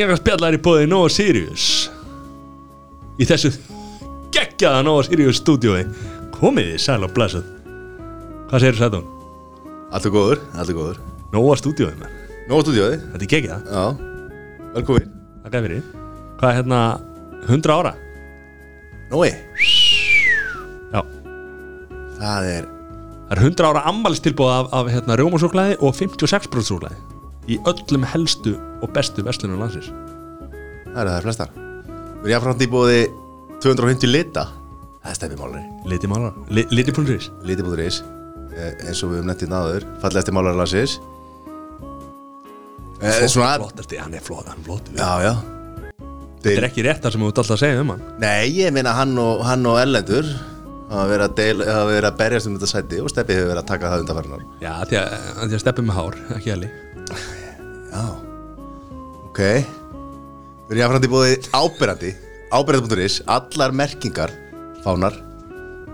Vikingarspjallar 0.00 0.54
í 0.56 0.58
bóði 0.64 0.86
Nova 0.88 1.10
Sirius. 1.12 1.64
Í 3.20 3.26
þessu 3.28 3.50
geggjaða 4.32 4.78
Nova 4.86 5.02
Sirius 5.04 5.42
stúdiói 5.42 5.82
Komið 6.38 6.70
þið 6.70 6.80
sæl 6.80 7.04
og 7.04 7.12
blessuð 7.12 7.50
Hvað 8.48 8.64
segir 8.64 8.78
Sætun? 8.78 9.04
Alltaf 9.92 10.14
góður, 10.14 10.40
alltaf 10.54 10.78
góður. 10.78 11.02
Nova 11.34 11.58
stúdiói 11.60 11.92
með 12.00 12.16
Nóa 12.48 12.64
stúdíóði, 12.64 12.96
Þetta 13.10 13.26
er 13.26 13.32
geggjað, 13.34 13.68
já. 13.68 13.84
Velkomin. 14.78 15.12
Það 15.42 15.52
gæði 15.52 15.68
fyrir. 15.68 15.84
Hvað 16.40 16.48
er 16.48 16.58
hérna 16.62 16.80
100 17.50 17.76
ára? 17.76 17.94
Nói. 19.12 19.28
Já. 20.96 21.04
Það 22.16 22.50
er 22.56 22.72
Það 23.28 23.36
er 23.36 23.44
100 23.52 23.68
ára 23.68 23.86
ammælistilbúð 23.92 24.56
af, 24.56 24.74
af 24.80 24.92
hérna, 24.96 25.20
rjómasúklaði 25.20 25.76
og 25.84 25.92
56% 26.00 26.72
súklaði 26.72 27.09
í 27.48 27.58
öllum 27.68 28.04
helstu 28.12 28.56
og 28.82 28.92
bestu 28.94 29.24
verslunum 29.26 29.60
landsins. 29.62 29.90
Það 30.90 31.00
eru 31.04 31.12
það 31.14 31.26
flestar. 31.28 31.52
Við 31.54 32.24
erum 32.24 32.32
jáfnframt 32.34 32.64
í 32.64 32.70
bóði 32.70 33.00
250 33.64 34.10
lita. 34.10 34.46
Það 35.00 35.12
er 35.12 35.16
stefni 35.16 35.38
málari. 35.40 35.62
Liti 35.88 36.10
málar, 36.10 36.34
li, 36.52 36.66
liti 36.74 36.92
punktris 36.92 37.30
Liti.is 37.48 38.02
eh, 38.52 38.74
eins 38.84 39.00
og 39.00 39.14
við 39.14 39.20
höfum 39.22 39.30
nettið 39.30 39.48
náður 39.48 39.86
Fallegasti 40.02 40.34
málari 40.36 40.60
landsins. 40.60 40.98
Eh, 43.00 43.24
Svona 43.32 43.54
Flottasti, 43.62 43.96
hann 43.96 44.12
er 44.12 44.20
flott, 44.24 44.50
hann 44.50 44.60
er 44.60 44.66
flott 44.66 44.90
Já, 44.92 45.10
já. 45.24 45.32
Þetta 46.40 46.56
er 46.56 46.66
ekki 46.68 46.84
rétt 46.84 47.02
það 47.04 47.14
sem 47.14 47.24
þú 47.24 47.30
ert 47.30 47.40
alltaf 47.42 47.56
að 47.56 47.62
segja 47.62 47.80
um 47.80 47.90
hann. 47.94 48.04
Nei, 48.20 48.48
ég 48.56 48.72
meina 48.76 48.92
hann 48.96 49.16
og, 49.20 49.42
hann 49.44 49.64
og 49.68 49.80
Erlendur 49.80 50.28
hafa 50.90 51.06
verið 51.08 51.24
að, 51.26 51.34
deil, 51.38 51.64
hafa 51.68 51.88
verið 51.90 52.08
að 52.10 52.20
berjast 52.20 52.48
um 52.50 52.54
þetta 52.56 52.70
sæti 52.74 53.00
og 53.00 53.10
Steppi 53.12 53.36
hefur 53.36 53.50
verið 53.52 53.62
að 53.62 53.68
taka 53.70 53.90
það 53.92 54.04
undanfærinar 54.04 54.46
Já, 54.60 54.72
því 54.90 54.98
að, 55.00 55.18
að 55.44 55.58
steppi 55.62 55.84
með 55.86 55.98
hár, 56.00 56.16
ekki 56.36 56.54
alveg 56.54 56.78
Já. 57.90 58.04
Ok. 59.30 59.40
Við 60.70 60.76
erum 60.76 60.82
jáfnframt 60.84 61.06
í 61.08 61.10
bóði 61.10 61.36
ábyrrandi 61.56 62.10
Ábyrrandi.is 62.50 63.20
Allar 63.30 63.72
merkingar 63.74 64.30
Fánar. 64.84 65.14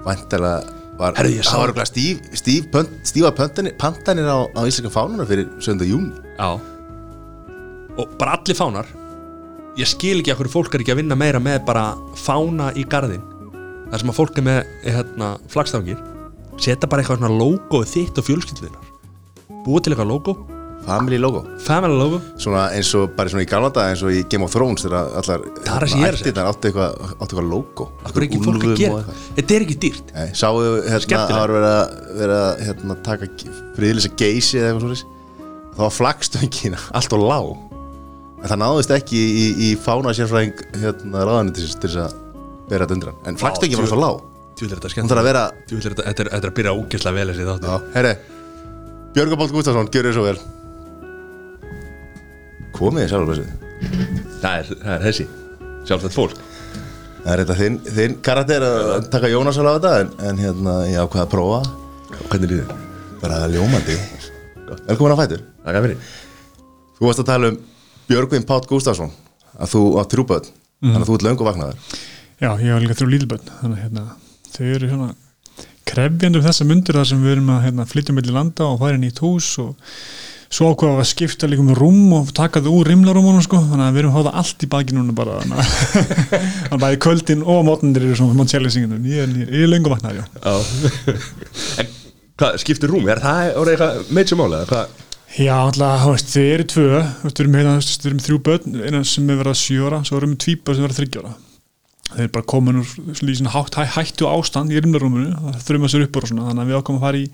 Væntalega 0.07 0.75
var 0.97 1.17
Herðu, 1.19 1.35
ég 1.37 1.45
sá- 1.45 1.51
Það 1.53 1.61
var 1.61 1.69
örugglega 1.69 1.91
stíf, 1.91 2.21
stíf 2.41 2.69
pönt, 2.73 2.93
Stífa 3.05 3.31
pöntanir, 3.37 3.75
pantanir 3.81 4.25
á, 4.29 4.39
á 4.57 4.61
íslenska 4.65 4.93
fánuna 4.93 5.27
Fyrir 5.29 5.49
7. 5.61 5.85
júni 5.85 6.13
Já. 6.39 6.61
Og 7.99 8.09
bara 8.19 8.37
allir 8.37 8.57
fánar. 8.57 8.87
Ég 9.77 9.87
skil 9.89 10.21
ekki 10.23 10.33
að 10.33 10.39
hverju 10.41 10.53
fólk 10.53 10.75
er 10.75 10.81
ekki 10.85 10.93
að 10.95 11.01
vinna 11.03 11.17
meira 11.17 11.41
með 11.41 11.65
bara 11.69 11.95
fána 12.17 12.71
í 12.77 12.85
garðin 12.89 13.21
Það 13.91 14.01
sem 14.01 14.11
að 14.13 14.17
fólk 14.19 14.39
er 14.41 14.43
með 14.47 14.61
hérna, 14.85 15.29
flagstangir 15.53 15.99
Seta 16.57 16.87
bara 16.89 17.03
eitthvað 17.03 17.21
svona 17.21 17.37
logo 17.37 17.83
þitt 17.85 18.17
og 18.17 18.25
fjölskylduðinnar 18.25 18.87
Búið 19.67 19.83
til 19.85 19.93
eitthvað 19.93 20.09
logo 20.15 20.37
Family 20.87 21.19
logo. 21.19 21.41
Family 21.67 21.97
logo. 21.99 22.21
Svona 22.39 22.69
eins 22.77 22.93
og 22.95 23.11
bara 23.17 23.31
svona 23.33 23.43
í 23.43 23.49
gamla 23.51 23.73
dag 23.75 23.91
eins 23.91 24.05
og 24.07 24.13
í 24.15 24.21
Game 24.31 24.47
of 24.47 24.53
Thrones 24.55 24.85
þegar 24.87 25.09
allar 25.19 25.43
Það 25.57 25.73
er 25.73 25.83
það 25.83 25.91
sem 25.91 26.03
ég 26.05 26.07
er. 26.07 26.19
að 26.31 26.51
áttu 26.53 26.71
eitthvað, 26.71 27.01
áttu 27.09 27.27
eitthvað 27.27 27.49
logo. 27.51 27.87
Akkur 28.07 28.23
er 28.23 28.27
ekki 28.29 28.41
fólk 28.45 28.67
að 28.69 28.77
gera. 28.79 29.17
Þetta 29.39 29.57
er 29.57 29.65
ekki 29.67 29.77
dýrt. 29.83 30.13
Nei, 30.15 30.29
sáu 30.39 30.61
hérna, 30.63 31.01
Skemmtilegt. 31.03 31.33
það 31.33 31.43
var 31.43 31.55
verið 31.57 31.73
að, 31.73 31.97
verið 32.21 32.43
að 32.45 32.63
hérna, 32.69 32.99
taka 33.09 33.31
friðlýsa 33.79 34.13
geysi 34.23 34.61
eða 34.61 34.71
eitthvað 34.71 34.85
svona 34.87 35.15
það 35.77 35.83
var 35.83 35.97
flagstöngin 35.99 36.79
allt 37.01 37.19
og 37.19 37.27
lág. 37.27 37.51
En 38.37 38.49
það 38.53 38.63
náðist 38.63 38.95
ekki 39.01 39.19
í, 39.27 39.45
í 39.67 39.73
fána 39.81 40.15
sérfræðing 40.15 40.65
hérna, 40.79 41.27
ráðanitis 41.27 41.75
til 41.81 41.91
þess 41.91 42.03
að 42.07 42.17
vera 42.71 42.87
þetta 42.87 42.99
undir 43.01 43.11
hann. 43.11 43.21
En 43.33 43.41
flagstöngin 43.43 43.83
var 43.83 43.91
svo 43.91 44.01
lág. 44.01 44.25
Þú 44.57 44.65
vil 44.65 44.73
þetta 44.73 45.03
hún 45.03 45.11
þarf 45.11 45.21
að 45.21 45.27
vera 45.29 45.41
Þetta 45.69 46.23
er, 46.25 46.29
að 46.39 46.53
byrja 46.57 46.73
ógeðslega 46.79 47.17
vel 47.19 47.29
þessi 47.29 47.45
þáttu 47.51 47.75
herri, 47.93 48.13
Björgur 49.17 49.41
Bátt 49.41 49.53
Gustafsson, 49.53 49.91
gjör 49.93 50.09
þér 50.09 50.17
svo 50.17 50.25
vel 50.25 50.39
komið 52.79 53.05
þið 53.05 53.13
sjálfur 53.13 53.41
þessu 53.41 53.51
það, 54.41 54.53
er, 54.53 54.73
það 54.73 54.95
er 54.97 55.07
þessi 55.09 55.29
Sjálfsagt 55.87 56.17
fólk. 56.17 56.41
Það 57.23 57.29
er 57.31 57.41
þetta 57.45 57.57
þinn, 57.61 57.77
þinn 57.95 58.17
karakter 58.27 58.65
að 58.67 59.07
taka 59.13 59.31
Jónas 59.31 59.61
alveg 59.63 59.71
á 59.71 59.77
þetta 59.77 59.93
en, 60.01 60.11
en 60.27 60.43
hérna, 60.43 60.75
ég 60.91 60.99
ákvað 60.99 61.23
að 61.23 61.31
prófa. 61.37 61.61
Hvernig 62.27 62.51
líður? 62.51 62.75
bara 63.21 63.47
ljómandi. 63.51 63.97
Velkomin 64.87 65.15
að 65.15 65.23
fætur. 65.23 65.43
Það 65.65 65.77
gæði 65.77 65.87
fyrir. 65.87 66.11
Þú 66.97 67.09
varst 67.09 67.23
að 67.23 67.29
tala 67.31 67.51
um 67.53 67.59
Björgvin 68.07 68.47
Pátt 68.49 68.69
Gustafsson 68.71 69.13
að 69.57 69.73
þú 69.73 69.83
átt 70.01 70.13
trúböð 70.13 70.51
þannig 70.51 71.03
að 71.03 71.09
þú 71.09 71.17
ert 71.17 71.27
löngu 71.27 71.47
vaknaður. 71.47 71.95
Já, 72.37 72.51
ég 72.61 72.75
var 72.75 72.83
líka 72.85 72.97
þrjú 72.99 73.09
lítilbönn 73.13 73.51
þannig 73.61 73.77
að 73.77 73.83
hérna, 73.85 74.05
þau 74.53 74.65
eru 74.67 74.91
hérna 74.93 75.09
krefjandi 75.87 76.41
um 76.41 76.45
þessa 76.45 76.67
mundur 76.69 76.99
þar 76.99 77.09
sem 77.09 77.23
við 77.25 77.35
erum 77.37 77.53
að 77.55 77.63
hérna, 77.67 77.89
flytja 77.89 78.17
mellir 78.17 78.37
landa 78.37 78.69
og 78.69 78.81
fara 78.83 78.99
inn 78.99 79.07
í 79.07 79.11
nýtt 79.11 79.23
hús 79.25 79.49
og 79.63 79.95
svo 80.57 80.71
ákveða 80.73 81.03
að 81.03 81.09
skipta 81.11 81.49
líka 81.51 81.65
um 81.65 81.73
rúm 81.77 82.13
og 82.17 82.33
taka 82.37 82.63
þau 82.65 82.73
úr 82.79 82.91
rimlarúmunum 82.91 83.45
sko, 83.45 83.61
þannig 83.71 83.87
að 83.87 83.97
við 83.97 84.03
erum 84.03 84.15
að 84.15 84.19
hafa 84.21 84.35
allt 84.41 84.65
í 84.65 84.69
baki 84.73 84.97
núna 84.97 85.17
bara 85.17 85.41
þannig 85.43 85.59
að 85.61 85.73
að 86.73 86.85
bæði 86.85 87.01
kvöldin 87.05 87.45
og 87.45 87.65
mótnir 87.69 88.07
eru 88.07 88.19
svona 88.19 88.39
Monticelli-singinu, 88.41 89.01
ég 89.11 89.27
er, 89.27 89.35
ég 89.45 89.67
er 89.67 89.73
löngu 89.73 89.93
vaknaður, 89.93 90.25
já. 90.25 90.55
En 91.83 91.91
hvað, 92.41 92.61
skiptir 92.65 92.93
rúm? 92.93 93.09
Er 93.13 93.21
það 93.21 93.59
orðið 93.63 93.77
eitthvað 93.77 94.15
Hvað? 94.73 95.03
Já, 95.37 95.53
alltaf, 95.59 96.23
þið 96.33 96.47
eru 96.55 96.65
tvö. 96.73 97.01
Við 97.27 97.41
erum, 97.43 97.57
hérna, 97.59 97.73
þú 97.75 97.81
veist, 97.83 98.05
við 98.05 98.11
erum 98.11 98.21
þrjú 98.25 98.37
börn. 98.47 98.77
Einan 98.87 99.09
sem 99.09 99.33
er 99.33 99.41
verið 99.43 99.59
sjö 99.61 99.89
ára, 99.91 99.99
svo 100.07 100.21
erum 100.21 100.33
við 100.33 100.43
tvíbar 100.47 100.79
sem 100.79 100.87
verið 100.87 101.01
þryggjára 101.03 101.33
þeir 102.07 102.23
eru 102.23 102.33
bara 102.37 102.47
komin 102.47 102.81
úr 102.81 102.87
hæ, 103.51 103.83
hættu 103.97 104.29
ástand 104.31 104.73
í 104.73 104.81
rimlarúminu. 104.81 105.33
Það 105.35 105.65
þurfum 105.67 105.89
að 105.89 105.93
sér 105.93 106.05
upp 106.07 106.19
og 106.21 106.29
svona 106.31 106.47
þannig 106.51 106.63
að 106.63 106.71
við 106.71 106.79
ákomum 106.79 107.01
að 107.01 107.07
fara 107.07 107.21
í 107.21 107.27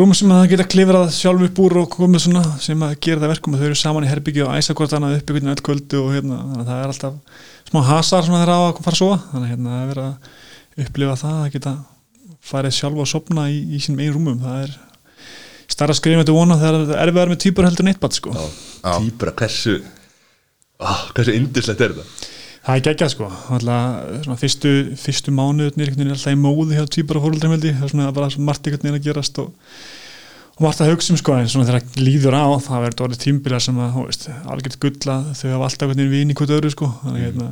rúm 0.00 0.14
sem 0.16 0.30
að 0.32 0.40
það 0.40 0.50
geta 0.52 0.66
klifrað 0.72 1.10
sjálf 1.14 1.44
upp 1.48 1.60
úr 1.64 1.76
og 1.82 1.86
komið 1.92 2.22
svona 2.24 2.42
sem 2.62 2.82
að 2.84 2.96
gera 3.04 3.22
það 3.22 3.32
verkum 3.32 3.54
að 3.54 3.62
þau 3.62 3.68
eru 3.68 3.78
saman 3.78 4.06
í 4.06 4.10
herbyggju 4.10 4.44
og 4.46 4.56
æsa 4.58 4.76
hvort 4.78 4.94
annað 4.96 5.16
upp 5.18 5.32
ykkur 5.32 5.52
öll 5.52 5.64
kvöldu 5.68 6.00
og 6.02 6.10
hérna, 6.16 6.38
þannig 6.44 6.62
að 6.62 6.70
það 6.70 6.82
er 6.82 6.92
alltaf 6.92 7.14
smá 7.68 7.80
hasar 7.88 8.26
svona 8.26 8.42
þegar 8.42 8.52
á 8.54 8.60
að 8.60 8.82
fara 8.84 8.94
að 8.94 9.00
sofa 9.00 9.18
þannig 9.32 9.46
að 9.46 9.52
hérna, 9.52 9.72
það 9.74 9.82
er 9.82 9.90
verið 9.92 10.08
að 10.08 10.84
upplifa 10.84 11.16
það 11.22 11.38
að 11.38 11.52
geta 11.56 11.74
farið 12.48 12.76
sjálf 12.78 13.02
að 13.04 13.10
sopna 13.12 13.46
í, 13.52 13.58
í 13.74 13.82
sínum 13.84 14.02
einn 14.04 14.14
rúmum 14.16 14.40
það 14.42 14.64
er 14.64 14.76
starra 15.68 15.96
skrifum 15.98 16.22
þetta 16.22 16.36
vona 16.36 16.58
þegar 16.60 16.80
það 16.80 16.94
er 16.96 17.04
erfiðar 17.04 17.32
með 17.32 17.42
týpur 17.44 17.68
heldur 17.68 17.84
en 17.84 17.92
eitt 17.92 18.02
bat 18.02 18.16
sko. 18.16 18.34
Týpura, 18.88 19.34
hversu 19.42 19.76
oh, 20.78 21.02
Hversu 21.14 21.34
indislegt 21.36 21.84
er 21.84 21.94
þetta? 21.96 22.17
Það 22.68 22.76
er 22.76 22.84
geggjað 22.84 23.12
sko. 23.14 23.28
Alltaf, 23.56 24.42
fyrstu, 24.42 24.72
fyrstu 25.00 25.32
mánuðnir 25.32 25.94
er 25.94 26.10
alltaf 26.12 26.34
í 26.34 26.38
móði 26.38 26.76
hjá 26.76 26.84
týpur 26.92 27.20
og 27.20 27.24
fóröldrum 27.24 27.54
held 27.54 27.64
ég. 27.64 27.78
Það 27.78 27.86
er 27.86 27.92
svona 27.94 28.12
bara 28.16 28.28
margt 28.44 28.68
einhvern 28.68 28.84
veginn 28.84 28.98
að 28.98 29.06
gerast 29.06 29.40
og, 29.40 29.70
og 30.58 30.66
margt 30.66 30.82
að 30.84 30.92
hugsa 30.92 31.14
um 31.14 31.20
sko 31.20 31.36
en 31.38 31.48
svona 31.48 31.68
þegar 31.70 32.02
líður 32.02 32.36
á 32.36 32.46
það 32.66 32.84
verður 32.84 33.06
orðið 33.06 33.22
tímbilar 33.24 33.64
sem 33.64 33.80
að 33.80 33.94
þú 33.96 34.04
veist, 34.10 34.26
algjört 34.52 34.80
gulla 34.84 35.16
þau 35.32 35.46
hafa 35.54 35.70
alltaf 35.70 35.86
einhvern 35.86 36.02
veginn 36.02 36.16
vini 36.18 36.36
hvort 36.36 36.56
öðru 36.58 36.74
sko. 36.74 36.90
Þannig 37.04 37.22
Mm. 37.22 37.30
hérna 37.30 37.48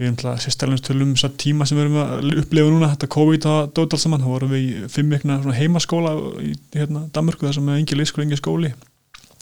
við 0.00 0.06
erum 0.06 0.14
alltaf 0.16 0.44
sérstaklega 0.46 0.86
tölum 0.86 1.10
þessar 1.16 1.34
tíma 1.36 1.66
sem 1.66 1.76
við 1.76 1.88
erum 1.88 1.98
að 2.00 2.38
upplefa 2.44 2.70
núna. 2.72 2.92
Þetta 2.94 3.10
COVID 3.16 3.48
og 3.50 3.74
dót 3.76 3.96
alls 3.96 4.06
saman, 4.06 4.22
þá 4.22 4.30
vorum 4.30 4.54
við 4.54 4.62
í 4.62 4.86
fimm 4.88 5.18
svona 5.20 5.58
heimaskóla 5.58 6.14
í 6.40 6.54
hérna, 6.72 7.02
Danmörku 7.12 7.44
þar 7.44 7.58
sem 7.58 7.68
engin 7.74 8.00
leikskóla, 8.00 8.24
engin 8.24 8.40
skóli 8.40 8.72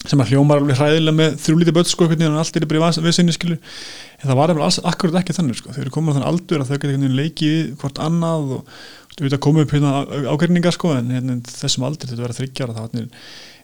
sem 0.06 0.20
að 0.22 0.30
hljómar 0.32 0.60
alveg 0.62 0.78
hræðilega 0.78 1.16
með 1.18 1.34
þrjú 1.42 1.56
lítið 1.58 1.76
börn 1.78 1.88
sko 1.90 2.06
veginn 2.06 2.30
og 2.30 2.38
allt 2.42 2.58
er 2.58 2.64
í 2.64 2.68
viðsynni 3.02 3.34
skilu 3.34 3.56
en 3.58 4.28
það 4.28 4.38
var 4.38 4.52
alveg 4.52 4.66
alls 4.68 4.78
akkurat 4.86 5.18
ekki 5.20 5.34
þannig 5.34 5.58
sko. 5.58 5.74
Þau 5.74 5.82
eru 5.82 5.94
komin 5.94 6.14
á 6.14 6.16
þann 6.18 6.28
aldur 6.28 6.62
að 6.62 6.70
þau 6.70 6.78
geta 6.84 7.10
leikið 7.18 7.72
hvort 7.80 7.98
annað 8.02 8.52
og 8.58 8.60
þú 9.16 9.26
veit 9.26 9.34
að 9.34 9.42
koma 9.42 9.64
upp 9.64 9.74
hérna 9.74 9.92
ágærningar 10.30 10.76
sko 10.76 10.92
en 10.94 11.10
hérna, 11.10 11.38
þessum 11.50 11.88
aldur 11.88 12.12
þetta 12.12 12.24
verða 12.24 12.38
þryggjara 12.38 12.76
þá 12.76 12.82
hérna, 12.84 13.08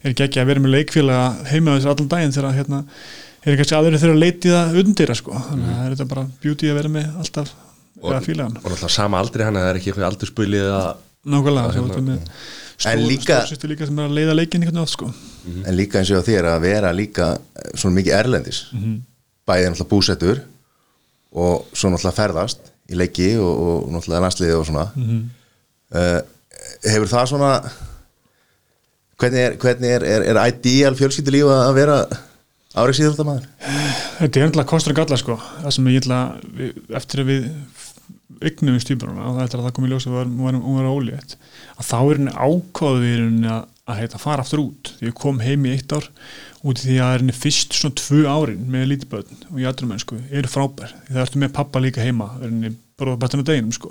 er 0.03 0.11
ekki 0.11 0.27
ekki 0.27 0.43
að 0.43 0.50
vera 0.50 0.65
með 0.65 0.75
leikfélaga 0.75 1.28
heima 1.53 1.77
þessar 1.77 1.95
allan 1.95 2.11
daginn 2.11 2.34
þegar 2.34 2.59
hérna 2.59 2.81
er 3.45 3.61
kannski 3.61 3.78
aðeins 3.78 4.03
þegar 4.03 4.16
að 4.16 4.25
leiti 4.25 4.51
það 4.51 4.81
undir 4.83 5.15
sko. 5.21 5.39
Þannig 5.47 5.71
að 5.71 5.78
það 5.78 5.87
er 5.87 5.95
þetta 5.95 6.11
bara 6.11 6.27
beauty 6.43 6.72
að 6.72 6.81
vera 6.81 6.93
með 6.97 7.22
alltaf 7.22 7.55
Og, 8.05 8.11
hann 8.11 8.56
og 8.59 8.59
náttúrulega 8.59 8.91
sama 8.91 9.21
aldrei 9.22 9.45
hann 9.47 9.56
að 12.84 12.91
það 12.91 12.95
er 12.95 13.05
ekki 13.05 13.17
eitthvað 13.17 13.41
aldurspulið 13.41 13.45
að 13.45 13.45
nákvæmlega 13.45 13.45
Það 13.45 13.45
þú 13.45 13.45
hérna- 13.45 13.49
veit 13.49 13.55
með 13.55 13.55
En 13.55 13.59
stór- 13.59 13.71
líka- 13.71 13.89
sem 13.89 13.99
er 13.99 14.05
að 14.05 14.17
leiða 14.19 14.34
leikin 14.39 14.62
einhvern 14.65 14.81
veginn 14.81 14.92
sko. 14.95 15.09
En 15.69 15.77
líka 15.78 15.98
eins 16.01 16.10
og 16.10 16.25
þér 16.28 16.45
að 16.51 16.60
vera 16.65 16.92
líka 16.92 17.27
eh, 17.34 17.71
svona 17.75 17.97
mikið 17.98 18.16
erlendis. 18.19 18.60
Bæðið 19.45 19.71
náttúrulega 19.71 19.91
búsettur 19.95 20.42
og 21.34 21.66
svo 21.72 21.91
náttúrulega 21.91 22.19
ferðast 22.19 22.71
í 22.91 22.98
leiki 23.01 23.31
og, 23.41 23.65
og 23.65 23.91
náttúrulega 23.92 24.25
landsliði 24.25 24.54
og 24.59 24.66
svona. 24.69 24.86
Uh, 25.95 26.21
hefur 26.84 27.10
það 27.10 27.27
svona 27.31 27.51
hvernig 29.21 29.41
er, 29.45 29.57
hvernig 29.60 29.91
er, 29.95 30.04
er, 30.04 30.25
er 30.33 30.41
ideal 30.51 30.95
fjölskyldulíf 30.98 31.51
að 31.53 31.75
vera 31.77 31.98
árið 32.75 32.98
síðan 32.98 33.15
Þetta 34.19 34.41
er 34.41 34.47
ennlega 34.48 34.69
kostur 34.69 34.95
og 34.95 34.98
galla 34.98 35.19
sko. 35.21 35.36
Það 35.63 35.75
sem 35.77 35.91
ég 35.92 35.98
við, 36.59 36.81
eftir 36.98 37.22
að 37.22 37.31
við 37.31 37.47
ygnum 38.45 38.75
við 38.77 38.83
stýpuruna 38.84 39.28
og 39.28 39.36
það 39.39 39.45
er 39.45 39.59
að 39.60 39.66
það 39.69 39.75
kom 39.77 39.86
í 39.86 39.92
ljós 39.92 40.07
að 40.09 40.16
hún 40.19 40.41
var, 40.42 40.59
hún 40.65 40.78
var 40.81 40.91
ólétt 40.91 41.36
að 41.74 41.88
þá 41.91 41.97
er 42.00 42.18
henni 42.18 42.34
ákváðu 42.34 43.03
við 43.03 43.15
henni 43.21 43.50
að, 43.50 43.62
að 43.84 44.00
heita, 44.03 44.22
fara 44.22 44.44
aftur 44.44 44.65
út. 44.65 44.92
Því 44.98 45.10
ég 45.10 45.18
kom 45.18 45.41
heim 45.44 45.66
í 45.66 45.74
eitt 45.74 45.94
ár 45.97 46.09
út 46.65 46.80
í 46.80 46.86
því 46.86 46.98
að 47.04 47.15
henni 47.18 47.36
fyrst 47.36 47.76
svona 47.76 47.98
tvö 48.00 48.22
árin 48.30 48.65
með 48.72 48.88
lítið 48.92 49.12
börn 49.12 49.44
og 49.50 49.84
mennsku 49.91 50.21
eru 50.30 50.50
frábær. 50.50 50.94
Því 51.06 51.16
það 51.16 51.24
ertu 51.26 51.42
með 51.42 51.54
pappa 51.59 51.82
líka 51.84 52.04
heima 52.04 52.30
henni 52.41 52.74
bara 53.01 53.17
bara 53.19 53.39
með 53.41 53.49
deginum 53.49 53.73
sko. 53.75 53.91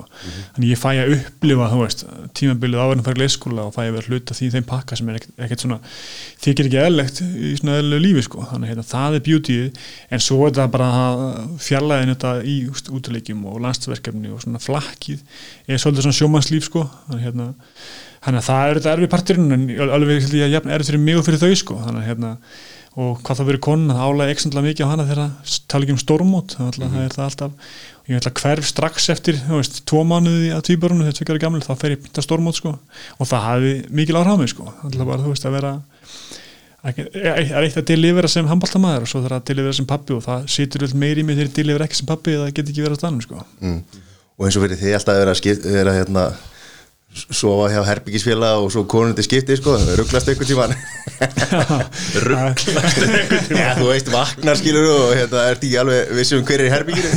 Þannig 0.56 0.70
ég 0.72 0.80
fæ 0.80 0.88
að 0.92 1.14
upplifa, 1.18 1.70
þú 1.72 1.80
veist 1.82 2.04
tímabilið 2.40 2.84
áverðin 2.84 3.02
að 3.02 3.08
fara 3.10 3.20
í 3.20 3.22
leikskóla 3.24 3.66
og 3.68 3.74
fæ 3.76 3.82
að 3.84 3.98
vera 3.98 4.12
hluta 4.14 4.38
því 4.38 4.50
þeim 4.54 4.68
pakka 4.70 5.00
sem 5.00 5.10
er 5.10 5.18
ekkert, 5.20 5.34
ekkert 5.44 5.66
svona 5.66 5.80
þykir 6.46 6.70
ekki 6.70 6.80
eðlegt 6.84 7.20
í 7.24 7.52
svona 7.60 7.76
eðlilegu 7.82 8.06
lífi 8.06 8.24
sko. 8.30 8.46
Þannig 8.52 8.72
hérna, 8.72 8.86
það 8.94 9.18
er 9.18 9.26
beautyið 9.28 9.82
en 10.16 10.24
svo 10.24 10.40
er 10.48 10.56
það 10.60 10.72
bara 10.78 10.90
fjarlæðin 11.68 12.14
þetta 12.14 12.34
í 12.48 12.58
útilegjum 12.72 13.44
og 13.52 13.60
landstverkefni 13.68 14.32
og 14.32 14.46
svona 14.46 14.64
flakkið 14.64 15.20
er 15.68 15.84
svolítið 15.84 16.08
svona 16.08 16.20
sjómannslíf 16.22 16.72
sko. 16.72 16.88
Þannig 17.10 17.28
hérna 17.28 17.52
Þannig 18.24 18.40
að 18.40 18.46
það 18.48 18.70
er 18.70 18.78
þetta 18.78 18.92
erfið 18.94 19.10
parturinn 19.12 19.52
en 19.52 19.64
alveg 19.92 20.14
er 20.16 20.30
þetta 20.30 20.72
erfið 20.72 20.90
fyrir 20.94 21.02
mig 21.04 21.18
og 21.20 21.26
fyrir 21.28 21.42
þau 21.42 21.58
sko. 21.60 21.76
Þannig 21.84 22.06
að 22.06 22.08
hérna 22.08 22.30
og 22.94 23.24
hvað 23.26 23.40
það 23.40 23.48
verið 23.50 23.64
konan 23.66 23.94
að 23.96 24.04
álega 24.06 24.34
eksendla 24.36 24.64
mikið 24.68 24.86
á 24.86 24.92
hana 24.92 25.06
þegar 25.08 25.22
það 25.24 25.56
tala 25.72 25.86
ekki 25.86 25.96
um 25.96 26.02
stormót 26.02 26.54
það, 26.54 26.68
mm 26.68 26.84
-hmm. 26.84 26.94
það 26.94 27.06
er 27.06 27.16
það 27.16 27.26
alltaf 27.26 27.52
ég 28.10 28.20
ætla 28.20 28.34
að 28.34 28.42
hverf 28.44 28.68
strax 28.68 29.10
eftir 29.14 29.38
veist, 29.48 29.82
tvo 29.88 30.04
mánuði 30.08 30.52
að 30.56 30.66
týparunu 30.70 31.08
þegar 31.08 31.20
það 31.20 31.36
er 31.36 31.44
gammal 31.46 31.64
þá 31.64 31.74
fer 31.80 31.96
ég 31.96 32.08
að 32.12 32.26
stormót 32.26 32.60
sko. 32.60 32.74
Og 33.20 33.30
það 33.30 33.46
hafi 33.48 33.74
mikil 33.96 34.18
mig 34.40 34.52
sko. 34.52 34.68
Alltaf 34.84 35.08
bara 35.08 35.24
þú 35.24 35.32
veist 35.32 35.48
að 35.48 35.56
vera 35.58 35.76
það 36.84 36.98
er 37.16 37.64
eitt 37.64 37.78
að 37.80 37.86
delivera 37.88 38.28
sem 38.28 38.48
handbóltamæður 38.50 39.06
og 39.06 39.12
svo 39.12 39.22
er 39.24 39.38
að 39.38 39.46
delivera 39.48 39.76
sem 39.78 39.88
pappi 39.88 40.18
og 40.18 40.24
það 40.26 40.50
situr 40.52 40.84
vel 40.84 40.98
meir 41.00 41.22
í 41.22 41.24
mig 41.24 41.38
þegar 41.38 41.48
ég 41.48 41.56
delivera 41.56 41.88
ekki 41.88 42.00
sem 42.02 42.10
pappi 42.10 42.34
það 42.36 42.50
get 42.58 42.72
ekki 42.74 42.84
verið 42.84 42.98
að 42.98 43.00
stanna 43.00 43.24
sko. 43.24 43.44
Mm. 43.64 43.78
og 44.36 44.48
eins 44.48 44.58
og 44.58 44.66
fyrir 44.66 44.82
því 44.82 44.96
alltaf 44.98 45.14
að 45.14 45.22
vera, 45.22 45.36
skipt, 45.40 45.68
vera 45.78 45.94
hérna 45.96 46.26
sofa 47.14 47.70
hjá 47.70 47.82
herbyggisfélag 47.88 48.64
og 48.64 48.72
svo 48.74 48.84
konundi 48.90 49.24
skipti 49.26 49.58
sko, 49.60 49.76
rugglast 50.00 50.32
einhvern 50.32 50.50
tíman 50.50 50.74
rugglast 52.28 53.04
einhvern 53.06 53.44
tíman 53.48 53.62
ja, 53.62 53.74
þú 53.78 53.90
veist, 53.92 54.10
vaknar 54.14 54.58
skilur 54.60 54.88
og 54.90 55.14
hérna 55.18 55.44
ert 55.52 55.62
ekki 55.62 55.78
alveg 55.82 56.14
vissum 56.18 56.46
hver 56.48 56.64
er 56.64 56.70
í 56.70 56.74
herbygginu 56.74 57.12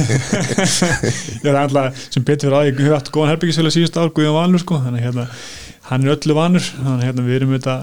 ég 1.47 1.49
er 1.53 1.61
alltaf 1.63 2.03
sem 2.11 2.27
betur 2.27 2.51
fyrir 2.51 2.59
að 2.59 2.69
ég 2.71 2.83
hef 2.85 2.99
haft 2.99 3.13
góðan 3.15 3.33
herbyggisfélag 3.35 3.77
síðust 3.77 3.97
ár, 3.97 4.13
Guðjón 4.13 4.37
Valnur 4.37 4.63
sko 4.63 4.83
þannig 4.85 5.07
hérna, 5.09 5.27
hann 5.91 6.05
er 6.05 6.17
öllu 6.17 6.37
vanur. 6.37 6.69
Þannig 6.77 7.09
hérna 7.09 7.27
við 7.27 7.39
erum 7.41 7.57
þetta 7.57 7.77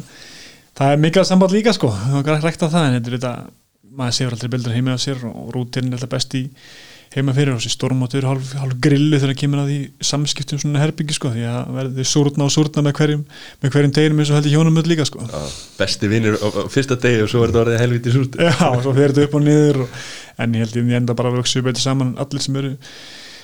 það 0.78 0.94
er 0.94 1.04
mikilvægt 1.04 1.30
samband 1.30 1.54
líka 1.54 1.74
sko, 1.76 1.92
það 1.94 2.18
er 2.20 2.34
ekki 2.38 2.48
rægt 2.48 2.66
af 2.66 2.74
það 2.74 2.88
en 2.88 2.98
þetta 2.98 3.12
er 3.12 3.18
þetta, 3.18 3.34
maður 3.94 4.18
séur 4.18 4.36
aldrei 4.36 4.54
bildur 4.54 4.76
heima 4.76 4.98
á 4.98 5.00
sér 5.02 5.22
og 5.30 5.52
rútirinn 5.54 5.94
er 5.94 6.00
alltaf 6.00 6.14
best 6.16 6.38
í 6.40 6.44
heima 7.14 7.34
fyrir 7.36 7.54
og 7.54 7.60
þessi 7.62 7.72
stormótur 7.76 8.26
hálf, 8.26 8.54
hálf 8.58 8.78
grillu 8.82 9.20
þegar 9.20 9.34
það 9.34 9.40
kemur 9.42 9.62
að 9.62 9.70
því 9.70 9.78
samskiptum 10.10 10.62
svona 10.62 10.82
herbyggi 10.82 11.18
sko 11.18 11.32
því 11.34 11.46
að 11.50 11.74
verði 11.78 12.06
súrna 12.10 12.48
og 12.48 12.54
súrna 12.54 12.84
með 12.86 12.96
hverjum 13.00 13.24
með 13.62 13.76
hverjum 13.76 13.94
deginum 13.98 14.22
eins 14.24 14.32
og 14.32 14.40
heldur 14.40 14.56
hjónum 14.56 14.80
öll 14.82 14.90
líka 14.90 15.06
sko 15.10 15.28
Já, 15.28 15.42
besti 15.78 16.10
vinnir 16.12 16.40
á, 16.42 16.48
fyrsta 16.74 16.98
degi 17.04 17.26
og 17.26 17.30
svo 17.32 17.44
verður 17.44 17.60
það 17.60 17.66
orðið 17.66 17.84
helviti 17.84 18.16
súrt 18.16 18.40
Já, 18.48 18.56
og 18.70 18.82
svo 18.82 18.96
fer 18.98 19.14
þetta 19.14 19.28
upp 19.28 19.38
og 19.38 19.46
niður 19.46 19.84
og, 19.86 20.00
en 20.44 20.58
ég 20.58 20.66
held 20.66 20.80
ég 20.80 20.96
enda 21.02 21.18
bara 21.18 21.34
að 21.34 21.42
vöksu 21.42 21.64
betur 21.66 21.86
saman 21.86 22.16
allir 22.24 22.44
sem 22.44 22.62
eru 22.64 22.74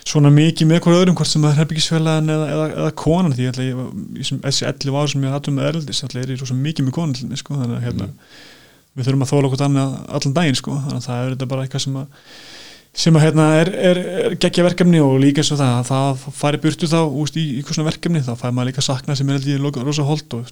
svona 0.10 0.32
mikið 0.34 0.70
með 0.70 0.82
hverju 0.84 1.02
öðrum 1.04 1.18
hvort 1.20 1.30
sem 1.30 1.44
það 1.44 1.52
er 1.52 1.60
herbyggisfélagan 1.62 2.32
eða, 2.34 2.46
eða, 2.54 2.68
eða 2.82 2.94
konan 2.98 3.36
því 3.36 3.46
ég, 3.46 3.60
ég, 4.18 4.30
þessi 4.46 4.66
11 4.66 4.98
ári 4.98 5.12
sem 5.14 5.26
ég 5.28 5.36
hattum 5.36 5.60
með 5.60 5.68
erldis 5.70 6.02
er 6.08 6.32
ég 6.34 6.40
svo 6.42 6.58
mikið 6.58 6.88
með 6.88 7.42
sko, 7.42 7.58
að 7.60 7.76
hérna, 7.84 8.08
mm. 8.08 8.40
við 8.98 9.10
þurfum 9.10 9.26
að 9.26 9.34
þóla 9.34 9.50
okkur 9.50 9.66
annað 9.68 9.98
allan 10.18 10.38
daginn 10.40 10.58
sko, 10.58 10.78
þannig 10.86 11.02
að 11.02 11.06
það 11.10 11.26
er 11.26 11.36
þetta 11.36 11.50
bara 11.52 11.66
eitthvað 11.68 11.86
sem 11.86 12.00
að 12.00 12.08
sem 12.96 13.16
að 13.16 13.24
hérna 13.28 13.46
er, 13.60 13.70
er, 13.70 14.00
er 14.24 14.36
geggja 14.42 14.64
verkefni 14.66 15.00
og 15.04 15.20
líka 15.22 15.44
svo 15.46 15.56
það 15.60 15.76
að 15.78 15.90
það 15.90 16.24
fari 16.40 16.60
burtu 16.64 16.90
þá 16.90 16.98
úst, 17.06 17.38
í, 17.38 17.44
í 17.60 17.64
svona 17.64 17.88
verkefni 17.92 18.22
þá 18.26 18.32
fær 18.40 18.56
maður 18.56 18.72
líka 18.72 18.84
sakna 18.84 19.16
sem 19.16 19.30
er 19.30 19.38
held 19.38 19.50
ég 19.52 19.84
rosa 19.86 20.06
hold 20.08 20.36
og 20.36 20.50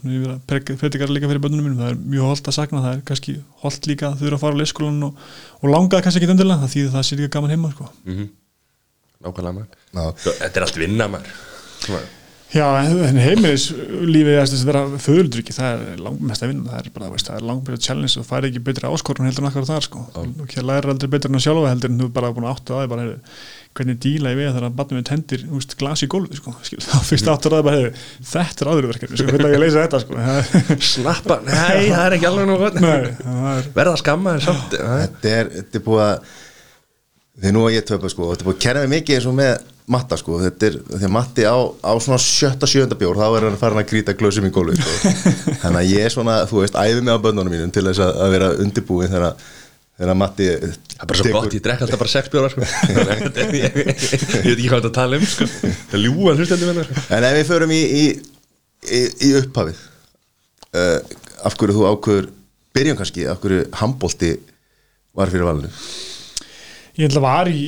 predikar 0.48 1.12
líka 1.12 1.30
fyrir 1.32 1.42
bönnunum 1.44 1.66
mínum 1.66 1.82
það 1.82 1.96
er 1.96 1.98
mjög 2.14 2.30
hold 2.30 2.52
að 2.52 2.58
sakna, 2.60 2.84
það 2.86 2.94
er 2.94 3.02
kannski 3.10 3.38
hold 3.64 3.90
líka 3.90 4.12
að 4.12 4.22
þau 4.22 4.28
eru 4.30 4.38
að 4.38 4.44
fara 4.46 4.58
á 4.58 4.62
leikskólan 4.62 5.08
og, 5.10 5.26
og 5.64 5.74
langaði 5.74 6.06
kannski 6.06 6.22
ekki 6.22 6.36
undirlega, 6.36 6.62
það 6.64 6.76
þýðir 6.76 6.94
það 6.94 7.08
sé 7.10 7.20
líka 7.20 7.34
gaman 7.38 7.56
heima 7.56 7.74
sko. 7.74 7.90
mm 8.06 8.16
-hmm. 8.20 8.30
Nákvæmlega 9.26 9.66
maður 9.98 10.14
Þetta 10.28 10.54
er 10.54 10.68
allt 10.68 10.78
vinna 10.78 11.10
maður 11.10 12.16
Já, 12.48 12.64
en 12.80 13.18
heimilislífið 13.20 14.38
að 14.40 14.62
vera 14.70 14.82
föðuldryggi, 15.04 15.52
það 15.52 15.82
er 15.92 16.00
langmest 16.00 16.46
að 16.46 16.52
vinna, 16.54 16.70
það 16.72 16.80
er 16.80 16.94
bara, 16.96 17.10
veist, 17.12 17.28
það 17.28 17.40
er 17.42 17.46
langbyrjað 17.50 17.82
challenge 17.84 18.14
og 18.14 18.24
það 18.24 18.30
fær 18.30 18.48
ekki 18.48 18.62
betri 18.70 18.88
áskorun 18.88 19.28
heldur 19.28 19.44
en 19.44 19.50
akkar 19.50 19.68
þar 19.68 19.84
sko, 19.84 20.04
og 20.22 20.54
hér 20.56 20.68
læra 20.70 20.94
aldrei 20.94 21.12
betur 21.12 21.34
en 21.34 21.40
að 21.42 21.44
sjálfa 21.44 21.74
heldur 21.74 21.92
en 21.92 22.00
þú 22.00 22.08
er 22.08 22.14
bara 22.16 22.32
búin 22.38 22.48
að 22.48 22.56
áttu 22.56 22.78
aðeins 22.78 22.94
bara, 22.94 23.18
hvernig 23.78 24.00
díla 24.08 24.32
ég 24.32 24.40
við 24.40 24.50
þegar 24.54 24.68
að 24.70 24.80
batnum 24.80 25.02
við 25.02 25.08
tendir 25.12 25.46
úst, 25.60 25.76
glas 25.82 26.06
í 26.08 26.12
gólfi, 26.16 26.40
sko, 26.40 26.56
þá 26.88 26.98
fyrst 27.12 27.32
áttu 27.36 27.52
aðeins 27.52 27.68
bara, 27.68 27.94
þetta 28.32 28.64
er 28.64 28.74
aðurverkefni, 28.78 29.20
sko, 29.20 29.30
hvernig 29.36 29.58
ég 29.58 29.64
leysa 29.66 29.84
þetta, 29.84 30.04
sko? 30.06 30.14
Snappa, 30.94 31.42
nei, 31.44 31.92
það 31.92 32.04
er 32.06 32.18
ekki 32.22 32.32
alveg 32.32 32.48
nú 32.48 32.60
verða 33.76 34.00
skamma 34.00 34.40
Þetta 34.40 35.36
er 35.36 35.82
búið 35.84 36.06
að 36.08 36.36
þegar 37.38 37.56
nú 37.56 37.66
að 37.68 37.76
ég 37.78 37.88
töpa, 37.88 38.12
sko, 38.12 38.32
þetta 38.32 38.44
er 38.44 38.50
búið 38.50 38.58
að 38.58 38.64
kenna 38.66 38.86
mig 38.86 38.94
mikið 38.98 39.20
eins 39.20 39.28
og 39.30 39.36
með 39.38 39.54
matta 39.88 40.18
sko, 40.20 40.40
þetta 40.42 40.68
er 40.68 40.80
því 40.90 41.06
að 41.08 41.14
matti 41.16 41.46
á, 41.48 41.58
á 41.64 41.92
svona 42.04 42.18
sjötta 42.20 42.68
sjönda 42.68 42.98
bjór, 43.00 43.20
þá 43.20 43.28
er 43.30 43.46
hann 43.48 43.60
farin 43.62 43.80
að 43.80 43.92
grýta 43.92 44.16
glösum 44.20 44.48
í 44.50 44.52
gólu 44.52 44.76
sko. 44.76 45.14
þannig 45.62 45.80
að 45.80 45.94
ég 45.94 46.08
er 46.08 46.14
svona, 46.14 46.42
þú 46.50 46.64
veist, 46.64 46.76
æði 46.76 47.06
mig 47.06 47.16
á 47.16 47.24
bönnunum 47.24 47.54
mínum 47.54 47.72
til 47.72 47.86
þess 47.88 48.04
að, 48.04 48.20
að 48.26 48.36
vera 48.36 48.50
undirbúin 48.66 49.14
þegar 49.14 49.38
þegar 49.98 50.18
matti 50.18 50.48
það 50.48 50.66
er 51.02 51.10
bara 51.10 51.20
svo 51.20 51.32
gott, 51.34 51.56
ég 51.58 51.64
drekk 51.66 51.84
alltaf 51.86 52.02
bara 52.02 52.12
sex 52.12 52.34
bjóra 52.34 52.50
sko. 52.54 52.66
ég, 53.58 53.78
veit 53.78 54.52
ekki 54.52 54.68
hvað 54.68 54.82
þetta 54.84 54.92
tala 54.94 55.18
um 55.18 55.26
sko. 55.26 55.48
það 55.94 56.04
ljúa 56.04 56.36
hlustandi 56.38 56.70
með 56.70 56.82
það 56.84 57.16
en 57.18 57.30
ef 57.30 57.38
við 57.40 57.48
förum 57.50 57.74
í 57.74 57.80
í, 57.82 58.04
í, 58.86 59.02
í 59.26 59.32
upphafið 59.40 59.80
uh, 60.78 61.00
af 61.50 61.58
hverju 61.58 61.80
þú 61.80 61.88
ákveður 61.96 62.30
byrjum 62.78 63.00
kannski, 63.00 63.26
af 63.26 63.42
hverju 63.42 63.66
handbólti 63.80 64.36
var 65.18 65.34
fyrir 65.34 65.50
valinu 65.50 65.74
Ég 66.98 67.06
ætla 67.12 67.20
að 67.22 67.26
var 67.28 67.48
í 67.52 67.64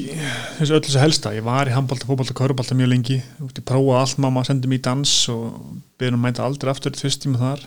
þessu 0.58 0.74
öllu 0.74 0.88
þessu 0.88 1.02
helsta, 1.04 1.32
ég 1.38 1.44
var 1.46 1.70
í 1.70 1.74
handbólta, 1.76 2.08
fókbólta, 2.10 2.34
kaurubólta 2.34 2.74
mjög 2.74 2.88
lengi, 2.90 3.18
ég 3.22 3.60
prófaði 3.62 3.98
allt, 4.00 4.22
mamma 4.24 4.42
sendi 4.48 4.66
mér 4.66 4.80
í 4.80 4.86
dans 4.88 5.12
og 5.30 5.60
byrjum 6.02 6.16
að 6.18 6.24
mænta 6.24 6.48
aldrei 6.48 6.72
aftur 6.72 6.90
eitt 6.90 7.04
fyrst 7.04 7.22
tíma 7.22 7.38
þar, 7.38 7.62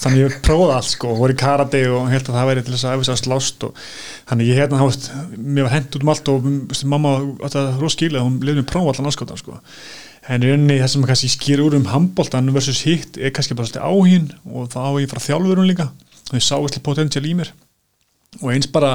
þannig 0.00 0.22
ég 0.22 0.36
prófaði 0.46 0.78
allt 0.78 0.88
sko, 0.88 1.10
voru 1.18 1.34
í 1.34 1.40
karate 1.42 1.82
og 1.92 2.06
held 2.08 2.30
að 2.30 2.38
það 2.38 2.48
væri 2.48 2.62
til 2.64 2.72
þess 2.72 2.86
að 2.88 2.96
efis 2.96 3.10
að 3.12 3.18
slást 3.20 3.66
og 3.68 3.82
þannig 4.30 4.48
ég 4.48 4.60
hérna, 4.62 4.78
hást, 4.80 5.10
mér 5.36 5.66
var 5.66 5.74
hendt 5.74 5.98
út 5.98 6.06
um 6.06 6.12
allt 6.14 6.30
og 6.32 6.48
mamma, 6.94 7.12
þetta 7.42 7.64
er 7.66 7.76
roskýlega, 7.82 8.22
hún 8.24 8.38
lefði 8.40 8.62
mér 8.62 8.68
prófa 8.70 8.94
allan 8.94 9.10
aðskóta 9.10 9.36
sko, 9.42 9.58
en 10.32 10.46
rauninni 10.46 10.78
það 10.78 10.90
sem 10.94 11.04
kannski 11.10 11.30
skýr 11.34 11.64
úr 11.66 11.76
um 11.76 11.90
handbóltan 11.92 12.48
versus 12.56 12.80
hitt 12.88 13.20
er 13.20 13.34
kannski 13.36 13.58
bara 13.58 13.68
svolítið 13.68 13.84
áhín 13.84 14.32
og 14.48 14.72
það 14.72 14.88
á 14.88 14.92
ég 15.04 15.12
frá 15.12 15.20
þjálfurum 15.26 15.68
líka, 15.68 15.90
þau 16.30 16.40
sá 16.40 16.54
eitthvað 16.56 16.86
potensial 16.88 17.26
í 17.28 17.36
mér. 17.36 17.52
Og 18.40 18.54
eins 18.54 18.70
bara 18.72 18.94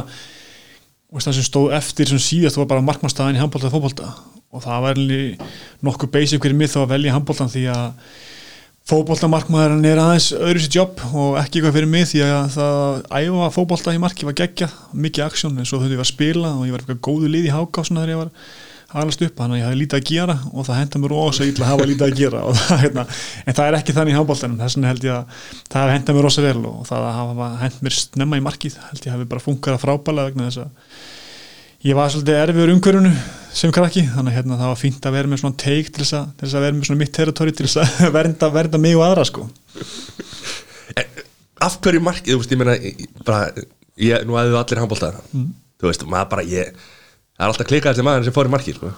og 1.08 1.24
það 1.24 1.38
sem 1.38 1.46
stóð 1.48 1.76
eftir 1.78 2.10
sem 2.10 2.22
síðast 2.22 2.60
var 2.60 2.68
bara 2.70 2.84
markmannstæðin 2.86 3.40
í 3.40 3.42
handbólta 3.42 3.70
og 3.70 3.76
fókbólta 3.78 4.10
og 4.52 4.64
það 4.64 4.82
var 4.86 5.00
nokkuð 5.88 6.12
basic 6.12 6.44
fyrir 6.44 6.58
mig 6.58 6.72
þá 6.72 6.82
að 6.84 6.92
velja 6.96 7.16
handbóltan 7.16 7.52
því 7.52 7.64
að 7.72 7.86
fókbóltamarkmaðurinn 8.88 9.88
er 9.88 10.00
aðeins 10.00 10.30
öðru 10.36 10.64
sér 10.64 10.78
jobb 10.78 11.02
og 11.12 11.38
ekki 11.42 11.60
eitthvað 11.60 11.76
fyrir 11.76 11.90
mig 11.92 12.06
því 12.08 12.22
að 12.24 12.54
það 12.54 13.02
æfa 13.20 13.50
fókbólta 13.56 13.96
í 13.96 14.00
marki 14.00 14.28
var 14.28 14.38
geggjað, 14.40 14.78
mikið 14.96 15.26
aksjón 15.26 15.60
en 15.60 15.68
svo 15.68 15.82
þau 15.82 15.90
var 15.90 16.06
að 16.06 16.12
spila 16.14 16.54
og 16.56 16.64
ég 16.68 16.76
var 16.76 16.84
eitthvað 16.84 17.04
góðu 17.10 17.32
lið 17.34 17.50
í 17.50 17.56
háká 17.56 17.84
svona 17.84 18.06
þegar 18.06 18.14
ég 18.14 18.22
var 18.22 18.32
aðalast 18.88 19.24
upp 19.26 19.42
þannig 19.42 19.58
að 19.58 19.60
ég 19.60 19.68
hafi 19.68 19.80
lítið 19.82 19.98
að 19.98 20.08
gera 20.08 20.36
og 20.54 20.68
það 20.68 20.80
henda 20.80 21.02
mér 21.04 21.14
rosa 21.14 21.48
illa 21.48 21.66
að 21.66 21.72
hafa 21.74 21.88
lítið 21.90 22.06
að 22.08 22.20
gera 22.22 22.44
það, 22.62 22.82
hérna, 22.86 23.04
en 23.44 23.58
það 23.58 23.68
er 23.68 23.78
ekki 23.82 23.96
þannig 23.98 24.14
í 24.14 24.18
handbóltanum 24.18 24.62
þess 24.62 24.78
vegna 24.78 24.94
held 24.94 25.08
ég 25.08 25.18
að 25.18 25.44
það 25.74 25.94
henda 25.96 26.16
mér 26.16 26.28
rosa 26.28 26.46
vel 26.46 26.62
og 26.70 26.80
það 26.88 27.08
að 27.10 27.20
hafa 27.20 27.50
hend 27.66 27.84
mér 27.84 27.98
snemma 27.98 28.40
í 28.40 28.46
markið 28.48 28.80
held 28.88 29.08
ég 29.10 29.16
hafi 29.18 29.30
bara 29.34 29.44
funkað 29.44 29.80
frábælega 29.84 30.32
vegna 30.32 30.48
þess 30.48 30.64
að 30.64 31.06
ég 31.86 31.98
var 31.98 32.12
svolítið 32.14 32.40
erfiður 32.42 32.74
umhverjunu 32.74 33.12
sem 33.58 33.74
krakki, 33.74 34.04
þannig 34.12 34.34
að 34.34 34.38
hérna, 34.38 34.58
það 34.60 34.72
var 34.72 34.80
fínt 34.82 35.08
að 35.08 35.16
vera 35.18 35.32
með 35.32 35.42
svona 35.42 35.60
teik 35.62 35.90
til 35.94 36.04
þess 36.04 36.16
að, 36.18 36.28
til 36.38 36.46
þess 36.48 36.58
að 36.58 36.66
vera 36.66 36.78
með 36.78 36.90
svona 36.90 37.02
mitt 37.02 37.14
territori 37.16 37.54
til 37.58 37.68
þess 37.68 37.80
að 37.82 38.12
vernda, 38.18 38.50
vernda 38.54 38.82
mig 38.82 38.98
og 38.98 39.06
aðra 39.06 39.26
sko. 39.28 39.46
Af 41.68 41.80
hverju 41.82 42.04
markið, 42.06 42.34
þú 42.34 42.42
veist, 42.42 42.54
ég 42.54 42.62
meina 42.62 42.76
bara, 43.26 43.66
ég, 43.98 44.28
nú 44.28 44.38
aðeins 44.38 44.60
allir 44.62 44.82
handbóltaðar 44.84 45.22
mm. 45.32 45.48
þú 45.82 45.90
veist, 45.90 46.06
maður 46.10 46.32
bara, 46.36 46.46
ég 46.52 46.86
það 47.38 47.46
er 47.46 47.52
alltaf 47.52 47.70
klikaðast 47.70 48.02
í 48.02 48.08
maður 48.08 48.28
sem 48.28 48.36
fór 48.36 48.50
í 48.50 48.54
markið 48.56 48.80
sko 48.80 48.92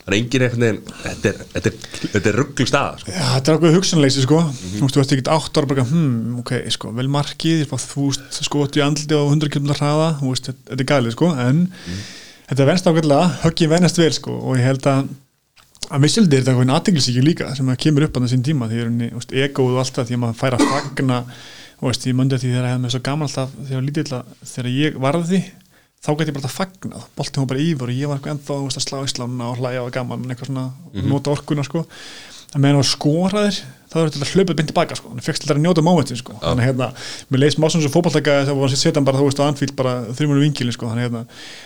það 0.00 0.10
er 0.10 0.16
engin 0.16 0.44
einhvern 0.44 0.64
veginn 0.64 0.80
þetta 1.02 1.30
er, 1.30 1.40
þetta 1.54 1.70
er, 1.70 1.76
þetta 2.14 2.30
er 2.30 2.38
rugglu 2.40 2.66
stað 2.68 3.00
sko. 3.02 3.14
Já, 3.14 3.24
þetta 3.34 3.50
er 3.52 3.58
okkur 3.58 3.74
hugsanleysi 3.76 4.24
sko 4.24 4.38
mm 4.40 4.50
-hmm. 4.50 4.76
þú 4.76 4.84
veist, 4.84 4.94
þú 4.94 5.00
veist 5.00 5.14
ekki 5.16 5.34
átt 5.36 5.60
ára 5.60 5.70
bara 5.70 5.86
hmm, 5.90 6.38
ok, 6.40 6.52
sko, 6.76 6.92
vel 6.96 7.08
markið, 7.12 7.64
þú 7.68 8.06
veist 8.08 8.40
skot 8.48 8.78
í 8.80 8.84
andliti 8.84 9.16
á 9.16 9.22
100 9.22 9.52
km 9.52 9.72
hraða 9.76 10.08
veist, 10.22 10.50
þetta 10.50 10.78
er 10.78 10.90
gælið 10.92 11.16
sko, 11.16 11.32
en 11.34 11.56
mm 11.56 11.66
-hmm. 11.66 12.00
þetta 12.48 12.62
er 12.62 12.70
venst 12.72 12.86
ákveðlega, 12.86 13.30
höggið 13.44 13.72
venast 13.74 13.98
vel 13.98 14.12
sko 14.12 14.32
og 14.32 14.56
ég 14.56 14.64
held 14.64 14.86
að 14.86 15.08
að 15.90 16.02
missildi 16.04 16.36
er 16.36 16.42
þetta 16.42 16.52
eitthvað 16.54 16.76
aðteglisíki 16.76 17.22
líka 17.24 17.54
sem 17.54 17.68
að 17.68 17.80
kemur 17.82 18.04
upp 18.06 18.16
á 18.16 18.22
þessum 18.22 18.42
tíma 18.46 18.68
því 18.70 18.78
að 18.84 19.32
egoð 19.44 19.72
og 19.74 19.80
allt 19.82 19.94
það 19.96 20.06
því 20.06 20.14
að 20.14 20.22
maður 20.22 20.38
fær 20.38 20.54
að 20.54 20.66
fagna 20.70 21.24
og 21.80 22.06
ég 22.06 22.14
möndi 22.14 22.34
að 22.36 22.42
því 22.42 22.50
þegar 22.52 22.66
ég 22.68 22.74
hef 22.74 22.80
með 22.80 22.92
svo 22.94 23.00
gaman 23.00 23.26
alltaf 23.26 23.50
þegar, 23.68 24.24
þegar 24.44 24.68
ég 24.70 24.98
varði 25.00 25.40
þá 26.00 26.10
gæti 26.16 26.30
ég 26.30 26.36
bara 26.38 26.48
að 26.48 26.56
fagna 26.56 27.02
boltið 27.18 27.42
hún 27.42 27.50
bara 27.50 27.64
yfir 27.64 27.90
og 27.90 27.98
ég 27.98 28.08
var 28.08 28.18
eitthvað 28.18 28.34
ennþá 28.36 28.58
veist, 28.64 28.80
að 28.80 28.86
slá 28.86 28.98
í 29.04 29.10
slána 29.12 29.50
og 29.50 29.60
hlæja 29.60 29.84
og 29.84 29.92
gaman 29.94 30.24
eitthvað 30.30 30.50
svona, 30.50 30.66
mm 30.70 31.00
-hmm. 31.00 31.08
nota 31.12 31.30
orkuna 31.34 31.64
sko. 31.66 31.84
Að 32.50 32.62
meðan 32.64 32.82
á 32.82 32.84
skoraðir 32.88 33.58
þá 33.90 33.96
er 34.00 34.10
þetta 34.10 34.30
hlaupið 34.30 34.56
beint 34.58 34.68
tilbaka 34.70 34.96
sko, 34.96 35.10
hann 35.10 35.22
fegst 35.22 35.44
þetta 35.44 35.54
að 35.54 35.62
njóta 35.64 35.82
mómentin 35.82 36.18
sko, 36.18 36.34
þannig 36.42 36.66
hérna, 36.66 36.88
mér 37.30 37.40
leist 37.42 37.58
mást 37.58 37.74
svona 37.74 37.86
svo 37.86 37.92
fótballtaka 37.94 38.34
þegar 38.46 38.60
hann 38.62 38.76
setja 38.76 38.98
hann 38.98 39.06
bara, 39.06 39.18
þú 39.18 39.26
veist, 39.26 39.42
á 39.42 39.50
anfíl 39.50 39.72
bara 39.74 39.94
þrjumunu 40.14 40.42
vingili 40.44 40.72
sko, 40.74 40.86
þannig 40.90 41.06
hérna, 41.06 41.22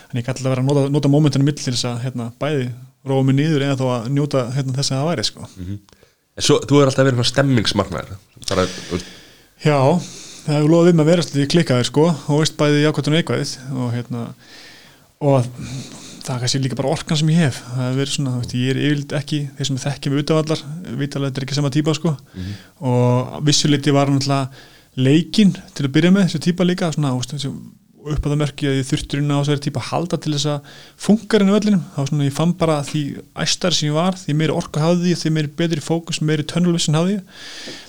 hann 0.09 0.21
ég 0.21 0.25
kallar 0.25 0.45
að 0.45 0.53
vera 0.53 0.63
að 0.65 0.69
nota, 0.69 0.93
nota 0.93 1.09
mómentinu 1.13 1.45
mill 1.45 1.57
til 1.57 1.73
þess 1.73 1.85
að 1.89 2.01
hérna, 2.05 2.31
bæði 2.41 2.71
róa 3.05 3.23
mig 3.25 3.37
niður 3.37 3.65
eða 3.65 3.77
þó 3.81 3.87
að 3.93 4.09
njóta 4.17 4.45
hérna, 4.57 4.77
þess 4.79 4.93
að 4.93 5.01
það 5.01 5.09
væri 5.11 5.25
sko. 5.29 5.49
En 6.35 6.43
svo, 6.43 6.57
þú 6.65 6.81
er 6.81 6.87
alltaf 6.89 7.05
verið 7.05 7.21
svona 7.21 7.29
þú 8.89 8.97
veist, 8.97 9.13
Já, 9.65 9.79
það 10.45 10.59
hefur 10.59 10.73
loðið 10.75 10.99
með 10.99 11.11
vera 11.11 11.25
svolítið 11.25 11.53
klikkaðir 11.55 11.89
sko 11.89 12.09
og 12.13 12.41
veist 12.41 12.57
bæði 12.61 12.83
jákvæmt 12.85 13.11
og 13.11 13.17
neikvæðið 13.17 13.55
og 13.75 13.95
hérna 13.95 14.25
og 15.25 15.47
það 16.25 16.35
er 16.35 16.43
kannski 16.43 16.61
líka 16.65 16.79
bara 16.79 16.93
orkan 16.95 17.19
sem 17.21 17.31
ég 17.33 17.41
hef. 17.45 17.61
Það 17.69 17.83
hefur 17.85 17.99
verið 18.01 18.15
svona, 18.15 18.35
veist, 18.41 18.55
ég 18.57 18.73
er 18.73 18.81
yfirleitt 18.81 19.15
ekki 19.19 19.41
þeir 19.59 19.69
sem 19.69 19.81
þekkjum 19.85 20.15
við 20.15 20.23
utavallar, 20.25 20.63
vitalega 21.01 21.31
þetta 21.31 21.41
er 21.43 21.47
ekki 21.47 21.59
sama 21.59 21.73
típa 21.75 21.95
sko. 21.97 22.15
Og 22.91 23.35
vissuleiti 23.45 23.95
var 23.95 24.13
náttúrulega 24.13 25.05
leikinn 25.05 25.53
til 25.75 25.89
að 25.89 25.95
byrja 25.97 26.13
með, 26.15 26.29
þessi 26.29 26.45
típa 26.49 26.67
líka 26.69 26.93
svona, 26.95 27.13
veist, 27.19 27.37
upp 28.13 28.27
að 28.27 28.33
það 28.35 28.41
merki 28.41 28.69
að 28.69 28.77
ég 28.77 28.87
þurftur 28.89 29.21
inn 29.23 29.33
á 29.33 29.39
þessari 29.41 29.63
típa 29.65 29.81
að 29.81 29.89
halda 29.89 30.19
til 30.21 30.33
þess 30.35 30.49
að 30.53 30.69
funkar 31.07 31.45
inn 31.45 31.53
á 31.53 31.57
vellinum. 31.57 31.83
Þá 31.95 32.01
svona 32.11 32.29
ég 32.29 32.37
fann 32.37 32.55
bara 32.61 32.77
því 32.85 33.03
æstar 33.45 33.77
sem 33.77 33.89
ég 33.89 33.97
var 33.97 34.19
því 34.21 34.37
meiri 34.41 34.57
orku 34.57 34.83
hafði 34.83 35.15
ég, 35.15 35.21
því 35.23 35.33
meiri 35.37 35.53
betri 35.61 35.85
fókus 35.85 36.21
meiri 36.21 36.47
tunnelvisin 36.51 36.99
hafði 36.99 37.17
ég. 37.17 37.43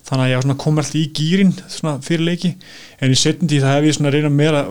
Þannig 0.07 0.25
að 0.25 0.33
ég 0.33 0.57
kom 0.63 0.81
alltaf 0.81 0.99
í 0.99 1.05
gýrin 1.19 1.53
svona 1.65 1.97
fyrir 2.05 2.27
leiki. 2.29 2.55
En 2.99 3.13
í 3.13 3.19
tíð 3.19 3.61
það 3.65 3.77
hef 3.77 3.89
ég 3.89 3.97
svona 3.99 4.15
reynað 4.15 4.35
meira 4.39 4.65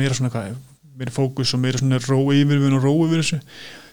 meira 0.00 0.18
svona 0.18 0.32
hvað, 0.34 0.54
meiri 0.96 1.14
fókus 1.14 1.54
og 1.54 1.62
meira 1.62 1.82
svona 1.82 2.02
rói 2.02 2.42
yfir 2.42 2.62
við 2.62 2.78
og 2.78 2.86
rói 2.86 3.10
yfir 3.10 3.22
þessu. 3.22 3.42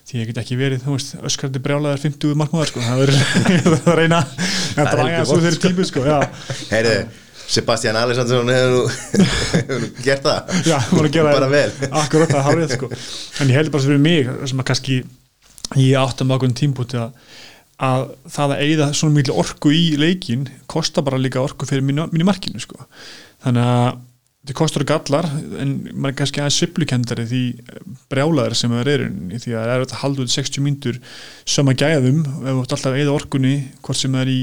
Því 0.03 0.20
ég 0.20 0.30
get 0.30 0.39
ekki 0.42 0.56
verið, 0.60 0.82
þú 0.84 0.98
veist, 0.98 1.13
öskrandi 1.24 1.60
brjálaðar 1.63 2.01
50 2.03 2.34
markmaður 2.36 2.74
sko, 2.74 2.82
það 2.89 3.03
er 3.06 3.13
að 3.77 3.86
reyna 4.01 4.18
að 4.20 4.89
draga 4.92 5.22
þessu 5.22 5.38
þeirri 5.46 5.62
típu 5.63 5.86
sko, 5.88 6.03
Heyri, 6.74 6.96
Sebastian 7.53 7.98
Alexandersson 8.00 8.51
hefur 8.53 9.88
gert 10.05 10.24
það? 10.25 10.53
Já, 10.65 10.77
maður 10.91 11.10
að 11.22 11.29
bara 11.29 11.50
vel. 11.51 11.65
Akkurat, 11.89 12.31
það 12.31 12.39
er 12.39 12.48
hárið 12.48 12.75
sko. 12.77 12.89
En 13.43 13.51
ég 13.51 13.60
held 13.60 13.74
bara 13.74 13.83
sem 13.83 13.93
fyrir 13.93 14.03
mig 14.03 14.31
sem 14.50 14.63
að 14.63 14.69
kannski 14.72 15.01
ég 15.79 15.98
áttum 16.00 16.33
ákveðin 16.33 16.57
tímpúti 16.57 16.98
að, 17.00 17.12
að 17.83 18.07
það 18.38 18.55
að 18.55 18.63
eigða 18.67 18.88
svona 18.98 19.17
miklu 19.19 19.38
orku 19.43 19.74
í 19.74 19.83
leikin 20.01 20.48
kostar 20.72 21.05
bara 21.05 21.22
líka 21.22 21.43
orku 21.43 21.69
fyrir 21.69 21.86
mínu, 21.86 22.10
mínu 22.13 22.27
markinu 22.27 22.62
sko. 22.63 22.88
Þannig 23.45 23.69
að 23.75 24.01
þetta 24.43 24.57
kostar 24.60 24.83
ekki 24.83 24.95
allar 24.98 25.29
en 25.63 25.69
maður 25.93 26.10
er 26.10 26.17
kannski 26.19 26.41
aðeins 26.43 26.57
sviplukendari 26.60 27.24
því 27.29 27.43
brjálaður 28.12 28.57
sem 28.60 28.74
það 28.75 28.89
eru 28.91 29.05
því 29.39 29.53
að 29.53 29.69
það 29.69 29.75
er 29.75 29.86
að 29.86 29.93
halda 30.01 30.25
út 30.25 30.33
60 30.33 30.65
mínútur 30.65 31.00
sama 31.48 31.75
gæðum 31.79 32.25
ef 32.25 32.50
þú 32.50 32.63
ætti 32.65 32.75
alltaf 32.75 32.89
að 32.89 32.98
eigða 33.00 33.15
orkunni 33.15 33.53
hvort 33.79 34.01
sem 34.01 34.17
það 34.17 34.25
er 34.25 34.33
í 34.33 34.41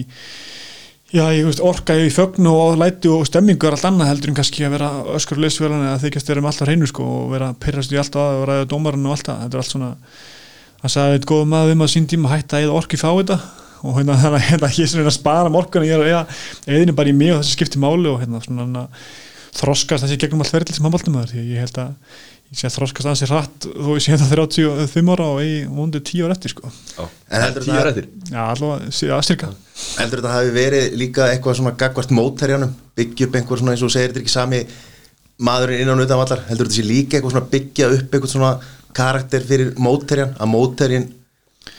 Já, 1.11 1.25
ég 1.35 1.43
veist, 1.43 1.59
orka 1.59 1.97
í 1.99 2.11
fögn 2.15 2.47
og 2.47 2.77
læti 2.79 3.11
og 3.11 3.25
stemmingu 3.27 3.67
er 3.67 3.75
allt 3.75 3.87
annað 3.89 4.13
heldur 4.13 4.31
en 4.31 4.37
kannski 4.39 4.63
að 4.63 4.77
vera 4.77 4.91
öskur 5.17 5.41
leysfélan 5.43 5.83
eða 5.89 5.97
þykjast 6.05 6.29
með 6.37 6.47
alltaf 6.53 6.69
hreinu 6.69 6.87
sko 6.87 7.03
og 7.03 7.33
vera 7.33 7.49
pyrrast 7.59 7.91
í 7.91 7.99
alltaf 7.99 8.37
og 8.37 8.45
ræða 8.47 8.69
dómarinn 8.71 9.09
og 9.09 9.17
alltaf, 9.17 9.41
þetta 9.41 9.59
er 9.59 9.63
allt 9.65 9.73
svona 9.73 9.89
það 10.85 10.93
sagði 10.95 11.17
eitthvað 11.19 11.41
góð 11.41 11.51
maður 11.51 11.75
um 11.75 11.83
að 11.83 11.91
sín 11.97 12.07
tíma 12.13 12.31
hætta 12.31 12.61
að 12.61 12.77
orki 12.79 13.01
fá 13.01 13.09
þetta 13.09 13.41
og 13.81 13.99
hérna 13.99 14.21
þannig 14.23 14.39
að 14.39 14.47
hérna, 14.53 14.71
ég 14.77 14.87
er 14.87 14.93
svona 14.93 15.11
að 15.11 15.17
spara 15.19 15.53
morgun 15.57 15.83
og 15.83 15.91
ég 15.91 15.99
er 15.99 16.21
að 16.21 16.47
eðinu 16.77 16.95
bara 17.01 17.11
í 17.11 17.17
mig 17.19 17.35
og 17.35 17.43
þessi 17.43 17.57
skipti 17.59 17.83
máli 17.83 18.07
og 18.13 18.23
hérna 18.23 18.45
svona 18.47 18.87
þroskast 19.59 20.07
þessi 20.07 20.21
gegnum 20.23 20.45
allt 20.45 20.55
verðli 20.55 20.79
sem 20.79 20.87
handbóltum 20.87 21.19
maður 21.19 21.35
því 21.35 21.47
ég 21.57 21.65
held 21.65 21.83
að 21.89 22.21
ég 22.51 22.59
sé 22.59 22.67
að 22.67 22.75
þroskast 22.81 23.07
aðeins 23.07 23.23
í 23.23 23.29
rætt 23.31 23.67
þó 23.71 23.91
ég 23.95 24.03
sé 24.05 24.17
þetta 24.19 24.29
35 24.35 25.13
ára 25.15 25.27
og 25.37 25.41
ég 25.45 25.69
vondi 25.71 26.01
10 26.03 26.25
ára 26.27 26.35
eftir 26.35 26.51
sko. 26.55 26.71
Já, 26.97 27.05
En 27.31 27.45
heldur 27.45 27.63
það- 27.63 27.79
allavega, 28.51 28.91
að 28.91 29.21
Heldur 30.01 30.21
þetta 30.21 30.33
hafi 30.35 30.51
verið 30.57 30.97
líka 30.99 31.29
eitthvað 31.31 31.57
svona 31.61 31.77
gagvart 31.79 32.11
mótherjanum, 32.11 32.73
byggja 32.99 33.27
upp 33.29 33.39
einhver 33.39 33.59
svona 33.63 33.73
eins 33.77 33.85
og 33.87 33.93
segir 33.95 34.11
þetta 34.11 34.19
er 34.21 34.25
ekki 34.25 34.35
sami 34.35 34.61
maðurinn 35.41 35.81
innan 35.87 36.03
utan 36.05 36.19
vallar, 36.21 36.43
heldur 36.51 36.67
þetta 36.67 36.81
sé 36.81 36.89
líka 36.91 37.17
eitthvað 37.21 37.37
svona 37.37 37.51
byggja 37.55 37.93
upp 37.95 38.11
eitthvað 38.19 38.35
svona 38.35 38.53
karakter 38.93 39.41
fyrir 39.47 39.71
mótherjan, 39.79 40.35
að 40.37 40.51
mótherjan 40.51 41.07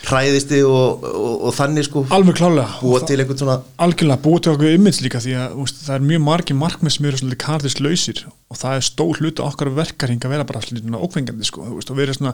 hræðist 0.05 0.51
þig 0.51 0.67
og, 0.67 1.05
og, 1.07 1.45
og 1.47 1.55
þannig 1.57 1.83
sko. 1.87 2.03
Alveg 2.13 2.35
klálega 2.37 2.67
búa 2.81 2.99
til 3.05 3.19
eitthvað 3.19 3.41
svona 3.41 3.57
algjörlega 3.81 4.23
búið 4.25 4.41
til 4.45 4.53
okkur 4.53 4.75
image 4.75 5.01
líka 5.05 5.19
því 5.23 5.33
að 5.41 5.49
úst, 5.63 5.77
það 5.87 5.97
er 5.97 6.03
mjög 6.11 6.21
margir 6.27 6.57
markmið 6.59 6.91
sem 6.95 7.07
eru 7.09 7.17
svolítið 7.21 7.43
karðist 7.45 7.79
lausir 7.81 8.19
og 8.27 8.55
það 8.61 8.73
er 8.77 8.83
stór 8.87 9.15
hluti 9.21 9.39
okkar 9.45 9.69
verkarhing 9.77 10.21
að 10.25 10.33
vera 10.35 10.47
bara 10.47 10.63
svolítið 10.65 11.01
ókvengandi 11.01 11.45
sko, 11.47 11.59
veist, 11.71 11.91
og 11.93 11.97
svona 12.17 12.33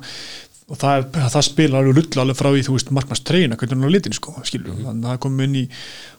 og 0.68 0.76
það, 0.76 0.98
er, 0.98 1.04
það 1.32 1.46
spila 1.48 1.80
alveg 1.80 1.96
rull 1.96 2.20
alveg 2.24 2.38
frá 2.38 2.50
því 2.52 2.62
þú 2.68 2.74
veist 2.76 2.90
markmannstreyna, 2.98 3.58
hvernig 3.60 3.76
hann 3.78 3.88
á 3.88 3.96
litin 3.96 4.18
sko, 4.18 4.32
skilur 4.44 4.72
mm 4.74 4.82
þannig 4.88 5.06
að 5.06 5.12
það 5.14 5.22
kom 5.24 5.36
inn 5.46 5.56
í 5.56 5.66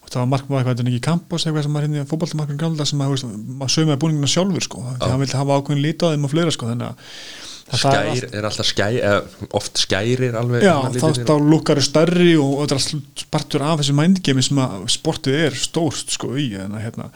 og 0.01 0.07
það 0.09 0.21
var 0.23 0.31
markmað 0.33 0.59
eitthvað 0.59 0.73
þetta 0.73 0.85
er 0.87 0.93
ekki 0.95 1.05
kampos 1.05 1.43
eitthvað 1.45 1.65
sem 1.67 1.75
var 1.77 1.85
hérna 1.85 2.09
fótballtamarkminn 2.09 2.63
gamla 2.63 2.85
sem 2.89 3.01
að, 3.05 3.09
þú 3.09 3.13
veist, 3.13 3.27
maður 3.61 3.73
sögum 3.75 3.91
með 3.93 4.01
búningina 4.05 4.33
sjálfur 4.33 4.65
sko, 4.65 4.79
því 4.97 5.05
það 7.73 7.99
er 7.99 8.17
skær 8.23 8.39
er 8.39 8.49
alltaf 8.49 8.69
skær 8.69 8.99
eða 8.99 9.49
oft 9.61 9.83
skærir 9.83 10.39
alveg 10.41 10.67
Já, 10.67 10.75
þá, 10.95 11.09
þá 11.29 11.35
lukkar 11.45 11.81
er 11.81 11.87
stærri 11.87 12.33
og 12.41 12.57
þetta 12.63 12.79
er 12.79 12.83
allt 12.83 13.27
partur 13.35 13.67
af 13.67 13.83
þessu 13.83 13.99
mindgame 13.99 14.45
sem 14.45 14.63
að 14.65 14.89
sportið 14.97 15.39
er 15.47 15.59
stórt 15.59 16.17
sko 16.17 16.35
í 16.41 16.51
hérna 16.57 17.13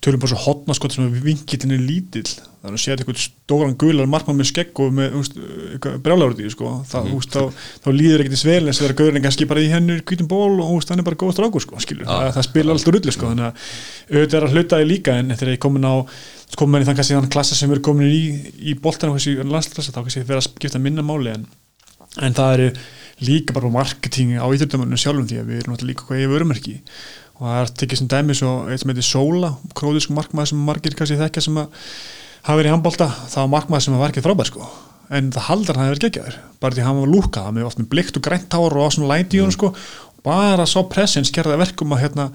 tölum 0.00 0.20
bara 0.20 0.32
svo 0.32 0.38
hotna 0.46 0.74
sko 0.76 0.88
sem 0.92 1.04
að 1.04 1.18
vingillin 1.26 1.76
er 1.76 1.82
lítill. 1.84 2.30
Þannig 2.60 2.76
að 2.76 2.82
sér 2.82 3.00
eitthvað 3.00 3.20
stóran 3.20 3.76
gular 3.80 4.08
markmann 4.08 4.38
með 4.38 4.48
skegg 4.50 4.80
og 4.80 4.94
með 4.96 5.14
brjálagur 6.04 6.36
því 6.38 6.52
sko. 6.54 6.72
Það, 6.88 7.08
mm. 7.08 7.18
úst, 7.18 7.36
þá, 7.36 7.68
þá 7.84 7.88
líður 7.96 8.24
ekkert 8.24 8.36
í 8.36 8.40
svel 8.40 8.58
eins 8.62 8.80
og 8.80 8.84
þeirra 8.84 8.98
gaurin 9.00 9.24
kannski 9.26 9.48
bara 9.48 9.64
í 9.64 9.70
hennur 9.72 10.02
kvítum 10.08 10.28
ból 10.30 10.56
og 10.56 10.74
úst, 10.78 10.92
hann 10.92 11.02
er 11.02 11.08
bara 11.08 11.20
góð 11.20 11.34
strákur 11.36 11.64
sko 11.64 11.80
skilur 11.84 12.08
Já. 12.08 12.12
það, 12.12 12.32
það 12.36 12.46
spila 12.48 12.76
alltaf 12.76 12.96
rullu 12.96 13.16
sko. 13.16 13.32
Þannig 13.32 13.48
að 13.48 13.64
auðvitað 14.10 14.38
er 14.40 14.48
að 14.48 14.56
hluta 14.56 14.80
því 14.80 14.90
líka 14.90 15.16
en 15.20 15.34
þegar 15.34 15.56
ég 15.56 15.64
komin 15.66 15.88
á 15.88 15.94
komin 16.58 16.82
í 16.82 16.88
þann 16.88 16.98
kannski 16.98 17.16
þann 17.18 17.32
klassa 17.32 17.58
sem 17.58 17.70
er 17.74 17.82
komin 17.84 18.10
í, 18.10 18.22
í 18.72 18.74
boltan 18.74 19.12
og 19.12 19.18
þessi 19.20 19.38
landsklassa 19.46 19.94
þá 19.94 20.02
kannski 20.02 20.26
vera 20.26 20.42
að 20.42 20.48
skipta 20.48 20.82
minna 20.82 21.04
máli 21.06 21.34
en 21.34 21.46
en 22.18 22.34
það 22.34 22.52
eru 22.56 22.68
líka 23.22 23.54
bara 23.54 23.70
marketing 23.70 24.38
á 24.40 24.46
íþjóttamönnum 24.50 24.98
sjálfum 24.98 25.28
því 25.30 25.40
að 25.40 25.50
við 25.50 25.60
erum 25.60 25.74
náttúrulega 25.74 25.92
líka 25.92 26.06
hvað 26.08 26.22
ég 26.22 26.32
vörumerki 26.32 26.76
og 27.40 27.44
það 27.46 27.60
er 27.60 27.72
tekið 27.80 28.00
sem 28.00 28.10
dæmi 28.10 28.36
svo 28.36 28.52
eitt 28.68 28.82
sem 28.82 28.90
heitir 28.92 29.06
Sola, 29.06 29.50
króðísku 29.76 30.16
markmaður 30.16 30.50
sem 30.50 30.64
margir 30.64 30.96
kannski 30.96 31.18
þekkja 31.20 31.44
sem 31.46 31.60
að 31.60 31.84
hafa 32.44 32.56
verið 32.58 32.70
í 32.70 32.74
handbólta, 32.74 33.08
það 33.32 33.44
var 33.44 33.52
markmaður 33.54 33.86
sem 33.86 33.96
var 34.00 34.12
ekki 34.12 34.24
frábær 34.24 34.50
sko. 34.50 34.68
En 35.10 35.30
það 35.34 35.46
haldar 35.48 35.78
hann 35.80 35.88
að 35.88 35.94
vera 35.94 36.02
geggjaður 36.04 36.36
bara 36.62 36.76
því 36.76 36.82
að 36.82 36.88
hann 36.88 37.00
var 37.00 37.12
lúkað, 37.14 37.46
hann 37.46 37.60
var 37.60 37.70
oft 37.70 37.80
með 37.80 37.88
blikt 37.94 38.20
og 38.20 38.26
grænt 38.26 38.56
hár 38.56 38.76
og 38.76 38.84
á 38.86 38.88
svona 38.94 39.10
læti 39.14 39.40
í 39.40 39.42
hann 39.42 39.56
sko. 39.56 39.72
Bara 40.24 40.66
svo 40.68 40.84
presens 40.92 41.32
gerði 41.32 41.56
að 41.56 41.64
verkum 41.64 41.96
að 41.96 42.02
hérna, 42.04 42.28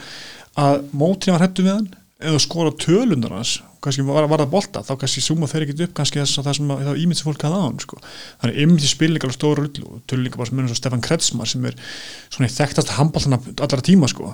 að 0.58 0.82
mótið 0.98 1.36
var 1.36 1.46
hættu 1.46 1.66
við 1.66 1.76
hann 1.76 1.88
eða 2.26 2.42
skora 2.42 2.74
tölundar 2.82 3.38
hans 3.38 3.60
kannski 3.86 4.06
var, 4.08 4.28
var 4.32 4.44
það 4.44 4.54
bolta, 4.54 4.84
þá 4.86 4.94
kannski 5.02 5.24
suma 5.24 5.50
þeir 5.50 5.66
ekkert 5.66 5.84
upp 5.86 5.94
kannski 6.00 6.22
þess 6.22 6.42
að 6.42 6.50
það 6.50 6.58
sem 6.60 6.74
að, 6.76 6.84
það 6.88 7.02
ímynd 7.04 7.20
sem 7.20 7.30
fólk 7.30 7.46
hafði 7.48 7.62
á 7.62 7.66
hann 7.66 7.80
sko. 7.84 8.02
þannig 8.42 8.60
ímynd 8.66 8.86
í 8.86 8.92
spilning 8.92 9.26
alveg 9.26 9.38
stóru 9.38 9.66
rullu 9.66 9.92
og 9.94 10.16
líka 10.22 10.42
bara 10.42 10.50
sem 10.50 10.60
munum 10.60 10.72
svo 10.72 10.80
Stefan 10.80 11.06
Kretsmar 11.06 11.52
sem 11.52 11.70
er 11.70 11.80
svona 12.34 12.50
í 12.50 12.56
þekktast 12.56 12.94
handbóltana 12.98 13.42
allra 13.56 13.86
tíma 13.86 14.12
sko. 14.12 14.34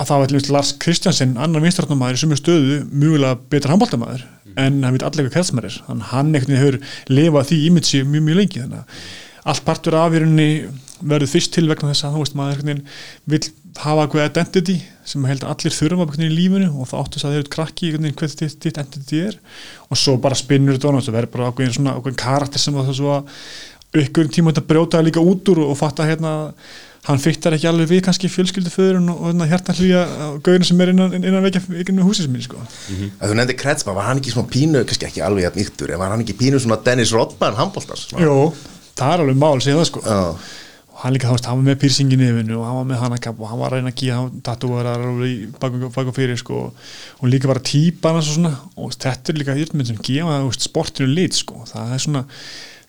Að 0.00 0.08
þá 0.08 0.14
er 0.16 0.30
til 0.32 0.54
Lars 0.56 0.74
Kristjansen, 0.80 1.34
annar 1.36 1.60
vinstratnumæður 1.60 2.16
í 2.16 2.20
sumu 2.22 2.36
stöðu, 2.38 2.78
mjögulega 2.88 3.36
betra 3.52 3.74
handbóltamæður 3.74 4.22
en 4.58 4.78
hann 4.84 4.94
veit 4.96 5.04
allir 5.04 5.26
hvað 5.26 5.34
Kretsmar 5.34 5.66
er. 5.68 5.76
Hann, 5.86 6.00
hann 6.10 6.30
ekkert 6.34 6.56
hefur 6.56 6.78
lifað 7.12 7.50
því 7.50 7.58
ímynd 7.68 7.88
sér 7.88 8.06
mjög 8.08 8.24
mjög 8.26 8.40
lengi. 8.40 8.62
Þannig 8.64 8.80
að 8.80 9.50
allt 9.52 9.66
partur 9.66 9.96
af 10.00 10.14
í 10.16 10.22
rauninni 10.22 10.48
verður 11.00 11.32
fyrst 11.32 11.54
til 11.56 11.66
vegna 11.70 11.92
þess 11.92 12.06
að 12.08 12.20
veist 12.20 12.38
maður 12.38 12.82
vill 13.30 13.44
hafa 13.78 14.04
eitthvað 14.04 14.28
identity 14.28 14.76
sem 15.06 15.24
held 15.28 15.44
að 15.44 15.52
allir 15.54 15.74
þurfa 15.74 15.96
einhvern 15.96 16.16
veginn 16.16 16.32
í 16.32 16.36
lífinu 16.36 16.68
og 16.74 16.88
það 16.90 17.02
áttu 17.02 17.16
þess 17.18 17.26
að 17.26 17.34
þeir 17.34 17.40
eru 17.40 17.52
krakki 17.54 17.90
hvað 17.94 18.36
þitt, 18.40 18.68
identity 18.70 19.22
er 19.28 19.38
og 19.88 20.00
svo 20.00 20.16
bara 20.22 20.38
spinnur 20.38 20.76
þetta 20.76 20.92
og 20.92 21.04
það 21.06 21.16
verður 21.16 21.34
bara 21.36 21.50
ákveðin 21.50 21.76
svona 21.76 21.96
ákveðin 21.96 22.22
karakter 22.24 22.62
sem 22.62 22.78
það 22.78 22.94
svo 22.98 23.12
að 23.14 24.04
ykkur 24.04 24.30
tíma 24.30 24.52
þetta 24.52 24.68
brjóta 24.70 25.02
líka 25.02 25.22
út 25.22 25.50
úr 25.50 25.64
og 25.66 25.76
fatta 25.78 26.06
hérna 26.06 26.34
hann 27.08 27.20
fyttar 27.22 27.56
ekki 27.56 27.68
alveg 27.70 27.88
við 27.88 28.02
kannski 28.06 28.28
fjölskylduföðurinn 28.30 29.08
og, 29.10 29.22
og 29.30 29.44
hérna 29.48 29.74
hlýja 29.78 30.02
gauðin 30.44 30.66
sem 30.68 30.82
er 30.84 30.92
innan, 30.92 31.14
innan 31.16 31.44
vekja 31.46 31.62
innan 31.80 32.04
húsins 32.04 32.28
mín 32.30 32.44
sko. 32.44 32.60
að 32.60 33.32
þú 33.32 33.38
nefndi 33.38 33.56
Kretsma, 33.58 33.94
var 33.96 34.10
hann 34.10 34.20
ekki 34.20 34.34
svona 34.34 34.52
pínu 34.52 34.82
kannski 34.84 35.08
ekki 35.08 35.22
alveg 35.24 35.46
jafn 35.46 35.62
yktur, 35.64 35.94
en 35.94 36.02
var 36.02 36.12
hann 36.12 36.24
ekki 36.26 36.36
pínu 36.42 36.60
svona 36.60 36.78
Dennis 36.84 37.14
Rodman 37.16 37.56
handbóltars 37.56 38.10
Jó, 38.12 38.52
það 39.00 39.14
er 39.14 39.24
alveg 39.24 39.40
mál 39.40 39.56
það 39.64 39.86
sko 39.88 40.04
Já. 40.04 40.20
Hann 41.00 41.14
líka, 41.14 41.28
þú 41.28 41.36
veist, 41.36 41.46
hann 41.48 41.60
var 41.60 41.66
með 41.70 41.78
pýrsing 41.82 42.12
í 42.12 42.18
nefinu 42.20 42.58
og 42.58 42.66
hann 42.68 42.78
var 42.78 42.88
með 42.90 43.00
hanakap 43.04 43.38
og 43.40 43.50
hann 43.50 43.60
var 43.60 43.72
að 43.72 43.80
reyna 43.80 43.92
að 43.92 44.00
gíða 44.00 44.18
tatúarar 44.46 45.06
og 45.06 46.12
fyrir 46.16 46.40
sko. 46.40 46.66
Og 47.20 47.30
líka 47.30 47.50
bara 47.50 47.62
típan 47.64 48.18
og 48.20 48.26
svona. 48.26 48.52
Og 48.76 48.92
þetta 48.96 49.32
er 49.32 49.40
líka 49.40 49.56
írmynd 49.56 49.88
sem 49.88 50.02
gefa 50.04 50.42
sportinu 50.58 51.08
lit 51.08 51.38
sko, 51.38 51.64
það 51.70 51.94
er 51.96 52.04
svona 52.04 52.26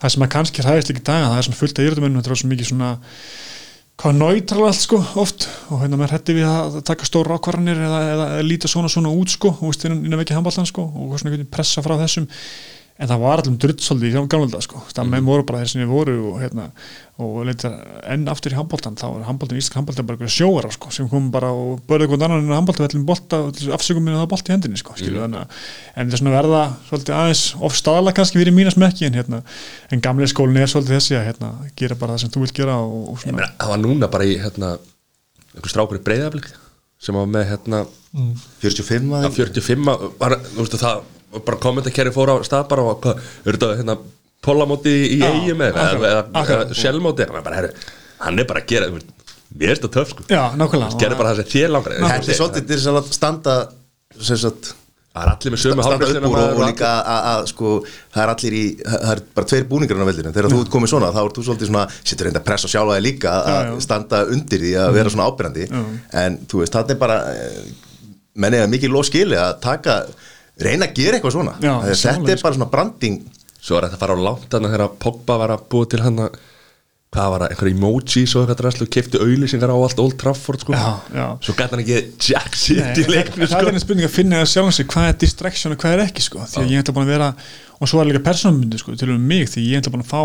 það 0.02 0.14
sem 0.16 0.26
að 0.26 0.34
kannski 0.34 0.66
hræðist 0.66 0.92
ekki 0.92 1.04
í 1.04 1.08
dag, 1.08 1.24
það 1.28 1.38
er 1.38 1.48
svona 1.48 1.62
fullt 1.62 1.80
af 1.80 1.88
írmyndum 1.88 2.22
þetta 2.22 2.34
er 2.34 2.42
svo 2.42 2.52
mikið 2.52 2.70
svona 2.72 2.92
hvað 4.02 4.16
náttúrulega 4.18 4.70
allt 4.72 4.82
sko 4.82 5.00
oft. 5.22 5.48
Og 5.70 5.84
hérna 5.84 6.00
maður 6.00 6.16
hætti 6.18 6.36
við 6.40 6.48
að 6.50 6.78
taka 6.88 7.08
stóra 7.08 7.38
ákvarðanir 7.38 7.84
eða, 7.86 8.00
eða, 8.10 8.28
eða 8.38 8.48
líta 8.48 8.72
svona 8.72 8.90
svona 8.90 9.14
út 9.14 9.34
sko. 9.36 9.54
Og 9.60 9.70
veist, 9.70 9.86
innan, 9.86 10.02
innan 10.08 10.22
vekja 10.24 10.40
handballan 10.40 10.70
sko 10.70 10.88
og 10.90 11.18
svona 11.22 11.50
pressa 11.54 11.84
frá 11.86 11.96
þessum 12.02 12.28
en 13.02 13.10
það 13.10 13.22
var 13.24 13.42
allum 13.42 13.56
druttsóldi 13.58 14.12
í 14.12 14.14
gamla 14.30 14.60
sko. 14.62 14.82
það 14.94 15.06
Mhm. 15.06 15.14
með 15.16 15.24
voru 15.26 15.46
bara 15.48 15.60
þeir 15.62 15.70
sem 15.72 15.82
við 15.82 15.90
voru 15.90 16.16
og, 16.32 16.36
hérna, 16.42 16.66
og 17.18 17.46
leitar 17.46 17.74
enn 18.14 18.28
aftur 18.30 18.54
í 18.54 18.58
handbóltan 18.60 18.96
þá 18.96 19.06
er 19.10 19.26
handbóltan, 19.26 19.58
íslensk 19.58 19.78
handbóltan 19.80 20.06
bara 20.06 20.18
einhverja 20.18 20.38
sjóara 20.38 20.72
sko, 20.72 20.92
sem 20.92 21.10
kom 21.10 21.32
bara 21.32 21.50
og 21.52 21.82
börði 21.88 22.06
eitthvað 22.08 22.26
annan 22.28 22.46
en 22.46 22.56
handbóltan 22.60 22.88
vellum 22.88 23.06
bolta 23.06 23.40
og 23.48 23.54
afsökum 23.78 24.04
minna 24.06 24.22
það 24.22 24.30
bolt 24.30 24.50
í 24.50 24.54
hendinni 24.54 24.78
sko, 24.78 24.94
skilu, 24.94 25.22
þannig 25.24 25.42
að 25.42 25.48
en 25.96 26.10
það 26.10 26.14
er 26.14 26.22
svona 26.22 26.36
verða 26.38 26.62
svolítið 26.90 27.18
aðeins 27.18 27.44
ofstaðala 27.70 28.14
kannski 28.14 28.42
fyrir 28.42 28.54
mína 28.54 28.74
smekki 28.74 29.06
en, 29.10 29.14
hérna, 29.18 29.42
en 29.92 30.02
gamlega 30.02 30.34
skólinn 30.34 30.62
er 30.62 30.70
svolítið 30.70 30.98
þessi 30.98 31.18
að 31.18 31.26
hérna, 31.30 31.52
gera 31.76 31.96
bara 31.96 32.14
það 32.14 32.20
sem 32.26 32.30
þú 32.30 32.46
vilt 32.46 32.54
gera 32.62 32.76
og, 32.78 33.26
meina, 33.26 33.50
það 33.58 33.74
var 33.74 33.82
núna 33.82 34.12
bara 34.12 34.26
í 34.30 34.38
hérna, 34.38 34.78
einhver 35.56 35.74
strákur 35.74 35.98
í 35.98 36.06
breyðaflik 36.06 36.52
sem 37.02 37.16
var 37.18 37.26
með 37.26 37.50
hérna, 37.50 37.86
45 38.62 39.10
að 39.16 39.26
að 39.26 39.36
45 39.40 39.90
bara, 40.20 40.38
þú 40.38 40.62
veist, 40.62 40.78
það 40.78 41.02
var 41.02 41.04
bara 41.40 41.62
kommentarkerri 41.64 42.14
fór 42.16 42.34
á 42.34 42.36
stað 42.48 42.68
bara 42.72 42.86
og 42.88 43.00
hvað, 43.04 43.22
er 43.46 43.58
þetta 43.58 43.72
hérna 43.80 43.98
pólamóti 44.44 44.94
í 45.16 45.22
Já, 45.22 45.30
eigi 45.30 45.56
með 45.58 45.80
akkurat, 45.80 46.68
eða, 46.68 46.78
sjálfmóti 46.82 47.28
hann 47.28 47.40
er 47.40 47.46
bara, 47.46 47.72
hann 48.26 48.42
er 48.42 48.54
að 48.58 48.68
gera 48.72 48.90
þú 48.90 48.98
veist, 48.98 49.16
mér 49.54 49.74
er 49.74 49.80
þetta 49.80 49.94
töf 49.98 50.14
sko. 50.16 50.28
Já, 50.32 50.44
nákvæmlega. 50.58 51.00
Gerði 51.02 51.20
bara 51.22 51.34
það 51.34 51.42
sem 51.42 51.52
þér 51.56 51.74
langar. 51.76 51.98
Þetta 52.02 52.34
er 52.34 52.40
svolítið 52.40 52.70
til 52.70 52.80
þess 52.80 52.92
að 52.92 53.12
standa 53.18 53.58
sem 54.22 54.40
sagt 54.42 54.74
það 55.12 55.26
er 55.26 55.32
allir 55.34 55.52
með 55.52 55.62
sömu 55.62 55.84
úr 55.84 56.38
og, 56.40 56.54
og 56.56 56.62
líka 56.64 56.90
að, 57.04 57.26
að 57.32 57.48
sko, 57.52 57.72
það 58.14 58.22
er 58.24 58.32
allir 58.34 58.56
í, 58.56 58.64
það 58.80 59.10
er 59.12 59.22
bara 59.36 59.50
tveir 59.52 59.66
búningar 59.68 60.00
á 60.00 60.08
veldinu, 60.08 60.32
þegar 60.32 60.54
þú 60.54 60.60
ert 60.64 60.72
komið 60.72 60.92
svona 60.94 61.10
þá 61.12 61.20
ert 61.24 61.38
þú 61.38 61.44
svolítið 61.48 61.72
svona, 61.72 61.84
setur 62.00 62.28
reynda 62.28 62.40
að 62.40 62.48
pressa 62.48 62.72
sjálfa 62.72 62.96
þig 62.96 63.06
líka 63.10 63.34
að 63.52 63.72
standa 63.84 64.22
undir 64.32 64.64
því 64.64 64.72
að 64.80 64.92
vera 64.96 65.12
svona 65.12 65.28
ábyrrandi 65.28 65.68
en 66.22 66.38
þú 66.48 66.62
veist, 66.64 66.78
það 66.78 66.94
er 66.96 67.02
bara 67.02 67.18
eh, 67.34 67.58
menn 68.40 68.56
eða 68.62 68.72
mikið 68.72 68.96
lof 68.96 69.10
skili 69.10 69.40
að 69.40 69.58
taka 69.68 69.98
reyna 70.68 70.88
að 70.88 70.96
gera 71.02 71.18
eitthvað 71.18 71.36
svona 71.38 71.58
Já, 71.62 71.74
þetta 71.90 72.34
er 72.36 72.46
bara 72.46 72.58
svona 72.58 72.72
branding 72.72 73.20
svo 73.62 73.78
er 73.78 73.88
þetta 73.88 74.00
að 74.00 74.06
fara 74.06 74.18
á 74.18 74.26
langt 74.28 74.48
þannig 74.50 74.74
þegar 74.76 74.96
Pogba 75.02 75.38
var 75.42 75.54
að 75.56 75.68
búa 75.72 75.90
til 75.92 76.02
hann 76.02 76.26
að 76.26 76.40
hvað 77.12 77.32
var 77.34 77.44
það, 77.44 77.50
einhver 77.52 77.70
emojis 77.74 78.34
og 78.38 78.46
eitthvað 78.46 78.60
draslu 78.62 78.86
kefti 78.96 79.20
auðlýsingar 79.20 79.74
á 79.74 79.76
allt 79.76 80.00
Old 80.00 80.14
Trafford 80.22 80.64
sko. 80.64 80.72
Já, 80.72 80.94
já. 81.12 81.26
svo 81.44 81.56
gæti 81.58 81.76
hann 81.76 81.82
ekki 81.84 81.98
Jack 82.24 82.56
City 82.56 83.04
Nei, 83.04 83.18
leikni 83.18 83.50
það 83.50 83.58
er 83.58 83.66
sko. 83.66 83.74
einn 83.74 83.84
spurning 83.84 84.08
að 84.08 84.14
finna 84.16 84.40
það 84.40 84.52
sjálf 84.54 84.78
sig 84.78 84.88
hvað 84.94 85.10
er 85.10 85.18
distraction 85.26 85.76
og 85.76 85.82
hvað 85.84 85.98
er 85.98 86.04
ekki 86.06 86.24
sko. 86.24 86.46
því 86.48 86.64
að 86.64 86.72
ég 86.72 86.86
ætla 86.86 86.96
búin 86.96 87.10
að 87.10 87.12
vera 87.18 87.28
og 87.82 87.92
svo 87.92 88.00
er 88.00 88.08
líka 88.08 88.24
persónumyndi 88.24 88.80
sko, 88.80 88.96
til 88.96 89.10
og 89.10 89.18
með 89.18 89.28
mig 89.34 89.52
því 89.52 89.66
ég 89.68 89.84
ætla 89.84 89.92
búin 89.92 90.06
að 90.06 90.14
fá 90.14 90.24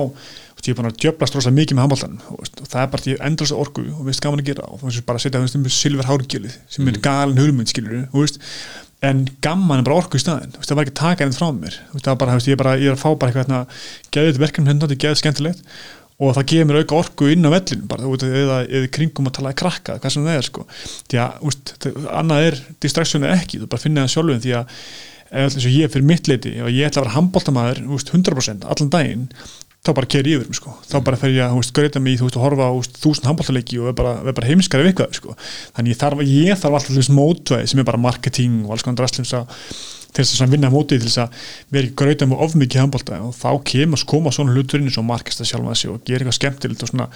ég 0.67 0.73
er 0.73 0.79
búin 0.79 0.89
að 0.89 0.97
djöblast 1.03 1.37
rosalega 1.37 1.57
mikið 1.61 1.77
með 1.77 1.85
handbóltan 1.85 2.17
og 2.33 2.49
það 2.67 2.81
er 2.81 2.89
bara 2.91 3.05
því 3.05 3.17
endurlega 3.29 3.63
orku 3.63 3.85
og 3.93 4.07
veist 4.09 4.23
gaman 4.25 4.43
að 4.43 4.49
gera 4.49 4.67
og 4.67 4.81
þú 4.81 4.89
veist 4.89 5.07
bara 5.07 5.21
að 5.21 5.27
setja 5.27 5.43
veist, 5.43 5.59
um 5.59 5.67
silver 5.71 6.09
hárgjölið 6.09 6.57
sem 6.75 6.91
er 6.91 6.99
galin 7.05 7.39
hugmynd 7.39 7.71
skilur 7.71 8.07
en 9.05 9.27
gaman 9.45 9.83
er 9.83 9.87
bara 9.87 10.01
orku 10.01 10.17
í 10.17 10.23
staðin 10.23 10.55
veist, 10.57 10.71
það 10.71 10.79
var 10.79 10.87
ekki 10.87 10.95
að 10.95 11.03
taka 11.03 11.25
henni 11.25 11.37
frá 11.37 11.51
mér. 11.53 11.77
Veist, 11.93 12.09
bara, 12.23 12.37
veist, 12.39 12.49
ég, 12.49 12.59
bara, 12.61 12.77
ég 12.81 12.91
er 12.91 12.97
að 12.97 13.03
fá 13.03 13.11
bara 13.13 13.33
eitthvað 13.33 13.45
hérna, 13.45 13.61
geðið 14.17 14.41
verkefni 14.43 14.71
hérna, 14.71 14.87
þetta 14.87 14.97
er 14.97 15.03
geðið 15.05 15.21
skemmtilegt. 15.23 15.75
Og 16.17 16.33
það 16.33 16.47
gefur 16.49 16.69
mér 16.71 16.79
auka 16.81 16.97
orku 16.97 17.27
inn 17.29 17.45
á 17.45 17.51
vellinu 17.53 17.91
bara, 17.91 18.09
eða, 18.25 18.63
eða 18.65 18.93
kringum 18.97 19.29
að 19.29 19.35
tala 19.37 19.53
í 19.53 19.59
krakka 19.61 19.99
hvað 20.01 20.15
sem 20.15 20.25
það 20.25 20.39
er, 20.39 20.47
sko. 20.49 20.65
Því 21.13 21.21
að, 21.21 21.51
annað 22.23 22.47
er 22.47 22.57
distraction 22.87 23.27
eða 23.29 23.37
ekki, 23.43 23.61
þú 23.61 23.69
bara 23.75 23.85
finnir 23.85 24.07
það 24.07 24.15
sjálfum 24.15 24.41
því 24.47 24.57
að 24.57 24.81
eins 25.37 25.59
og 25.59 25.75
ég 25.75 25.93
fyrir 25.93 26.07
mitt 26.07 26.31
leiti, 26.31 26.55
ef 26.57 26.71
ég 26.71 26.89
ætla 26.89 27.03
að 27.03 27.07
vera 27.07 27.17
handbóltamæður 27.17 27.81
100% 27.99 28.67
allan 28.71 28.93
daginn 28.95 29.25
þá 29.87 29.93
bara 29.97 30.11
keri 30.11 30.37
yfir 30.37 30.51
um, 30.51 30.57
sko. 30.59 30.75
þá 30.91 30.97
bara 31.07 31.21
fer 31.21 31.33
ég 31.35 31.45
að 31.47 31.55
þú 31.55 31.61
veist, 31.63 31.75
greita 31.79 32.03
mig, 32.03 32.19
þú 32.21 32.29
veist, 32.29 32.39
að 32.39 32.47
horfa 32.47 32.71
á 32.71 32.75
þúsund 33.03 33.29
handbóltaleiki 33.31 33.81
og 33.83 33.91
er 33.93 33.99
bara, 33.99 34.15
bara 34.31 34.51
heimskari 34.51 34.87
við 34.87 34.93
eitthvað, 34.93 35.19
sko. 35.21 35.37
þannig 35.77 35.95
ég 35.95 36.01
þarf, 36.03 36.25
ég 36.27 36.63
þarf 36.63 36.79
alltaf 36.81 36.99
þess 36.99 37.13
mótvæði 37.15 37.71
sem 37.73 37.83
er 37.83 37.89
bara 37.89 38.03
marketing 38.03 38.65
og 38.67 38.75
alls 38.75 38.87
konar 38.87 39.01
drastlins 39.03 39.35
að 39.37 39.63
til 40.17 40.25
þess 40.25 40.45
að 40.45 40.55
vinna 40.57 40.71
mótið 40.73 41.03
til 41.03 41.11
þess 41.11 41.23
að 41.25 41.51
vera 41.77 41.89
ekki 41.89 41.99
gröita 42.03 42.29
með 42.31 42.47
of 42.47 42.57
mikið 42.59 42.83
handbólta 42.83 43.21
og 43.27 43.35
þá 43.37 43.51
kemur 43.71 44.07
koma 44.13 44.33
svona 44.35 44.55
hluturinn 44.57 44.89
eins 44.89 44.97
og 45.01 45.07
markast 45.09 45.43
að 45.43 45.51
sjálfa 45.51 45.75
þessi 45.75 45.93
og 45.93 46.01
gera 46.07 46.25
eitthvað 46.25 46.39
skemmtilegt 46.41 46.85
og 46.87 46.91
svona. 46.93 47.09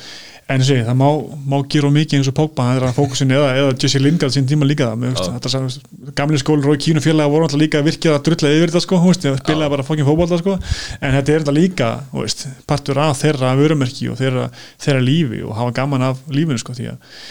En 0.50 0.64
segi, 0.66 0.83
það 0.83 0.97
má, 0.99 1.07
má 1.47 1.57
gera 1.71 1.90
mikið 1.95 2.19
eins 2.19 2.28
og 2.30 2.35
Pogba 2.35 2.64
það 2.66 2.78
er 2.80 2.87
að 2.88 2.97
fókusin 2.97 3.35
eða, 3.37 3.50
eða 3.61 3.75
Jesse 3.85 4.00
Lingard 4.02 4.35
sín 4.35 4.49
tíma 4.50 4.66
líka 4.66 4.88
það, 4.88 4.97
með, 5.04 5.21
þetta 5.37 5.52
sagði, 5.52 6.11
gamli 6.19 6.40
skóli 6.42 6.64
Rói 6.66 6.80
Kínu 6.83 7.02
félaga 7.04 7.30
voru 7.30 7.47
alltaf 7.47 7.61
líka 7.61 7.85
virkið 7.87 8.16
að 8.16 8.25
drulla 8.26 8.50
yfir 8.57 8.73
þetta 8.73 8.83
sko, 8.83 8.99
veist, 9.04 9.28
spilaði 9.45 9.75
bara 9.76 9.87
fokkin 9.87 10.09
fókbólta 10.09 10.40
sko, 10.40 10.57
en 10.99 11.14
þetta 11.14 11.37
er 11.37 11.45
þetta 11.45 11.54
líka 11.54 11.92
veist, 12.16 12.49
partur 12.66 12.99
af 13.04 13.23
þeirra 13.23 13.52
vörumerki 13.61 14.11
og 14.11 14.19
þeirra, 14.19 14.49
þeirra 14.83 15.07
lífi 15.07 15.45
og 15.47 15.54
hafa 15.61 15.76
gaman 15.78 16.09
af 16.09 16.26
lífinu 16.35 16.59
sko, 16.59 16.75
því 16.75 16.90
að 16.97 17.23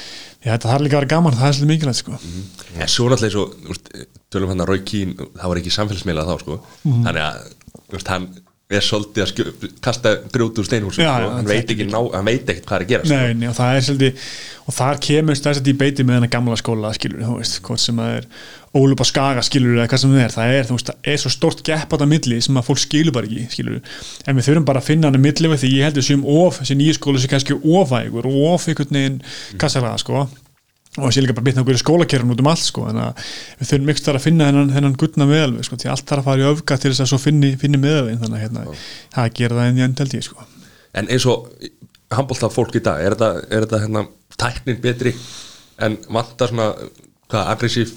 að 0.46 0.52
þetta 0.56 0.70
þarf 0.72 0.84
líka 0.86 0.96
að 0.96 1.02
vera 1.02 1.12
gaman, 1.16 1.34
það 1.40 1.48
er 1.50 1.56
svolítið 1.58 1.72
mikilvægt 1.74 2.00
sko. 2.00 2.20
en 2.80 2.88
svo 2.88 3.10
náttúrulega 3.10 3.34
svo, 3.36 3.46
tölum 4.32 4.48
hann 4.54 4.62
að 4.64 4.70
Rói 4.72 4.84
Kín 4.88 5.16
það 5.18 5.48
var 5.52 5.58
ekki 5.62 5.74
samfélagsmiðla 5.78 6.28
þá 6.30 6.36
sko 6.44 6.60
Mhm. 6.86 7.04
þannig 7.06 7.24
að 7.26 8.08
hann 8.14 8.30
er 8.70 8.86
svolítið 8.86 9.24
að 9.24 9.30
skjö, 9.32 9.72
kasta 9.82 10.12
grjótu 10.30 10.62
úr 10.62 10.68
steinhúsum 10.68 11.02
Já, 11.02 11.10
sko. 11.10 11.24
já, 11.24 11.30
hann, 11.34 11.48
það 11.48 11.56
veit 11.56 11.72
ekki 11.74 11.86
ná, 11.90 12.00
hann 12.14 12.28
veit 12.28 12.52
ekkert 12.54 12.68
hvað 12.70 12.76
er 12.76 12.84
að 12.86 12.92
gera 12.92 13.10
Nei, 13.10 13.34
nei, 13.40 13.48
og 13.50 13.56
það 13.58 13.78
er 13.78 13.86
svolítið 13.88 14.26
og 14.70 14.76
þar 14.78 15.00
kemur 15.06 15.38
stærst 15.40 15.64
að 15.64 15.80
beiti 15.80 16.06
með 16.06 16.20
hennar 16.20 16.32
gamla 16.36 16.58
skóla 16.60 16.92
skilur, 16.94 17.24
þú 17.26 17.38
veist, 17.40 17.58
hvort 17.66 17.82
sem 17.82 17.98
það 17.98 18.12
er 18.20 18.28
á 18.70 19.06
Skaga 19.10 19.46
skilur 19.48 19.80
eða 19.80 19.88
hvað 19.90 20.02
sem 20.04 20.12
það 20.14 20.22
er. 20.22 20.36
Það 20.36 20.54
er, 20.54 20.68
þú 20.68 20.76
veist, 20.78 20.92
það 20.92 21.10
er 21.10 21.22
svo 21.24 21.32
stort 21.34 21.64
gepp 21.66 21.90
á 21.90 21.94
þetta 21.96 22.08
milli 22.12 22.38
sem 22.46 22.60
að 22.62 22.68
fólk 22.68 22.82
skilur 22.84 23.16
bara 23.16 23.26
ekki, 23.30 23.48
skilur 23.56 23.80
en 24.30 24.38
við 24.38 24.50
þurfum 24.50 24.68
bara 24.70 24.84
að 24.84 24.92
finna 24.92 25.10
hann 25.10 25.18
að 25.18 25.26
milli 25.26 25.52
við 25.56 25.64
því 25.64 25.72
ég 25.74 25.90
heldur 25.90 26.06
sem 26.06 26.28
of, 26.36 26.60
þessi 26.62 26.78
nýju 26.78 27.00
skóla 27.00 27.24
sem 27.24 27.34
kannski 27.34 27.58
ofægur 27.58 28.30
og 28.30 28.38
of 28.52 28.70
einhvern 28.70 29.00
veginn 29.00 29.18
kassalaga, 29.58 29.98
sko 30.04 30.28
og 30.98 31.14
sé 31.14 31.22
líka 31.22 31.36
bara 31.38 31.46
bitna 31.46 31.64
okkur 31.64 31.78
í 31.78 31.82
skólakerfum 31.82 32.34
út 32.34 32.42
um 32.42 32.50
allt 32.50 32.66
sko, 32.66 32.88
en 32.90 33.02
að 33.04 33.26
við 33.60 33.72
þurfum 33.72 33.92
ykkur 33.94 34.18
að 34.18 34.26
finna 34.26 34.48
hennan, 34.50 34.72
hennan 34.74 34.96
guttna 35.00 35.28
meðalveg, 35.30 35.68
sko, 35.68 35.78
því 35.80 35.92
allt 35.94 36.08
þarf 36.10 36.24
að 36.24 36.30
fara 36.32 36.42
í 36.42 36.48
öfga 36.50 36.78
til 36.80 36.92
þess 36.92 37.04
að 37.06 37.12
svo 37.12 37.20
finni, 37.22 37.52
finni 37.62 37.82
meðalveg 37.82 38.24
þannig 38.24 38.40
að 38.40 38.44
hérna, 38.46 38.64
það 39.14 39.30
gera 39.40 39.60
það 39.60 39.70
en 39.70 39.82
ég 39.84 39.90
ég, 40.18 40.26
sko. 40.26 40.48
En 40.98 41.12
eins 41.14 41.28
og 41.30 41.70
handbólta 42.18 42.50
fólk 42.52 42.80
í 42.80 42.84
dag 42.84 43.04
er 43.06 43.16
þetta, 43.16 43.30
er 43.54 43.68
þetta 43.68 43.82
hérna, 43.86 44.06
tæknin 44.40 44.82
betri 44.82 45.14
en 45.86 45.98
vantar 46.10 46.52
svona 46.52 46.72
hvað, 47.30 47.44
aggressív 47.54 47.94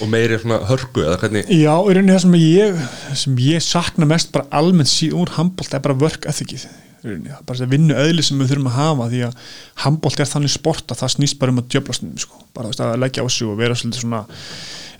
og 0.00 0.08
meiri 0.08 0.38
svona 0.40 0.62
hörku 0.70 1.04
eða 1.04 1.18
hvernig? 1.20 1.50
Já, 1.52 1.74
í 1.76 1.96
rauninni 1.96 2.14
það 2.14 2.22
sem 2.24 2.36
ég, 2.40 2.84
sem 3.22 3.42
ég 3.44 3.64
sakna 3.64 4.08
mest 4.08 4.32
bara 4.34 4.48
almennt 4.56 4.90
síðan 4.90 5.20
úr 5.20 5.34
handbólt 5.36 5.76
er 5.76 5.84
bara 5.84 5.98
í 6.00 6.48
rauninni, 6.48 6.72
bara 7.02 7.64
að 7.64 7.72
vinnu 7.72 7.96
öðli 7.96 8.24
sem 8.24 8.40
við 8.40 8.52
þurfum 8.52 8.68
að 8.70 8.76
hafa 8.76 9.08
því 9.12 9.22
að 9.28 9.54
handbólt 9.84 10.20
er 10.20 10.30
þannig 10.30 10.52
sport 10.52 10.92
að 10.92 11.00
það 11.00 11.14
snýst 11.16 11.38
bara 11.40 11.54
um 11.54 11.62
að 11.62 11.70
djöblast 11.74 12.06
sko. 12.24 12.42
bara 12.56 12.70
veist, 12.70 12.82
að 12.84 13.00
leggja 13.00 13.24
á 13.24 13.28
sig 13.30 13.48
og 13.48 13.58
vera 13.60 13.76
svolítið 13.78 14.04
svona 14.04 14.22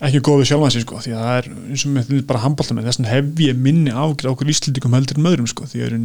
ekki 0.01 0.23
góð 0.25 0.39
við 0.41 0.49
sjálfan 0.49 0.73
sig 0.73 0.85
sko, 0.87 1.01
því 1.05 1.13
að 1.13 1.25
það 1.27 1.39
er 1.39 1.49
eins 1.53 1.83
og 1.85 1.93
með 1.93 2.13
bara 2.31 2.43
handbóltamenn, 2.45 2.87
þess 2.89 3.01
vegna 3.01 3.11
hef 3.13 3.43
ég 3.45 3.59
minni 3.67 3.93
ágjör 3.93 4.31
okkur 4.33 4.53
íslendingum 4.55 4.97
heldur 4.97 5.21
en 5.21 5.29
öðrum 5.29 5.51
sko, 5.51 5.67
því 5.69 5.83
að 5.85 5.97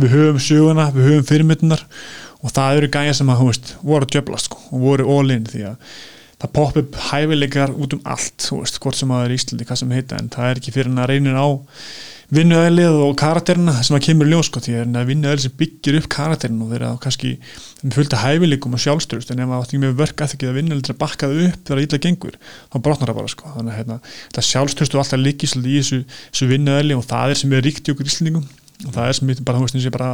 við 0.00 0.14
höfum 0.14 0.40
söguna, 0.40 0.86
við 0.94 1.10
höfum 1.10 1.26
fyrirmyndunar 1.28 1.84
og 2.40 2.54
það 2.56 2.78
eru 2.78 2.90
gæja 2.94 3.18
sem 3.18 3.32
að, 3.32 3.42
veist, 3.50 3.74
voru 3.82 4.08
að 4.08 4.14
djöblast 4.14 4.48
sko, 4.48 4.62
og 4.72 4.86
voru 4.86 5.08
all 5.12 5.34
in 5.34 5.44
því 5.50 5.66
að 5.74 5.92
það 6.38 6.52
popp 6.54 6.76
upp 6.78 6.98
hæfileikar 7.08 7.74
út 7.74 7.96
um 7.96 8.04
allt 8.08 8.48
veist, 8.54 8.78
hvort 8.82 8.98
sem 8.98 9.10
að 9.10 9.20
það 9.20 9.28
er 9.28 9.36
Íslandi, 9.36 9.66
hvað 9.68 9.80
sem 9.82 9.94
heita 9.96 10.20
en 10.20 10.30
það 10.32 10.50
er 10.50 10.60
ekki 10.62 10.74
fyrir 10.76 10.94
vinnuðælið 12.34 12.98
og 13.06 13.14
karakterina 13.16 13.72
sem 13.80 13.96
að 13.96 14.02
kemur 14.04 14.28
í 14.28 14.34
ljós 14.34 14.50
sko, 14.50 14.60
því 14.60 14.74
að 14.82 15.08
vinnuðælið 15.08 15.44
sem 15.46 15.54
byggir 15.62 15.96
upp 15.96 16.08
karakterin 16.12 16.60
og 16.60 16.72
þeirra 16.74 16.90
kannski 17.00 17.30
fylgta 17.94 18.20
hæfileikum 18.20 18.76
og 18.76 18.82
sjálfstörust 18.84 19.32
en 19.32 19.40
ef 19.40 19.48
maður 19.48 19.64
átti 19.64 19.80
með 19.80 19.94
verk 19.96 20.24
að 20.26 20.34
það 20.34 20.58
vinnuðælið 20.58 20.84
til 20.84 20.94
að 20.94 21.00
bakka 21.00 21.30
það 21.30 21.44
upp 21.46 21.62
þegar 21.62 21.80
það 21.80 21.86
illa 21.86 22.02
gengur, 22.04 22.38
þá 22.68 22.78
brotnar 22.84 23.12
það 23.12 23.20
bara 23.20 23.32
sko. 23.32 23.52
þannig 23.54 23.72
að 23.72 23.78
hérna, 23.80 24.00
það 24.36 24.48
sjálfstörstu 24.50 25.00
alltaf 25.00 25.22
líkist 25.22 25.60
í 25.62 25.78
þessu, 25.78 26.02
þessu 26.26 26.50
vinnuðæli 26.52 26.98
og 26.98 27.06
það 27.08 27.32
er 27.32 27.40
sem 27.40 27.54
er 27.56 27.64
ríkt 27.64 27.88
í 27.88 27.94
okkur 27.94 28.12
Íslandingum 28.12 28.44
og 28.84 28.92
það 28.92 29.06
er 29.06 29.16
sem 29.16 29.32
við 29.32 29.42
bara, 29.48 29.64
veist, 29.64 29.88
bara 29.96 30.10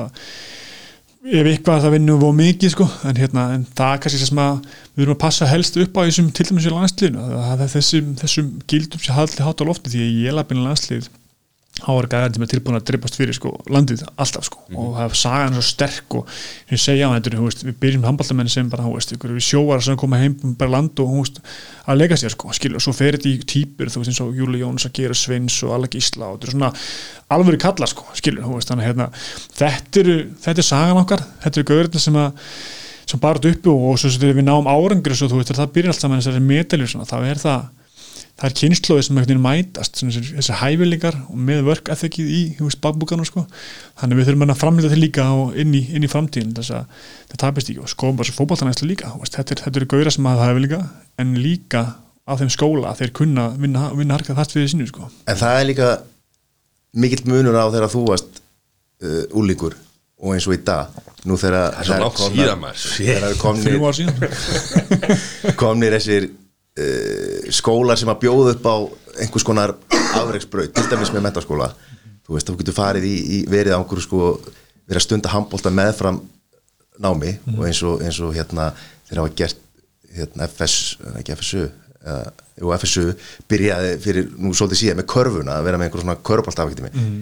ef 1.24 1.50
eitthvað 1.50 1.82
það 1.82 1.94
vinnum 1.96 2.22
við 2.22 2.32
mikið 2.36 2.72
sko, 2.76 2.86
en, 3.08 3.18
hérna, 3.18 3.48
en 3.56 3.66
það 3.74 3.94
er 3.96 4.00
kannski 4.04 4.28
sem 4.28 4.40
að 4.44 4.58
við 4.94 5.06
erum 5.06 5.16
að 5.16 5.22
passa 5.24 5.48
helst 5.48 5.78
upp 5.80 5.96
á 5.98 6.04
þessum 6.04 6.30
til 6.36 6.46
dæmis 6.50 6.68
í 6.68 6.72
landslíðinu, 6.74 7.26
það 7.32 7.62
er 7.64 7.74
þessum, 7.74 8.10
þessum 8.20 8.50
gildum 8.70 9.02
sem 9.02 9.16
haldið 9.16 9.46
hátt 9.48 9.64
á 9.64 9.68
lofti 9.70 9.94
því 9.94 10.08
ég 10.26 10.36
lapin 10.36 10.60
landslíð 10.66 11.08
háar 11.82 12.06
gæðar 12.06 12.34
sem 12.36 12.44
er 12.44 12.50
tilbúin 12.52 12.76
að 12.78 12.84
drippast 12.86 13.16
fyrir 13.18 13.34
sko, 13.34 13.50
landið 13.66 14.04
alltaf 14.14 14.46
sko 14.46 14.60
og 14.78 14.92
það 14.94 15.08
er 15.08 15.16
sagan 15.18 15.56
svo 15.56 15.62
sterk 15.66 16.14
og 16.20 16.28
sem 16.70 16.80
segja 16.84 17.08
á 17.10 17.14
þetta 17.16 17.64
við 17.66 17.74
byrjum 17.82 18.06
handballtamenn 18.06 18.52
sem 18.52 18.68
bara 18.70 18.86
veist, 18.86 19.10
ykkur, 19.16 19.34
sjóar 19.42 19.82
sem 19.82 19.98
koma 19.98 20.20
heim 20.22 20.36
um 20.46 20.54
bara 20.60 20.76
land 20.76 21.02
og 21.02 21.10
veist, 21.16 21.40
að 21.90 21.98
leika 21.98 22.18
sér 22.20 22.32
sko, 22.36 22.52
skilur, 22.54 22.78
og 22.78 22.86
svo 22.86 22.94
fer 22.94 23.18
þetta 23.18 23.32
í 23.32 23.42
týpur 23.42 23.90
þú 23.90 24.04
veist 24.04 24.14
eins 24.14 24.22
og 24.22 24.38
Júli 24.38 24.62
Jóns 24.62 24.86
að 24.86 24.94
gera 25.00 25.18
Sveins 25.18 25.58
og 25.66 25.74
Alla 25.74 25.90
Gísla 25.90 26.30
og 26.30 26.38
þetta 26.38 26.52
er 26.52 26.54
svona 26.54 26.72
alvöru 27.34 27.60
kalla 27.66 27.90
sko, 27.90 28.06
skilur, 28.14 28.46
veist, 28.54 28.70
þannig 28.70 28.90
hérna 28.92 29.10
þetta 29.58 30.04
er, 30.04 30.12
þetta 30.46 30.62
er 30.62 30.70
sagan 30.70 31.02
okkar 31.02 31.26
þetta 31.42 31.64
er 31.64 31.70
gaurinn 31.72 32.06
sem 32.06 32.22
að 32.22 32.50
sem 33.04 33.20
bara 33.20 33.36
uppi 33.36 33.68
og, 33.68 33.88
og 33.90 33.98
svo 34.00 34.14
við 34.22 34.46
náum 34.46 34.70
árangur 34.70 35.12
og 35.12 35.26
þú 35.26 35.40
veist, 35.42 35.56
það 35.58 35.74
byrjar 35.74 35.92
alltaf 35.92 36.12
með 36.12 36.22
þessari 36.22 36.46
medaljur 36.46 37.08
þá 37.10 37.18
er 37.18 37.42
það 37.42 37.72
það 38.34 38.48
er 38.48 38.54
kynnslóði 38.58 39.04
sem 39.06 39.18
einhvern 39.18 39.30
veginn 39.30 39.44
mætast 39.44 40.00
þessi 40.02 40.56
hæfileikar 40.58 41.18
og 41.28 41.36
með 41.48 41.60
vörk 41.68 41.90
ethikið 41.94 42.30
í 42.34 42.40
bakbúkanu 42.82 43.26
sko. 43.28 43.44
þannig 44.00 44.18
við 44.18 44.30
þurfum 44.30 44.48
að 44.48 44.60
framlita 44.60 44.90
til 44.90 45.02
líka 45.02 45.26
inn 45.62 45.74
í, 45.76 45.84
inn 45.94 46.06
í 46.06 46.10
framtíðin 46.10 46.54
þess 46.56 46.74
að 46.74 47.04
það 47.30 47.42
tapist 47.44 47.70
ekki 47.70 47.84
og 47.84 47.92
skoðum 47.92 48.18
bara 48.18 48.30
svo 48.30 48.38
fókbaltanæslu 48.40 48.90
líka 48.90 49.12
veist, 49.20 49.38
þetta, 49.38 49.54
er, 49.54 49.62
þetta 49.68 49.80
eru 49.80 49.90
gauðra 49.94 50.14
sem 50.16 50.30
hafa 50.30 50.50
hæfileika 50.50 50.82
en 51.22 51.32
líka 51.38 51.84
á 52.26 52.32
þeim 52.40 52.50
skóla 52.50 52.96
þeir 52.98 53.14
kunna 53.20 53.48
vinna, 53.60 53.86
vinna 53.94 54.18
harkað 54.18 54.40
þart 54.40 54.56
fyrir 54.56 54.70
sinu 54.72 54.90
sko. 54.90 55.08
En 55.30 55.38
það 55.38 55.60
er 55.60 55.66
líka 55.70 55.90
mikill 56.98 57.24
munur 57.30 57.54
á 57.54 57.70
þegar 57.70 57.92
þú 57.92 58.06
varst 58.10 58.40
uh, 59.04 59.24
úlingur 59.38 59.78
og 60.24 60.34
eins 60.34 60.46
og 60.48 60.56
í 60.56 60.62
dag 60.64 60.90
nú 61.28 61.36
þegar 61.38 61.74
Það 61.84 63.28
er 63.28 63.36
komnir 63.40 63.78
komnir 65.62 65.94
þessir 65.98 66.32
skólar 67.54 67.98
sem 68.00 68.10
að 68.10 68.22
bjóða 68.24 68.54
upp 68.56 68.64
á 68.66 68.76
einhvers 69.22 69.46
konar 69.46 69.74
afreiksbraut, 70.18 70.72
til 70.74 70.86
dæmis 70.90 71.12
með 71.14 71.26
mentaskóla. 71.28 71.68
Þú 72.24 72.36
veist, 72.36 72.48
þú 72.48 72.56
getur 72.60 72.76
farið 72.76 73.06
í, 73.06 73.14
í 73.14 73.38
verið 73.50 73.76
á 73.76 73.78
einhverju 73.78 74.06
sko, 74.06 74.30
verið 74.88 75.00
að 75.00 75.06
stunda 75.06 75.32
handbólta 75.32 75.72
meðfram 75.74 76.22
námi 77.02 77.34
og 77.54 77.64
eins 77.68 77.82
og, 77.86 78.02
eins 78.04 78.18
og 78.22 78.34
hérna, 78.34 78.70
þeir 79.08 79.22
hafa 79.22 79.34
gert 79.38 79.60
hérna 80.14 80.48
FS, 80.48 80.96
ekki 81.18 81.34
FSU 81.34 81.64
uh, 81.64 82.28
jú, 82.60 82.70
FSU 82.76 83.06
byrjaði 83.50 83.94
fyrir 84.02 84.28
nú 84.38 84.54
svolítið 84.54 84.80
síðan 84.82 85.00
með 85.00 85.08
körfuna 85.10 85.58
að 85.58 85.68
vera 85.68 85.80
með 85.80 85.88
einhver 85.88 86.04
svona 86.04 86.18
körfbólta 86.28 86.66
mm. 86.68 87.16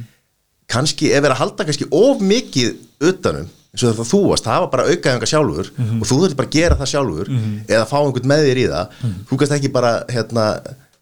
kannski 0.71 1.13
ef 1.13 1.25
er 1.25 1.35
að 1.35 1.41
halda 1.41 1.67
kannski 1.69 1.89
of 1.89 2.23
mikið 2.25 2.77
utanum 3.09 3.49
eins 3.73 3.85
og 3.89 3.97
það 3.97 4.11
þú 4.13 4.23
varst, 4.29 4.45
það 4.47 4.65
var 4.65 4.71
bara 4.75 4.89
aukaðingar 4.91 5.31
sjálfur 5.31 5.71
og 5.73 6.03
þú 6.09 6.19
þurfti 6.23 6.39
bara 6.41 6.51
að 6.51 6.57
gera 6.59 6.77
það 6.81 6.91
sjálfur 6.93 7.31
eða 7.69 7.87
fá 7.89 7.99
einhvern 8.03 8.29
með 8.33 8.47
þér 8.49 8.61
í 8.61 8.67
það. 8.73 8.99
Þú 9.31 9.39
kannst 9.41 9.57
ekki 9.57 9.73
bara 9.73 9.93
hérna, 10.13 10.45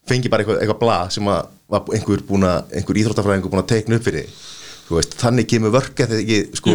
fengi 0.07 0.31
bara 0.31 0.45
eitthvað, 0.45 0.61
eitthvað 0.63 0.83
blað 0.85 1.11
sem 1.17 1.33
að 1.35 1.41
var 1.71 1.87
einhver, 1.95 2.23
búna, 2.27 2.57
einhver 2.75 2.99
íþróttafræðingur 2.99 3.53
búin 3.53 3.63
að 3.63 3.71
teikna 3.75 3.99
upp 4.01 4.07
fyrir 4.07 4.27
veist, 4.91 5.15
þannig 5.21 5.47
kemur 5.51 5.71
vörka 5.71 6.03
þegar 6.11 6.23
ekki 6.25 6.39
sko, 6.59 6.73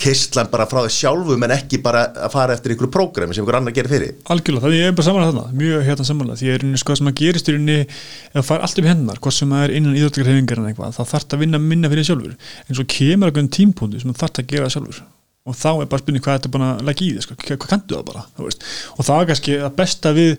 kistlan 0.00 0.48
bara 0.48 0.64
frá 0.70 0.80
þig 0.86 0.94
sjálfum 0.96 1.44
en 1.44 1.52
ekki 1.52 1.80
bara 1.84 2.06
að 2.24 2.32
fara 2.32 2.56
eftir 2.56 2.72
einhverju 2.72 2.92
prógrami 2.94 3.36
sem 3.36 3.44
einhver 3.44 3.58
annar 3.58 3.74
gerir 3.76 3.92
fyrir 3.92 4.14
algjörlega, 4.32 4.64
það 4.64 4.86
er 4.86 4.96
bara 4.96 5.06
samanlega 5.10 5.34
þarna, 5.34 5.58
mjög 5.60 5.84
hérna 5.90 6.08
samanlega 6.08 6.40
því 6.40 6.48
að 6.54 6.80
sko 6.80 6.96
sem 6.96 7.12
að 7.12 7.18
gerist 7.20 7.52
í 7.52 7.56
rauninni 7.56 7.78
það 8.32 8.48
fær 8.48 8.64
allt 8.64 8.80
um 8.80 8.88
hennar, 8.88 9.20
hvort 9.20 9.36
sem 9.36 9.52
það 9.52 9.64
er 9.66 9.76
innan 9.76 10.00
eitthvað, 10.72 10.96
þá 10.96 11.02
þarf 11.04 11.28
það 11.28 11.36
að 11.36 11.44
vinna 11.44 11.58
minna 11.68 11.92
fyrir 11.92 12.08
sjálfur. 12.08 12.32
En 12.64 12.80
svo 12.80 12.84
kemur 12.96 13.28
það 15.48 15.50
það 15.50 15.50
og 15.50 15.56
þá 15.56 15.70
er 15.72 15.90
bara 15.90 16.02
spurning 16.02 16.24
hvað 16.24 16.38
þetta 16.38 16.48
er 16.48 16.54
búin 16.54 16.68
að 16.68 16.86
leggja 16.88 17.06
í 17.06 17.12
þig 17.16 17.26
sko, 17.26 17.36
hvað 17.40 17.68
kanntu 17.68 17.96
það 17.96 18.08
bara 18.10 18.24
veist. 18.36 18.64
og 18.96 19.06
það 19.06 19.20
er 19.20 19.28
kannski 19.30 19.54
að 19.60 19.76
besta 19.78 20.12
við 20.16 20.34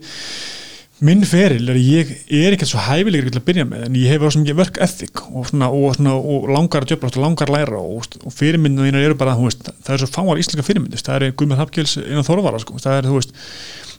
minn 1.02 1.24
feril 1.26 1.66
er 1.66 1.74
að 1.74 1.86
ég 1.88 2.10
er 2.30 2.54
ekkert 2.54 2.70
svo 2.70 2.82
hæfilegur 2.84 3.34
að 3.34 3.46
byrja 3.48 3.64
með 3.66 3.86
en 3.88 3.96
ég 3.98 4.12
hef 4.12 4.22
svo 4.28 4.42
mikið 4.44 4.60
work 4.60 4.76
ethic 4.84 5.22
og, 5.24 5.48
svona, 5.50 5.68
og, 5.74 5.96
svona, 5.96 6.12
og 6.14 6.46
langar 6.54 6.86
að 6.86 6.94
jöfla 6.94 7.10
og 7.10 7.24
langar 7.24 7.50
að 7.50 7.56
læra 7.56 7.80
og, 7.80 8.18
og 8.22 8.36
fyrirmyndinu 8.36 8.86
þínar 8.86 9.06
eru 9.08 9.16
bara 9.18 9.34
veist, 9.40 9.66
það 9.82 9.96
er 9.96 10.04
svo 10.04 10.10
fáar 10.14 10.38
íslenska 10.38 10.66
fyrirmyndist 10.68 11.10
það 11.10 11.26
er 11.26 11.34
Guðmund 11.34 11.58
Hafgjels 11.58 11.96
innan 12.04 12.28
Þorvara 12.28 12.62
sko. 12.62 12.78
það 12.78 13.00
er 13.00 13.10
þú 13.10 13.18
veist 13.18 13.34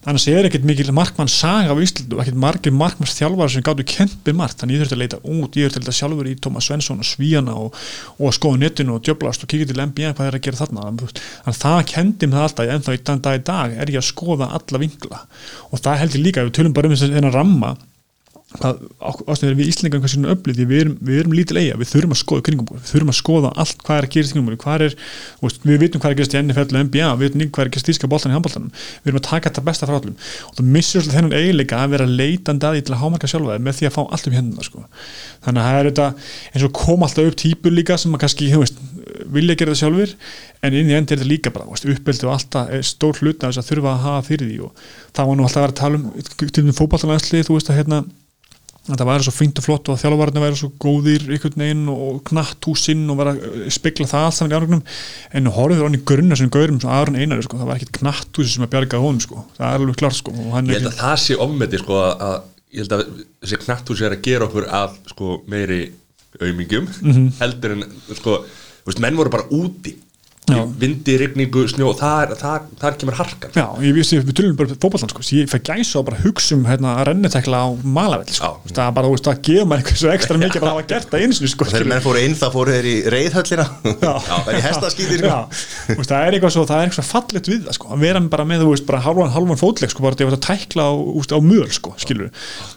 annars 0.03 0.25
er 0.31 0.47
ekkert 0.47 0.65
mikil 0.67 0.91
markmann 0.95 1.31
saga 1.31 1.71
á 1.71 1.77
Íslandu 1.79 2.19
ekkert 2.21 2.39
margir 2.39 2.75
markmanns 2.75 3.15
þjálfara 3.17 3.53
sem 3.53 3.65
gáttu 3.65 3.85
kempið 3.87 4.37
margt. 4.39 4.59
Þannig 4.59 4.77
ég 4.77 4.83
þurfti 4.83 4.97
að 4.97 5.03
leita 5.03 5.21
út, 5.23 5.57
ég 5.59 5.73
þurfti 5.73 5.93
að 5.93 5.97
sjálfur 5.99 6.29
í 6.29 6.35
Tómas 6.43 6.67
Svensson 6.69 7.03
og 7.03 7.07
Svíjana 7.07 7.55
og, 7.59 7.79
og 8.17 8.27
að 8.29 8.35
skoða 8.39 8.61
netinu 8.65 8.97
og 8.97 9.05
djöblast 9.07 9.45
og 9.45 9.53
kíkja 9.53 9.69
til 9.71 9.79
NBA 9.79 10.11
hvað 10.17 10.29
er 10.29 10.39
að 10.39 10.45
gera 10.49 10.61
þarna? 10.63 10.89
Þannig 10.89 11.23
að 11.53 11.61
það 11.63 11.79
kendi 11.93 12.29
mig 12.29 12.39
það 12.39 12.49
alltaf 12.49 12.75
en 12.75 12.85
þá 12.85 12.91
í 12.93 13.01
dag, 13.07 13.47
dag 13.47 13.79
er 13.79 13.93
ég 13.95 14.03
að 14.03 14.09
skoða 14.09 14.51
alla 14.59 14.83
vinkla. 14.83 15.23
Og 15.71 15.83
það 15.83 15.99
held 16.03 16.19
ég 16.19 16.27
líka, 16.27 16.47
við 16.47 16.55
tölum 16.59 16.75
bara 16.75 16.91
um 16.91 16.95
þess 16.97 17.09
að 17.09 17.33
ramma 17.33 17.75
hvað 18.53 18.81
ástæður 19.33 19.57
við 19.57 19.69
Íslingar 19.71 20.01
hvað 20.03 20.11
sínum 20.13 20.31
öflið 20.33 20.59
því 20.59 20.65
við 20.69 20.81
erum, 20.83 20.95
við 21.01 21.19
erum 21.21 21.35
lítil 21.37 21.57
eiga, 21.59 21.77
við 21.79 21.89
þurfum 21.89 22.13
að 22.13 22.19
skoða 22.21 22.45
kringum 22.47 22.67
við 22.69 22.85
þurfum 22.89 23.11
að 23.13 23.17
skoða 23.17 23.51
allt 23.63 23.83
hvað 23.83 23.99
er 23.99 24.07
að 24.07 24.13
gerast 24.13 24.35
kringum 24.35 24.59
hvað 24.63 24.85
er, 24.87 24.95
veist, 25.41 25.65
við 25.65 25.79
vitum 25.83 26.03
hvað 26.03 26.09
er 26.09 26.15
að 26.15 26.19
gerast 26.21 26.35
í 26.35 26.41
NFL 26.43 26.77
og 26.77 26.85
NBA, 26.87 27.09
við 27.19 27.33
vitum 27.33 27.53
hvað 27.53 27.63
er 27.63 27.71
að 27.71 27.75
gerast 27.75 27.89
í 27.89 27.95
íska 27.95 28.09
bóltan 28.11 28.33
í 28.33 28.37
handbóltanum, 28.37 28.71
við 29.03 29.11
erum 29.11 29.21
að 29.21 29.27
taka 29.29 29.49
þetta 29.49 29.65
besta 29.69 29.89
frá 29.89 29.97
allum 29.97 30.15
og 30.49 30.57
það 30.59 30.71
missir 30.77 31.01
alltaf 31.01 31.17
þennan 31.17 31.37
eiginleika 31.39 31.81
að 31.81 31.93
vera 31.95 32.09
leitandi 32.09 32.69
að 32.69 32.77
því 32.77 32.83
til 32.83 32.95
að 32.95 33.03
hámarka 33.03 33.31
sjálfa 33.33 33.57
þig 33.57 33.67
með 33.67 33.79
því 33.79 33.89
að 33.89 33.95
fá 33.97 34.01
allt 34.03 34.29
um 34.29 34.37
hendina 34.37 34.67
sko. 34.67 34.85
þannig 35.43 35.63
að 35.63 35.69
það 35.69 35.79
er 35.79 35.89
þetta 35.89 36.07
eins 36.53 36.67
og 36.67 36.73
kom 36.77 37.05
alltaf 37.07 37.29
upp 37.29 37.37
típur 37.43 37.73
líka 37.73 37.97
sem 37.97 38.13
að 38.13 38.23
kannski, 38.23 38.49
þú 38.53 38.63
veist, 38.63 38.81
vilja 39.33 39.57
gera 39.59 39.73
það 39.73 39.81
sjálfur 39.81 40.15
en 40.63 40.77
inn 40.79 40.91
í 40.91 40.95
endi 40.95 41.13
er 41.13 41.19
þetta 41.19 41.29
líka 41.29 41.53
bara 41.53 41.67
veist, 41.69 41.87
uppbeldi 41.89 42.27
og 42.27 42.33
alltaf 42.37 42.71
stór 42.87 43.19
hluta 43.19 43.49
þess 43.49 43.61
að 43.61 43.69
þurfa 43.69 43.93
að 43.93 44.03
hafa 44.07 44.25
fyrir 44.29 44.49
því 44.49 44.59
og 44.67 44.83
það 45.11 45.29
var 45.29 45.39
nú 45.39 45.47
alltaf 45.47 45.59
að 45.59 45.65
vera 45.65 45.75
að 45.75 45.81
tala 45.81 45.99
um 45.99 46.69
um 46.73 46.77
fótballtalæðsli, 46.77 47.43
þú 47.43 47.57
veist 47.57 47.71
að 47.71 47.79
hérna 47.81 48.03
það 48.83 49.07
væri 49.07 49.23
svo 49.23 49.31
fínt 49.31 49.59
og 49.61 49.63
flott 49.63 49.89
og 49.93 49.99
þjálfvarðinu 50.01 50.43
væri 50.43 50.57
svo 50.59 50.69
góðir 50.83 51.23
einhvern 51.31 51.61
veginn 51.63 51.83
og 51.93 52.17
knatthúsinn 52.27 53.05
og 53.13 53.19
vera 53.21 53.33
að 53.37 53.69
spekla 53.71 54.07
það 54.11 54.25
allt 54.27 54.37
saman 54.37 54.51
í 54.51 54.57
árunum 54.57 54.81
en 55.39 55.51
horfður 55.55 55.85
hann 55.87 55.95
í 55.95 56.01
grunna 56.11 56.35
sem 56.39 56.51
gaurum 56.51 56.81
sem 56.83 56.91
aðrun 56.91 57.19
einari 57.21 57.45
sko, 57.45 57.61
það 57.61 57.69
var 57.71 57.79
ekkit 57.79 57.93
knatthúsi 58.01 58.55
sem 58.57 58.65
að 58.67 58.73
bjarga 58.75 58.99
honum 59.03 59.23
sko, 59.23 59.45
það 59.55 59.67
er 59.69 59.85
alveg 59.85 59.99
klart 60.03 60.19
sko 60.19 60.35
Ég 60.35 60.81
held 60.81 60.89
að 60.91 60.99
það 60.99 61.15
sé 61.23 61.39
ofmeti 61.47 61.79
sko 61.79 61.99
að, 62.01 62.25
að 62.27 62.37
ég 62.73 62.83
held 62.83 62.97
að 62.97 63.05
þessi 63.45 63.61
knatthús 63.63 64.03
er 64.03 64.17
að 64.17 64.23
gera 64.27 64.49
okkur 64.49 64.67
að 64.81 64.97
sko 65.13 65.31
meiri 65.53 65.81
aumingjum 66.41 66.89
heldur 67.39 67.77
en 67.77 67.87
sko, 68.17 68.39
veist, 68.87 68.99
menn 68.99 69.15
voru 69.15 69.31
bara 69.31 69.47
úti 69.53 69.95
vindi, 70.51 71.13
rigningu, 71.21 71.63
snjó 71.71 71.93
þar, 71.95 72.33
þar, 72.35 72.65
þar 72.81 72.95
kemur 72.99 73.15
harkan 73.15 73.53
Já, 73.55 73.63
ég 73.79 73.93
vissi, 73.95 74.17
við 74.19 74.35
tölum 74.35 74.57
bara 74.59 74.75
fótballan 74.75 75.11
sko, 75.11 75.23
ég 75.37 75.47
fæ 75.47 75.55
gæsa 75.69 76.01
og 76.01 76.07
bara 76.09 76.19
hugsa 76.19 76.57
um 76.57 76.65
hérna, 76.67 76.97
að 76.99 77.07
rennitekla 77.11 77.61
á 77.63 77.67
malavell 77.79 78.27
sko. 78.27 78.49
Já. 78.67 78.73
Það 78.73 78.83
er 78.83 78.95
bara, 78.97 79.07
þú 79.07 79.13
veist, 79.13 79.29
það 79.29 79.39
gefur 79.47 79.69
maður 79.69 79.83
eitthvað 79.83 80.01
svo 80.01 80.11
ekstra 80.11 80.39
mikið 80.41 80.59
bara 80.65 80.71
að 80.73 80.75
hafa 80.75 80.87
gert 80.91 81.07
það 81.13 81.23
eins 81.23 81.39
sko, 81.53 81.63
þegar 81.71 81.87
menn 81.93 82.03
fóru 82.03 82.19
inn 82.27 82.35
þá 82.35 82.47
fóru 82.51 82.75
þeir 82.75 82.87
í 82.91 82.95
reyðhöllina 83.13 83.65
það 84.03 84.51
er 84.51 84.57
í 84.57 84.63
hestaskýti 84.67 85.15
sko. 85.21 85.31
Já, 85.31 85.39
þú 85.87 85.97
veist, 86.01 86.11
það 86.11 86.27
er 86.27 86.37
eitthvað 86.37 86.53
svo, 86.57 86.63
það 86.67 86.79
er 86.83 86.91
eitthvað 86.91 87.09
fallegt 87.13 87.47
við 87.53 87.61
það 87.69 87.77
sko, 87.79 87.85
að 87.93 88.03
vera 88.03 88.19
bara 88.33 88.47
með, 88.49 88.65
þú 88.65 88.69
veist, 88.73 88.87
bara 88.89 89.03
halvan, 89.07 89.31
halvan 89.31 89.61
fótleik 89.63 89.91
sko, 89.93 90.03
bara 90.03 90.19
því 90.19 90.27
að 90.27 90.35
þetta 90.35 90.47
tækla 90.49 90.83
á, 90.83 90.93
úst, 91.21 91.31
á 91.31 91.39
möl 91.39 91.69
sko, 91.71 91.95
skilur, 92.03 92.27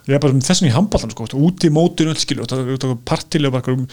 ég 0.07 0.15
er 0.15 0.23
bara 0.23 0.39
þessan 0.39 0.71
í 0.71 0.75
handballan 0.75 1.15
sko, 1.15 1.27
úti 1.41 1.71
í 1.71 1.75
öll, 2.07 2.19
skilur, 2.21 2.47
það 2.47 2.61
er 2.77 2.97
partilega 3.09 3.63
um 3.73 3.87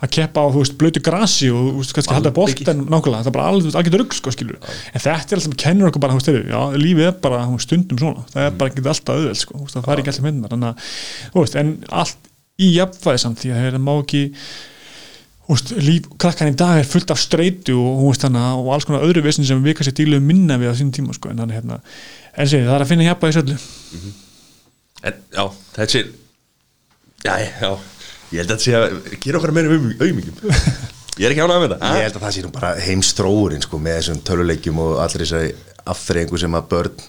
að 0.00 0.12
keppa 0.14 0.44
á, 0.44 0.46
þú 0.54 0.62
veist, 0.62 0.76
blötu 0.80 1.02
grasi 1.04 1.50
og, 1.52 1.82
þú 1.82 3.17
nákvæmlega, 3.18 3.26
það 3.26 3.30
er 3.30 3.36
bara 3.36 3.50
alveg, 3.52 3.76
alveg 3.80 3.98
rugg 4.00 4.16
sko, 4.16 4.32
skilur, 4.34 4.58
en 4.62 5.02
þetta 5.02 5.14
er 5.18 5.40
alltaf, 5.40 5.58
kennur 5.64 5.90
okkur 5.90 6.04
bara, 6.04 6.14
þú 6.14 6.22
veist, 6.22 6.30
heyrðu, 6.32 6.48
já, 6.54 6.80
lífið 6.86 7.10
er 7.10 7.20
bara 7.26 7.42
veist, 7.50 7.66
stundum 7.66 8.00
svona, 8.00 8.24
það 8.32 8.46
er 8.46 8.56
bara 8.62 8.72
ekki 8.72 8.86
alltaf 8.86 9.14
auðveld 9.14 9.42
sko, 9.42 9.60
það 9.74 9.86
fari 9.90 10.04
ekki 10.04 10.12
alltaf 10.14 10.26
myndir, 10.28 10.54
þannig 10.54 10.70
að, 10.72 10.88
þú 11.34 11.44
veist, 11.44 11.60
en 11.62 11.72
allt 12.02 12.32
í 12.58 12.72
jafnvæði 12.74 13.22
samt 13.24 13.42
því 13.42 13.54
að 13.54 13.68
það 13.68 13.86
má 13.86 13.94
ekki 13.98 14.24
Úst, 15.48 15.70
líf, 15.80 16.04
krakkan 16.20 16.50
í 16.50 16.56
dag 16.60 16.76
er 16.76 16.84
fullt 16.84 17.08
af 17.08 17.16
streitu 17.22 17.72
og, 17.80 18.02
úst, 18.10 18.26
hana, 18.26 18.50
og 18.60 18.66
alls 18.74 18.84
konar 18.84 19.06
öðru 19.06 19.22
vissin 19.24 19.46
sem 19.48 19.62
við 19.64 19.78
kannski 19.78 19.94
díluðum 20.02 20.26
minna 20.28 20.58
við 20.60 20.74
á 20.74 20.76
sín 20.76 20.90
tíma 20.92 21.14
sko, 21.16 21.30
en 21.32 21.40
þannig 21.40 21.56
hérna 21.56 21.78
en 22.34 22.50
segi, 22.50 22.66
það 22.66 22.74
er 22.74 22.84
að 22.84 22.90
finna 22.90 23.06
hjappa 23.06 23.30
í 23.30 23.36
söllu 23.38 23.56
En 25.08 25.22
já, 25.32 25.44
þessi 25.78 26.02
Já, 27.24 27.32
já, 27.40 27.70
ég 28.34 28.42
held 28.42 28.52
að 28.52 28.52
þetta 28.52 28.64
sé 28.66 28.76
að 28.76 29.16
gera 29.24 29.40
okkar 29.40 29.54
meiri 29.56 29.80
aumingjum 30.04 30.36
Ég 31.18 31.26
er 31.26 31.34
ekki 31.34 31.42
ánægð 31.42 31.62
með 31.64 31.72
þetta 31.74 31.92
ég 31.98 32.04
held 32.06 32.16
að 32.18 32.24
það 32.24 32.34
sé 32.36 32.44
nú 32.44 32.52
bara 32.54 32.72
heimstróurinn 32.84 33.64
sko, 33.64 33.80
með 33.82 33.96
þessum 33.98 34.20
töluleikjum 34.28 34.82
og 34.84 35.00
allir 35.02 35.24
þessari 35.24 35.50
afþreyingu 35.92 36.38
sem 36.38 36.58
að 36.58 36.68
börn 36.70 37.06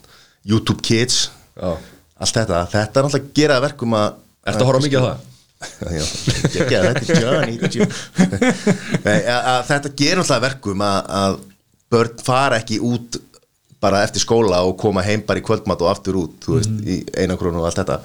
YouTube 0.49 0.81
Kids 0.85 1.19
Já. 1.53 1.69
allt 1.77 2.39
þetta, 2.39 2.63
þetta 2.71 3.01
er 3.01 3.07
náttúrulega 3.07 3.27
að 3.27 3.33
gera 3.37 3.59
verkum 3.67 3.97
að 3.99 4.07
Ertu 4.49 4.63
að 4.63 4.69
horfa 4.71 4.85
mikið 4.85 4.99
á 4.99 5.05
það? 5.05 5.25
Já, 5.99 6.03
ekki 6.63 6.77
að 6.77 6.85
þetta 6.87 7.01
er 7.03 7.23
Johnny. 7.25 7.55
Þetta 9.67 9.91
náttúrulega 10.21 10.37
að 10.37 10.45
verkum 10.47 10.83
að, 10.87 11.09
börn 11.91 12.21
fara 12.23 12.59
ekki 12.61 12.79
út 12.85 13.19
bara 13.83 14.01
eftir 14.03 14.23
skóla 14.23 14.61
og 14.67 14.77
koma 14.79 15.03
heim 15.05 15.21
bara 15.27 15.39
í 15.39 15.45
kvöldmatt 15.45 15.83
og 15.83 15.91
aftur 15.91 16.17
út, 16.19 16.35
þú 16.43 16.57
veist, 16.57 16.73
í 16.83 16.99
einakrónu 17.19 17.61
og 17.61 17.69
allt 17.69 17.79
þetta, 17.79 17.99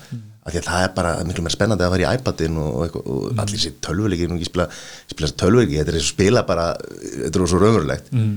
af 0.44 0.52
því 0.52 0.60
að 0.60 0.66
það 0.68 0.82
er 0.84 0.90
bara 0.98 1.12
miklu 1.24 1.42
meira 1.46 1.54
spennandi 1.56 1.84
að 1.86 1.94
fara 1.94 2.04
í 2.04 2.18
iPadin 2.18 2.58
og, 2.60 2.74
og, 2.84 2.96
og 3.08 3.38
allir 3.40 3.56
þessi 3.56 3.70
tölvuleiki, 3.86 4.26
nú 4.28 4.36
ekki 4.36 4.50
spila, 4.50 4.66
spila 5.08 5.30
þessi 5.30 5.38
tölvuleiki, 5.40 5.78
þetta 5.80 5.94
er 5.94 5.98
eins 6.00 6.08
og 6.10 6.12
spila 6.14 6.42
bara 6.48 6.66
þetta 6.76 7.40
er 7.40 7.52
svo 7.54 7.62
raunverulegt. 7.62 8.12
Mm. 8.12 8.34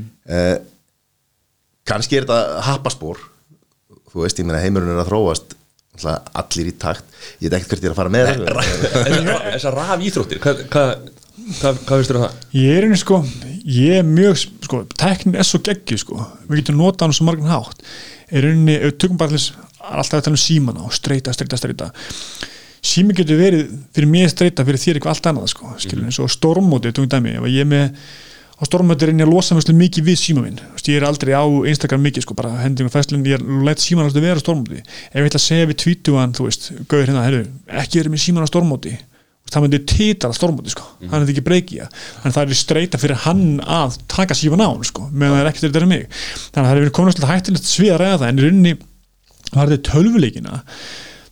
kannski 1.88 2.18
er 2.20 2.26
þetta 2.28 2.64
happaspor. 2.68 3.20
Þú 4.08 4.24
veist, 4.24 4.40
ég 4.40 4.48
meina 4.48 4.64
heimurinn 4.64 4.94
er 4.96 5.04
að 5.04 5.10
þróast 5.12 5.54
allir 6.38 6.70
í 6.72 6.74
takt. 6.80 7.06
Ég 7.42 7.50
veit 7.50 7.58
ekkert 7.60 7.74
hvert 7.74 7.84
ég 7.84 7.90
er 7.90 7.96
að 7.96 8.00
fara 8.00 8.14
með 8.14 8.28
þetta 8.32 9.46
Þessar 9.52 9.78
raf 9.80 10.04
íþróttir, 10.08 10.42
hvað 10.44 10.60
hvað 10.72 10.92
hvað- 11.58 11.80
hvað 11.88 12.02
veistur 12.02 12.18
um 12.20 12.24
það? 12.26 12.34
ég 12.60 12.78
er 12.78 12.86
einu 12.88 12.98
sko, 13.00 13.18
ég 13.78 14.00
er 14.02 14.04
mjög 14.08 14.36
sko, 14.66 14.82
teknin 15.00 15.36
er 15.40 15.48
svo 15.48 15.60
geggju 15.64 15.98
sko. 16.02 16.20
Við 16.50 16.62
getum 16.62 16.80
notað 16.82 17.08
hann 17.08 17.14
svo 17.18 17.28
margum 17.28 17.50
hátt. 17.50 17.82
Er 18.30 18.44
einu, 18.52 18.76
tökum 19.00 19.18
bara 19.18 19.32
þess 19.36 19.54
alltaf 19.88 20.20
að 20.20 20.28
tala 20.28 20.38
um 20.38 20.44
símana 20.44 20.86
og 20.86 20.96
streyta, 20.96 21.34
streyta, 21.36 21.60
streyta 21.60 21.92
sími 22.88 23.16
getur 23.18 23.40
verið 23.40 23.68
fyrir 23.96 24.10
mér 24.12 24.32
streyta 24.32 24.66
fyrir 24.68 24.82
þér 24.82 25.00
eitthvað 25.00 25.16
allt 25.16 25.30
annað 25.32 25.52
sko, 25.54 25.74
skilur 25.82 26.08
eins 26.08 26.20
og 26.24 26.32
stormóti, 26.32 26.94
tókum 26.94 27.10
dæmi, 27.12 27.36
ef 27.40 27.50
ég 27.50 27.66
er 27.66 27.70
með 27.70 27.90
á 28.58 28.64
stormóti 28.66 29.06
er 29.06 29.14
ég 29.14 29.26
að 29.26 29.34
losa 29.34 29.58
mjög 29.58 29.76
mikið 29.78 30.08
við 30.08 30.18
síma 30.22 30.44
minn. 30.46 30.58
Þú 30.58 30.78
veist, 30.78 30.88
ég 30.90 30.98
er 31.00 31.06
aldrei 31.06 31.34
á 31.38 31.46
Instagram 31.46 32.08
mikið 32.08 32.26
sko, 32.26 32.38
bara 32.38 32.56
hending 32.64 32.90
og 32.90 32.94
fæslun, 32.94 33.26
ég 33.28 33.44
lætt 33.68 33.84
síman 33.84 34.08
alltaf 34.08 34.24
vera 34.24 34.40
á 34.40 34.44
stormóti 34.44 34.82
ef 34.82 35.20
ég 35.20 35.30
ætla 35.30 35.42
að 35.42 35.46
segja 35.46 35.70
við 35.70 35.80
tvítugan 35.84 36.34
þú 36.38 36.48
veist, 36.48 36.72
gauður 36.88 37.12
hérna, 37.12 37.28
herru, 37.28 37.44
ekki 37.84 38.02
verið 38.02 38.16
með 38.16 38.26
síman 38.26 38.48
á 38.48 38.50
stormóti 38.50 38.98
það 39.48 39.64
myndi 39.64 39.78
titra 39.88 40.34
stormóti 40.36 40.74
sko, 40.74 40.84
hann 41.08 41.22
er 41.24 41.30
ekki 41.32 41.44
breykið 41.46 41.86
þannig 41.88 42.26
að 42.26 42.34
það 42.36 42.50
er 42.52 42.58
streyta 42.60 43.00
fyrir 43.00 43.22
hann 43.24 43.46
að 43.64 43.96
taka 44.12 44.36
sífan 44.36 44.60
á 44.60 44.68
hann 44.68 44.84
sko, 44.84 45.06
meðan 45.14 45.38
það 45.38 45.44
er 45.46 45.50
ekkert 45.54 45.68
þetta 45.70 45.88
mig. 45.88 46.04
Þannig 46.52 46.58
að 46.58 46.68
það 46.68 46.74
er 46.74 46.82
verið 46.82 46.96
komin 46.98 47.14
alltaf 47.14 47.32
hættilegt 47.32 47.70
svið 47.70 47.94
að 47.94 48.02
ræða 48.02 48.18
það 48.18 48.28
en 48.28 48.42
í 48.42 48.44
rauninni 48.44 48.74
var 49.54 49.72
þetta 49.72 49.92
tölvuleikina 49.92 50.62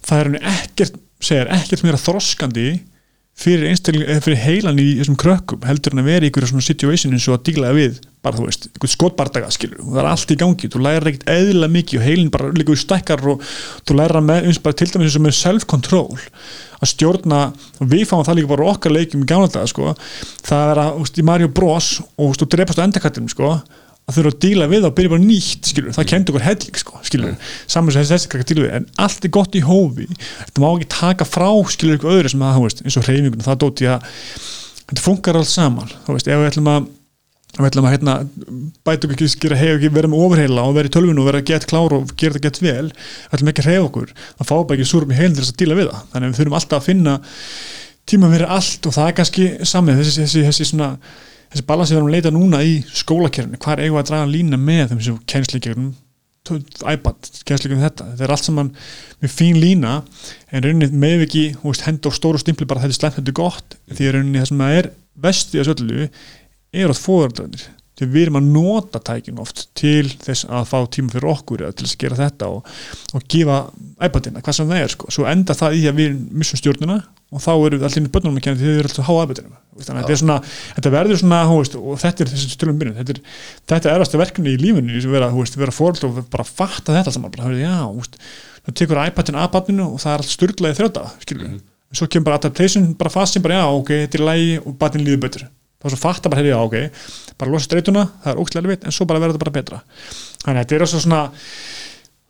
það 0.05 0.19
er 0.19 0.29
henni 0.29 0.43
ekkert 0.55 0.99
segir 1.23 1.51
ekkert 1.55 1.85
meira 1.85 2.01
þroskandi 2.01 2.67
fyrir, 3.35 3.71
fyrir 4.23 4.39
heilan 4.39 4.79
í 4.79 4.89
þessum 4.99 5.17
krökkum 5.19 5.63
heldur 5.67 5.95
en 5.95 6.03
að 6.03 6.11
vera 6.11 6.25
í 6.25 6.29
einhverju 6.29 6.53
svona 6.53 6.65
situation 6.65 7.15
eins 7.15 7.27
og 7.29 7.39
að 7.39 7.47
díla 7.49 7.71
við 7.75 7.97
bara 8.25 8.39
þú 8.39 8.47
veist, 8.47 8.67
einhvern 8.71 8.93
skotbardaga 8.93 9.49
skilur 9.53 9.81
og 9.83 9.89
það 9.91 10.01
er 10.01 10.07
allt 10.09 10.31
í 10.33 10.37
gangi, 10.41 10.69
þú 10.71 10.81
lærir 10.81 11.09
ekkert 11.11 11.27
eðlilega 11.35 11.73
mikið 11.75 11.99
og 11.99 12.05
heilin 12.07 12.31
bara 12.33 12.53
líka 12.55 12.73
í 12.73 12.79
stækkar 12.81 13.25
og 13.33 13.43
þú 13.85 13.97
lærir 13.99 14.19
að 14.21 14.27
með, 14.29 14.47
eins 14.49 14.61
bara 14.63 14.79
til 14.79 14.87
dæmis 14.89 15.09
eins 15.09 15.19
og 15.19 15.25
með 15.25 15.35
self-control 15.41 16.21
að 16.79 16.91
stjórna 16.91 17.41
og 17.53 17.91
við 17.91 18.05
fáum 18.09 18.25
það 18.25 18.39
líka 18.39 18.51
bara 18.55 18.69
okkar 18.71 18.95
leikjum 18.95 19.25
í 19.25 19.29
gamla 19.29 19.51
daga 19.51 19.69
sko, 19.69 19.93
það 20.47 20.71
er 20.71 20.81
að, 20.81 20.91
þú 20.95 21.05
veist, 21.05 21.19
í 21.21 21.27
Mario 21.29 21.51
Bros. 21.59 21.91
og 22.15 22.23
þú 22.23 22.31
veist, 22.31 22.41
þú 22.45 22.49
drepast 22.55 22.81
á 22.81 22.85
endakattinum 22.87 23.33
sko 23.35 23.51
að 24.05 24.17
þurfa 24.19 24.31
að 24.33 24.41
díla 24.43 24.67
við 24.69 24.83
það 24.83 24.89
og 24.89 24.97
byrja 24.99 25.11
bara 25.15 25.25
nýtt 25.25 25.69
skilur, 25.71 25.93
það 25.95 26.09
kendi 26.11 26.33
okkur 26.33 26.45
helling 26.45 26.81
sko, 26.81 26.99
skilur 27.07 27.53
saman 27.65 27.95
sem 27.95 28.05
þessi 28.11 28.29
krakkar 28.29 28.49
díla 28.51 28.65
við, 28.65 28.73
en 28.77 28.85
allt 29.01 29.25
er 29.25 29.33
gott 29.33 29.57
í 29.57 29.63
hófi. 29.65 30.05
Þetta 30.43 30.61
má 30.61 30.67
ekki 30.69 30.89
taka 30.93 31.25
frá 31.25 31.49
skilur 31.73 31.97
ykkur 31.97 32.13
öðru 32.13 32.33
sem 32.35 32.43
að, 32.45 32.59
þú 32.59 32.67
veist, 32.67 32.83
eins 32.85 32.99
og 32.99 33.07
hreyfingun 33.07 33.47
það 33.47 33.57
dóti 33.63 33.89
að, 33.89 34.05
þetta 34.83 35.05
funkar 35.07 35.39
alls 35.41 35.55
saman 35.57 35.89
þú 36.05 36.19
veist, 36.19 36.29
ef 36.29 36.41
við 36.43 36.51
ætlum 36.51 36.71
að 36.75 36.93
við 37.55 37.69
ætlum 37.69 37.85
að 37.87 37.93
hérna, 37.95 38.13
bæta 38.83 39.07
okkur 39.07 39.35
gera 39.41 39.57
hef 39.59 39.77
ekki 39.77 39.91
vera 39.95 40.09
með 40.11 40.23
ofurheila 40.25 40.65
og 40.67 40.73
vera 40.75 40.89
í 40.89 40.91
tölvinu 40.91 41.21
og 41.23 41.29
vera 41.29 41.43
gett 41.47 41.67
klár 41.69 41.93
og 41.95 42.09
gera 42.19 42.35
þetta 42.35 42.49
gett 42.49 42.59
vel, 42.65 42.89
ætlum 43.31 43.51
ekki 43.51 43.63
að 43.63 43.69
hrefa 43.69 43.85
okkur 43.87 44.11
það 44.17 44.49
fá 44.49 44.55
bara 44.55 44.75
ekki 44.75 44.87
súrum 44.89 45.13
í 45.13 45.19
heilin 45.19 45.37
þess 45.37 45.53
að 45.53 45.61
díla 45.61 45.77
við 45.79 45.87
það. 45.87 46.01
Þannig 46.11 46.27
að 46.27 46.33
við 46.33 46.41
þurfum 46.41 46.57
alltaf 46.59 46.81
að 46.81 46.89
finna 46.89 47.13
tíma 48.11 48.31
fyrir 48.33 48.51
allt 48.57 48.89
og 48.89 48.95
það 48.97 49.07
er 49.07 49.15
kannski 49.21 49.47
samið 49.71 50.01
þessi, 50.01 50.17
þessi, 50.19 50.43
þessi 50.49 50.67
svona 50.73 50.89
þessi 51.51 51.67
balans 51.67 51.91
sem 51.91 51.95
við 51.95 52.01
erum 52.01 52.09
að 52.11 52.17
leita 52.17 52.33
núna 52.35 52.63
í 52.65 52.73
skólakerfinu. 52.89 53.59
Hvar 53.61 53.81
eigum 53.83 53.97
við 53.97 54.03
að 54.03 54.09
draga 54.11 54.31
lína 54.31 54.59
með 54.61 54.91
þeim 54.91 55.05
sem 55.05 55.21
kennsleikjum 55.33 55.93
iPad, 56.45 57.29
kennsleikjum 57.47 57.81
þetta? 57.81 58.09
Þetta 58.11 58.25
er 58.27 58.33
allt 58.35 58.45
saman 58.45 58.73
með 59.23 59.33
fín 59.33 59.57
lína 59.61 59.95
en 60.51 60.65
rauninni 60.65 60.91
með 61.01 61.25
ekki 61.25 61.45
henda 61.87 62.11
á 62.13 62.17
stóru 62.17 62.41
stimpli 62.41 62.67
bara 62.69 62.83
þetta 62.83 62.93
er 62.93 62.99
slemt, 62.99 63.17
þetta 63.17 63.33
er 63.33 63.39
gott 63.39 63.77
því 63.89 64.11
rauninni 64.13 64.43
það 64.43 64.51
sem 64.51 64.65
að 64.65 64.77
er 64.81 64.91
vesti 65.25 65.61
að 65.61 65.69
söllu 65.71 66.05
er 66.05 66.93
átt 66.93 67.01
fóðardræðinir 67.01 67.65
því 67.95 68.07
við 68.11 68.25
erum 68.25 68.39
að 68.39 68.47
nota 68.55 69.01
tækin 69.03 69.41
oft 69.41 69.65
til 69.77 70.07
þess 70.09 70.47
að 70.51 70.69
fá 70.71 70.77
tíma 70.91 71.13
fyrir 71.13 71.29
okkur 71.31 71.65
eða 71.65 71.75
til 71.75 71.87
þess 71.87 71.97
að 71.97 72.05
gera 72.05 72.21
þetta 72.21 72.49
og, 72.51 72.71
og 73.15 73.27
gefa 73.31 73.59
iPadina, 74.07 74.43
hvað 74.45 74.57
sem 74.59 74.71
það 74.71 74.85
er 74.85 74.95
sko. 74.95 75.11
svo 75.15 75.27
enda 75.31 75.57
það 75.57 75.77
í 75.79 75.83
að 75.89 76.01
við 76.01 76.17
missum 76.31 76.61
stjórnuna 76.61 76.97
og 77.35 77.43
þá 77.43 77.51
eru 77.53 77.79
við 77.79 77.85
allir 77.87 78.07
í 78.07 78.11
bönnum 78.15 78.39
að 78.39 78.45
kenna 78.45 78.59
því 78.59 78.65
þau 78.65 78.79
eru 78.79 78.89
alltaf 78.89 79.03
að 79.03 79.07
háa 79.09 79.27
iPadina. 79.27 79.61
Þannig 79.75 79.89
að 79.89 80.03
þetta 80.05 80.13
er 80.13 80.19
svona, 80.21 80.35
þetta 80.75 80.91
verður 80.93 81.19
svona 81.19 81.39
veist, 81.49 81.73
og 81.75 81.97
þetta 81.99 82.23
er 82.23 82.29
þessi 82.31 82.51
stjórnum 82.53 82.77
byrjun. 82.79 82.97
Þetta 82.99 83.15
er, 83.15 83.21
þetta 83.71 83.89
er 83.89 83.97
erasta 83.97 84.21
verkefni 84.21 84.53
í 84.53 84.59
lífinu 84.61 85.01
sem 85.03 85.11
vera, 85.11 85.31
vera 85.33 85.73
fóröld 85.75 86.05
og 86.07 86.21
bara 86.31 86.45
fatta 86.47 86.95
þetta 86.95 87.11
saman. 87.11 87.33
Bara, 87.33 87.51
já, 87.59 87.73
veist, 87.97 88.15
þá 88.65 88.73
tekur 88.79 89.01
iPadin 89.03 89.39
að 89.39 89.51
badninu 89.53 89.89
og 89.93 90.01
það 90.01 90.13
er 90.13 90.23
allt 90.23 90.33
styrlaði 90.33 90.79
þrjóta 90.79 91.05
skilur 91.21 91.45
við, 91.45 91.59
svo 91.95 92.07
kemur 92.09 92.29
bara 92.29 92.39
adaptation 92.41 92.87
bara 92.97 93.25
sem 93.29 93.43
bara, 93.43 93.61
já, 93.61 93.67
ok, 93.81 93.91
þetta 94.05 94.19
er 94.19 94.25
lægi 94.29 94.55
og 94.63 94.77
badin 94.81 95.05
líður 95.05 95.21
betur 95.27 95.45
þá 95.85 95.93
svo 95.93 96.01
fatta 96.01 96.31
bara, 96.31 96.41
hefði, 96.41 96.53
já, 96.53 96.59
ok 96.65 97.35
bara 97.39 97.51
losa 97.53 97.67
streituna, 97.69 98.05
það 98.23 98.31
er 98.31 98.41
ógstlega 98.41 98.65
erfitt 98.65 98.87
en 98.87 98.95
svo 98.95 99.07
bara 99.09 99.21
verður 99.21 99.35
þetta 99.35 99.45
bara 99.45 99.55
betra. 99.55 99.81
Þannig 100.41 100.59
að 100.61 100.69
þetta 100.71 100.77
er 100.77 100.91
svona, 100.93 101.21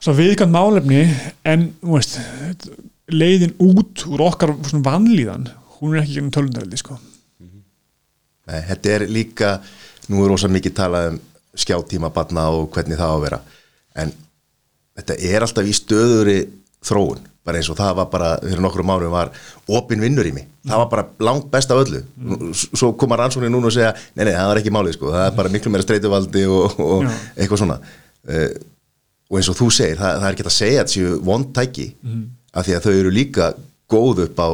svona 0.01 0.19
viðkvæmt 0.19 0.55
málefni 0.55 1.01
en, 1.47 1.67
þú 1.81 1.97
veist 1.97 2.69
leiðin 3.13 3.53
út 3.61 4.05
úr 4.09 4.25
okkar 4.25 4.55
svona 4.65 4.87
vanlíðan, 4.87 5.47
hún 5.77 5.93
er 5.93 6.01
ekki 6.01 6.17
gegnum 6.17 6.33
tölundareldi 6.33 6.81
sko. 6.81 6.97
Nei, 8.45 8.59
þetta 8.69 8.93
er 8.95 9.07
líka, 9.09 9.55
nú 10.09 10.25
er 10.25 10.33
rosa 10.33 10.49
mikið 10.51 10.75
talað 10.77 11.13
um 11.13 11.21
skjáttíma 11.55 12.11
batna 12.13 12.49
og 12.51 12.67
hvernig 12.75 12.99
það 12.99 13.13
á 13.13 13.15
að 13.15 13.23
vera 13.23 13.37
en 13.95 14.11
þetta 14.99 15.15
er 15.29 15.45
alltaf 15.45 15.69
í 15.69 15.75
stöðuri 15.75 16.35
þróun, 16.85 17.21
bara 17.45 17.60
eins 17.62 17.69
og 17.69 17.77
það 17.77 17.97
var 17.99 18.08
bara 18.12 18.29
fyrir 18.41 18.63
nokkrum 18.63 18.91
árum 18.93 19.13
var 19.13 19.31
opin 19.77 20.01
vinnur 20.01 20.25
í 20.25 20.34
mig. 20.36 20.47
Það 20.65 20.81
var 20.81 20.91
bara 20.93 21.08
langt 21.27 21.49
best 21.53 21.73
af 21.73 21.84
öllu. 21.84 22.01
Svo 22.65 22.93
koma 22.97 23.19
rannsóknir 23.21 23.53
núna 23.53 23.69
og 23.69 23.75
segja 23.75 23.91
nei, 24.15 24.23
nei, 24.25 24.34
það 24.34 24.49
var 24.51 24.62
ekki 24.62 24.73
málið 24.73 24.97
sko, 24.97 25.12
það 25.13 25.27
er 25.27 25.36
bara 25.38 25.53
miklu 25.53 25.73
meira 25.73 25.86
streytuvaldi 25.86 26.45
og, 26.49 26.79
og 26.81 27.05
eitthvað 27.36 27.62
svona. 27.62 27.77
Uh, 28.25 28.49
og 29.29 29.39
eins 29.39 29.51
og 29.51 29.60
þú 29.60 29.69
segir, 29.73 29.99
það, 29.99 30.19
það 30.21 30.27
er 30.27 30.38
ekki 30.38 30.45
að 30.45 30.58
segja 30.58 30.84
að 30.84 30.91
séu 30.95 31.13
vondtæki 31.25 31.88
af 32.55 32.65
því 32.65 32.75
að 32.77 32.86
þau 32.86 32.93
eru 32.95 33.13
líka 33.13 33.53
góð 33.89 34.23
upp 34.25 34.41
á 34.41 34.49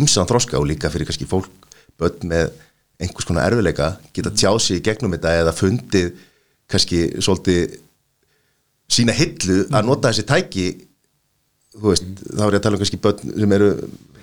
ýmsan 0.00 0.28
þroska 0.28 0.58
og 0.60 0.68
líka 0.68 0.90
fyrir 0.92 1.08
kannski 1.08 1.28
fólk 1.28 1.68
börn 2.00 2.28
með 2.30 2.52
einhvers 3.00 3.28
konar 3.28 3.48
erfileika 3.48 3.94
geta 4.14 4.32
tjáð 4.32 4.58
sig 4.60 4.80
í 4.80 4.84
gegnum 4.84 5.14
þetta 5.16 5.32
eða 5.40 5.56
fundið 5.56 6.12
kannski 6.70 7.00
svolítið 7.18 7.78
sína 8.90 9.14
hillu 9.16 9.64
að 9.70 9.88
nota 9.88 10.10
þessi 10.10 10.26
tæki 10.28 10.66
þú 11.76 11.90
veist, 11.92 12.06
þá 12.34 12.40
er 12.46 12.54
ég 12.56 12.58
að 12.60 12.64
tala 12.66 12.76
um 12.78 12.82
kannski 12.82 12.98
börn 13.04 13.34
sem 13.42 13.52
eru 13.56 13.68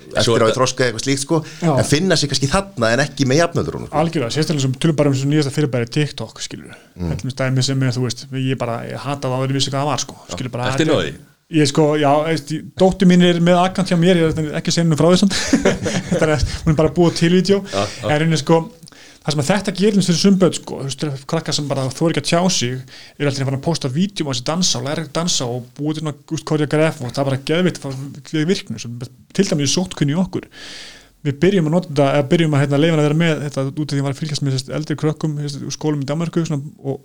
eftir 0.07 0.19
á 0.19 0.23
þetta- 0.23 0.49
í 0.51 0.55
þroska 0.57 0.83
eitthvað 0.87 1.03
slíkt 1.05 1.21
sko, 1.23 1.37
Já. 1.61 1.71
en 1.77 1.85
finna 1.87 2.15
sig 2.17 2.29
kannski 2.31 2.49
þarna 2.51 2.91
en 2.93 2.99
ekki 3.05 3.25
með 3.27 3.39
jafnöldur 3.41 3.77
sko. 3.87 3.95
algjörlega, 4.01 4.31
sérstaklega 4.35 4.61
sem 4.65 4.73
tölum 4.83 4.95
bara 4.95 5.09
um 5.09 5.15
þessu 5.15 5.29
nýjasta 5.31 5.53
fyrirbæri 5.55 5.89
TikTok, 5.89 6.39
skilur 6.43 6.75
Mm. 6.97 7.09
þetta 7.11 7.25
er 7.25 7.35
stæmi 7.35 7.63
sem 7.63 7.83
er, 7.83 7.91
þú 7.91 8.03
veist, 8.07 8.25
ég 8.33 8.57
bara 8.57 8.81
ég 8.87 8.97
hata 8.97 9.27
það 9.27 9.39
og 9.43 9.49
ég 9.49 9.53
vissi 9.53 9.69
hvað 9.71 9.83
það 9.83 9.91
var, 9.91 9.97
sko, 9.99 10.15
skilur 10.35 10.51
bara 10.51 10.75
inn 10.77 10.89
á 10.89 10.99
því? 11.03 11.13
Ég 11.49 11.67
sko, 11.71 11.95
já, 11.95 12.11
dóttu 12.77 13.05
mín 13.07 13.21
er 13.23 13.39
með 13.39 13.55
akkant 13.63 13.87
hjá 13.87 13.95
mér, 13.97 14.17
ég 14.19 14.37
er 14.37 14.55
ekki 14.59 14.67
að 14.67 14.75
segja 14.75 14.83
henni 14.83 14.97
frá 14.99 15.07
þessum 15.13 15.29
þetta 16.11 16.27
er, 16.27 16.43
hún 16.65 16.71
er 16.73 16.75
bara 16.75 16.89
búið 16.91 17.13
til 17.15 17.31
vídeo, 17.31 17.63
en 18.03 18.19
henni 18.19 18.35
sko 18.37 18.69
það 19.27 19.35
sem 19.35 19.41
að 19.43 19.49
þetta 19.49 19.71
gerir 19.75 20.05
fyrir 20.05 20.19
sumböð 20.21 20.53
sko, 20.55 20.77
þú 20.79 20.87
veist, 20.87 21.25
krakkar 21.27 21.55
sem 21.57 21.65
bara 21.67 21.87
þú 21.91 22.11
ekki 22.11 22.21
að 22.21 22.29
tjá 22.29 22.39
sig 22.55 22.77
er 23.19 23.27
alltaf 23.27 23.49
að 23.49 23.57
að 23.57 23.65
posta 23.65 23.89
vídeo 23.91 24.27
á 24.27 24.31
þessi 24.31 24.45
dansa 24.47 24.79
og 24.79 24.85
læra 24.85 25.03
ekki 25.03 25.11
að 25.11 25.17
dansa 25.17 25.47
og 25.51 25.65
búið 25.75 25.97
til 25.97 26.05
náttúrulega 26.07 26.47
koreograf 26.51 27.01
og 27.01 27.11
það 27.11 27.19
er 27.23 27.27
bara 27.27 27.41
geðvitt 27.49 27.81
fyrir 27.81 28.47
virknu, 28.47 28.79
til 29.35 29.47
dæmis 29.49 29.75
sótkunni 29.75 30.15
okkur. 30.23 30.47
Við 31.27 31.39
byrjum 31.43 31.67
að 31.67 31.75
nota 31.75 31.91
þetta, 31.91 32.07
eða 32.13 32.29
byrjum 32.31 32.55
að 32.55 32.63
hérna, 32.63 32.79
leifa 32.79 32.95
að 32.95 33.03
vera 33.03 33.19
með 33.19 33.43
þetta 33.43 33.65
út 33.67 33.83
af 33.83 33.83
því 33.83 33.97
að 33.97 33.99
ég 33.99 34.07
var 34.07 34.15
að 34.15 34.21
fylgjast 34.21 34.45
með 34.47 34.73
eldri 34.79 34.99
krökkum 35.01 35.37
skólum 35.75 36.05
í 36.05 36.07
Danmarku 36.07 36.45
og 36.47 37.01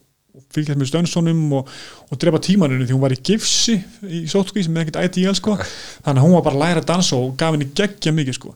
fylgjast 0.52 0.80
með 0.80 0.88
Stönssonum 0.88 1.40
og, 1.58 1.70
og 2.08 2.20
drepa 2.20 2.40
tímaninu 2.42 2.86
því 2.86 2.94
hún 2.94 3.02
var 3.02 3.14
í 3.14 3.18
gifsi 3.24 3.74
í 4.08 4.22
sótkví 4.30 4.64
sem 4.64 4.76
er 4.76 4.86
ekkert 4.86 5.18
ideal 5.18 5.34
sko. 5.36 5.56
Þannig 6.04 6.22
að 6.22 6.26
hún 6.26 6.36
var 6.36 6.44
bara 6.46 6.56
að 6.56 6.62
læra 6.62 6.82
að 6.82 6.88
dansa 6.88 7.18
og 7.18 7.34
gaf 7.40 7.56
henni 7.56 7.68
geggja 7.76 8.14
mikið 8.16 8.38
sko. 8.38 8.54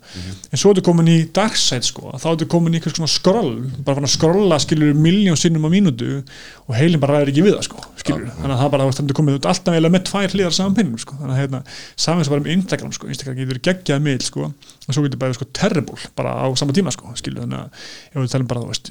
En 0.51 0.61
svo 0.61 0.73
er 0.73 0.79
þetta 0.79 0.87
komin 0.89 1.13
í 1.13 1.19
dark 1.37 1.59
side 1.61 1.89
sko. 1.89 2.13
Þá 2.15 2.27
er 2.31 2.39
þetta 2.39 2.51
komin 2.57 2.77
í 2.77 2.81
eitthvað 2.81 2.97
svona 3.01 3.13
skroll 3.13 3.53
bara 3.81 3.99
fann 3.99 4.09
að 4.09 4.15
skrolla 4.15 4.61
skilur 4.63 4.97
miljón 4.97 5.41
sinnum 5.41 5.69
á 5.69 5.71
mínútu 5.73 6.23
og 6.67 6.79
heilin 6.79 7.03
bara 7.03 7.21
ræður 7.21 7.35
ekki 7.35 7.45
við 7.47 7.59
það 7.59 7.69
sko 7.69 7.85
skilur 8.07 8.33
þannig 8.37 8.55
að 8.55 8.63
það 8.63 8.73
bara 8.75 8.89
þannig 8.97 9.19
komið 9.19 9.39
út 9.39 9.49
alltaf 9.51 9.75
eiginlega 9.75 9.95
með 9.97 10.05
tvær 10.11 10.35
hliðar 10.35 10.57
saman 10.57 10.77
pinnum 10.79 11.01
sko. 11.03 11.19
Þannig 11.21 11.37
að 11.37 11.43
hérna 11.43 11.63
saman 12.07 12.27
sem 12.27 12.35
bara 12.35 12.45
með 12.47 12.57
Instagram 12.57 12.97
sko. 12.97 13.11
Instagram 13.13 13.39
getur 13.41 13.63
geggjað 13.69 14.05
meil 14.07 14.21
sko 14.25 14.51
og 14.87 14.95
svo 14.95 15.05
getur 15.05 15.21
bara 15.21 15.37
sko 15.37 15.49
terrible 15.57 15.99
bara 16.19 16.33
á 16.39 16.47
sama 16.59 16.75
tíma 16.77 16.95
sko 16.95 17.13
skilur 17.19 17.45
þannig 17.45 17.59
að 17.59 17.85
ef 18.13 18.19
við 18.23 18.33
talum 18.33 18.51
bara 18.51 18.63
þú 18.65 18.73
veist 18.73 18.91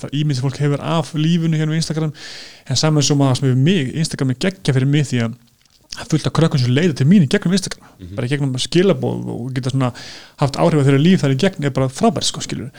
það 0.00 0.18
ímynd 0.20 0.38
sem 0.38 0.46
fólk 0.46 0.60
hefur 0.62 0.84
af 0.96 1.14
lífinu 1.18 1.60
hérna 1.60 1.76
á 1.76 1.80
Instagram 1.80 2.12
en 2.66 2.80
saman 2.80 3.06
sem 3.06 3.24
að 3.24 3.34
sem 3.38 3.48
hefur 3.50 3.64
mig 3.68 3.96
Instagram 4.04 4.34
er 4.34 4.40
geggja 4.46 4.76
fyrir 4.76 4.88
mig 4.88 5.08
því 5.10 5.24
að 5.26 5.40
það 5.92 6.26
af 6.26 6.32
krökkum 6.32 6.60
sem 6.60 6.72
leiða 6.72 6.94
til 6.96 7.06
mín 7.08 7.26
í 7.26 7.28
gegnum 7.28 7.52
Instagram. 7.52 7.88
Bara 8.16 8.24
í 8.26 8.30
gegnum 8.32 8.54
skilabóð 8.60 9.26
og 9.28 9.50
geta 9.52 9.72
svona 9.72 9.90
haft 10.40 10.56
áhrif 10.56 10.80
á 10.80 10.86
þeirra 10.86 11.02
líf 11.02 11.20
þar 11.20 11.34
í 11.34 11.40
gegn 11.42 11.68
er 11.68 11.74
bara 11.76 11.92
frábært 11.92 12.28
sko 12.28 12.40
skilur 12.44 12.70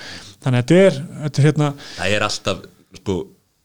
þannig 0.41 0.57
að 0.57 0.63
þetta 0.63 0.79
er, 0.87 0.97
þetta 1.25 1.41
er 1.41 1.47
hérna 1.47 1.67
það 1.99 2.15
er 2.15 2.25
alltaf 2.27 2.63
sko, 2.97 3.17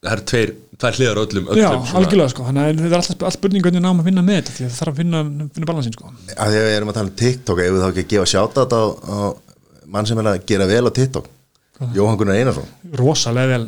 það 0.05 0.13
er 0.15 0.23
tveir, 0.31 0.53
tvær 0.79 0.99
hliðar 0.99 1.21
öllum, 1.25 1.49
öllum 1.51 1.59
já, 1.63 1.69
svona- 1.75 1.99
algjörlega 2.03 2.33
sko, 2.35 2.45
þannig 2.49 2.63
að 2.69 2.83
þetta 2.83 2.93
er 2.93 3.01
alltaf 3.01 3.25
all 3.29 3.35
spurning 3.35 3.65
hvernig 3.67 3.83
náum 3.83 4.03
að 4.03 4.09
vinna 4.11 4.23
með 4.29 4.39
þetta 4.41 4.55
því 4.59 4.65
að 4.65 4.71
það 4.71 4.79
þarf 4.83 4.93
að 4.93 5.01
finna, 5.03 5.23
finna 5.57 5.71
balansin 5.73 5.97
sko. 5.97 6.13
Að 6.37 6.53
því 6.53 6.61
að 6.61 6.67
við 6.69 6.77
erum 6.79 6.93
að 6.93 6.99
tala 7.01 7.11
um 7.11 7.17
TikTok 7.23 7.59
ef 7.65 7.73
við 7.75 7.83
þá 7.83 7.89
ekki 7.89 8.05
að 8.05 8.13
gefa 8.15 8.31
sjátt 8.35 8.59
á, 8.59 8.63
á 8.79 9.19
mann 9.89 10.07
sem 10.07 10.19
er 10.23 10.31
að 10.31 10.41
gera 10.47 10.67
vel 10.71 10.85
á 10.87 10.93
TikTok? 10.95 11.27
Jóhann 11.95 12.19
Gunnar 12.19 12.39
Einarsson, 12.39 12.71
rosalega 12.99 13.53
vel 13.57 13.67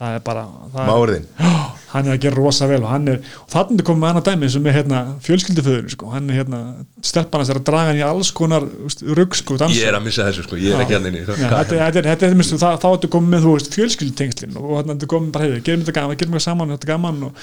það 0.00 0.16
er 0.16 0.24
bara 0.24 0.42
það 0.72 0.80
er, 0.82 0.88
máurðinn 0.90 1.28
Já, 1.40 1.75
hann 1.96 2.08
er 2.10 2.14
að 2.16 2.22
gera 2.26 2.38
rosa 2.38 2.68
vel 2.70 2.80
og 2.84 2.88
hann 2.92 3.10
er, 3.12 3.18
og 3.42 3.50
þannig 3.52 3.82
er 3.82 3.86
komið 3.88 4.02
með 4.02 4.10
annað 4.12 4.26
dæmi 4.30 4.50
sem 4.54 4.66
er 4.70 4.76
hérna 4.76 5.00
fjölskylduföður 5.26 5.92
sko, 5.94 6.10
hann 6.14 6.30
er 6.30 6.38
hérna 6.40 6.60
stelpan 7.04 7.42
hans 7.42 7.52
er 7.52 7.60
að 7.60 7.66
draga 7.70 7.92
hann 7.92 8.00
í 8.00 8.04
alls 8.06 8.32
konar 8.36 8.66
rugg 9.18 9.38
sko, 9.40 9.58
dansa. 9.60 9.78
Ég 9.80 9.88
er 9.90 9.98
að 9.98 10.04
missa 10.08 10.26
þessu 10.28 10.46
sko, 10.46 10.58
ég 10.60 10.76
er 10.76 10.84
ekki 10.84 10.98
hann 10.98 11.08
inni. 11.10 11.24
Já, 11.26 11.48
þetta, 11.64 12.28
er- 12.28 12.36
minnst, 12.36 12.56
þá 12.60 12.88
ertu 12.92 13.10
komið 13.16 13.34
með 13.36 13.46
þú 13.46 13.54
veist, 13.56 13.72
fjölskyldutengslin 13.80 14.60
og 14.60 14.76
þannig 14.76 14.94
ertu 14.98 15.10
komið 15.14 15.32
bara, 15.36 15.48
hefur, 15.50 15.64
gerum 15.70 15.86
þetta 15.86 15.96
gaman, 16.00 16.20
gerum 16.20 16.36
þetta 16.38 16.46
saman, 16.50 16.76
þetta 16.76 16.88
er 16.88 16.94
gaman 16.94 17.24
og, 17.30 17.42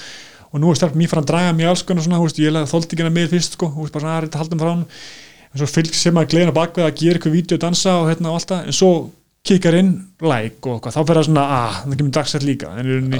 og 0.54 0.62
nú 0.62 0.70
er 0.72 0.80
stelp 0.80 0.96
mér 0.98 1.10
fann 1.12 1.24
að 1.24 1.30
draga 1.32 1.52
mér 1.58 1.72
alls 1.74 1.84
konar 1.86 2.06
svona, 2.06 2.22
þú 2.22 2.28
veist, 2.30 2.40
ég 2.44 2.58
þóldi 2.72 2.90
ekki 2.94 3.04
hana 3.04 3.14
með 3.18 3.34
fyrst 3.34 3.58
sko, 3.58 3.70
þú 3.74 3.86
veist, 3.86 3.94
bara 3.98 4.16
að 4.22 4.38
haldum 4.38 4.62
frá 4.62 4.70
hann 4.74 4.86
en 5.54 5.62
svo 5.62 5.68
fylg 5.70 5.94
sem 5.94 6.16
að 6.18 6.32
gleina 6.32 6.54
bakvið 6.54 6.88
að 6.88 6.96
gera 6.98 7.18
eitthvað 7.18 7.36
vídeo, 7.36 7.58
dansa 7.62 7.98
og 8.00 8.08
hérna 8.10 8.32
og 8.32 8.40
allt 8.40 8.50
það, 8.50 8.64
en 8.70 8.74
svo 8.74 8.90
kikkar 9.46 9.76
inn 9.78 9.92
like 10.24 10.66
og 10.66 10.78
eitthvað, 10.80 10.96
þá 10.96 11.00
fer 11.06 11.20
það 11.20 11.26
svona, 11.28 11.44
ah, 11.58 11.76
það 11.84 11.98
kemur 12.00 12.14
dagsett 12.16 12.46
líka. 12.46 12.72
En, 12.80 12.90
en, 12.90 13.18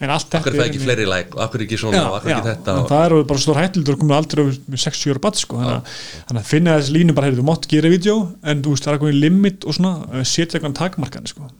en 0.00 0.10
allt 0.14 0.30
þetta 0.32 0.50
er 0.54 0.62
ekki 0.66 0.78
í- 0.80 0.84
fleiri 0.84 1.06
like? 1.08 1.34
Og 1.36 1.42
akkur 1.44 1.64
ekki 1.66 1.78
svona? 1.80 1.96
Já, 2.00 2.06
og 2.10 2.16
akkur 2.18 2.30
já, 2.32 2.36
ekki 2.38 2.48
þetta? 2.50 2.74
En 2.74 2.78
og, 2.84 2.88
það 2.90 3.04
eru 3.10 3.18
bara 3.32 3.42
stór 3.44 3.58
hættildur 3.60 3.94
að 3.96 4.00
koma 4.00 4.16
aldrei 4.20 4.44
með 4.48 4.82
60 4.84 5.12
ára 5.14 5.22
batt 5.26 5.36
sko, 5.42 5.58
þannig 5.60 6.40
að, 6.40 6.46
finna 6.48 6.76
þessi 6.78 6.94
línu 6.96 7.14
bara, 7.18 7.28
heyrðu, 7.30 7.42
þú 7.42 7.48
mátt 7.50 7.68
gera 7.74 7.92
vídeo 7.92 8.16
en 8.42 8.62
þú 8.64 8.74
veist, 8.74 8.84
það 8.86 8.92
er 8.94 8.98
eitthvað 9.00 9.20
limit 9.26 9.64
og 9.68 9.76
svona 9.76 9.92
uh, 10.08 10.24
setja 10.24 10.56
eitthvað 10.58 10.78
takmarkan 10.80 11.26
sko. 11.30 11.50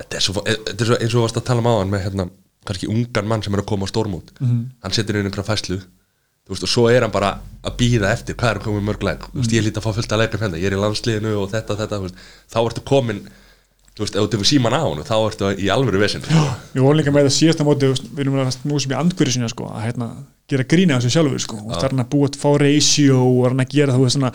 þetta 0.00 0.16
er 0.16 0.24
svo, 0.24 0.42
þetta 0.46 0.76
er 0.84 0.88
svo 0.90 0.98
eins 1.00 1.14
og 1.18 1.24
varst 1.26 1.40
að 1.40 1.46
tala 1.50 1.60
um 1.64 1.68
á 1.70 1.74
hann 1.80 1.90
með 1.92 2.04
hérna, 2.08 2.28
kannski 2.68 2.88
ungan 2.92 3.28
mann 3.28 3.42
sem 3.44 3.54
er 3.56 3.62
að 3.62 3.68
koma 3.72 3.84
á 3.88 3.92
stórmút 3.92 4.32
Mhm. 4.40 4.60
hann 4.84 4.92
setur 4.96 5.16
inn 5.20 5.26
einhverja 5.28 5.48
fæslu 5.48 5.80
veist, 6.50 6.64
og 6.66 6.68
svo 6.72 6.88
er 6.90 7.02
hann 7.04 7.12
bara 7.14 7.38
að 7.64 7.76
býða 7.78 8.10
eftir 8.12 8.34
hvað 8.34 8.56
er 8.56 8.60
komið 8.64 8.82
mörg 8.88 9.02
leik, 9.06 9.20
þú 9.30 9.38
veist, 9.42 9.52
ég 9.54 9.62
líti 9.64 9.78
að 9.78 9.84
fá 9.86 9.92
fullt 9.94 10.12
að 10.16 10.18
leika 10.24 10.38
hérna, 10.40 10.58
ég 10.58 10.66
er 10.66 10.76
í 10.76 10.80
landsliðinu 10.80 11.34
og 11.42 11.50
þetta, 11.52 11.76
þetta, 11.78 11.98
þú 12.00 12.08
veist, 12.08 12.14
þá 12.50 12.58
ertu 12.64 12.82
komin 12.90 13.20
þú 14.00 14.06
veist, 14.06 14.16
ef 14.16 14.24
þú 14.24 14.32
tekur 14.32 14.48
síman 14.48 14.76
á 14.76 14.80
hann 14.80 15.04
þá 15.04 15.16
ertu 15.20 15.52
í 15.60 15.70
alvöru 15.72 16.00
vesinn 16.00 16.24
Ég 16.24 16.80
voru 16.80 16.96
líka 16.96 17.12
með 17.12 17.28
það 17.28 17.36
síðasta 17.36 17.66
móti 17.66 17.90
við 17.90 18.22
erum 18.24 18.38
að 18.40 18.60
nú 18.64 18.80
sem 18.80 18.94
í 18.94 18.96
andgöri 18.96 19.34
sinna 19.34 19.50
sko, 19.52 19.68
að 19.68 19.84
hérna, 19.84 20.08
gera 20.50 20.66
grína 20.70 20.96
þessu 20.98 21.12
sjálfur 21.14 21.42
sko, 21.44 21.58
og 21.60 21.74
það 21.74 21.84
er 21.84 21.94
hann 21.94 22.04
að 22.04 22.10
búa 22.14 22.30
að 22.30 22.38
fá 22.40 22.48
ratio 22.62 23.20
og 23.26 23.40
er 23.44 23.54
hann 23.54 23.64
að 23.64 23.74
gera 23.76 23.96
þú 23.96 24.06
veist 24.06 24.16
svona 24.16 24.32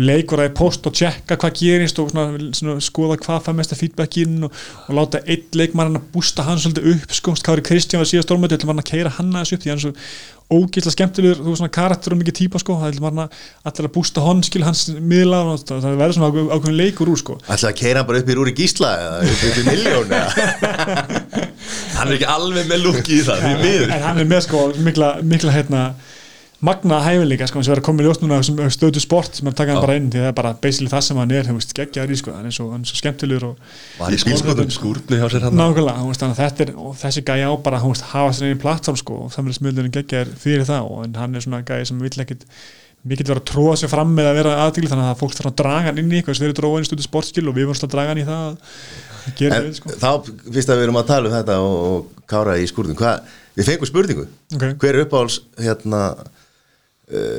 leikur 0.00 0.44
að 0.44 0.54
post 0.60 0.86
og 0.88 0.96
tjekka 0.96 1.38
hvað 1.42 1.58
gerist 1.60 2.00
og 2.00 2.12
svona, 2.14 2.50
svona, 2.56 2.76
skoða 2.84 3.18
hvað 3.20 3.46
það 3.48 3.58
mesta 3.58 3.80
feedbackinn 3.80 4.46
og, 4.46 4.60
og 4.86 4.98
láta 5.00 5.24
einn 5.26 5.58
leikmann 5.58 5.98
að 5.98 6.06
bústa 6.14 6.46
hann 6.46 6.62
svolítið 6.62 6.92
upp 6.94 7.16
sko, 7.18 7.34
Kári 7.44 7.66
Kristján 7.66 8.04
var 8.04 8.08
síðast 8.08 8.30
ætlum 8.30 8.72
hann 8.72 8.84
að 8.84 8.92
keira 8.92 9.16
hann 9.18 9.34
aðeins 9.34 9.56
upp 9.56 9.66
því 9.66 9.74
hann 9.74 9.82
er 9.82 9.88
svo 9.88 10.38
ógeðslega 10.50 10.94
skemmtilegur, 10.96 11.40
þú 11.44 11.52
veist 11.52 11.60
svona 11.62 11.72
karakter 11.76 12.14
og 12.14 12.18
mikið 12.20 12.36
típa 12.40 12.58
sko, 12.62 12.74
það 12.80 12.98
hann 13.06 13.20
að 13.24 13.36
allir 13.70 13.88
að 13.88 13.92
bústa 13.94 14.24
hann 14.24 14.40
skil 14.46 14.62
hans 14.66 14.82
miðla 14.98 15.40
og 15.46 15.60
það, 15.62 15.82
það 15.84 15.98
verður 16.00 16.16
svona 16.18 16.30
ákveð- 16.32 16.50
ákveðin 16.56 16.78
leikur 16.80 17.12
úr 17.14 17.20
sko. 17.22 17.36
Ætlaði 17.46 17.70
að 17.70 17.78
keira 17.82 18.04
bara 18.08 18.22
upp 18.24 18.30
í 18.34 18.36
Rúri 18.40 18.54
Gísla 18.58 18.90
eða 19.04 19.20
upp 19.30 19.44
í 19.62 19.66
miljón 19.70 20.14
hann 21.96 22.08
er 22.08 22.14
ekki 22.16 22.28
alveg 22.34 22.70
með 22.70 22.82
lukki 22.86 23.18
í 23.20 23.24
það, 23.26 23.44
því 23.44 23.52
miður. 23.64 23.92
En 23.94 24.04
hann 24.08 24.22
er 24.24 24.28
með 24.30 24.42
sko 24.46 24.64
mikla, 24.86 25.10
mikla 25.26 25.54
hérna 25.54 25.82
magna 26.60 26.98
hæfileika 27.00 27.46
sko, 27.48 27.62
sem 27.64 27.72
verður 27.72 27.80
að 27.82 27.86
koma 27.86 28.02
í 28.02 28.06
ljóst 28.06 28.24
núna 28.24 28.38
sem 28.44 28.58
stöðu 28.74 29.00
sport 29.00 29.38
sem 29.38 29.48
er 29.48 29.54
að 29.54 29.60
taka 29.62 29.74
hann 29.76 29.84
bara 29.84 29.94
inn 29.96 30.10
því 30.12 30.20
það 30.20 30.28
er 30.30 30.34
bara 30.36 30.50
basically 30.60 30.90
það 30.92 31.04
sem 31.06 31.20
hann 31.20 31.32
er, 31.32 31.46
þú 31.48 31.54
veist, 31.56 31.72
geggjaður 31.78 32.12
í 32.12 32.18
sko 32.20 32.34
hann 32.36 32.50
er 32.50 32.56
svo, 32.56 32.66
hann 32.74 32.84
er 32.84 32.90
svo 32.90 33.00
skemmtilegur 33.00 33.46
og 33.48 33.62
var 34.00 34.16
í 34.16 34.20
bílskotum 34.28 34.74
skúrnu 34.76 35.20
hjá 35.22 35.24
sér 35.32 35.46
hann 35.48 35.56
nákvæmlega, 35.56 35.96
þú 36.02 36.10
veist, 36.12 36.24
þannig 36.24 36.36
að 36.36 36.44
þetta 36.44 36.66
er 36.66 36.74
og 36.84 36.98
þessi 37.00 37.24
gæja 37.30 37.48
á 37.48 37.54
bara, 37.64 37.80
þú 37.80 37.94
veist, 37.94 38.06
hafa 38.12 38.36
sér 38.36 38.50
einu 38.50 38.60
plattform 38.66 39.00
sko 39.00 39.18
og 39.24 39.32
samfélagsmiðlunum 39.38 39.96
geggjaður 39.96 40.36
fyrir 40.44 40.68
það 40.68 40.92
og 40.92 41.18
hann 41.22 41.40
er 41.40 41.46
svona 41.46 41.64
gæja 41.64 41.88
sem 41.88 42.04
vill 42.04 42.24
ekkit 42.26 42.44
mikið 43.08 43.30
vera 43.32 43.40
að 43.40 43.48
tróða 43.48 43.76
sér 43.80 43.88
fram 43.88 44.10
með 44.12 44.26
að 44.28 44.38
vera 44.42 44.56
aðtíli 44.66 44.90
þannig 44.90 45.06
að 45.08 45.20
fólk 45.22 45.36
þarf 45.38 45.48
að 45.48 45.54
draga 45.62 45.86
hann 45.88 46.00
inn 46.02 46.10
í 46.12 46.18
eitthvað 46.18 46.36
sem 46.36 46.44
þeir 46.44 46.58
eru 46.60 46.72
í 46.76 46.88
stöðu 46.88 47.06
sportskil 47.06 47.46
og 47.48 47.54
við 47.56 47.64
vorum 47.64 47.78
alltaf 47.78 47.88
að 47.88 47.94
draga 47.94 48.12
hann 48.12 48.20
í 48.20 48.26
það 48.28 48.58
En 49.30 49.64
við 49.64 49.78
sko. 49.78 49.92
þá, 50.00 50.10
fyrst 50.52 50.72
að 50.72 50.80
við 50.80 50.86
erum 50.86 50.98
að 51.00 51.08
tala 51.10 51.30
um 51.30 51.34
þetta 51.34 51.56
og, 51.64 51.78
og 51.88 52.26
kára 52.30 52.56
í 52.60 52.66
skúrnum, 52.68 52.96
hvað, 52.98 53.32
við 53.56 53.68
fengum 53.68 53.90
spurningu. 53.90 54.26
Ok. 54.56 54.64
hver 54.80 54.96
er 54.98 55.04
uppáhalds 55.06 55.40
hérna 55.60 56.02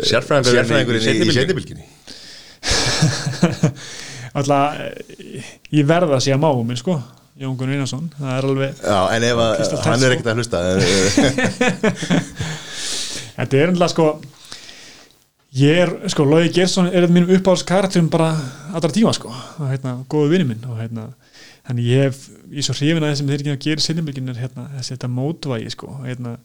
sérfræðingurinn 0.07 0.57
sérfræðingurinn 0.57 1.01
í, 1.01 1.35
setnibilginni 1.35 1.85
alltaf 4.37 4.77
eh, 4.77 5.49
ég 5.73 5.87
verða 5.87 6.19
að 6.19 6.31
að 6.35 6.43
máum 6.43 6.67
minn 6.67 6.79
sko 6.79 6.99
Jón 7.41 7.55
Gunnar 7.57 7.79
Einarsson, 7.79 8.09
það 8.19 8.33
er 8.35 8.45
alveg 8.45 8.81
Já, 8.83 8.99
en 9.15 9.23
ef 9.25 9.39
að 9.41 9.53
hann 9.87 10.03
er 10.03 10.11
Tess, 10.11 10.11
ekkert 10.11 10.29
að 10.29 10.37
hlusta 10.41 10.57
eh, 10.67 10.77
þetta 13.39 13.61
er 13.61 13.71
ennlega 13.71 13.93
sko 13.93 14.07
ég 15.57 15.81
er, 15.85 15.93
sko, 16.11 16.25
Lóði 16.27 16.51
Gersson 16.55 16.91
er 16.91 17.01
þetta 17.01 17.15
mínum 17.15 17.33
uppáhalds 17.35 17.65
karakterum 17.67 18.11
bara 18.11 18.29
allra 18.75 18.91
tíma 18.93 19.13
sko, 19.15 19.31
og 19.31 19.71
hérna, 19.71 19.97
góðu 20.11 20.35
vinni 20.35 20.47
minn 20.51 20.69
og 20.69 20.77
hérna, 20.79 21.09
þannig 21.67 21.89
ég 21.89 22.05
hef 22.07 22.21
ég 22.51 22.61
er 22.61 22.67
svo 22.67 22.75
hrifin 22.77 23.03
að 23.03 23.13
þessum 23.13 23.31
þeir 23.31 23.41
ekki 23.43 23.55
að 23.55 23.65
gera 23.65 23.85
sinnumbyggin 23.87 24.31
er 24.31 24.43
hérna, 24.45 24.67
þessi 24.77 24.95
þetta 24.95 25.11
mótvægi 25.17 25.73
sko 25.75 25.97
hérna, 26.05 26.37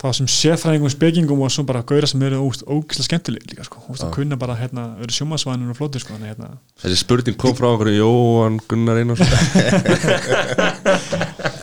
þá 0.00 0.06
sem 0.16 0.28
sérfræðingum 0.32 0.92
spekingum 0.94 1.42
og 1.44 1.50
svo 1.52 1.62
bara 1.68 1.82
gauðra 1.84 2.08
sem 2.08 2.22
eru 2.24 2.38
ógeðslega 2.48 3.04
skemmtileg 3.06 3.42
líka 3.50 3.66
sko, 3.66 3.82
og 3.92 3.98
kunna 4.14 4.38
bara 4.40 4.54
hérna, 4.56 4.86
vera 5.00 5.12
sjómasvanir 5.12 5.68
og 5.74 5.76
flóttir 5.76 6.00
sko, 6.00 6.16
hérna. 6.22 6.54
Þessi 6.80 7.02
spurning 7.02 7.36
kom 7.40 7.52
frá 7.58 7.68
okkur 7.74 7.90
Jóhann 7.92 8.56
Gunnar 8.70 9.02
Einarsson. 9.02 9.28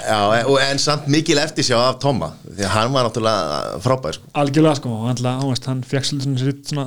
Já, 0.07 0.19
en- 0.39 0.59
en 0.71 0.79
samt 0.79 1.07
mikil 1.11 1.37
eftirsjá 1.41 1.77
af 1.81 1.97
Tomma 1.99 2.29
því 2.47 2.63
að 2.63 2.73
hann 2.75 2.93
var 2.93 3.07
náttúrulega 3.07 3.79
frábær 3.83 4.15
sko. 4.15 4.29
algjörlega 4.39 4.75
sko 4.79 4.89
veist, 5.49 5.65
hann 5.67 5.81
fekk 5.83 6.05
svolítið 6.07 6.61
svona, 6.71 6.85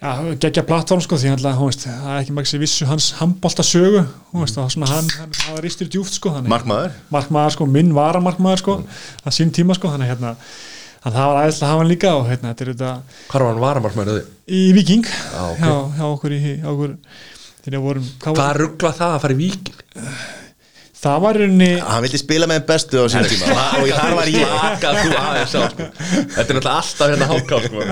já, 0.00 0.12
geggja 0.40 0.64
plattform 0.66 1.02
sko 1.04 1.18
því 1.20 1.34
veist, 1.36 1.84
það 1.84 2.08
er 2.14 2.22
ekki 2.22 2.34
mægst 2.36 2.54
sem 2.54 2.62
vissu 2.62 2.88
hans 2.88 3.10
handbolta 3.20 3.64
sögu, 3.66 4.02
þú 4.32 4.42
veist, 4.44 4.56
það 4.56 4.64
var 4.64 4.74
svona 4.74 4.90
hann, 4.94 5.10
hann, 5.18 5.34
hann 5.42 5.56
var 5.56 5.64
ristur 5.66 5.90
djúft 5.92 6.16
sko, 6.16 6.32
Markmaður 6.48 6.96
markmaður 7.12 7.56
sko, 7.56 7.68
minn 7.68 7.94
varamarkmaður 7.96 8.62
sko 8.64 8.76
að 9.24 9.36
sín 9.36 9.52
tíma 9.54 9.76
sko, 9.76 9.92
þannig 9.92 10.12
hérna 10.14 10.34
þannig 11.00 11.16
það 11.16 11.30
var 11.30 11.40
aðeinslega 11.42 11.66
að 11.66 11.74
hafa 11.74 11.82
hann 11.84 11.92
líka 11.92 12.14
og 12.16 12.26
hérna, 12.28 12.52
þetta 12.52 12.66
er 12.66 12.72
þetta 12.74 12.90
hvar 13.30 13.44
var 13.44 13.54
hann 13.54 13.64
varamarkmaður 13.66 14.20
þau? 14.20 14.34
í 14.48 14.62
Viking 14.76 15.06
Já, 15.08 15.40
ok. 15.46 15.62
hjá, 15.62 15.72
hjá 16.00 16.04
okkur 16.10 16.36
í, 16.36 16.42
okkur 16.72 16.98
þegar 17.60 17.84
vorum, 17.84 18.12
hvað 18.20 18.40
hvað 18.40 18.52
ruggla 18.64 18.92
það 18.96 19.16
að 19.16 19.24
fara 19.24 19.36
í 19.36 19.40
víkin? 19.40 19.80
Það 21.00 21.22
var 21.24 21.38
í 21.38 21.44
rauninni 21.44 21.70
Hann 21.84 22.04
vildi 22.04 22.20
spila 22.20 22.48
með 22.50 22.60
þeim 22.60 22.66
bestu 22.70 23.00
á 23.00 23.06
sín 23.12 23.28
tíma. 23.30 23.54
Og 23.80 23.88
þar 23.94 24.16
var 24.18 24.32
ég. 24.32 24.52
Sko. 25.50 25.64
þetta 25.70 26.44
er 26.44 26.58
náttúrulega 26.58 26.76
alltaf 26.76 27.14
hérna 27.14 27.30
háká 27.30 27.62
sko. 27.66 27.86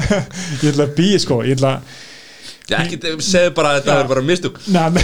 ég 0.63 0.69
ætla 0.73 0.87
að 0.89 0.95
býja 0.99 1.23
sko, 1.25 1.41
ég 1.47 1.59
ætla 1.59 1.75
að 1.79 3.23
segðu 3.25 3.53
bara 3.57 3.71
að 3.73 3.79
þetta 3.79 3.95
verður 3.95 4.11
bara 4.13 4.25
mistug 4.29 4.59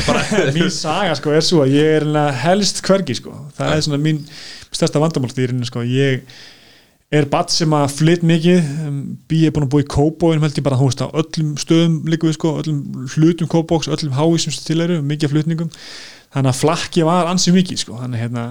mín 0.57 0.73
saga 0.75 1.15
sko 1.17 1.33
er 1.33 1.47
svo 1.47 1.63
að 1.65 1.77
ég 1.79 1.95
er 1.95 2.03
eiginlega 2.05 2.35
helst 2.45 2.83
hvergi 2.85 3.21
sko. 3.21 3.39
Það 3.57 3.77
er 3.77 3.87
svona 3.87 4.03
mín 4.05 4.21
stærsta 4.75 5.01
vandamál 5.01 5.33
því 5.33 5.47
er 5.49 5.55
sko. 5.71 5.85
Ég 5.89 6.27
er 7.15 7.29
badd 7.31 7.53
sem 7.55 7.73
að 7.77 7.93
flytt 7.95 8.25
mikið. 8.27 8.73
Um, 8.85 8.99
bí 9.31 9.45
er 9.47 9.55
búin 9.55 9.69
að 9.69 9.73
búa 9.73 9.85
í 9.85 9.89
Kóbóin 9.95 10.43
held 10.43 10.59
ég 10.59 10.67
bara 10.67 10.81
veist 10.81 11.01
á 11.01 11.09
öllum 11.09 11.55
stöðum 11.61 12.01
líka 12.11 12.29
við 12.29 12.37
sko. 12.37 12.57
Öllum 12.61 13.09
hlutum 13.15 13.51
Kóbóks, 13.51 13.89
öllum 13.89 14.13
til 14.67 14.81
eru 14.85 15.01
mikið 15.01 15.31
af 15.31 15.35
flutningum 15.37 15.73
þannig 16.35 16.51
að 16.51 16.61
flakki 16.61 17.07
var 17.07 17.31
ansið 17.31 17.59
mikið 17.61 17.81
sko. 17.85 18.01
Þannig 18.03 18.25
hérna 18.25 18.45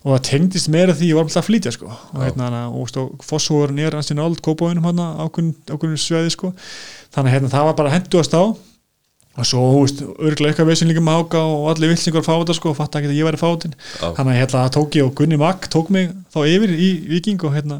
og 0.00 0.14
það 0.14 0.22
tengdist 0.30 0.70
meira 0.72 0.96
því 0.96 1.10
ég 1.10 1.18
var 1.18 1.26
alltaf 1.26 1.42
að 1.42 1.50
flytja 1.50 1.74
sko. 1.76 1.92
Og 2.16 2.24
hérna 2.24 2.64
og, 2.70 2.96
og 3.02 3.26
fósfóðurinn 3.26 3.82
er 3.84 3.98
ansið 3.98 4.16
náld 4.20 4.40
Kóbóinum 4.44 4.88
hann 4.88 5.04
ákveðin 5.26 6.00
sveði 6.00 6.32
sko. 6.32 6.54
Þannig 7.12 7.36
hérna 7.36 7.52
það 7.52 7.68
var 7.68 7.78
bara 7.82 7.94
henduast 7.94 8.36
á. 8.36 8.44
Og 9.38 9.46
svo, 9.46 9.60
þú 9.72 9.82
veist, 9.84 10.00
örglega 10.18 10.50
eitthvað 10.50 10.70
veisin 10.72 10.88
líka 10.90 11.02
með 11.04 11.20
áka 11.22 11.40
og 11.46 11.68
allir 11.70 11.92
villingar 11.92 12.24
fá 12.26 12.32
þetta 12.32 12.56
sko 12.56 12.72
og 12.72 12.78
fatt 12.80 12.96
ekki 12.98 13.08
að 13.12 13.14
ég 13.14 13.28
væri 13.28 13.38
fátin 13.38 13.76
þannig 14.00 14.32
að 14.32 14.38
hérna 14.40 14.62
tók 14.74 14.98
ég 14.98 15.06
og 15.06 15.12
Gunni 15.20 15.38
Magg 15.38 15.68
tók 15.70 15.92
mig 15.94 16.10
þá 16.34 16.40
yfir 16.50 16.72
í 16.74 16.88
Viking 17.12 17.44
og 17.46 17.54
hérna 17.54 17.78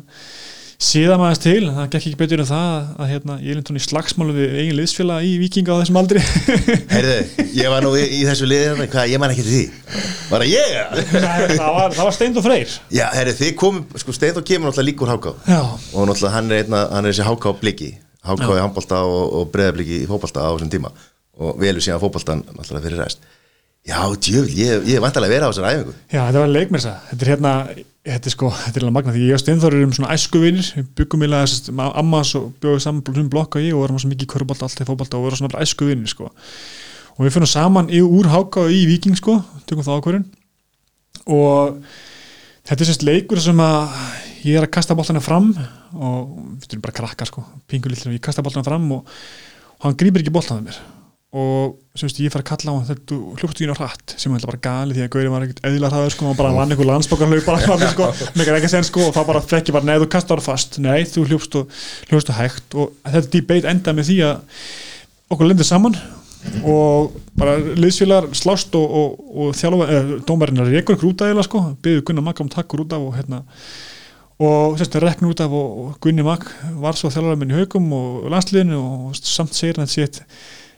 síðan 0.81 1.21
maður 1.21 1.41
til, 1.45 1.63
það 1.69 1.89
gekk 1.93 1.99
ekki 2.01 2.19
betur 2.21 2.43
en 2.43 2.49
það 2.49 2.87
að 2.97 3.11
hérna, 3.11 3.37
ég 3.45 3.53
er 3.53 3.59
lindun 3.59 3.79
í 3.79 3.83
slagsmálu 3.85 4.35
við 4.37 4.55
eigin 4.63 4.79
liðsfélag 4.79 5.27
í 5.29 5.33
Viking 5.43 5.69
á 5.69 5.75
þessum 5.77 5.99
aldri. 6.01 6.23
Heyrðu, 6.95 7.17
ég 7.59 7.73
var 7.73 7.85
nú 7.85 7.93
í, 8.01 8.05
í 8.17 8.21
þessu 8.29 8.49
liði 8.49 8.71
þarna, 8.71 8.87
hvað, 8.95 9.11
ég 9.13 9.23
man 9.23 9.35
ekki 9.35 9.45
til 9.47 9.57
því. 9.57 9.65
Var 10.31 10.45
það 10.45 10.53
ég? 10.55 10.77
eða? 10.81 11.05
Nei, 11.27 11.57
það 11.61 11.75
var, 11.77 11.97
það 11.99 12.09
var 12.09 12.17
Steind 12.17 12.41
og 12.41 12.47
Freyr. 12.47 12.77
Já, 12.97 13.05
heyrðu, 13.17 13.35
þið 13.43 13.53
komum, 13.61 13.83
sko, 14.03 14.17
Steinþór 14.17 14.47
kemur 14.51 14.71
náttúrulega 14.71 14.89
líkur 14.89 15.13
háká. 15.13 15.35
Já, 15.51 15.61
og 15.61 16.09
náttúrulega 16.09 16.37
hann 16.39 16.55
er, 16.55 16.65
einna, 16.65 16.85
hann 16.95 17.11
er 17.11 17.15
þessi 17.15 17.29
háká 17.29 17.55
bliki 17.61 17.91
háká 18.25 18.49
í 18.57 18.61
handbolta 18.61 19.03
og, 19.09 19.27
og 19.37 19.53
breðabliki 19.53 20.03
í 20.05 20.09
fótbolta 20.09 20.45
á 20.45 20.51
þessum 20.55 20.73
tíma. 20.73 20.95
Og 21.41 21.61
velur 21.61 21.85
síðan 21.85 22.01
fótboltan 22.03 22.45
náttúrulega 22.57 23.11
Já, 23.89 23.97
djöfl, 24.13 24.51
ég, 24.53 24.83
ég 24.85 24.99
er 24.99 25.03
vantarlega 25.03 25.31
að 25.31 25.37
vera 25.39 25.47
á 25.49 25.51
þessar 25.51 25.69
æfingu. 25.71 25.95
Já, 26.13 26.21
þetta 26.21 26.43
var 26.43 26.51
leikmersa 26.53 26.91
þetta 27.09 27.25
er 27.25 27.31
hérna, 27.33 27.53
þetta 28.07 28.31
er 28.31 28.33
sko 28.33 28.51
þetta 28.55 28.79
er 28.79 28.85
alveg 28.87 28.97
magna 28.97 29.15
því 29.15 29.25
ég 29.29 29.37
og 29.37 29.41
Steinþór 29.43 29.77
erum 29.77 29.91
svona 29.93 30.15
æskuvinir 30.15 30.69
við 30.73 30.87
byggum 30.97 31.25
í 31.27 31.29
laga, 31.29 31.89
ammas 32.01 32.33
og 32.39 32.47
bjóðum 32.63 32.85
saman 32.85 33.03
blum 33.05 33.29
blokk 33.33 33.59
og 33.59 33.67
ég 33.67 33.77
og 33.77 33.83
vorum 33.85 34.01
svo 34.01 34.09
mikið 34.13 34.31
körbólta 34.33 34.65
alltaf 34.65 34.87
í 34.87 34.89
fótbolta 34.89 35.19
og 35.19 35.27
vorum 35.27 35.41
svona 35.41 35.53
bara 35.53 35.67
æskuvinir 35.67 36.09
sko. 36.09 36.31
Og 37.19 37.27
við 37.27 37.35
finnum 37.35 37.51
saman 37.51 37.91
í, 37.93 38.01
úr 38.01 38.31
háka 38.33 38.65
og 38.65 38.73
í 38.73 38.87
Viking 38.89 39.19
sko, 39.19 39.37
tökum 39.69 39.85
það 39.85 40.01
ákvörðin 40.01 40.27
og 41.29 41.83
þetta 42.65 42.79
er 42.79 42.89
sérst 42.89 43.05
leikur 43.05 43.43
sem 43.45 43.61
að 43.61 43.93
ég 44.47 44.57
er 44.57 44.65
að 44.65 44.73
kasta 44.79 44.97
boltana 44.97 45.21
fram 45.21 45.51
og 45.93 46.33
við 46.57 46.71
erum 46.71 46.87
bara 46.87 46.97
krakkar 47.03 47.29
sko, 47.29 47.45
pingulillir 47.69 48.17
ég 48.17 48.25
kasta 48.25 48.45
boltana 48.47 48.65
fram 48.65 48.89
og, 48.97 49.21
og 49.77 49.91
hann 49.91 50.01
grýpir 50.01 50.25
ekki 50.25 50.33
boltana 50.33 50.65
mér 50.65 50.81
og 51.31 51.77
semst 51.95 52.19
ég 52.19 52.33
fara 52.33 52.43
að 52.43 52.49
kalla 52.49 52.73
á 52.75 52.77
hann 52.81 52.87
þetta 52.89 53.17
hljóptu 53.39 53.63
ín 53.63 53.71
á 53.71 53.79
hratt 53.79 54.15
sem 54.19 54.33
er 54.35 54.47
bara 54.49 54.59
gali 54.65 54.97
því 54.97 55.03
að 55.05 55.11
Gauri 55.15 55.31
var 55.31 55.45
ekkert 55.47 55.61
eðla 55.69 55.91
hraður 55.93 56.15
sko, 56.17 56.27
hann 56.27 56.39
bara 56.41 56.55
vann 56.57 56.75
einhver 56.75 56.89
fram 57.63 57.85
sko, 57.93 58.09
megar 58.35 58.59
ekki 58.59 58.67
að 58.67 58.73
segja 58.73 58.89
sko 58.89 59.05
og 59.07 59.13
það 59.15 59.29
bara 59.29 59.43
fekk 59.53 59.71
ég 59.71 59.77
bara, 59.77 59.87
nei 59.87 60.01
þú 60.03 60.09
kastar 60.11 60.43
það 60.43 60.49
fast. 60.49 60.81
Nei 60.83 61.05
þú 61.07 61.27
hljópst 61.29 61.59
og 61.61 61.77
hljópst 62.11 62.33
og 62.33 62.41
hægt 62.41 62.75
og 62.75 62.97
þetta 63.07 63.33
debate 63.37 63.71
enda 63.71 63.95
með 63.95 64.11
því 64.11 64.19
að 64.27 64.65
okkur 65.31 65.51
lendir 65.53 65.71
saman 65.71 66.01
og 66.67 67.15
bara 67.39 67.59
liðsfélagar 67.79 68.35
slást 68.35 68.75
og, 68.75 68.91
og, 68.91 69.25
og 69.31 69.55
þjálfa, 69.55 69.89
eða 69.95 70.21
dómarinn 70.27 70.65
er 70.65 70.75
rekur 70.75 70.99
ykkur 70.99 71.13
út 71.13 71.23
af 71.23 71.31
eða 71.31 71.47
sko, 71.47 71.63
byggðu 71.85 72.07
Gunnar 72.11 72.27
Magg 72.27 72.43
um 72.43 72.51
takkur 72.51 72.83
út 72.83 72.97
af 72.97 73.07
og 73.07 73.15
hérna 73.21 73.45
og 74.41 74.79
sérst 74.81 74.97
rekna 75.05 75.29
út 75.31 75.43
af 75.45 75.53
og, 75.53 75.79
og 75.85 75.99
Gunni 76.03 76.25
Magg 76.27 76.49
var 76.81 76.97
svo 76.99 77.13
þjálfara 77.13 77.39
minn 77.39 77.53
í 77.53 77.61
haugum 77.61 77.93
og 77.93 78.31
landsliðinu 78.33 78.81
og 78.81 79.21
samt 79.21 79.55
segir 79.55 79.79
hann 79.79 79.91
þetta 79.91 80.25
sé 80.25 80.25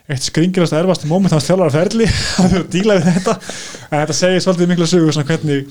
eitt 0.03 0.17
eitt 0.17 0.29
skringirast 0.29 0.75
erfast 0.77 1.05
moment 1.11 1.35
hans 1.35 1.47
þjálfara 1.47 1.75
ferli 1.75 2.09
að 2.43 2.57
díla 2.73 2.99
við 2.99 3.11
þetta. 3.11 3.37
En 3.91 4.01
þetta 4.01 4.17
segir 4.19 4.45
svolítið 4.45 4.73
mikla 4.73 4.89
sögur 4.91 5.15
svona 5.15 5.29
hvernig 5.29 5.69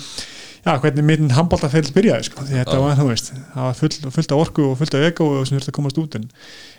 já, 0.62 0.76
hvernig 0.78 1.06
minn 1.06 1.32
handbóltafell 1.36 1.88
byrjaði 1.96 2.28
sko, 2.30 2.46
því 2.48 2.60
þetta 2.60 2.80
var, 2.84 2.98
þú 3.00 3.08
veist, 3.10 3.32
það 3.54 3.68
var 3.68 3.78
full, 3.80 4.12
fullt 4.18 4.36
af 4.36 4.44
orku 4.44 4.66
og 4.70 4.76
fullt 4.80 4.98
af 4.98 5.06
ego 5.10 5.30
og 5.40 5.48
sem 5.48 5.58
þurfti 5.58 5.74
að 5.74 5.78
komast 5.80 6.02
út. 6.02 6.18
En, 6.20 6.28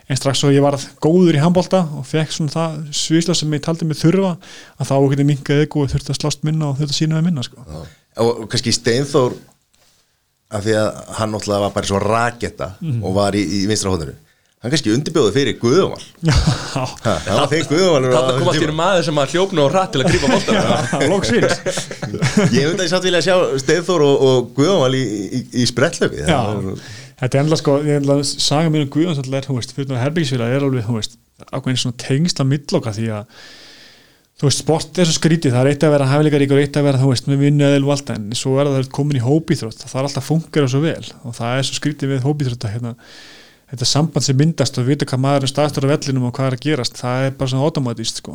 en 0.09 0.20
strax 0.20 0.42
svo 0.42 0.53
ég 0.55 0.64
varð 0.64 0.86
góður 1.03 1.38
í 1.38 1.42
handbólta 1.42 1.82
og 1.98 2.07
fekk 2.09 2.34
svona 2.36 2.55
það 2.55 2.78
svisla 3.03 3.36
sem 3.38 3.57
ég 3.57 3.64
taldi 3.64 3.88
mig 3.88 4.00
þurfa 4.00 4.36
að 4.78 4.92
þá 4.92 4.96
getið 5.14 5.30
minkað 5.32 5.64
ego 5.66 5.84
og 5.84 5.92
þurfti 5.92 6.14
að 6.14 6.20
slást 6.20 6.46
minna 6.46 6.70
og 6.70 6.78
þurfti 6.80 6.96
að 6.96 7.00
sína 7.00 7.18
með 7.18 7.28
minna 7.28 7.46
sko. 7.46 7.64
og, 7.66 7.88
og 8.22 8.44
kannski 8.53 8.74
Steinþór 8.76 9.38
af 10.53 10.66
því 10.66 10.74
að 10.78 10.90
hann 11.18 11.32
náttúrulega 11.32 11.64
var 11.64 11.74
bara 11.74 11.88
svo 11.88 12.00
raketta 12.03 12.74
og 13.00 13.14
var 13.16 13.36
í, 13.38 13.42
í 13.42 13.64
vinstra 13.70 13.92
hóðinu 13.94 14.14
hann 14.62 14.70
kannski 14.70 14.92
undirbjóði 14.94 15.32
fyrir 15.34 15.56
Guðumal 15.58 16.02
Já, 16.28 16.84
það 17.02 17.30
var 17.34 17.48
þeir 17.50 17.64
Guðumal 17.70 18.02
Þetta 18.06 18.34
kom 18.38 18.50
einu 18.54 18.74
maður 18.78 19.06
sem 19.08 19.16
að 19.18 19.32
hljópnu 19.34 19.60
og 19.64 19.70
rætt 19.74 19.90
til 19.94 20.00
að 20.02 20.08
grípa 20.12 20.26
bóltan 20.30 20.54
loksins. 21.12 21.54
Ég 22.54 22.62
veit 22.68 22.78
að 22.78 22.84
ég 22.84 22.92
satt 22.92 23.06
vilja 23.08 23.18
að 23.18 23.26
sjá 23.26 23.36
Steinþór 23.64 24.02
og, 24.06 24.14
og 24.28 24.36
Guðumal 24.58 24.92
í, 24.94 25.02
í, 25.02 25.40
í 25.58 25.66
sprettlöfi 25.66 26.22
Já, 26.22 26.40
þetta 27.24 27.34
er 27.34 27.42
enda 27.42 27.58
sko 27.58 27.70
að 27.82 28.22
saga 28.30 28.70
mér 28.70 28.86
um 28.86 28.92
Guðjóns 28.94 29.18
alltaf 29.18 29.34
er, 29.40 29.44
þú 29.48 29.54
veist, 29.58 29.74
fyrir 29.74 29.98
herbyggisfélag 30.04 30.54
er 30.54 30.62
alveg, 30.68 30.86
þú 30.86 30.94
veist 31.00 31.18
ákveðin 31.50 31.82
svona 31.82 31.98
tengsla 31.98 32.44
milloka 32.46 32.94
því 32.94 33.06
að 33.18 33.24
þú 34.38 34.44
veist, 34.46 34.62
sport 34.62 34.92
er 34.98 35.06
svo 35.10 35.16
skrítið, 35.18 35.50
það 35.54 35.62
er 35.64 35.70
eitt 35.74 35.84
að 35.86 35.94
vera 35.96 36.10
hæfileikarík 36.10 36.54
og 36.54 36.60
eitt 36.62 36.78
að 36.78 36.86
vera, 36.86 37.02
þú 37.02 37.08
veist, 37.10 37.26
með 37.30 37.38
vinnu 37.42 37.64
eða 37.66 37.82
allt 43.72 43.80
það 43.80 43.88
það 43.88 43.88
það 43.88 43.88
þetta 43.88 43.88
samband 43.88 44.26
sem 44.26 44.36
myndast 44.36 44.78
og 44.78 44.88
vita 44.88 45.06
hvað 45.08 45.20
maður 45.22 45.46
er 45.46 45.50
staðstur 45.50 45.86
á 45.88 45.92
vellinum 45.92 46.26
og 46.28 46.34
hvað 46.36 46.48
er 46.50 46.56
að 46.56 46.64
gerast, 46.66 46.98
það 47.00 47.26
er 47.26 47.36
bara 47.38 47.52
svona 47.52 47.64
automatist 47.64 48.20
sko. 48.20 48.34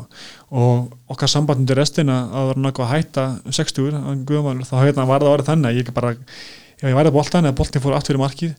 Og 0.50 0.96
okkar 1.14 1.30
sambandum 1.30 1.68
til 1.70 1.78
restina 1.78 2.16
að 2.24 2.32
það 2.34 2.48
var 2.50 2.62
náttúrulega 2.64 2.94
hætta 2.96 3.26
60 3.60 4.00
á 4.02 4.12
Guðmál, 4.26 4.66
þá 4.66 4.76
hérna 4.82 5.06
var 5.06 5.22
það 5.22 5.36
orðið 5.36 5.52
þannig 5.52 5.70
að 5.70 5.78
ég 5.78 5.94
bara, 5.94 6.12
ef 6.82 6.88
ég 6.88 6.98
væri 6.98 7.12
að 7.12 7.18
boltan 7.20 7.46
eða 7.46 7.58
boltin 7.60 7.86
fór 7.86 7.98
aftur 8.00 8.18
í 8.18 8.24
markið, 8.24 8.56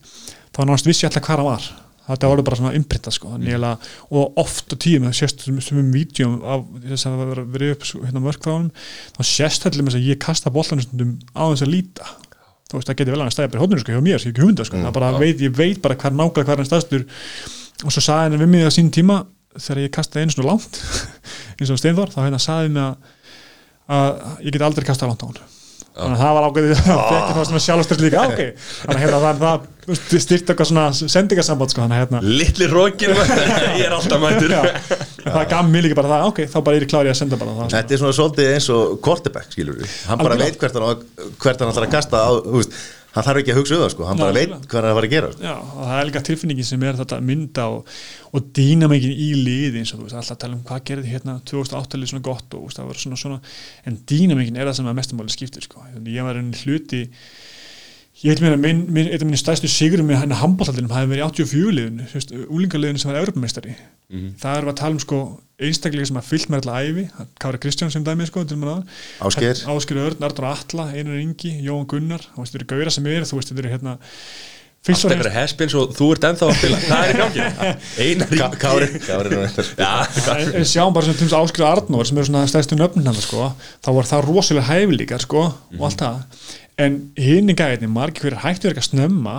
þá 0.55 0.61
var 0.61 0.69
náttúrulega 0.71 0.93
vissi 0.93 1.05
ég 1.05 1.11
alltaf 1.11 1.27
hvað 1.27 1.41
hann 1.41 1.49
var. 1.49 1.69
Þetta 2.09 2.29
voru 2.31 2.43
bara 2.47 2.57
svona 2.57 2.71
imprinta 2.73 3.11
sko. 3.13 3.35
Mm. 3.37 3.65
og 4.09 4.39
oft 4.41 4.73
og 4.73 4.79
tíum, 4.81 5.03
það 5.05 5.19
sést 5.19 5.43
um 5.75 5.91
vídjum 5.93 6.39
af 6.41 6.63
þess 6.87 7.05
að 7.05 7.19
það 7.19 7.43
verið 7.53 7.75
upp 7.75 7.85
sko, 7.85 8.01
hérna 8.07 8.23
mörgþáðunum, 8.23 8.71
þá 9.13 9.21
sést 9.29 9.67
allir 9.67 9.91
að 9.93 10.07
ég 10.07 10.17
kasta 10.23 10.49
bollanum 10.49 11.19
á 11.37 11.43
þess 11.51 11.67
að 11.67 11.73
líta 11.75 12.07
þú 12.69 12.79
veist, 12.79 12.89
það 12.89 12.99
getur 13.01 13.15
vel 13.15 13.25
að 13.25 13.33
stæða 13.35 13.51
bara 13.53 13.63
hóttunum 13.63 13.83
sko 13.83 13.95
hjá 13.95 14.03
mér, 14.05 14.19
ég 14.19 14.31
ekki 14.31 14.45
hunda 14.45 14.65
sko, 14.67 14.79
mm. 14.79 14.93
bara, 14.95 15.11
veit, 15.17 15.41
ég 15.41 15.53
veit 15.57 15.81
bara 15.83 15.97
hver 15.97 16.15
nákvæmlega 16.15 16.49
hver 16.49 16.61
hann 16.61 16.69
staðstur 16.69 17.05
og 17.85 17.93
svo 17.95 18.03
saði 18.03 18.27
henni 18.27 18.41
við 18.43 18.51
mig 18.53 18.67
á 18.67 18.71
sín 18.73 18.91
tíma 18.93 19.21
þegar 19.57 19.83
ég 19.85 19.93
kastaði 19.95 20.25
einu 20.25 20.35
svona 20.35 20.51
langt 20.51 20.81
eins 21.59 21.71
og 21.73 21.79
Steinþór, 21.81 22.13
þá 22.13 22.19
hérna 22.25 22.41
saði 22.43 22.73
mig 22.75 22.85
að, 22.85 23.15
að 23.97 24.11
ég 24.45 24.53
get 24.55 24.67
aldrei 24.67 24.89
kastað 24.89 25.13
langt 25.13 25.25
á 25.25 25.27
hann 25.29 25.58
þannig 25.99 26.19
að 26.19 26.23
það 26.23 26.37
var 26.37 26.47
ágæðið 26.49 26.79
það 26.85 27.01
fekk 27.09 27.33
það 27.35 27.47
svona 27.49 27.63
sjálfstyrst 27.65 28.03
líka. 28.05 28.23
Ok, 28.29 28.41
þannig 28.83 28.97
að 28.97 29.03
hérna 29.05 29.19
það, 29.25 29.43
það 29.43 29.67
styrt 30.21 30.51
eitthvað 30.51 30.69
svona 30.69 30.83
sendingasamband 31.15 31.73
sko, 31.73 31.87
hérna 31.89 32.21
Littli 32.25 32.67
rókin, 32.69 33.15
ég 33.79 33.85
er 33.87 33.95
alltaf 33.95 34.21
mætur 34.21 34.53
Já, 34.53 34.61
það 35.25 35.47
gaf 35.53 35.71
mér 35.71 35.87
líka 35.87 35.97
bara 35.97 36.11
það, 36.13 36.27
ok, 36.29 36.41
þá 36.53 36.57
bara 36.67 36.79
er 36.79 36.85
ég 36.85 36.91
klárið 36.93 37.13
að 37.13 37.19
senda 37.23 37.39
bara 37.41 37.55
það 37.57 37.73
Þetta 37.75 37.95
er 37.97 38.01
svona 38.03 38.17
svolítið 38.19 38.51
eins 38.53 38.69
og 38.75 38.95
quarterback, 39.05 39.49
skilur 39.55 39.79
við 39.81 39.97
hann 40.11 40.21
bara 40.21 40.37
Algjörlega. 40.37 40.53
veit 40.53 40.63
hvert 40.63 40.79
hann, 40.79 41.33
hvert 41.41 41.63
hann 41.65 41.73
ætlar 41.73 41.87
að 41.89 41.95
kasta 41.97 42.21
á, 42.21 42.29
þú 42.45 42.55
veist, 42.59 42.77
hann 43.15 43.25
þarf 43.25 43.41
ekki 43.41 43.53
að 43.53 43.59
hugsa 43.59 43.75
um 43.75 43.83
það 43.83 43.91
sko. 43.95 44.05
hann 44.09 44.21
bara 44.21 44.33
Nei, 44.35 44.39
veit 44.45 44.67
hvað 44.69 44.85
hann 44.85 44.89
er 44.89 45.07
að 45.07 45.13
gera. 45.13 45.29
Já, 45.41 45.53
og 45.57 45.81
það 45.89 45.99
er 45.99 46.09
líka 46.09 46.23
tilfinningin 46.29 46.67
sem 46.69 46.85
er 46.85 46.99
þetta 46.99 47.19
mynda 47.25 47.65
og, 47.73 47.93
og 48.33 48.49
dýnamíkin 48.59 49.15
í 49.15 49.29
liði 49.39 49.81
eins 49.81 49.93
og 49.95 50.01
þú 50.01 50.07
veist, 50.07 50.17
alltaf 50.21 50.41
tala 50.43 50.57
um 50.59 50.63
hvað 50.69 50.83
gerði 50.91 51.13
hérna 51.15 51.37
2008 51.49 52.01
lið 52.01 52.11
svona 52.13 52.27
gott 52.29 52.57
og 52.59 52.73
það 52.75 52.91
var 52.91 53.01
svona 53.03 53.21
svona 53.23 53.39
en 53.89 53.99
dýnamíkin 54.13 54.59
er 54.59 54.69
það 54.69 54.79
sem 54.81 54.91
að 54.91 54.99
mestumáli 55.01 55.33
skiptir 55.33 55.65
sko. 55.65 55.85
Ég 56.05 56.27
var 56.27 56.37
enn 56.41 56.53
hluti 56.61 57.05
ég 58.19 58.33
held 58.33 58.43
mér 58.43 58.55
að 58.57 58.63
minn, 58.65 58.81
minn, 58.91 59.07
eitt 59.07 59.21
af 59.21 59.27
minni 59.29 59.39
stæstu 59.39 59.69
sigurum 59.71 60.09
með 60.09 60.21
hann 60.23 60.33
að 60.35 60.41
handbóltallinum 60.43 60.91
hafi 60.91 61.11
verið 61.13 61.21
í 61.21 61.27
84 61.29 61.75
liðinu, 61.77 62.47
úlingaliðinu 62.57 63.01
sem 63.01 63.11
var 63.11 63.21
Evropamestari 63.21 63.75
það 64.41 64.57
er 64.57 64.67
að 64.71 64.77
tala 64.81 64.97
um 64.97 65.01
sko 65.03 65.19
einstaklega 65.59 66.09
sem 66.09 66.19
að 66.19 66.29
fyllt 66.29 66.49
með 66.49 66.59
alltaf 66.59 66.87
æfi 66.89 67.03
Kári 67.43 67.59
Kristján 67.61 67.91
sem 67.93 68.03
dæmi 68.03 68.25
sko 68.25 68.43
Ásgeir. 69.19 69.59
Ásker 69.69 69.99
Örn, 70.01 70.23
Artur 70.23 70.47
Atla, 70.49 70.87
Einar 70.95 71.19
Ingi 71.19 71.51
Jóhann 71.61 71.87
Gunnar, 71.87 72.23
þú 72.33 72.43
veist, 72.43 72.55
þetta 72.55 72.63
eru 72.63 72.69
gauðra 72.73 72.95
sem 72.95 73.09
er 73.11 73.27
þú 73.27 73.39
veist, 73.39 73.51
þetta 73.51 73.63
eru 73.65 73.73
hérna 73.75 73.97
fyrst 74.85 75.03
Allt 75.05 75.09
og 75.09 75.15
eitthvað 75.17 75.35
hespins 75.35 75.73
og 75.79 75.91
þú 75.97 76.05
ert 76.15 76.25
ennþá 76.29 76.47
að 76.49 76.55
spila. 76.59 76.77
Það 76.85 77.01
er 77.03 77.11
í 77.11 77.19
gangi. 77.19 77.47
Einar 78.05 78.31
í 78.31 78.39
Ká- 78.39 78.59
Kári 78.61 78.87
en 80.55 80.67
sjáum 80.71 80.95
bara 80.95 81.05
sem 81.09 81.17
tums 81.19 81.35
Áskrið 81.35 81.67
Arnór 81.67 82.07
sem 82.07 82.17
eru 82.21 82.29
svona 82.29 82.45
stæðstu 82.49 82.77
nöfnin 82.79 83.09
hann 83.09 83.19
sko, 83.19 83.49
þá 83.85 83.89
var 83.97 84.09
það 84.09 84.25
rosalega 84.29 84.69
hæfileikar 84.71 85.25
sko, 85.25 85.43
og 85.77 85.85
allt 85.89 86.03
það. 86.05 86.23
En 86.79 86.95
hinn 87.19 87.51
í 87.51 87.55
gæðinni, 87.59 87.89
margir 87.91 88.23
hverjir 88.29 88.39
hættu 88.45 88.69
ekki 88.71 88.79
að 88.85 88.89
snömma 88.93 89.35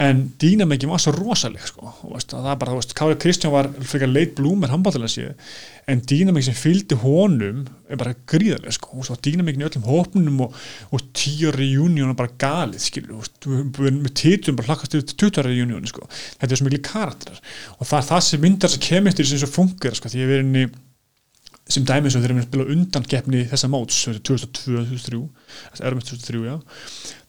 en 0.00 0.20
dýnamækin 0.40 0.88
var 0.88 1.00
svo 1.02 1.12
rosaleg 1.12 1.66
sko, 1.68 1.90
veist, 2.08 2.32
að 2.32 2.46
það 2.48 2.56
bara, 2.62 2.72
þú 2.72 2.78
veist, 2.78 2.94
Kári 2.96 3.16
Kristján 3.20 3.52
var 3.52 3.68
frekar 3.84 4.08
leit 4.08 4.32
blúmer 4.38 4.72
handbáttalega 4.72 5.12
séð 5.12 5.58
en 5.90 6.00
dýnamækin 6.08 6.48
sem 6.48 6.56
fylgdi 6.56 6.96
honum 7.02 7.66
er 7.90 8.00
bara 8.00 8.14
gríðarlega 8.32 8.72
sko, 8.78 9.02
og 9.02 9.20
dýnamækin 9.26 9.64
í 9.64 9.68
öllum 9.68 9.88
hópnum 9.88 10.42
og, 10.46 10.56
og 10.94 11.04
tíu 11.16 11.52
reunion 11.52 12.14
er 12.14 12.18
bara 12.18 12.32
galið, 12.40 12.80
skilur, 12.86 13.28
þú 13.44 13.58
veist, 13.58 13.80
við 13.80 14.12
títum 14.22 14.60
bara 14.60 14.72
hlakkast 14.72 14.96
yfir 14.96 15.08
til 15.10 15.18
20 15.26 15.48
reunion 15.50 15.90
sko, 15.90 16.08
þetta 16.40 16.48
er 16.54 16.60
svo 16.60 16.68
miklu 16.68 16.84
karakterar. 16.86 17.42
Og 17.78 17.90
það 17.90 17.98
er 18.00 18.08
það 18.12 18.22
sem 18.28 18.46
myndar 18.46 18.72
þess 18.72 18.80
að 18.80 18.86
kemist 18.88 19.24
sem 19.24 19.42
svo 19.42 19.50
funkar, 19.50 19.98
sko, 19.98 20.12
því 20.12 20.22
ég 20.22 20.32
verið 20.32 20.46
inn 20.46 20.62
í 20.62 20.70
sem 21.70 21.86
dæmis 21.86 22.16
og 22.16 22.24
þeir 22.24 22.34
eru 22.34 22.42
að 22.42 22.48
spila 22.48 22.68
undan 22.74 23.08
keppni 23.10 23.44
þessa 23.50 23.70
móts, 23.70 24.02
2002-2003 24.08 25.20
þess 25.70 25.84
erum 25.86 26.00
við 26.00 26.08
2003, 26.10 26.42
já. 26.46 26.56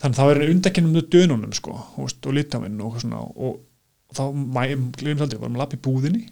Þannig 0.01 0.11
að 0.11 0.19
það 0.19 0.33
er 0.33 0.53
undankennum 0.55 0.95
með 0.97 1.09
dönunum 1.15 1.55
sko, 1.57 1.77
og, 2.01 2.15
litavinn 2.35 2.81
og, 2.85 2.97
og, 3.05 3.59
þá, 4.17 4.23
varum 5.45 5.55
að 5.55 5.63
lappa 5.63 5.77
í 5.77 5.83
búðinni 5.85 6.25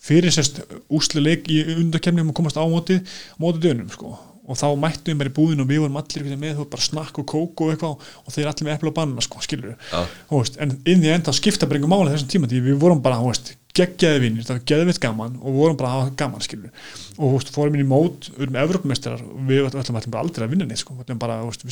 fyrir 0.00 0.32
sérst 0.32 0.62
úslileik 0.88 1.48
í 1.52 1.60
undankennum 1.76 2.32
og 2.32 2.38
komast 2.38 2.56
á 2.56 2.64
móti, 2.64 2.96
móti 3.40 3.60
dönum 3.66 3.90
sko, 3.92 4.14
og 4.50 4.58
þá 4.58 4.66
mættum 4.80 5.12
við 5.12 5.20
bara 5.20 5.32
í 5.32 5.36
búðinu 5.36 5.66
og 5.66 5.70
við 5.70 5.82
vorum 5.84 5.98
allir 6.00 6.24
með, 6.40 6.54
þú 6.56 6.64
veist, 6.64 6.72
bara 6.72 6.86
snakk 6.86 7.20
og 7.20 7.26
kók 7.28 7.64
og 7.64 7.74
eitthvað 7.74 8.06
og 8.24 8.34
þeir 8.34 8.48
allir 8.50 8.66
með 8.68 8.78
epla 8.78 8.92
og 8.92 8.96
banna, 8.96 9.24
sko, 9.26 9.42
skilur 9.44 9.74
Já. 9.76 10.00
veist, 10.32 10.56
en 10.64 10.78
inn 10.88 11.04
í 11.04 11.12
enda 11.12 11.34
skipta 11.36 11.68
bara 11.68 11.80
einhver 11.80 11.92
máli 11.92 12.14
þessum 12.14 12.32
tíma, 12.32 12.48
því 12.50 12.62
við 12.70 12.80
vorum 12.80 13.02
bara, 13.04 13.20
þú 13.20 13.28
veist, 13.28 13.52
geggjaði 13.76 14.22
vinnir, 14.24 14.46
það 14.46 14.56
var 14.56 14.64
geðvitt 14.70 15.00
gaman 15.02 15.36
og 15.40 15.56
vorum 15.56 15.78
bara 15.78 15.90
að 15.90 16.00
hafa 16.00 16.14
gaman, 16.22 16.44
skilur 16.44 16.70
og 17.20 17.36
veist, 17.36 17.52
fórum 17.54 17.76
inn 17.76 17.84
í 17.84 17.88
mót, 17.88 18.30
við 18.34 18.46
erum 18.48 18.60
Evropamestrar 18.64 19.20
og 19.22 19.42
við 19.48 19.68
ætlum, 19.70 20.00
bara 20.10 20.24
aldrei 20.24 20.46
að 20.46 20.54
vinna 20.54 20.66
neitt, 20.66 20.82
sko, 20.82 20.96
við 20.98 21.04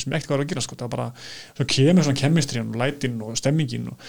sem 0.03 0.15
ekkert 0.15 0.29
hvað 0.29 0.37
er 0.37 0.45
að 0.45 0.51
gera, 0.53 0.63
sko, 0.63 0.77
það 0.79 0.87
var 0.87 0.93
bara, 0.95 1.07
svo 1.57 1.67
kemur 1.75 2.07
svona 2.07 2.21
kemistriðan 2.21 2.71
og 2.71 2.79
lætin 2.79 3.19
og 3.25 3.35
stemmingin 3.39 3.91
og, 3.91 4.07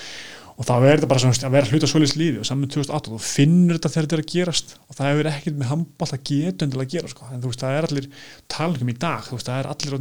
og 0.60 0.68
er 0.68 1.00
þetta 1.00 1.08
bara 1.08 1.22
svona 1.22 1.48
að 1.48 1.54
vera 1.56 1.70
hluta 1.72 1.88
svoleiðis 1.88 2.18
lífi 2.20 2.38
og 2.40 2.46
saman 2.46 2.66
með 2.66 2.72
2008 2.76 3.10
þú 3.10 3.20
finnur 3.24 3.78
þetta 3.78 3.92
þegar 3.94 4.06
þetta 4.06 4.16
er 4.16 4.22
að 4.22 4.32
gerast 4.34 4.74
og 4.76 4.92
það 4.98 5.10
hefur 5.10 5.30
ekkert 5.30 5.56
með 5.56 5.70
handbólt 5.70 6.14
að 6.16 6.26
geta 6.30 6.66
endilega 6.66 6.86
að 6.86 6.94
gera 6.94 7.08
sko. 7.14 7.22
en 7.30 7.40
þú 7.40 7.48
veist 7.48 7.62
það 7.64 7.76
er 7.78 7.86
allir 7.88 8.06
talingum 8.54 8.92
í 8.92 8.96
dag 9.00 9.22
þú 9.24 9.34
veist 9.38 9.48
það 9.48 9.58
er 9.62 9.66
allir 9.72 9.94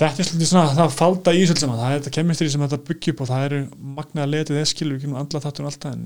þetta 0.00 0.22
er 0.24 0.28
svolítið 0.30 0.50
svona 0.50 0.76
það 0.78 0.94
falda 0.96 1.34
í 1.36 1.42
svolítið 1.44 1.64
saman. 1.64 1.80
Það 1.80 1.94
er 1.94 2.00
þetta 2.00 2.14
kemistri 2.16 2.50
sem 2.52 2.64
þetta 2.66 2.80
byggja 2.90 3.14
upp 3.14 3.22
og 3.24 3.30
það 3.30 3.46
eru 3.48 3.60
magnaða 4.00 4.32
letið 4.34 4.60
þess 4.60 4.74
skilur 4.74 4.96
við 4.96 5.04
kemur 5.06 5.22
andla 5.22 5.42
þáttur 5.44 5.66
og 5.66 5.70
allt 5.70 5.86
það 5.86 5.96
en, 5.96 6.04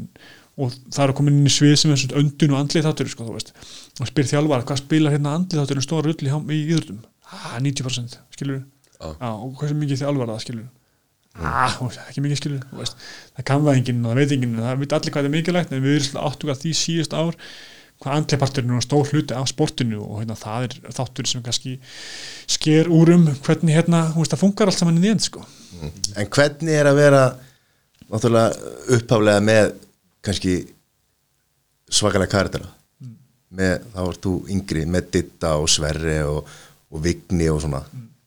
og 0.54 0.76
það 0.94 1.04
eru 1.06 1.16
komin 1.20 1.38
inn 1.40 1.50
í 1.50 1.54
svið 1.54 1.74
sem 1.80 1.94
er 1.94 2.00
svona 2.02 2.20
öndun 2.22 2.54
og 2.54 2.60
andlið 2.62 2.86
þáttur 2.88 3.10
sko, 3.14 3.26
þú 3.28 3.36
veist. 3.38 3.52
Og 4.00 4.10
spyr 4.10 4.30
þjálfara 4.30 4.66
hvað 4.68 4.80
spilar 4.82 5.14
hérna 5.14 5.34
andlið 5.38 5.62
þáttur 5.62 5.80
en 5.80 5.86
stóra 5.86 6.08
rull 6.08 6.18
í, 6.26 6.32
hám- 6.32 6.50
í 6.54 6.60
íðrundum 6.68 7.02
ah, 7.34 7.58
90% 7.60 8.18
skilur 8.34 8.62
Já. 9.00 9.28
og 9.34 9.54
hversu 9.60 9.76
mikið 9.78 10.02
þjálfara 10.02 10.34
það 10.36 10.44
skilur 10.44 10.66
ah, 11.42 11.76
veist, 11.80 12.00
ekki 12.08 12.24
mikið 12.24 12.40
skilur 12.40 12.66
þú 12.70 12.80
veist, 12.80 13.06
það 13.36 13.46
kann 13.50 13.64
það 13.66 13.78
enginn 13.80 14.04
og 14.04 14.12
það 14.12 14.20
veit 14.20 14.34
enginn 14.36 14.58
það 14.60 14.82
veit 14.82 14.96
allir 14.98 15.14
hvað 15.16 15.28
er 15.28 15.34
mikilvægt 15.34 15.74
en 15.74 15.84
við 15.84 15.96
erum 16.00 16.18
hvað 18.02 18.18
andleiparturinn 18.18 18.74
er 18.76 18.84
stór 18.84 19.06
hluti 19.12 19.34
af 19.38 19.46
sportinu 19.48 20.02
og 20.04 20.18
hérna, 20.20 20.34
það 20.36 20.66
er 20.66 20.74
þáttur 20.98 21.28
sem 21.30 21.42
kannski 21.46 21.76
sker 22.50 22.90
úr 22.92 23.14
um 23.14 23.26
hvernig 23.46 23.76
hérna, 23.78 24.02
þú 24.12 24.20
veist, 24.24 24.34
það 24.34 24.42
funkar 24.42 24.68
allt 24.72 24.78
saman 24.82 24.98
í 24.98 25.04
því 25.04 25.12
end 25.14 25.24
sko. 25.24 25.44
En 26.16 26.28
hvernig 26.34 26.74
er 26.80 26.90
að 26.90 26.98
vera 27.00 27.22
náttúrulega 28.10 28.74
upphaflega 28.98 29.40
með 29.46 29.72
kannski 30.24 30.56
svakalega 31.94 32.32
karatera 32.34 32.68
með, 33.54 33.84
þá 33.94 34.00
ert 34.10 34.22
þú 34.24 34.34
yngri 34.50 34.84
með 34.90 35.10
Ditta 35.14 35.54
og 35.62 35.68
Sverri 35.70 36.18
og, 36.26 36.48
og 36.90 37.02
Vigni 37.04 37.46
og 37.52 37.60
svona, 37.62 37.80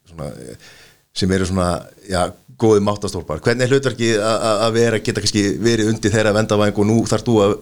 svona 0.07 0.29
eh, 0.39 0.67
sem 1.17 1.31
eru 1.35 1.47
svona, 1.49 1.69
já, 2.07 2.21
góði 2.57 2.81
máttastólpar 2.85 3.41
hvernig 3.43 3.65
er 3.67 3.73
hlutverki 3.75 4.11
að- 4.17 4.45
að 4.49 4.61
að 4.67 4.77
vera 4.77 4.99
geta 5.03 5.21
kannski 5.23 5.43
verið 5.61 5.91
undir 5.91 6.13
þeirra 6.13 6.31
vendavæng 6.37 6.79
og 6.79 6.87
nú 6.89 7.01
þarf 7.09 7.25
þú 7.27 7.35
að 7.43 7.57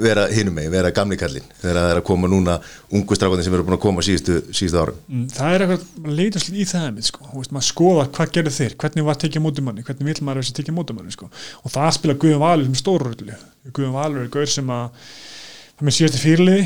vera 0.00 0.24
hinum 0.32 0.54
með, 0.56 0.70
vera 0.72 0.90
gamli 0.94 1.18
kallinn 1.20 1.48
þegar 1.60 1.76
það 1.76 1.90
er 1.92 1.98
að 2.00 2.06
koma 2.08 2.28
núna 2.30 2.54
ungu 2.96 3.16
strafandi 3.18 3.44
sem 3.44 3.56
eru 3.56 3.66
búin 3.66 3.76
að 3.76 3.82
koma 3.82 4.04
síðustu, 4.04 4.38
síðustu 4.48 4.80
árum 4.80 5.00
Mm, 5.12 5.26
það 5.34 5.56
er 5.56 5.64
eitthvað, 5.66 6.14
leitast 6.16 6.52
í 6.52 6.64
það 6.68 7.00
sko. 7.04 7.26
Þú 7.28 7.42
veist, 7.42 7.52
maður 7.52 7.68
skoða 7.68 8.06
hvað 8.16 8.32
gerðu 8.36 8.54
þeir 8.56 8.76
hvernig 8.80 9.06
var 9.08 9.20
tekið 9.20 9.44
mótum 9.44 9.68
manni, 9.68 9.84
hvernig 9.84 10.08
vil 10.08 10.24
maður 10.24 10.40
þessi 10.40 10.56
tekið 10.56 10.76
mótum 10.78 10.96
manni 11.00 11.12
sko. 11.12 11.28
og 11.62 11.74
það 11.74 11.90
spila 11.98 12.16
Guðum 12.24 12.44
Valur 12.46 12.70
sem 12.70 12.78
stórurulli 12.80 13.36
Guðum 13.68 13.98
Valur 13.98 14.24
er 14.24 14.32
gaur 14.32 14.48
sem 14.48 14.72
að 14.72 15.10
það 15.76 15.84
með 15.86 15.98
síðasti 15.98 16.22
fyrirliði 16.22 16.64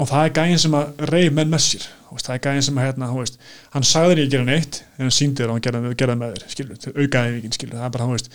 og 0.00 0.08
það 0.08 0.24
er 0.24 0.34
gæðin 0.38 0.62
sem 0.64 0.78
að 0.78 1.04
reyð 1.12 1.32
menn 1.36 1.52
með 1.52 1.66
sér 1.66 1.90
Þú 2.12 2.16
veist, 2.16 2.26
það 2.26 2.34
er 2.34 2.42
gæðin 2.44 2.64
sem 2.66 2.78
að 2.78 2.84
hérna, 2.84 3.06
veist, 3.16 3.38
hann 3.72 3.86
sagði 3.88 4.12
þér 4.12 4.18
ekki 4.20 4.28
að 4.28 4.34
gera 4.34 4.48
neitt 4.48 4.82
en 4.82 5.06
hann 5.06 5.14
síndi 5.16 5.40
þér 5.40 5.52
og 5.52 5.56
hann 5.56 5.94
gerði 5.96 6.16
með 6.20 6.34
þér 6.34 6.50
skilur, 6.52 6.80
til 6.82 6.92
aukaæfingin, 6.92 7.54
skilur, 7.56 7.78
það 7.78 7.86
er 7.86 7.94
bara, 7.94 8.08
þú 8.10 8.16
veist 8.18 8.28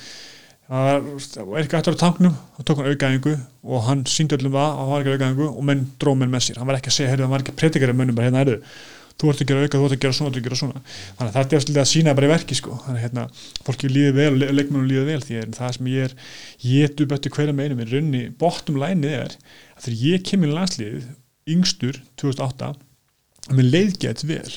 það 0.68 1.07
var, 1.47 1.61
eitthvað 1.61 1.80
hættur 1.80 1.95
á 1.95 2.01
tanknum 2.03 2.36
þá 2.57 2.61
tók 2.68 2.82
hann 2.82 2.91
aukaæfingu 2.91 3.34
og 3.72 3.86
hann 3.88 4.03
síndi 4.11 4.36
öllum 4.38 4.55
það 4.57 4.68
að 4.68 4.78
hann 4.82 4.91
var 4.91 5.01
ekki 5.05 5.15
aukaæfingu 5.15 5.47
og 5.53 5.65
menn 5.70 5.84
dró 6.01 6.13
menn 6.20 6.32
með 6.34 6.45
sér. 6.47 6.59
Hann 6.61 6.68
var 6.72 6.78
ekki 6.80 6.91
að 6.91 6.97
segja, 6.97 7.11
heyrðu, 7.13 7.26
hann 7.28 7.36
var 7.38 7.43
ekki 7.45 7.53
að 7.55 7.59
predikari 7.61 7.95
mönnum 7.97 8.18
bara 8.18 8.28
hérna, 8.28 8.41
heyrðu, 8.43 8.57
þú 9.18 9.30
ert 9.32 9.43
að 9.43 9.49
gera 9.51 9.61
auka, 9.63 9.80
þú 9.80 9.86
ert 9.88 9.95
að 9.97 10.01
gera 10.03 10.18
svona, 10.18 10.30
þú 10.30 10.38
ert 10.38 10.41
að 10.41 10.47
gera 10.47 10.59
svona. 10.61 10.82
Þannig 11.18 11.32
að 11.32 11.38
þetta 11.38 11.57
er 11.57 11.63
svolítið 11.63 11.82
að 11.84 11.89
sína 11.93 12.15
bara 12.20 12.28
í 12.28 12.32
verki 12.34 12.57
sko. 12.59 12.76
þannig 12.84 12.99
að 12.99 13.05
hérna, 13.07 13.24
fólki 13.65 13.89
líði 13.89 14.11
vel, 14.18 14.34
le- 14.43 14.51
leikmönnum 14.57 14.89
líði 14.91 15.05
vel 15.07 15.22
því 15.24 15.39
að 15.41 15.55
það 15.57 15.72
sem 15.78 15.89
ég 15.93 16.03
er 16.03 16.13
ég 16.68 16.84
er 16.99 17.15
eftir 17.18 17.34
hverja 17.38 17.55
með 17.57 17.65
einum, 17.72 17.82
er 17.86 17.93
runni 17.95 18.22
bottom 18.43 18.78
line 18.84 19.07
er 19.24 19.34
að 19.78 19.88
þegar 19.88 20.03
ég 20.03 20.28
kemur 20.30 20.51
í 20.51 20.57
landsliðið 20.59 21.07
yngstur 21.55 22.01
2008 22.22 22.70
að 23.47 23.57
mér 23.57 23.72
leiðgætt 23.74 24.26
vel 24.28 24.51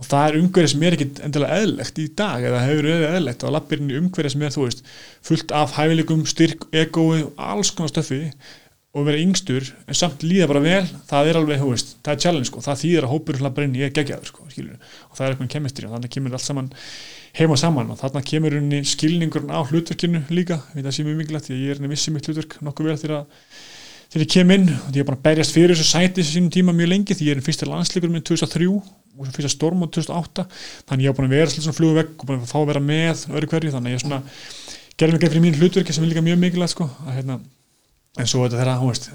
og 0.00 0.08
það 0.08 0.26
er 0.26 0.38
umhverfið 0.40 0.72
sem 0.72 0.86
er 0.86 0.96
ekkit 0.96 1.20
endilega 1.26 1.60
eðlegt 1.62 2.00
í 2.00 2.08
dag 2.18 2.46
eða 2.48 2.64
hefur 2.64 2.88
verið 2.88 3.16
eðlegt 3.18 3.44
og 3.44 3.54
lappir 3.54 3.82
inn 3.82 3.92
í 3.92 3.98
umhverfið 4.00 4.34
sem 4.34 4.44
er 4.46 4.54
þú 4.54 4.64
veist 4.64 4.82
fullt 5.28 5.54
af 5.56 5.76
hæfileikum, 5.76 6.24
styrk, 6.26 6.66
egói 6.72 7.22
og 7.26 7.42
alls 7.52 7.72
konar 7.76 7.92
stöfi 7.92 8.22
og 8.92 9.06
vera 9.06 9.20
yngstur 9.22 9.64
en 9.88 9.96
samt 9.96 10.24
líða 10.24 10.48
bara 10.50 10.60
vel 10.64 10.82
það 11.08 11.28
er 11.30 11.38
alveg, 11.40 11.60
þú 11.62 11.68
veist, 11.70 11.94
það 12.04 12.12
er 12.12 12.22
challenge 12.24 12.48
sko. 12.50 12.60
Það 12.64 12.80
þýðir 12.82 13.06
að 13.06 13.12
hópur 13.14 13.38
hlappar 13.40 13.66
inn 13.66 13.76
í 13.78 13.84
er 13.86 13.92
geggjaður 13.96 14.28
sko, 14.28 14.48
skilur 14.52 14.74
og 14.76 15.16
það 15.16 15.24
er 15.24 15.32
eitthvað 15.32 15.52
kemistri 15.54 15.88
og 15.88 15.94
þannig 15.94 16.12
kemur 16.16 16.36
allt 16.36 16.44
saman 16.44 16.68
heima 17.38 17.56
saman. 17.56 17.92
Og 17.94 18.00
þarna 18.02 18.24
kemur 18.28 18.58
skilningurinn 18.92 19.54
á 19.56 19.60
hlutverkinu 19.64 20.24
líka, 20.32 20.60
það 20.76 20.90
sé 20.92 21.06
mjög 21.06 21.22
mikilvægt 21.22 21.52
ég 21.54 21.72
er 21.72 21.80
henni 21.80 21.92
vissi 21.92 22.12
mitt 22.12 22.28
hlutverk 22.28 22.58
nokkuð 22.60 22.90
vel 22.90 22.98
þegar 23.00 23.24
þegar 24.12 24.24
ég 24.26 24.32
kem 24.34 24.50
inn 24.56 24.68
og 24.72 24.90
ég 24.92 25.02
er 25.02 25.08
bara 25.08 25.18
að 25.18 25.24
berjast 25.28 25.56
fyrir 25.56 25.72
þessu 25.72 25.88
sæti 25.88 26.24
sínum 26.26 26.50
tíma 26.52 26.74
mjög 26.76 26.92
lengi 26.92 27.16
því 27.16 27.28
ég 27.28 27.34
er 27.34 27.40
einn 27.40 27.46
fyrsta 27.46 27.68
landsleikur 27.68 28.12
minn 28.12 28.24
2003 28.28 28.68
og 28.68 28.84
svo 29.22 29.32
fyrsta 29.32 29.52
storm 29.52 29.84
á 29.84 29.86
2008 29.88 30.44
þannig 30.90 31.06
ég 31.06 31.12
er 31.12 31.16
búin 31.16 31.30
að 31.30 31.36
vera 31.38 31.54
svona 31.54 31.76
flugu 31.76 31.98
vekk 32.00 32.14
og 32.18 32.28
búin 32.28 32.42
að 32.42 32.52
fá 32.52 32.58
að 32.60 32.68
vera 32.72 32.84
með 32.84 33.24
öðru 33.32 33.50
hverju 33.52 33.74
þannig 33.74 33.94
ég 33.94 34.00
er 34.00 34.04
svona 34.04 34.22
mig 35.00 35.18
greið 35.18 35.32
fyrir 35.32 35.42
mín 35.42 35.58
hlutverki 35.58 35.94
sem 35.96 36.04
er 36.04 36.12
líka 36.12 36.22
mjög 36.22 36.38
mikilvægt 36.38 36.76
sko, 36.76 36.86
að, 37.06 37.14
hérna, 37.16 37.38
en 38.20 38.28
svo 38.28 38.44
þetta 38.44 38.60
þeirra, 38.60 38.78
þú 38.82 38.90
veist 38.92 39.12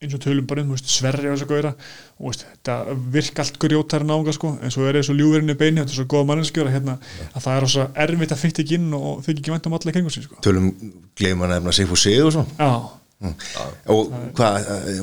eins 0.00 0.14
og 0.16 0.22
tölum 0.24 0.46
bara 0.48 0.62
um, 0.64 0.76
sverri 0.80 1.28
og 1.28 1.34
þess 1.34 1.44
að 1.44 1.50
góðra 1.50 1.70
og 1.74 2.30
veist, 2.30 2.46
þetta 2.54 2.76
virka 3.12 3.44
allt 3.44 3.58
grjótæri 3.60 4.06
nága 4.08 4.32
sko, 4.32 4.54
en 4.64 4.72
svo 4.72 4.86
er 4.88 4.96
það 4.96 5.10
svo 5.10 5.16
ljúverinu 5.18 5.56
beini 5.60 5.82
þetta 5.82 5.92
er 5.92 5.98
svo 5.98 6.06
góða 6.08 6.28
manneskjör 6.30 6.70
að, 6.70 6.76
hérna, 6.78 6.94
að 7.34 7.44
það 7.44 7.58
er 7.58 7.66
svo 7.74 7.84
erfitt 8.06 8.32
að 8.32 8.40
fytta 8.40 8.64
ekki 8.64 8.78
inn 8.78 8.94
og 8.96 9.20
þau 9.26 9.30
ekki 9.34 9.52
vænt 9.52 9.68
um 9.68 9.76
alla 9.76 9.92
í 9.92 9.96
kringum 9.98 10.14
sín 10.14 10.24
sko. 10.24 10.40
tölum 10.46 10.70
gleymum 11.20 11.44
að 11.44 11.52
nefna 11.52 11.76
Sigfús 11.76 12.06
Sigursson 12.06 12.48
Já, 12.56 12.70
og 13.20 14.12
hvað, 14.38 14.68
eh, 14.72 15.00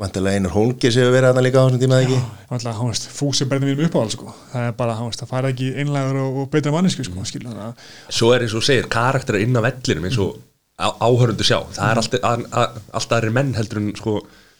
vantilega 0.00 0.38
einur 0.38 0.52
Hólmgir 0.54 0.92
sem 0.94 1.02
hefur 1.04 1.14
verið 1.18 1.28
aðna 1.32 1.42
líka 1.44 1.60
á 1.60 1.64
þessum 1.68 1.80
tíma 1.82 1.98
eða 1.98 2.06
ekki? 2.06 2.18
Alltaf, 2.56 2.76
hann 2.78 2.88
veist, 2.92 3.08
fúsi 3.12 3.46
berði 3.50 3.68
mínum 3.68 3.88
uppáhald 3.88 4.14
sko. 4.14 4.32
það 4.54 4.68
er 4.70 4.76
bara, 4.78 4.94
veist, 5.04 5.20
það 5.24 5.28
fara 5.34 5.50
ekki 5.52 5.68
einlægur 5.82 6.20
og, 6.22 6.38
og 6.44 6.50
betra 6.54 6.72
mannesku, 6.72 7.04
sko, 7.04 7.24
skilur 7.28 7.52
það. 7.58 7.84
Svo 8.20 8.30
er 8.34 8.46
eins 8.46 8.54
og 8.56 8.64
segir, 8.64 8.88
karakterar 8.92 9.42
inn 9.44 9.58
á 9.58 9.62
vellinum 9.66 10.08
eins 10.08 10.18
og 10.24 10.38
á- 10.80 10.96
áhörundu 11.04 11.44
sjá. 11.44 11.58
Það 11.76 11.90
er 11.90 12.00
alltaf, 12.02 12.20
að, 12.30 12.46
að, 12.62 12.78
alltaf 12.94 13.18
aðrir 13.18 13.36
menn 13.36 13.52
heldur 13.58 13.82
en 13.82 13.90
sko 13.98 14.16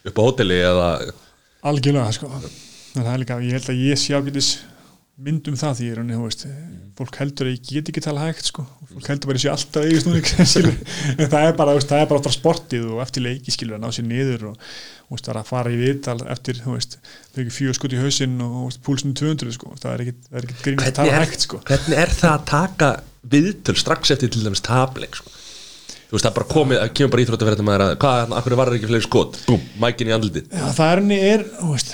upp 0.09 0.19
á 0.19 0.23
hóteli 0.27 0.59
eða 0.69 0.89
algjörlega, 1.69 2.13
sko. 2.19 2.29
En 2.97 3.05
það 3.07 3.13
er 3.15 3.23
líka, 3.25 3.41
ég 3.47 3.57
held 3.57 3.71
að 3.73 3.83
ég 3.89 3.99
sé 4.05 4.17
ágætis 4.19 4.51
mynd 5.19 5.49
um 5.51 5.57
það 5.59 5.81
því, 5.81 5.89
þú 5.99 6.25
veist 6.25 6.45
fólk 6.99 7.17
heldur 7.21 7.49
að 7.49 7.55
ég 7.55 7.65
get 7.69 7.91
ekki 7.91 8.03
tala 8.03 8.27
hægt, 8.27 8.49
sko. 8.51 8.65
Fólk 8.93 9.09
heldur 9.11 9.31
bara 9.31 9.39
að 9.39 9.41
ég 9.41 9.45
sé 9.45 9.51
alltaf 9.53 10.47
skilur, 10.53 10.79
en 11.15 11.31
það 11.33 11.47
er 11.47 11.57
bara, 11.59 11.75
veist, 11.77 11.91
það 11.91 12.03
er 12.05 12.11
bara 12.13 12.33
sportið 12.35 12.87
og 12.93 13.03
eftir 13.05 13.25
leiki, 13.27 13.55
skilur, 13.55 13.79
að 13.79 13.85
ná 13.85 13.95
sér 13.95 14.07
niður 14.09 14.47
og, 14.53 14.69
veist, 15.11 15.27
það 15.27 15.33
er 15.35 15.41
að 15.43 15.51
fara 15.51 15.75
í 15.75 15.81
viðtal 15.81 16.17
eftir, 16.35 16.63
þau 16.65 16.77
ekki 16.79 17.55
fjögur 17.55 17.79
skot 17.79 17.97
í 17.97 18.01
hausinn 18.03 18.39
og, 18.47 18.79
púlsinu 18.87 19.15
200, 19.19 19.55
sko. 19.59 19.75
Það 19.83 19.95
er 19.95 20.07
er 20.09 20.49
ekkit 20.49 20.65
grín 20.67 20.83
að 20.87 20.95
tala 21.01 21.15
er, 21.19 21.27
hægt, 21.27 21.47
sko. 21.47 21.63
hvernig 21.69 22.03
er 22.05 22.15
það 22.15 22.35
að 22.37 22.49
taka 22.55 22.93
viðtöl 23.35 23.79
strax 23.79 24.15
eftir 24.15 24.33
til 24.35 24.47
dæmis 24.47 24.65
tapleik 24.67 25.19
sko? 25.19 25.35
Þú 26.09 26.17
veist 26.17 26.25
það 26.25 26.31
er 26.31 26.37
bara 26.39 26.49
komið, 26.49 26.83
kemur 26.97 27.11
bara 27.13 27.23
íþróttaferðum 27.27 27.71
að 27.75 27.91
hvað, 28.01 28.31
akkur 28.39 28.55
var 28.57 28.71
ekki 28.73 28.89
fleiri 28.89 29.05
skot? 29.05 29.35
Búm, 29.45 29.67
mækin 29.83 30.09
í 30.09 30.15
andlitið. 30.17 30.47
Já, 30.49 30.71
það 30.79 31.13
er, 31.19 31.43
þú 31.59 31.73
veist, 31.75 31.91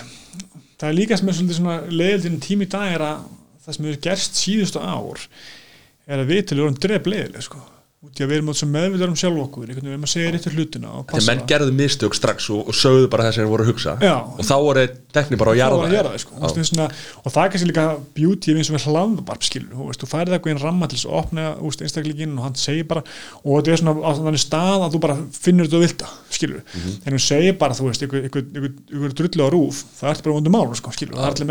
það 0.78 0.88
er 0.88 0.98
líka 0.98 1.18
sem 1.18 1.30
er 1.30 1.38
svolítið 1.38 1.60
svona 1.60 1.76
leiðildin 1.90 2.40
tími 2.44 2.66
í 2.68 2.72
dag 2.74 2.94
er 2.96 3.06
að 3.06 3.28
það 3.64 3.76
sem 3.76 3.88
hefur 3.88 4.02
gerst 4.08 4.40
síðustu 4.40 4.82
ár 4.82 5.26
er 6.04 6.20
að 6.20 6.30
við 6.32 6.42
til 6.48 6.58
erum 6.60 6.80
dref 6.80 7.08
leiðileg, 7.08 7.46
sko. 7.46 7.62
Út 8.04 8.20
í 8.20 8.24
að 8.24 8.28
við 8.30 8.36
erum 8.38 8.54
sem 8.54 8.70
meðvitað 8.74 9.08
um 9.10 9.16
sjálf 9.18 9.38
okkur, 9.44 9.66
við 9.72 9.78
erum 9.90 10.04
að 10.04 10.10
segja 10.12 10.32
réttu 10.34 10.50
hlutina 10.54 10.88
Þegar 11.10 11.24
menn 11.28 11.42
gerðu 11.50 11.72
mistök 11.78 12.14
strax 12.18 12.48
og, 12.52 12.60
og 12.68 12.74
sögðu 12.76 13.08
bara 13.10 13.22
það 13.26 13.32
sem 13.34 13.42
þeir 13.44 13.52
voru 13.54 13.64
að 13.64 13.70
hugsa 13.72 13.92
Já. 14.04 14.14
og 14.22 14.44
þá 14.44 14.54
voru 14.64 14.84
tekni 15.14 15.36
bara 15.40 15.50
á 15.50 15.54
jarða 15.58 15.78
að 15.84 16.18
sko. 16.22 16.32
Og 17.24 17.28
það 17.34 17.42
er 17.44 17.50
kannski 17.54 17.68
líka 17.70 17.84
beauty 18.18 18.54
eins 18.54 18.70
og 18.70 18.76
við 18.76 18.84
hlaðvarp, 18.90 19.42
skilur, 19.48 19.74
þú 19.94 20.06
færið 20.10 20.32
eitthvað 20.36 20.52
einn 20.54 20.62
ramma 20.64 20.84
til 20.90 20.98
þess 20.98 21.08
að 21.08 21.18
opna, 21.22 21.44
einstaklingin 21.64 22.34
og 22.38 22.42
hann 22.48 22.56
segir 22.58 22.86
bara, 22.90 23.02
og 23.44 23.50
þetta 23.62 23.70
er 23.74 23.78
svona 23.82 23.94
á 24.04 24.10
þannig 24.18 24.42
stað 24.44 24.80
að 24.84 24.90
þú 24.94 24.98
bara 25.04 25.16
finnur 25.38 25.66
þetta 25.68 25.78
og 25.78 25.84
vilta, 25.86 26.08
skilur 26.34 26.60
Mhm. 26.74 26.90
en 27.06 27.12
þú 27.14 27.20
segir 27.22 27.54
bara, 27.58 27.74
þú 27.78 27.84
veist, 27.88 28.02
ykkur 28.02 28.42
drullu 29.14 29.42
á 29.46 29.48
rúf, 29.54 29.76
það 30.00 30.10
ert 30.10 30.22
bara 30.26 30.34
vondum 30.34 30.52
mál, 30.54 30.74
sko, 30.74 30.90
skilur, 30.94 31.14
það 31.14 31.24
er 31.24 31.34
allir 31.34 31.48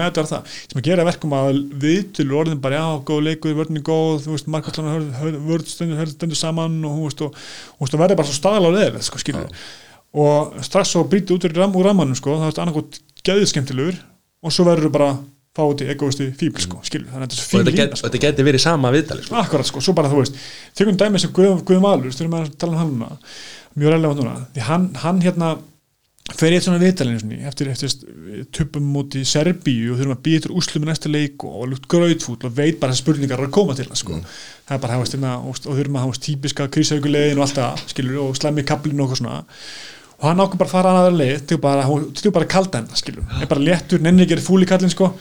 með 6.34 6.43
þú 6.44 6.50
veist, 6.50 6.50
saman 6.50 6.78
og, 6.84 6.98
þú 7.00 7.08
veist, 7.08 7.24
og, 7.26 7.40
og, 7.80 7.88
og 7.88 8.04
verður 8.04 8.20
bara 8.20 8.30
svo 8.30 8.38
staðal 8.38 8.70
á 8.70 8.76
leðið, 8.76 9.02
sko, 9.08 9.50
og 10.14 10.58
strax 10.66 10.94
svo 10.94 11.06
brítið 11.10 11.40
út 11.40 11.48
ram, 11.58 11.78
úr 11.78 11.90
rammanum 11.90 12.18
sko, 12.18 12.38
það 12.42 12.52
er 12.52 12.64
annarkot 12.64 13.00
gæðið 13.26 13.48
skemmtilegur 13.50 14.02
og 14.44 14.54
svo 14.54 14.68
verður 14.68 14.94
bara 14.94 15.16
fá 15.54 15.64
út 15.66 15.82
í 15.86 15.90
egoisti 15.90 16.30
fíbl 16.38 16.62
sko, 16.62 16.80
skilur, 16.86 17.10
þannig 17.14 17.30
að 17.30 17.36
þetta 17.38 17.58
er 17.58 17.60
og 17.60 17.66
get, 17.66 17.82
lína 17.82 17.98
sko. 17.98 18.08
þetta 18.08 18.22
geti 18.24 18.46
verið 18.46 18.64
sama 18.64 18.92
viðtali 18.94 19.26
sko. 19.26 19.36
akkurat 19.42 19.70
sko, 19.70 19.82
svo 19.86 19.94
bara 19.98 20.10
þú 20.10 20.22
veist 20.22 20.40
tökum 20.78 20.98
dæmi 20.98 21.22
sem 21.22 21.34
Guð, 21.34 21.62
Guðum 21.68 21.86
Alur, 21.90 22.14
þurfum 22.14 22.38
að 22.40 22.48
tala 22.62 22.74
um 22.74 22.82
hann 22.82 22.94
núna 22.94 23.18
mjög 23.78 23.94
relevant 23.94 24.22
núna, 24.22 24.34
því 24.54 24.66
hann, 24.68 24.88
hann 25.02 25.22
hérna 25.22 25.52
fer 26.32 26.54
í 26.54 26.58
eitt 26.58 26.64
svona 26.64 26.80
viðtalinu 26.80 27.38
eftir, 27.50 27.70
eftir 27.74 28.46
tupum 28.56 28.86
múti 28.94 29.26
Serbíu 29.28 29.92
og 29.92 30.00
þurfum 30.00 30.16
að 30.16 30.22
býja 30.24 30.44
til 30.46 30.54
úslum 30.56 30.86
í 30.86 30.88
næsta 30.88 31.12
leik 31.12 31.44
og 31.44 31.66
lukt 31.74 31.90
gröðfúll 31.92 32.38
og 32.48 32.56
veit 32.56 32.80
bara 32.80 32.96
að 32.96 33.02
spurningar 33.02 33.42
er 33.42 33.50
að 33.50 33.56
koma 33.58 33.76
til 33.76 33.90
það 33.90 34.00
sko. 34.00 34.20
það 34.70 34.78
er 34.78 34.84
bara, 34.86 34.96
hefast, 34.96 35.18
hérna, 35.18 35.34
og, 35.44 35.60
og 35.68 35.80
þurfum 35.80 36.00
að 36.00 36.06
hafa 36.06 36.22
típiska 36.24 36.70
krísaukulegin 36.72 37.42
og 37.42 37.48
allt 37.48 37.60
það, 37.60 37.84
skilur, 37.92 38.22
og 38.24 38.40
slemmi 38.40 38.64
kaplinu 38.68 39.04
og 39.04 39.12
eitthvað 39.12 39.22
svona. 39.22 39.42
Og 40.22 40.28
hann 40.30 40.44
ákveð 40.46 40.62
bara 40.62 40.70
að 40.70 40.76
fara 40.78 40.94
að 40.94 41.00
aðra 41.02 41.18
leið 41.20 41.48
til 41.52 41.60
bara, 41.60 41.88
til 42.16 42.32
bara 42.32 42.48
að 42.48 42.54
kalda 42.56 42.80
hennar, 42.80 43.02
skilur 43.04 43.40
er 43.42 43.52
bara 43.52 43.68
léttur, 43.68 44.04
nenni 44.06 44.24
ekki 44.24 44.40
að 44.40 44.48
fúli 44.48 44.70
kallin 44.70 44.94
sko 44.94 45.12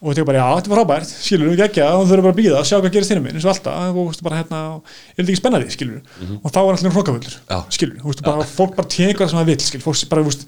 og 0.00 0.08
þetta 0.10 0.22
er 0.22 0.26
bara, 0.30 0.40
já, 0.40 0.48
þetta 0.56 0.70
var 0.72 0.78
frábært, 0.80 1.10
skilur 1.12 1.50
við 1.52 1.62
ekki 1.66 1.82
og 1.84 2.06
þau 2.08 2.14
eru 2.16 2.24
bara 2.24 2.32
að 2.32 2.38
býða 2.40 2.60
og 2.62 2.68
sjá 2.70 2.76
hvað 2.80 2.94
gerist 2.94 3.12
þínum 3.12 3.26
minn 3.28 3.36
eins 3.36 3.44
og 3.46 3.52
alltaf, 3.52 3.80
og 3.90 3.98
þú 3.98 4.04
veist 4.08 4.22
bara 4.24 4.38
hérna, 4.40 4.60
er 4.80 5.18
þetta 5.20 5.26
ekki 5.28 5.40
spennandi 5.42 5.74
skilur 5.74 6.00
og 6.40 6.48
þá 6.54 6.60
var 6.60 6.78
allir 6.78 6.94
hrókafullur 6.94 7.34
Já. 7.36 7.58
skilur, 7.76 7.98
þú 8.00 8.12
veist 8.14 8.22
bara, 8.24 8.46
fólk 8.48 8.76
bara 8.78 8.92
tekur 8.96 9.26
það 9.26 9.32
sem 9.34 9.40
það 9.42 9.50
vil 9.52 9.58
skilur, 9.66 9.84
fólk 9.90 10.08
bara, 10.14 10.24
þú 10.24 10.32
veist, 10.32 10.46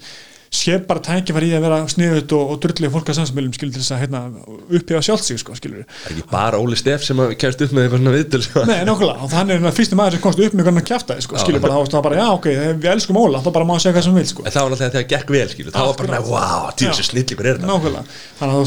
sér 0.53 0.83
bara 0.87 1.01
tækifæri 1.03 1.47
í 1.49 1.55
að 1.57 1.63
vera 1.65 1.77
sniðut 1.89 2.31
og, 2.37 2.43
og 2.53 2.57
drullega 2.63 2.93
fólk 2.93 3.07
að 3.09 3.17
samsmölum 3.19 3.53
skilur 3.55 3.73
til 3.73 3.81
þess 3.81 3.93
að 3.95 4.01
hérna, 4.03 4.19
upphjáða 4.69 5.03
sjálft 5.07 5.25
sig 5.27 5.37
sko, 5.41 5.51
skilur. 5.57 5.83
Það 5.89 6.05
er 6.05 6.11
ekki 6.13 6.25
bara 6.29 6.55
Óli 6.61 6.77
Steff 6.79 7.03
sem 7.07 7.17
að 7.23 7.27
kemst 7.41 7.59
upp 7.65 7.71
með 7.73 7.81
eitthvað 7.87 8.01
svona 8.03 8.17
viðtöl 8.17 8.43
sko. 8.45 8.59
Nei, 8.69 8.81
nákvæmlega, 8.85 9.19
og 9.25 9.29
þannig 9.33 9.53
er 9.55 9.59
það 9.65 9.77
fyrstu 9.79 9.95
maður 9.97 10.13
sem 10.17 10.23
komst 10.27 10.39
upp 10.45 10.53
með 10.53 10.63
hvernig 10.69 10.83
að 10.83 10.89
kjæfta 10.91 11.13
sko, 11.25 11.33
skilur 11.41 11.61
bara, 11.63 11.73
þá 11.73 11.79
það 11.97 12.05
bara, 12.07 12.17
já, 12.21 12.27
ok, 12.37 12.47
við 12.83 12.89
elskum 12.93 13.17
Óla 13.23 13.37
þá 13.43 13.49
bara 13.57 13.65
má 13.65 13.73
að 13.73 13.81
segja 13.83 13.95
hvað 13.97 14.05
sem 14.07 14.17
vil, 14.19 14.29
sko. 14.29 14.41
En 14.43 14.51
það 14.53 14.63
var 14.63 14.69
náttúrulega 14.73 14.93
þegar 14.93 15.09
gekk 15.13 15.27
vel 15.33 15.49
skilur. 15.53 15.73
það 15.73 15.85
var 15.89 15.95
bara, 16.03 16.19
wow, 16.29 16.63
þessu 16.77 17.03
snillingur 17.09 17.45
er 17.49 17.53
þetta 17.57 17.69
nákvæmlega, 17.73 18.05
þannig 18.37 18.53
að 18.53 18.61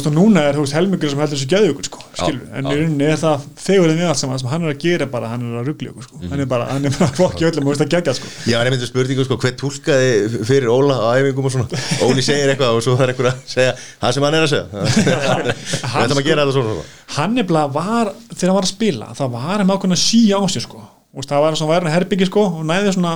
sko, 11.76 11.88
sko, 11.88 11.96
sko, 11.96 11.98
sko, 12.00 12.10
Óli 12.10 12.24
segir 12.24 12.52
eitthvað 12.52 12.78
og 12.78 12.84
svo 12.86 12.96
er 12.96 13.12
einhver 13.12 13.30
að 13.30 13.42
segja 13.50 13.74
það 13.76 14.16
sem 14.16 14.26
hann 14.26 14.36
er 14.38 14.46
að 14.46 14.52
segja. 14.52 14.66
Við 15.96 16.02
ætlum 16.02 16.22
að 16.22 16.28
gera 16.30 16.46
þetta 16.46 16.56
svona, 16.56 16.72
svona. 16.72 16.86
hann 17.16 17.36
er 17.42 17.48
bara 17.50 17.66
var, 17.76 18.12
þegar 18.32 18.48
hann 18.50 18.58
var 18.58 18.68
að 18.68 18.72
spila, 18.72 19.10
það 19.18 19.36
var 19.36 19.52
hann 19.60 19.74
ákveðin 19.74 19.98
að 19.98 20.02
síja 20.04 20.40
á 20.40 20.44
sér 20.52 20.66
sko, 20.66 20.82
og 21.16 21.28
það 21.28 21.44
var 21.46 21.60
svona 21.60 21.74
værið 21.74 21.96
herbyggi 21.96 22.30
sko, 22.30 22.48
og 22.60 22.66
næði 22.68 22.96
svona 22.96 23.14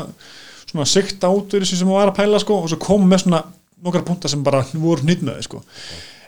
svona 0.70 0.86
sikta 0.86 1.30
út 1.34 1.56
sem 1.66 1.80
hann 1.82 1.96
var 1.96 2.12
að 2.12 2.20
pæla 2.20 2.40
sko, 2.42 2.60
og 2.62 2.70
svo 2.70 2.78
kom 2.82 3.08
með 3.08 3.24
svona 3.24 3.42
nokkra 3.80 4.04
punta 4.06 4.30
sem 4.30 4.42
bara 4.44 4.62
voru 4.76 5.06
nýtnaði 5.08 5.46
sko 5.46 5.62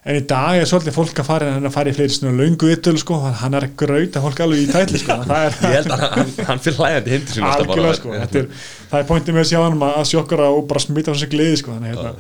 en 0.03 0.19
í 0.19 0.23
dag 0.27 0.59
er 0.59 0.67
svolítið 0.67 0.97
fólk 0.97 1.21
að 1.23 1.29
fara 1.29 1.51
en 1.57 1.69
að 1.69 1.75
fara 1.77 1.93
í 1.93 1.97
fleiri 1.97 2.15
svona 2.17 2.35
löngu 2.41 2.71
vittul 2.73 2.97
sko, 2.99 3.19
hann 3.43 3.55
er 3.59 3.69
að 3.69 3.77
grauta 3.83 4.23
fólk 4.25 4.41
alveg 4.43 4.65
í 4.65 4.71
tætli 4.73 5.03
sko, 5.03 5.19
það 5.29 5.45
er 5.45 5.59
ég 5.63 5.77
held 5.77 5.93
að 5.95 6.03
hann, 6.17 6.33
hann 6.49 6.65
fyrir 6.65 6.81
hlægandi 6.81 7.15
hindi 7.15 7.37
sín 7.37 7.47
algjörlega 7.47 8.01
sko, 8.01 8.17
þetta 8.17 8.41
er, 8.43 8.49
það 8.91 8.99
er 9.05 9.07
pointið 9.13 9.39
með 9.39 9.45
að 9.45 9.53
sjá 9.53 9.61
hann 9.63 9.87
að 9.93 10.11
sjokkara 10.11 10.51
og 10.57 10.67
bara 10.73 10.83
smita 10.83 11.15
á 11.15 11.17
sig 11.23 11.31
gleði 11.37 11.63
sko, 11.63 11.77
þannig 11.77 11.95
hérna, 11.95 12.17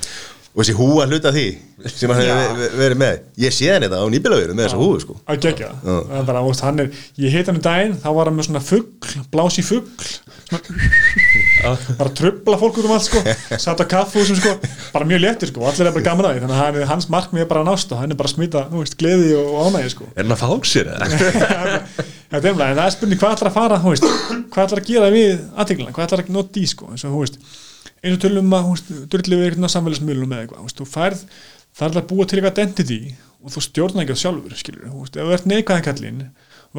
Og 0.53 0.61
þessi 0.61 0.74
húa 0.76 1.07
hluta 1.09 1.30
því 1.33 1.43
sem 1.89 2.11
hann 2.12 2.26
hefur 2.28 2.74
verið 2.76 2.99
með. 3.01 3.20
Ég 3.41 3.55
sé 3.57 3.70
hann 3.72 3.87
þetta 3.87 4.03
á 4.05 4.07
nýbilaveru 4.12 4.53
með 4.53 4.66
þessa 4.66 4.80
húu 4.83 4.99
sko. 5.01 5.14
Að 5.24 5.39
gegja. 5.47 5.70
Það 5.80 6.11
er 6.18 6.26
bara, 6.28 6.43
veist, 6.45 6.64
hann 6.66 6.83
er, 6.85 6.99
ég 7.24 7.33
heit 7.33 7.49
hann 7.49 7.57
í 7.57 7.62
daginn 7.64 7.95
þá 8.03 8.09
var 8.18 8.28
hann 8.28 8.37
með 8.37 8.49
svona 8.51 8.62
fugg, 8.66 9.09
blási 9.33 9.64
fugg 9.64 9.89
bara 11.99 12.13
trubla 12.19 12.59
fólk 12.61 12.81
út 12.81 12.89
um 12.89 12.95
allt 12.97 13.07
sko, 13.07 13.23
satt 13.57 13.83
á 13.83 13.87
kaffúsum 13.89 14.39
sko, 14.39 14.55
bara 14.95 15.09
mjög 15.09 15.23
léttir 15.25 15.53
sko, 15.53 15.63
og 15.65 15.71
allir 15.73 15.91
er 15.91 15.97
bara 15.97 16.07
gaman 16.09 16.29
að 16.29 16.37
því. 16.37 16.45
Þannig 16.47 16.83
að 16.83 16.91
hans 16.93 17.09
markmið 17.13 17.45
er 17.45 17.51
bara 17.53 17.65
að 17.65 17.71
nást 17.71 17.95
og 17.95 18.03
hann 18.03 18.15
er 18.15 18.21
bara 18.21 18.31
að 18.31 18.37
smita, 18.37 18.65
þú 18.73 18.83
veist, 18.83 18.99
gleði 19.01 19.33
og 19.39 19.59
ánægi 19.69 19.95
sko. 19.95 20.09
Er 20.13 20.27
hann 20.27 20.37
að 20.37 20.43
fá 20.43 20.51
sér 20.73 20.93
eða? 20.95 21.09
þetta 22.33 22.49
er 22.49 22.55
umlega, 22.55 22.71
en 22.71 22.81
það 22.81 22.87
er 22.87 22.95
spurning 22.97 23.21
hvað 23.23 23.37
ætlar 23.37 23.51
að 23.51 23.59
fara 23.59 23.81
veist, 23.85 24.07
hvað 24.53 24.65
ætlar 24.67 24.83
að 24.83 24.89
gera 24.89 25.11
við 25.13 25.33
aðteglina, 25.53 25.93
hvað 25.97 26.07
ætlar 26.09 26.25
að 26.25 26.33
nota 26.37 26.63
í 26.63 26.69
sko, 26.71 26.93
eins 26.93 27.05
og 27.05 27.13
þú 27.13 27.25
veist 27.25 27.43
eins 28.03 28.17
og 28.17 28.23
tölum 28.23 28.55
að, 28.57 28.65
þú 28.65 28.77
veist, 28.77 28.95
drulli 29.13 29.41
við 29.43 29.59
samfélagsmiðlum 29.75 30.33
með 30.33 30.47
eitthvað, 30.47 30.73
þú 30.79 30.87
færð 30.89 31.27
það 31.73 31.87
er 31.89 32.01
að 32.01 32.09
búa 32.11 32.27
til 32.27 32.39
eitthvað 32.39 32.57
identity 32.57 33.01
og 33.43 33.53
þú 33.55 33.65
stjórnar 33.67 34.05
ekki 34.05 34.17
á 34.17 34.23
sjálfur 34.23 34.57
skilur, 34.59 34.89
þú 34.89 35.05
veist, 35.05 35.19
ef 35.19 35.29
þú 35.29 35.37
ert 35.37 35.49
neikvæðan 35.51 35.87
kallinn 35.87 36.25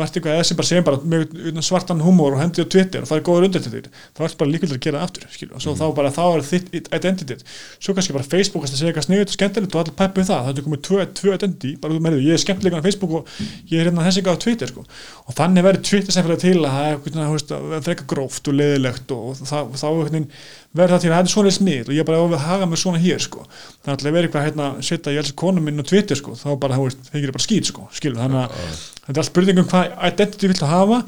ert 0.02 0.16
eitthvað 0.18 0.38
eða 0.40 0.46
sem 0.48 0.58
bara 0.58 0.68
segjum 0.70 0.86
bara 0.88 1.00
með 1.14 1.60
svartan 1.66 2.02
humor 2.02 2.34
og 2.34 2.42
hendi 2.42 2.66
á 2.66 2.68
Twitter 2.74 3.04
og 3.04 3.10
það 3.10 3.20
er 3.20 3.26
góður 3.28 3.46
undir 3.48 3.62
til 3.62 3.74
þér 3.74 3.90
þá 4.18 4.22
ert 4.26 4.38
bara 4.40 4.54
líkvöldur 4.54 4.80
að 4.80 4.86
gera 4.88 5.04
aftur 5.06 5.28
skilur, 5.30 5.54
og 5.54 5.62
svo 5.62 5.76
þá 5.78 5.84
bara 6.00 6.14
þá 6.16 6.24
er 6.26 6.46
þitt 6.48 6.90
identitet 6.98 7.44
svo 7.78 7.94
kannski 7.94 8.16
bara 8.16 8.26
Facebook 8.26 8.66
að 8.66 8.74
segja 8.74 8.90
eitthvað 8.90 9.06
sniðut 9.06 9.30
og 9.30 9.38
skemmtilegt 9.38 9.78
og 9.78 9.84
allir 9.84 9.98
peppu 10.00 10.24
um 10.24 10.28
það, 10.32 10.48
það 10.48 10.62
er 10.64 10.68
komið 10.68 10.82
tvö, 10.88 11.06
tvö 11.20 11.38
identity, 11.38 11.74
bara 11.84 11.94
þú 11.94 12.04
meðið, 12.08 12.26
ég 12.26 12.38
er 12.40 12.44
skemmtilegan 12.44 12.82
á 12.82 12.88
Facebook 12.88 13.16
og 13.20 13.32
ég 13.70 13.78
er 13.78 13.90
hérna 13.92 14.08
þessi 14.08 14.24
eitthvað 14.24 14.42
á 14.42 14.44
Twitter 14.48 14.74
sko. 14.74 14.86
og 15.28 15.38
þannig 15.38 15.68
verður 15.68 15.86
Twitter 15.92 16.18
sem 16.18 16.26
fyrir 16.26 16.42
til 16.42 16.58
að 16.66 16.74
það 16.74 17.78
er 17.78 17.86
frekar 17.86 18.10
gróft 18.10 18.50
og 18.50 18.58
leðilegt 18.58 19.14
og 19.14 19.38
þá, 19.44 19.58
þá 19.78 19.88
einhvern 19.92 20.18
veginn 20.18 20.30
verður 20.74 20.96
það 20.96 21.04
til 21.04 21.10
að 21.10 21.16
þetta 21.16 21.30
er 21.30 21.34
svona 21.34 21.54
smið 21.54 21.90
og 21.92 21.98
ég 21.98 22.08
bara 22.08 22.22
á 22.22 22.26
að 22.26 22.46
haga 22.48 22.68
mig 22.70 22.82
svona 22.82 23.02
hér 23.04 23.22
sko. 23.22 23.46
þannig 23.84 23.94
að 23.94 24.04
það 24.04 24.16
verður 24.18 24.28
eitthvað 24.30 24.48
hérna 24.48 24.70
setja 24.88 25.14
ég 25.14 25.24
elsi 25.24 25.36
konu 25.44 25.64
minn 25.64 25.84
á 25.84 25.90
Twitter 25.90 26.20
sko, 26.20 26.36
þá 26.40 26.50
bara 26.64 26.80
það 26.80 27.20
er 27.22 27.36
bara 27.36 27.46
skýt 27.46 27.70
sko, 27.70 27.88
skilur, 27.94 28.22
þannig 28.24 28.42
að 28.42 28.58
þetta 29.04 29.14
er 29.14 29.22
allt 29.22 29.30
spurningum 29.30 29.70
hvað 29.70 29.96
identity 30.10 30.52
vilt 30.52 30.66
að 30.66 30.74
hafa 30.74 31.00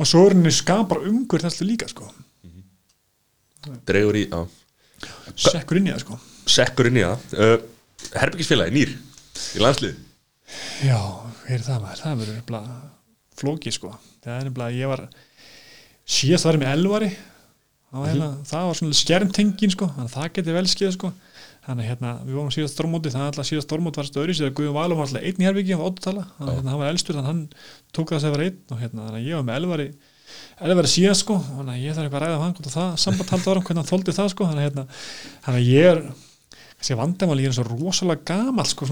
og 0.00 0.08
svo 0.08 0.24
er 0.24 0.36
henni 0.36 0.54
skapar 0.56 1.04
umhverð 1.04 1.48
þessu 1.48 1.68
líka 1.68 1.90
sko, 1.92 2.08
Dregur 3.84 4.16
í, 4.16 4.22
já. 4.24 4.40
Sekkur 5.36 5.76
inn 5.76 5.90
í 5.90 5.92
það 5.92 5.98
sko. 6.00 6.14
Sekkur 6.48 6.88
inn 6.88 6.96
í 6.96 7.02
það. 7.04 7.26
Uh, 7.36 8.14
Herbyggisfélagi, 8.16 8.72
nýr 8.72 8.94
Í 9.58 9.60
landslið 9.60 9.98
já, 10.84 10.98
hér 11.46 11.58
er 11.58 11.66
það 11.66 11.82
maður, 11.84 12.00
það 12.04 12.22
verður 12.22 12.70
flóki 13.40 13.72
sko, 13.72 13.92
það 14.24 14.36
er 14.36 14.46
nefnilega 14.48 14.76
ég 14.76 14.90
var, 14.90 15.02
síðast 16.04 16.48
var 16.48 16.58
ég 16.58 16.62
með 16.64 16.72
elvari 16.74 17.10
það 17.90 18.00
var, 18.00 18.08
hérna, 18.12 18.28
það 18.50 18.66
var 18.70 18.78
svona 18.80 18.98
skjermtengin 19.00 19.74
sko, 19.74 19.88
þannig 19.96 20.10
að 20.10 20.14
það 20.16 20.30
geti 20.38 20.54
vel 20.56 20.66
skeið 20.70 20.92
sko 20.96 21.10
þannig 21.60 21.84
að 21.84 21.88
hérna, 21.90 22.12
við 22.24 22.36
vorum 22.38 22.52
síðast 22.54 22.76
stormóti 22.78 23.10
þannig 23.12 23.26
að 23.26 23.32
alltaf 23.32 23.48
síðast 23.50 23.66
stormóti 23.68 24.00
var 24.00 24.08
stöðri 24.08 24.36
síðan 24.38 24.54
Guðjón 24.56 24.76
Valum 24.78 25.00
var 25.00 25.08
alltaf 25.10 25.26
einn 25.28 25.42
í 25.42 25.48
herbyggi 25.48 25.76
á 25.76 25.80
óttala 25.84 26.22
þannig 26.38 26.48
að 26.48 26.56
hérna, 26.56 26.70
hann 26.72 26.80
var 26.80 26.92
elstur 26.94 27.18
þannig 27.18 27.26
að 27.26 27.34
hann 27.34 27.42
tók 27.98 28.14
það 28.14 28.22
sem 28.24 28.32
var 28.34 28.44
einn 28.46 28.56
og 28.74 28.80
hérna, 28.80 29.04
þannig 29.10 29.20
að 29.20 29.28
ég 29.28 29.36
var 29.36 29.44
með 29.50 29.58
elvari 29.60 29.88
elvari 30.70 30.90
síðan 30.94 31.18
sko, 31.20 31.36
þannig 31.50 31.74
að 31.76 31.84
ég 31.84 31.94
þarf 31.98 32.06
eitthvað 32.08 32.20
að 32.20 32.24
ræða 32.24 32.38
af 32.38 32.42
hann 32.46 32.56
hvort 32.56 32.74
það 32.74 32.90
samband 33.04 33.32
halda 33.34 33.52
áram, 33.52 33.64
hvernig 33.68 33.82
hann 33.82 33.90
þóldi 33.90 34.16
það 34.16 34.28
sko 34.32 34.48
þannig 34.50 34.60
að 34.62 34.68
hérna, 34.70 34.84
þannig 35.44 35.60
að 35.60 35.70
ég 35.70 35.88
er 35.90 36.02
þessi 36.80 36.96
vandamáli, 36.96 37.46
er 37.50 37.56
svo 37.56 37.64
rosalega 37.68 38.24
gamal 38.30 38.66
sko, 38.70 38.88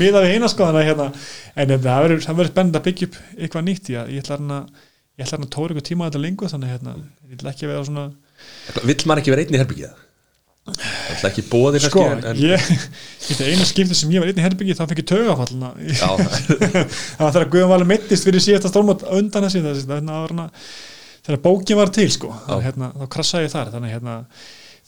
miða 0.00 0.22
við 0.26 0.34
eina 0.36 0.48
sko 0.52 0.66
að 0.66 0.80
hérna, 0.84 1.06
en 1.54 1.72
hérna, 1.72 1.82
það 1.86 2.04
verður- 2.04 2.50
spennandi 2.52 2.80
að 2.80 2.86
byggja 2.88 3.08
upp 3.08 3.20
eitthvað 3.38 3.64
nýtt, 3.70 3.92
ég, 3.94 4.10
ég 4.16 4.24
ætla 4.24 4.36
hann 4.40 4.56
að 4.58 4.82
ég 5.20 5.24
ætla 5.24 5.38
hann 5.38 5.46
að 5.46 5.52
tóra 5.56 5.72
eitthvað 5.72 5.88
tíma 5.88 6.04
á 6.04 6.06
þetta 6.10 6.24
lengur 6.26 6.52
þannig 6.52 6.68
að 6.68 6.74
hérna, 6.74 6.96
ég 7.30 7.38
ætla 7.38 7.54
ekki 7.54 7.64
að 7.68 7.72
vera 7.72 7.86
svona 7.88 8.04
Vill 8.84 9.02
maður 9.08 9.22
ekki 9.22 9.34
vera 9.34 9.44
einn 9.44 9.56
í 9.56 9.60
herbyggið? 9.60 9.98
Það 10.70 11.24
er 11.24 11.26
ekki 11.30 11.42
bóðið 11.50 11.84
sko, 11.86 12.02
ég, 12.38 12.66
þetta 13.24 13.46
eina 13.48 13.64
skipti 13.66 13.96
sem 13.96 14.12
ég 14.12 14.22
var 14.22 14.30
einn 14.30 14.38
í 14.38 14.44
herbyggi 14.44 14.76
þá 14.78 14.84
fekk 14.90 15.00
ég 15.02 15.08
taugafallna. 15.08 15.70
Já, 15.88 16.10
það 17.16 17.24
var 17.24 17.34
þegar 17.34 17.48
Guðjón 17.54 17.72
Valur 17.72 17.88
meittist 17.90 18.28
fyrir 18.28 18.44
síðasta 18.44 18.70
stórmót 18.70 19.02
undan 19.16 19.48
þessi 19.48 19.62
að 19.64 20.52
þegar 21.24 21.42
bókin 21.44 21.80
var 21.80 21.92
til 21.94 22.08
sko, 22.12 22.32
þannig, 22.46 22.66
hérna, 22.68 22.90
þá 22.96 23.04
krassaði 23.16 23.46
ég 23.48 23.54
þar 23.54 23.72
þannig 23.74 23.94
hérna, 23.94 24.14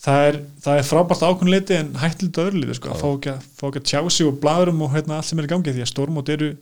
það 0.04 0.28
er, 0.28 0.38
það 0.64 0.78
er 0.78 0.88
frábært 0.88 1.24
ákveðnuleiti 1.26 1.78
en 1.78 1.92
hættilegt 2.02 2.40
öðru 2.44 2.62
liti 2.62 2.78
sko, 2.78 2.92
að 2.92 3.02
fá 3.02 3.08
ekki, 3.10 3.34
að 3.34 3.78
að 3.82 3.86
tjá 3.90 4.00
sig 4.08 4.28
og 4.28 4.40
bladurum 4.42 4.84
og 4.86 4.94
hérna, 4.96 5.18
allt 5.18 5.28
sem 5.28 5.42
er 5.42 5.48
í 5.48 5.52
gangi 5.52 5.74
því 5.76 5.84
að 5.84 5.92
stórmót 5.92 6.32
eru 6.32 6.52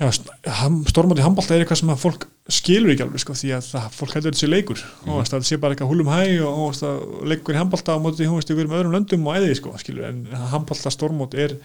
í 0.00 1.24
handbólta 1.26 1.54
er 1.54 1.62
eitthvað 1.62 1.80
sem 1.82 1.90
að 1.92 2.00
fólk 2.00 2.26
skilur 2.50 2.92
ekki 2.94 3.04
alveg 3.04 3.22
sko, 3.22 3.34
því 3.38 3.50
að 3.58 3.66
það, 3.68 3.88
fólk 3.98 4.14
heldur 4.16 4.38
sé 4.38 4.48
leikur. 4.48 4.84
Og 5.06 5.18
veist, 5.20 5.34
það 5.34 5.48
sé 5.48 5.58
bara 5.62 5.76
eitthvað 5.76 5.92
húlum 5.92 6.10
hæ 6.10 6.20
og, 6.42 6.48
og 6.52 6.70
veist, 6.70 6.86
að 6.88 7.26
leikur 7.32 7.56
í 7.56 7.60
handbólta 7.60 7.96
á 7.96 8.02
móti 8.02 8.28
veist, 8.28 8.52
við 8.52 8.64
erum 8.64 8.76
öðrum 8.78 8.96
löndum 8.96 9.28
og 9.28 9.36
æðið 9.36 9.58
sko, 9.60 9.74
skilur, 9.82 10.08
en 10.08 10.24
handbólta 10.54 10.92
stórmót 10.94 11.36
er 11.38 11.58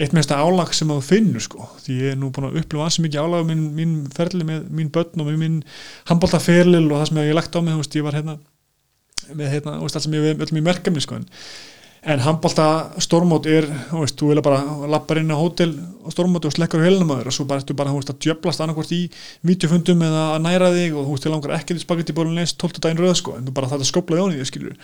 eitt 0.00 0.14
mesta 0.16 0.38
álag 0.42 0.72
sem 0.74 0.90
að 0.90 1.04
finnur 1.06 1.42
sko, 1.42 1.68
því 1.84 1.98
ég 2.00 2.14
er 2.14 2.16
nú 2.18 2.32
búin 2.34 2.48
að 2.48 2.56
upplifa 2.62 2.88
ansi 2.88 3.04
mikið 3.04 3.26
álag 3.26 3.44
mín, 3.46 3.68
mín 3.76 3.92
ferli 4.14 4.46
með 4.46 4.64
mín 4.74 4.90
börn 4.94 5.22
og 5.22 5.28
með 5.28 5.36
mín 5.42 5.60
handbóltaferlil 6.10 6.88
og 6.88 6.96
það 6.96 7.06
sem 7.10 7.20
ég 7.22 7.30
hef 7.30 7.38
lagt 7.38 7.54
á 7.54 7.60
mig, 7.62 7.76
veist, 7.78 7.94
ég 7.94 8.06
var 8.06 8.18
hérna 8.18 8.38
með 9.38 9.54
hérna, 9.54 9.76
allt 9.78 10.02
sem 10.02 10.16
ég 10.16 10.26
hef 10.32 10.42
öllum 10.48 10.60
í 10.60 10.64
merkefni 10.66 11.04
sko, 11.04 11.20
en, 11.20 11.28
en 12.04 12.20
handbólta 12.20 12.64
stórmót 13.00 13.46
er, 13.48 13.64
veist, 13.88 14.18
þú 14.20 14.28
vilja 14.28 14.42
bara 14.44 14.60
lappar 14.92 15.22
inn 15.22 15.32
á 15.32 15.40
hótel 15.40 15.70
og 16.04 16.12
stórmóti 16.12 16.50
og 16.50 16.52
slekkar 16.52 16.82
á 16.84 16.86
helnum 16.86 17.14
aður 17.14 17.30
og 17.30 17.34
svo 17.36 17.46
bara 17.48 17.62
ertu 17.62 17.76
bara, 17.76 17.94
veist, 17.96 18.10
að 18.12 18.18
djöblast 18.26 18.60
annarkvort 18.60 18.92
í 18.92 18.98
videofundum 19.48 20.02
eða 20.04 20.24
að 20.34 20.42
næra 20.44 20.68
þig 20.74 20.98
og 20.98 21.06
þú 21.06 21.14
veist, 21.14 21.24
þið 21.24 21.32
langar 21.32 21.54
ekkert 21.56 21.80
í 21.80 21.84
spagetti 21.84 22.16
bólunleins 22.18 22.52
12 22.60 22.82
daginn 22.84 23.00
röð, 23.00 23.14
sko, 23.22 23.38
en 23.38 23.48
þú 23.48 23.54
bara 23.56 23.70
þetta 23.72 23.88
skopla 23.88 24.20
í 24.20 24.26
því, 24.34 24.48
skilur, 24.50 24.76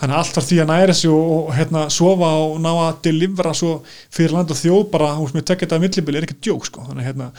þannig 0.00 0.16
að 0.16 0.18
allt 0.18 0.40
var 0.40 0.48
því 0.48 0.58
að 0.64 0.70
næra 0.72 0.98
sig 0.98 1.14
og, 1.14 1.30
og 1.36 1.54
hérna, 1.54 1.84
sofa 1.94 2.32
og 2.42 2.58
ná 2.64 2.70
að 2.72 3.00
delivera 3.06 3.54
svo 3.54 3.72
fyrir 4.10 4.34
land 4.34 4.50
og 4.50 4.58
þjóð 4.58 4.84
bara, 4.90 5.14
þú 5.14 5.28
veist, 5.28 5.38
með 5.38 5.48
tekja 5.52 5.68
þetta 5.68 5.82
millibili 5.84 6.20
er 6.20 6.26
ekki 6.26 6.40
djók, 6.48 6.66
sko, 6.72 6.88
þannig 6.88 7.04
að 7.04 7.10
hérna 7.12 7.30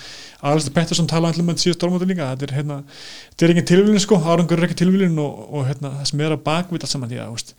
Alistair 0.45 0.75
Pettersson 0.75 1.09
talaði 1.09 1.41
um 1.41 1.51
þetta 1.51 1.65
síðast 1.65 1.79
stórmóti 1.81 2.07
líka 2.07 2.31
þetta 2.31 2.45
er, 2.47 2.55
hérna, 2.59 2.79
þetta 3.33 3.47
er 3.47 3.53
ekki 3.55 3.67
tilvílin, 3.71 4.03
sko, 4.03 4.19
árangur 4.21 4.61
er 4.61 4.67
ekki 4.69 4.77
tilvílin 4.83 5.17
og, 5.23 5.39
og 5.49 5.65
hérna, 5.67 5.91
það 5.99 6.11
sem 6.11 6.21
er 6.21 6.35
að 6.35 6.43
bakvita 6.45 6.89
saman 6.89 7.09
því 7.09 7.23
að, 7.23 7.55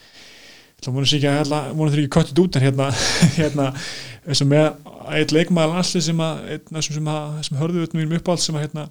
þá 0.85 0.89
voru 0.93 1.09
sér 1.09 2.03
ekki 2.03 2.13
köttið 2.19 2.43
út 2.45 2.57
en 2.59 2.67
hérna, 2.67 2.89
hérna 3.41 3.69
eins 4.27 4.43
og 4.45 4.51
með 4.51 4.67
eitt 5.17 5.33
leikmaður 5.35 5.73
landsli 5.77 6.03
sem 6.05 6.21
að 6.21 6.43
sem, 6.89 7.09
að- 7.13 7.39
sem 7.49 7.61
hörðu 7.61 7.85
við 7.85 7.97
mínum 8.01 8.19
uppáhald 8.19 8.43
sem 8.45 8.59
að 8.59 8.67
hérna 8.67 8.89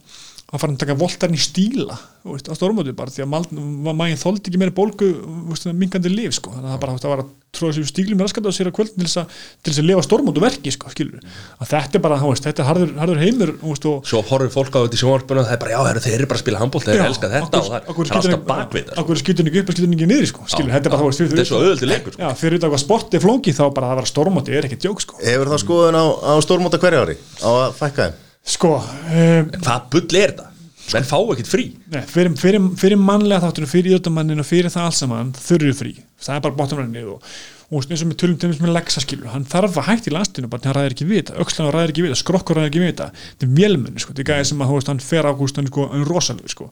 að 0.53 0.61
fara 0.61 0.73
að 0.75 0.81
taka 0.83 0.95
voltarinn 0.99 1.35
í 1.35 1.41
stíla 1.41 1.95
þú 2.25 2.33
veist, 2.35 2.47
á 2.49 2.53
stórmóti 2.57 2.93
bara 2.97 3.11
því 3.13 3.23
að 3.25 3.95
mægin 3.97 4.19
þóldi 4.21 4.49
ekki 4.49 4.59
meira 4.61 4.73
bólgu 4.77 5.07
þú 5.17 5.49
veist, 5.51 5.65
mingandi 5.73 6.09
lif 6.13 6.35
sko. 6.37 6.53
Þannig 6.53 6.69
að 6.69 6.73
það 6.75 6.81
bara 6.83 6.91
þú 6.91 6.95
veist, 6.95 7.05
að 7.05 7.13
var 7.15 7.21
að 7.23 7.31
tróða 7.55 7.75
sér 7.75 7.85
í 7.85 7.89
stílum 7.89 8.17
með 8.19 8.25
raskat 8.27 8.45
á 8.45 8.51
sér 8.55 8.69
að 8.69 8.75
kvöld 8.77 8.91
til 8.95 9.05
þess 9.05 9.19
að, 9.21 9.35
til 9.63 9.71
þess 9.73 9.81
að 9.81 9.87
lifa 9.89 10.03
stórmótu 10.05 10.41
verki 10.43 10.73
sko, 10.75 10.89
þetta 10.91 11.97
er 11.97 12.03
bara, 12.03 12.17
þú 12.21 12.31
veist, 12.33 12.45
þetta 12.49 12.63
er 12.63 12.67
harður, 12.69 12.91
harður 12.99 13.21
heimur 13.21 13.51
þú 13.61 13.69
veist, 13.73 13.85
og 13.89 14.09
svo 14.09 14.21
horfir 14.29 14.51
fólk 14.55 14.75
á 14.75 14.79
þetta 14.85 14.97
í 14.97 15.01
sjónvarpinu 15.01 15.39
og 15.41 15.47
það 15.47 15.55
er 15.55 15.61
bara, 15.63 15.71
já, 15.75 15.79
heru, 15.89 16.03
þeir 16.05 16.17
eru 16.19 16.27
bara 16.31 16.39
að 16.39 16.43
spila 16.43 16.61
handbólt 16.61 16.89
þeir 16.89 17.03
elska 17.05 17.29
þetta 17.35 17.61
og 17.61 17.69
það 17.69 17.77
er- 17.77 18.11
alltaf 18.19 18.43
bakvið 18.49 18.91
okkur 19.05 19.21
skýtur 19.23 19.49
ekki 19.51 19.63
upp 19.63 19.71
og 19.71 19.77
skýtur 19.79 19.95
ekki 19.95 20.09
niður 20.11 20.29
sko, 20.33 20.49
skilur, 20.51 20.73
þetta 20.75 20.91
er 20.91 20.95
bara, 20.95 21.01
þú 21.05 21.09
veist, 21.13 21.23
Þetta 21.25 21.45
er 21.45 21.49
svo 21.51 21.61
auðvöldi 21.63 21.89
leikur 21.93 22.17
sko. 22.17 22.21
já, 22.25 22.29
fyrir 22.43 22.59
þetta 22.59 22.73
hvað 22.75 22.83
sport 22.83 23.15
er 23.15 23.23
flóki 23.23 23.55
þá 23.55 23.63
bara 23.79 23.93
að 23.93 24.01
vera 24.01 24.11
stórmóti 24.11 24.55
er 24.59 24.67
ekki 24.67 24.81
djók 24.83 25.01
sko. 25.05 25.17
Hefur 25.23 25.53
það 25.55 25.63
skoðun 25.63 25.95
á, 25.95 26.05
á 26.27 26.33
stórmóta 26.43 26.81
hverja 26.83 27.05
ári? 27.07 27.15
Á 27.39 27.49
að 27.55 27.73
fækka 27.79 28.09
þeim? 28.09 28.21
Sko, 28.45 28.75
um, 28.81 29.55
Hvað 29.55 29.89
bull 29.93 30.19
er 30.19 30.33
þetta? 30.33 30.51
Menn 30.93 31.07
fá 31.07 31.17
ekkert 31.17 31.49
frí 31.49 31.65
Nei, 31.89 32.03
fyrir, 32.09 32.35
fyrir, 32.37 32.61
fyrir 32.77 32.99
mannlega 33.01 33.47
þáttunum, 33.47 33.71
fyrir 33.71 33.95
íðutamanninu 33.95 34.43
og 34.43 34.47
fyrir 34.47 34.73
það 34.73 34.89
allt 34.89 34.99
saman, 34.99 35.31
þurru 35.47 35.73
frí 35.77 35.95
það 36.21 36.37
er 36.37 36.43
bara 36.45 36.57
bóttumræðinni 36.59 37.03
og, 37.09 37.29
og 37.71 37.87
eins 37.89 38.03
og 38.03 38.09
með 38.09 38.19
tölum 38.21 38.37
til 38.39 38.51
þess 38.51 38.61
með 38.63 38.73
leggsaskilur, 38.75 39.31
hann 39.33 39.47
þarf 39.49 39.79
að 39.81 39.87
hætti 39.89 40.11
í 40.11 40.15
landstinu 40.15 40.49
bara 40.51 40.69
hann 40.69 40.77
ræðir 40.77 40.95
ekki 40.95 41.07
við 41.09 41.21
þetta, 41.21 41.37
öxlan 41.43 41.71
ræðir 41.73 41.93
ekki 41.93 42.05
við 42.05 42.13
þetta 42.13 42.21
skrokkur 42.21 42.59
ræðir 42.59 42.71
ekki 42.71 42.83
við 42.83 42.91
þetta, 42.91 43.07
þetta 43.31 43.47
er 43.47 43.55
vélmenni 43.59 44.03
sko, 44.03 44.13
þetta 44.13 44.23
er 44.23 44.29
gæði 44.31 44.47
sem 44.51 44.63
að 44.63 44.73
veist, 44.75 44.91
hann 44.91 45.03
fer 45.03 45.29
á 45.29 45.31
húst 45.41 45.59
hann, 45.59 45.69
sko, 45.71 45.87
er 45.89 46.07
rosalega 46.09 46.53
sko. 46.53 46.69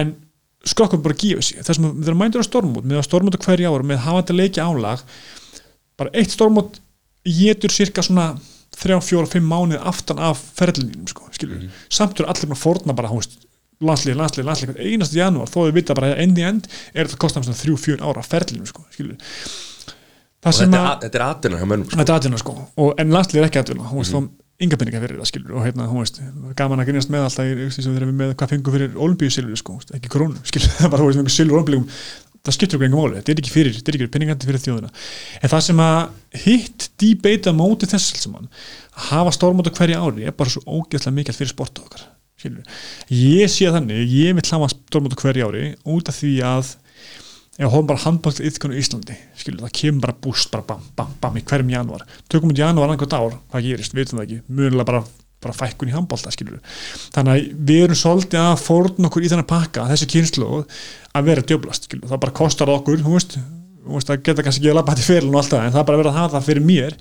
en 0.00 0.14
skrokkur 0.64 1.02
bara 1.04 1.18
gefur 1.20 1.44
sig, 1.44 1.60
þess 1.66 1.82
að 1.82 2.08
erum 2.08 2.22
mændur 2.22 2.42
á 2.42 2.46
stormút, 2.46 2.88
með 2.88 3.02
að 3.02 3.06
stormút 3.10 3.36
á 3.36 3.44
hverja 3.44 3.74
ára 3.74 3.88
með 3.90 4.02
hafandi 4.06 4.38
leiki 4.38 4.64
álag 4.64 5.04
bara 6.00 6.14
eitt 6.16 6.32
stormút 6.32 6.80
getur 7.26 7.74
cirka 7.74 8.02
svona 8.04 8.32
þrjá, 8.80 9.00
fjóra, 9.08 9.30
fimm 9.30 9.48
mánuði 9.50 9.80
aftan 9.80 10.18
af 10.18 10.42
ferlinum 10.58 11.08
sko, 11.10 11.28
skilur 11.32 11.58
mm 11.62 11.82
samt 11.94 12.20
eru 12.20 12.28
allir 12.28 12.48
bara 12.48 12.58
að 12.58 12.64
fórna 12.64 12.94
bara, 12.96 13.08
hú 13.08 13.20
veist 13.20 13.38
landslið, 13.84 14.16
landslið, 14.16 14.46
landslið, 14.48 14.78
einast 14.78 15.14
janúar 15.16 15.50
þó 15.50 15.60
þau 15.66 15.74
vita 15.74 15.94
bara 15.94 16.12
að 16.14 16.22
end 16.24 16.38
í 16.38 16.44
end 16.46 16.68
er 16.94 17.08
þetta 17.10 17.28
svona 17.32 17.58
þrjú, 17.58 17.76
fjör 17.76 18.04
ára 18.06 18.22
ferlinum 18.22 18.66
sko, 18.66 18.84
skilur 18.94 19.16
það 20.44 20.56
sem 20.58 20.74
er, 20.76 20.86
að 20.86 21.04
þetta 21.04 21.18
er 21.18 21.26
aðdina 21.26 21.60
hjá 21.60 21.68
mönnum 21.68 21.88
sko. 21.88 21.98
þetta 22.00 22.12
er 22.14 22.20
atvinna 22.20 22.40
sko, 22.40 22.54
og, 22.76 22.90
en 23.00 23.14
landslið 23.14 23.40
er 23.42 23.48
ekki 23.48 23.60
atvinna 23.62 23.88
hún 23.90 24.02
veist, 24.02 24.14
mm 24.14 24.26
-hmm. 24.26 24.42
enga 24.66 24.78
peninga 24.80 25.02
fyrir 25.04 25.20
það 25.20 25.30
skilur 25.30 25.56
og 25.58 25.66
hérna, 25.66 25.88
hún 25.90 26.04
veist, 26.04 26.20
gaman 26.56 26.82
að 26.82 26.88
grínast 26.90 27.12
með 27.12 27.26
alltaf 27.28 27.44
í- 27.44 27.70
þegar 27.76 28.06
við 28.06 28.14
með 28.20 28.34
hvað 28.34 28.52
fengum 28.54 28.76
fyrir 28.76 28.98
olimpíusilfur 29.06 29.60
sko, 29.62 29.72
þú 29.72 29.80
veist, 29.80 29.94
ekki 29.98 30.12
krónu, 30.14 30.38
skilur 30.44 30.70
það 30.76 30.86
er 30.86 30.92
bara, 30.94 31.02
þú 31.02 31.10
veist, 31.10 31.36
silfur 31.36 31.58
olimpíuleikum 31.60 31.88
það 32.44 32.56
skiptur 32.56 32.78
okkur 32.78 32.88
engum 32.88 33.00
máli, 33.00 33.18
þetta 33.20 33.32
er 33.32 33.40
ekki 33.40 33.52
fyrir, 33.52 33.76
fyrir 33.80 34.10
peningandi 34.12 34.48
fyrir 34.48 34.62
þjóðina, 34.62 34.90
en 35.40 35.52
það 35.52 35.62
sem 35.68 35.80
að 35.84 36.42
hitt 36.44 36.88
debata 37.00 37.54
móti 37.56 37.88
þess 37.88 38.26
að 38.28 38.48
hafa 39.08 39.32
stórmót 39.34 39.70
á 39.72 39.76
hverja 39.78 40.02
ári 40.04 40.28
er 40.28 40.36
bara 40.36 40.52
svo 40.52 40.62
ógeðslega 40.66 41.16
mikið 41.18 41.40
fyrir 41.40 41.54
sportu 41.54 41.86
okkar 41.86 42.04
skilur, 42.36 42.68
ég 43.08 43.48
sé 43.52 43.72
þannig 43.72 44.04
ég 44.12 44.36
vil 44.36 44.46
hafa 44.50 44.70
stórmót 44.74 45.16
á 45.16 45.22
hverja 45.24 45.48
ári 45.48 45.66
út 45.88 46.12
af 46.12 46.20
því 46.20 46.34
að 46.44 46.74
ef 47.54 47.70
hóðum 47.70 47.88
bara 47.88 48.04
handbólt 48.04 48.44
yfkanu 48.44 48.76
í 48.76 48.82
Íslandi 48.82 49.16
skilur, 49.40 49.64
það 49.64 49.76
kemur 49.80 50.04
bara 50.08 50.20
búst, 50.26 50.52
bara 50.52 50.66
bam, 50.68 50.84
bam, 50.98 51.12
bam 51.22 51.36
í 51.38 51.44
hverjum 51.48 51.72
janúar, 51.72 52.04
tökum 52.28 52.52
við 52.52 52.64
janúar 52.64 52.92
annað 52.92 53.14
ár, 53.16 53.38
hvað 53.54 53.68
gerist, 53.70 53.94
við 53.94 54.02
veitum 54.02 54.20
það 54.20 54.26
ekki, 54.26 54.40
mjögulega 54.50 54.90
bara 54.90 55.04
bara 55.44 55.56
fækkun 55.58 55.92
í 55.92 55.94
handbólta, 55.94 56.32
skilur 56.34 56.60
þannig 57.14 57.34
að 57.34 57.68
við 57.70 57.84
erum 57.86 58.00
svolítið 58.00 58.42
að 58.42 58.64
fórna 58.64 59.10
okkur 59.10 59.26
í 59.26 59.30
þennan 59.32 59.50
pakka, 59.50 59.86
þessi 59.92 60.10
kynslu 60.14 60.50
að 61.14 61.30
vera 61.30 61.46
djöblast, 61.46 61.88
skilur, 61.88 62.08
það 62.10 62.24
bara 62.26 62.36
kostar 62.40 62.74
okkur 62.74 63.04
þú 63.04 63.14
veist, 63.18 63.38
þú 63.84 63.96
veist, 63.98 64.10
það 64.10 64.26
geta 64.26 64.46
kannski 64.46 64.64
ekki 64.64 64.72
að 64.74 64.78
labba 64.80 64.98
til 64.98 65.06
fyrir 65.06 65.30
og 65.30 65.40
allt 65.40 65.54
það, 65.54 65.64
en 65.68 65.76
það 65.76 65.88
bara 65.88 65.98
að 65.98 66.04
vera 66.04 66.12
að 66.14 66.20
hafa 66.20 66.36
það 66.38 66.46
fyrir 66.48 66.68
mér. 66.68 66.98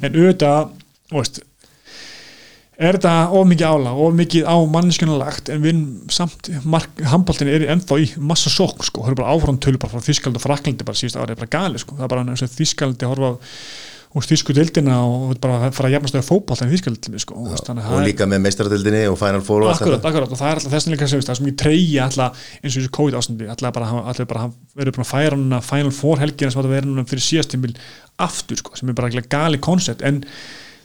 En 0.00 0.16
auðvitað, 0.18 0.72
þú 1.10 1.20
veist 1.20 1.42
er 2.74 2.96
þetta 2.96 3.12
of 3.38 3.46
mikið 3.46 3.70
ála, 3.70 3.92
of 4.02 4.14
mikið 4.18 4.48
á 4.50 4.56
manneskjuna 4.66 5.18
lagt 5.20 5.50
en 5.52 5.62
við 5.62 5.82
samt 6.12 6.50
handbóltin 7.06 7.50
er 7.50 7.66
ennþá 7.70 7.98
í 8.02 8.08
massa 8.18 8.50
sók 8.50 8.82
sko, 8.86 9.04
það 9.04 9.14
er 9.14 9.18
bara 9.20 9.34
áfram 9.34 9.60
tölu 9.62 9.78
bara 9.80 9.94
frá 9.94 10.02
Þískaldi 10.08 10.40
og 10.40 10.44
Fraklandi 10.44 10.86
bara 10.86 10.98
síðust 10.98 11.18
ári, 11.18 11.30
það 11.30 11.36
er 11.36 11.42
bara 11.44 11.52
gali 11.54 11.82
sko, 11.82 11.98
það 12.00 12.06
er 12.08 12.14
bara 12.14 12.50
Þískaldi 12.56 13.10
horfa 13.10 13.30
úr 14.14 14.22
þýsku 14.22 14.54
dildina 14.54 14.96
og 15.02 15.32
bara 15.42 15.70
fara 15.74 15.88
að 15.88 15.94
jafnast 15.96 16.14
á 16.14 16.22
fótboll 16.22 16.60
en 16.62 16.70
þýskaldildinni 16.70 17.18
sko, 17.22 17.34
þú 17.34 17.50
veist, 17.50 17.66
að 17.72 17.80
og 17.80 17.86
það 17.88 17.96
er- 17.98 18.06
líka 18.08 18.28
með 18.30 18.42
meistaradildinni 18.44 19.00
og 19.10 19.16
Final 19.18 19.42
Four 19.42 19.64
Akkurat, 19.72 20.04
akkurat, 20.06 20.30
og 20.30 20.38
það 20.38 20.50
er 20.52 20.60
alltaf 20.60 20.74
þess 20.76 20.86
að 20.86 20.94
líka 20.94 21.08
sem 21.10 21.24
það 21.26 21.38
sem 21.40 21.48
ég 21.50 21.56
treyja 21.64 22.04
alltaf 22.06 22.44
eins 22.62 22.68
og 22.70 22.78
þessu 22.78 22.92
COVID 22.98 23.18
ástandi 23.18 23.48
alltaf 23.50 23.74
bara, 23.74 23.88
alltaf 24.04 24.28
bara 24.30 24.44
verið 24.78 24.94
búin 24.94 25.06
að 25.06 25.10
færa 25.10 25.40
núna 25.40 25.60
Final 25.66 25.90
Four 25.98 26.22
helgina 26.22 26.50
sem 26.54 26.62
þetta 26.62 26.74
verið 26.76 26.92
núna 26.92 27.06
fyrir 27.10 27.26
síðast 27.26 27.50
tímil 27.56 27.74
aftur 28.22 28.62
sko, 28.62 28.76
sem 28.78 28.88
er 28.94 28.94
bara 29.02 29.10
gali 29.34 29.58
koncept 29.58 30.06
en 30.06 30.22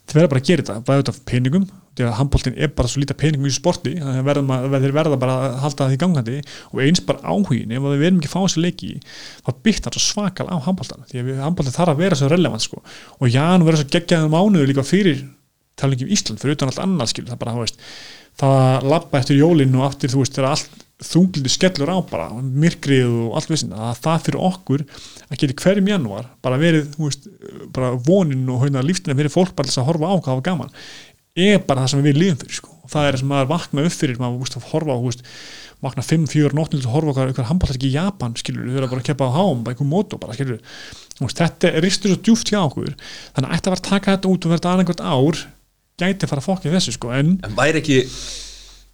þið 0.09 0.17
verða 0.17 0.31
bara 0.33 0.41
að 0.41 0.49
gera 0.49 0.63
þetta, 0.65 0.79
bara 0.89 1.03
út 1.05 1.13
af 1.13 1.21
peningum 1.29 1.69
því 1.97 2.05
að 2.07 2.13
handbóltin 2.19 2.59
er 2.59 2.71
bara 2.75 2.91
svo 2.91 3.01
lítið 3.01 3.19
peningum 3.19 3.47
í 3.47 3.49
þessu 3.49 3.61
sporti 3.61 3.95
þannig 3.99 4.53
að 4.55 4.77
þeir 4.85 4.95
verða 4.95 5.19
bara 5.19 5.39
að 5.47 5.57
halda 5.63 5.89
því 5.89 5.97
gangandi 6.03 6.37
og 6.69 6.83
eins 6.85 7.01
bara 7.07 7.23
áhugin 7.33 7.73
ef 7.75 7.87
við 7.87 8.05
verðum 8.05 8.21
ekki 8.21 8.29
að 8.29 8.35
fá 8.35 8.39
þessi 8.45 8.63
leiki 8.63 8.91
þá 9.45 9.51
byttar 9.67 9.97
svo 9.97 10.05
svakal 10.05 10.47
á 10.47 10.55
handbóltan 10.67 11.03
því 11.09 11.25
að 11.25 11.43
handbóltin 11.47 11.75
þarf 11.75 11.95
að 11.95 12.05
vera 12.05 12.19
svo 12.19 12.31
relevant 12.31 12.63
sko. 12.63 12.79
og 13.19 13.33
Jan 13.33 13.65
verður 13.67 13.83
svo 13.83 13.93
geggjaðum 13.97 14.35
mánuður 14.37 14.71
líka 14.71 14.87
fyrir 14.87 15.25
tala 15.79 15.95
ekki 15.95 16.07
um 16.07 16.13
Ísland, 16.15 16.41
fyrir 16.41 16.57
utan 16.57 16.71
allt 16.71 16.83
annað 16.83 17.13
skil, 17.13 17.25
það 17.29 17.41
bara, 17.41 17.55
þú 17.55 17.65
veist, 17.65 17.81
það 18.39 18.59
að 18.59 18.87
labba 18.93 19.19
eftir 19.21 19.39
jólinn 19.39 19.75
og 19.79 19.87
aftur, 19.87 20.13
þú 20.13 20.23
veist, 20.23 20.37
þegar 20.37 20.53
allt 20.53 20.85
þunglindi 20.99 21.51
skellur 21.53 21.91
á 21.95 21.97
bara, 22.03 22.25
myrkrið 22.35 23.05
og 23.07 23.35
allt 23.39 23.51
vissin, 23.53 23.71
að 23.71 24.01
það 24.03 24.25
fyrir 24.25 24.41
okkur 24.49 24.81
að 24.83 25.37
geta 25.37 25.53
í 25.53 25.59
hverjum 25.61 25.91
janúar, 25.93 26.27
bara 26.43 26.59
verið 26.59 26.97
veist, 26.99 27.29
bara 27.75 27.93
vonin 28.07 28.49
og 28.51 28.65
hérna 28.65 28.83
líftina 28.83 29.15
fyrir 29.15 29.31
fólk 29.31 29.53
bara 29.55 29.71
þess 29.71 29.79
að 29.79 29.87
horfa 29.93 30.11
á 30.11 30.15
hvað 30.17 30.33
hafa 30.33 30.45
gaman 30.49 30.73
er 31.45 31.63
bara 31.67 31.85
það 31.85 31.93
sem 31.93 32.05
við 32.07 32.19
líðum 32.23 32.41
fyrir, 32.43 32.57
sko. 32.59 32.75
Og 32.83 32.93
það 32.93 33.09
er 33.09 33.19
sem 33.21 33.31
maður 33.31 33.51
vakna 33.53 33.85
upp 33.87 33.95
fyrir, 33.95 34.21
maður, 34.21 34.37
þú 34.39 34.45
veist, 34.45 34.57
að 34.59 34.69
horfa 34.73 34.95
á, 34.95 34.99
veist 35.05 35.23
vakna 35.79 36.03
5-4 36.03 36.57
nótnil 36.57 36.81
til 36.81 36.89
að 36.89 36.95
horfa 36.97 37.13
okkar, 37.13 37.29
okkar 37.31 37.47
handballtæki 37.47 37.87
í 37.87 37.93
Japan, 37.93 38.33
skilur 38.35 38.65
þau 38.67 38.79
eru 38.81 38.89
bara 38.91 38.99
að 38.99 39.07
keppa 39.07 39.29
á 39.29 39.37
hám, 39.37 39.61
bara 39.63 39.77
einhver 39.77 39.87
móto, 39.87 40.19
bara, 40.19 40.35
skilur 40.35 40.59
veist, 41.21 41.39
þetta 41.39 41.71
ristur 41.79 42.11
svo 42.11 42.19
djúft 42.19 42.51
hjá 42.51 42.59
okkur. 42.65 42.91
Þannig 43.37 43.47
að 43.47 43.55
ætti 43.55 43.69
að 43.69 43.75
vera 43.75 43.79
að 43.79 43.87
taka 43.87 44.15
þetta 44.17 44.33
út 44.33 44.47
og 44.49 44.53
verða 44.55 44.73
annað 44.75 45.05
ár 45.07 45.39
gæti 45.99 46.25
að 46.25 46.31
fara 46.31 46.43
að 46.43 46.47
fokka 46.47 46.69
í 46.69 46.73
þessu 46.73 46.95
sko 46.95 47.11
en 47.15 47.35
En 47.45 47.55
væri 47.57 47.81
ekki 47.81 47.99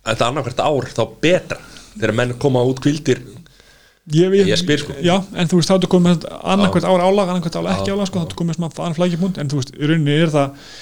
þetta 0.05 0.29
annarkvært 0.29 0.61
ár 0.65 0.89
þá 0.93 1.03
betra 1.21 1.59
þegar 1.95 2.15
menn 2.19 2.35
koma 2.41 2.63
út 2.65 2.81
kvildir 2.83 3.21
ég, 4.13 4.33
ég, 4.39 4.49
Ég 4.51 4.59
spyr, 4.61 4.81
sko. 4.81 4.97
já, 5.05 5.15
en 5.35 5.49
þú 5.49 5.59
veist 5.59 5.71
þá 5.71 5.77
er 5.77 5.89
komið 5.91 6.27
annarkvært 6.41 6.89
ár 6.89 7.05
álag, 7.05 7.31
annarkvært 7.33 7.59
álag 7.61 7.79
ekki 7.79 7.93
álag 7.93 8.09
sko, 8.09 8.23
þá 8.25 8.33
er 8.33 8.39
komið 8.41 8.59
smá 8.59 8.67
annar 8.73 8.97
flækjumund 8.99 9.39
en 9.41 9.51
þú 9.51 9.61
veist, 9.61 9.73
í 9.75 9.89
rauninni 9.89 10.17
er 10.25 10.33
það 10.33 10.73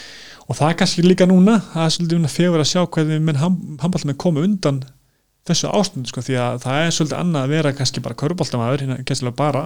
og 0.47 0.57
það 0.59 0.69
er 0.69 0.79
kannski 0.81 1.05
líka 1.05 1.29
núna 1.29 1.59
það 1.73 1.85
er 1.85 1.95
svolítið 1.97 2.19
um 2.19 2.31
fegur 2.31 2.63
að 2.63 2.71
sjá 2.71 2.81
hvernig 2.83 3.23
menn 3.23 3.41
handballum 3.43 4.13
er 4.13 4.19
komið 4.23 4.49
undan 4.49 4.83
þessu 5.47 5.69
ástund 5.75 6.07
sko, 6.07 6.23
því 6.23 6.39
að 6.39 6.57
það 6.63 6.81
er 6.81 6.95
svolítið 6.95 7.19
annað 7.19 7.45
að 7.45 7.53
vera 7.53 7.75
kannski 7.75 8.03
bara 8.03 8.17
köruboltamaður, 8.19 8.83
hérna 8.85 9.03
kannski 9.03 9.33
bara. 9.35 9.63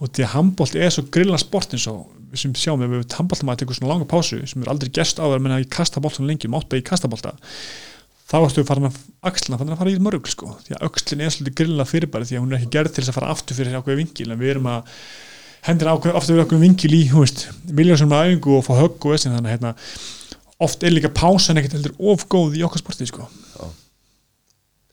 Og 0.00 0.08
því 0.08 0.24
að 0.24 0.32
handbolt 0.32 0.76
er 0.80 0.92
svo 0.94 1.04
grilla 1.12 1.38
sport 1.38 1.74
eins 1.76 1.84
og 1.90 2.06
við 2.32 2.42
sem 2.42 2.54
sjáum 2.56 2.82
ef 2.82 2.92
við 2.94 3.16
handboltamaður 3.18 3.62
tekur 3.62 3.76
svona 3.76 3.92
langa 3.92 4.08
pásu 4.08 4.40
sem 4.48 4.64
er 4.64 4.70
aldrei 4.72 4.88
gest 4.96 5.20
á 5.20 5.24
það 5.28 5.42
menn 5.44 5.56
að 5.58 5.66
ég 5.66 5.72
kasta 5.76 6.00
boltan 6.02 6.28
lengi, 6.28 6.48
mátta 6.50 6.80
ég 6.80 6.86
kasta 6.88 7.10
bolta 7.12 7.34
þá 8.32 8.38
ertu 8.40 8.62
að 8.62 8.70
fara 8.70 8.84
með 8.86 8.96
axlina 9.28 9.58
þannig 9.60 9.74
að 9.74 9.82
fara 9.82 9.92
í 9.92 10.00
mörg 10.00 10.30
sko, 10.32 10.54
því 10.64 10.78
að 10.78 10.86
öxlin 10.88 11.20
er 11.20 11.34
svolítið 11.34 11.58
grilla 11.60 11.84
fyrirbæri 11.84 12.28
því 12.30 12.38
að 12.38 12.42
hún 12.42 12.54
er 12.54 12.62
ekki 12.62 12.72
gerð 12.72 12.94
til 12.94 13.02
þess 13.02 13.12
að 13.12 13.18
fara 13.18 13.32
aftur 13.34 13.58
fyrir 13.58 13.76
ákveði 13.76 13.98
vingil 14.00 14.30
en 14.32 14.40
við 14.40 14.54
erum 14.54 14.70
að 14.72 14.96
hendur 15.68 15.92
ákveð, 15.92 16.16
aftur 16.18 16.34
fyrir 16.34 16.46
ákveði 16.46 16.64
vingil 16.66 16.94
í, 16.98 17.02
miljónsum 17.78 18.10
með 18.10 18.24
æfingu 18.32 18.50
og 18.58 18.66
fá 18.66 18.74
högg 18.80 18.98
og 19.06 19.10
þessi 19.14 19.30
þannig 19.30 19.46
að 19.46 19.54
hérna, 19.56 19.72
oft 20.62 20.78
er 20.86 20.94
líka 20.94 21.10
pásan 21.14 21.58
ekkert 21.60 21.76
heldur 21.78 21.94
of 22.12 22.20
góð 22.30 22.50
í 22.58 22.60
okkar 22.66 22.82
sporti 22.82 23.06
sko. 23.10 23.24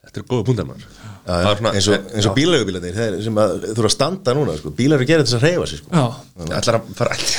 Þetta 0.09 0.23
er 0.23 0.25
góða 0.25 0.41
púntar 0.47 0.65
maður. 0.65 0.85
Já, 0.89 0.95
Það 1.29 1.45
er 1.51 1.57
svona- 1.59 1.73
eins 1.77 1.85
og, 1.87 1.93
eins 2.17 2.25
og 2.25 2.33
bílaugubílarnir 2.33 2.95
þeir 2.95 3.21
sem 3.21 3.35
að 3.37 3.61
þú 3.67 3.77
eru 3.77 3.85
að 3.89 3.93
standa 3.93 4.33
núna 4.33 4.57
sko. 4.57 4.69
bílar 4.73 4.97
eru 4.97 5.05
gerðið 5.05 5.25
til 5.27 5.29
þess 5.29 5.37
að 5.37 5.45
reyfa 5.45 5.65
sig 5.69 5.77
sko. 5.77 5.89
Ætlar 6.57 6.75
að 6.79 6.83
fara 6.97 7.13
allir 7.13 7.29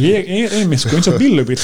ég 0.10 0.18
er 0.40 0.50
einmitt 0.58 0.82
sko 0.82 0.98
eins 0.98 1.06
og 1.06 1.14
hægt. 1.22 1.62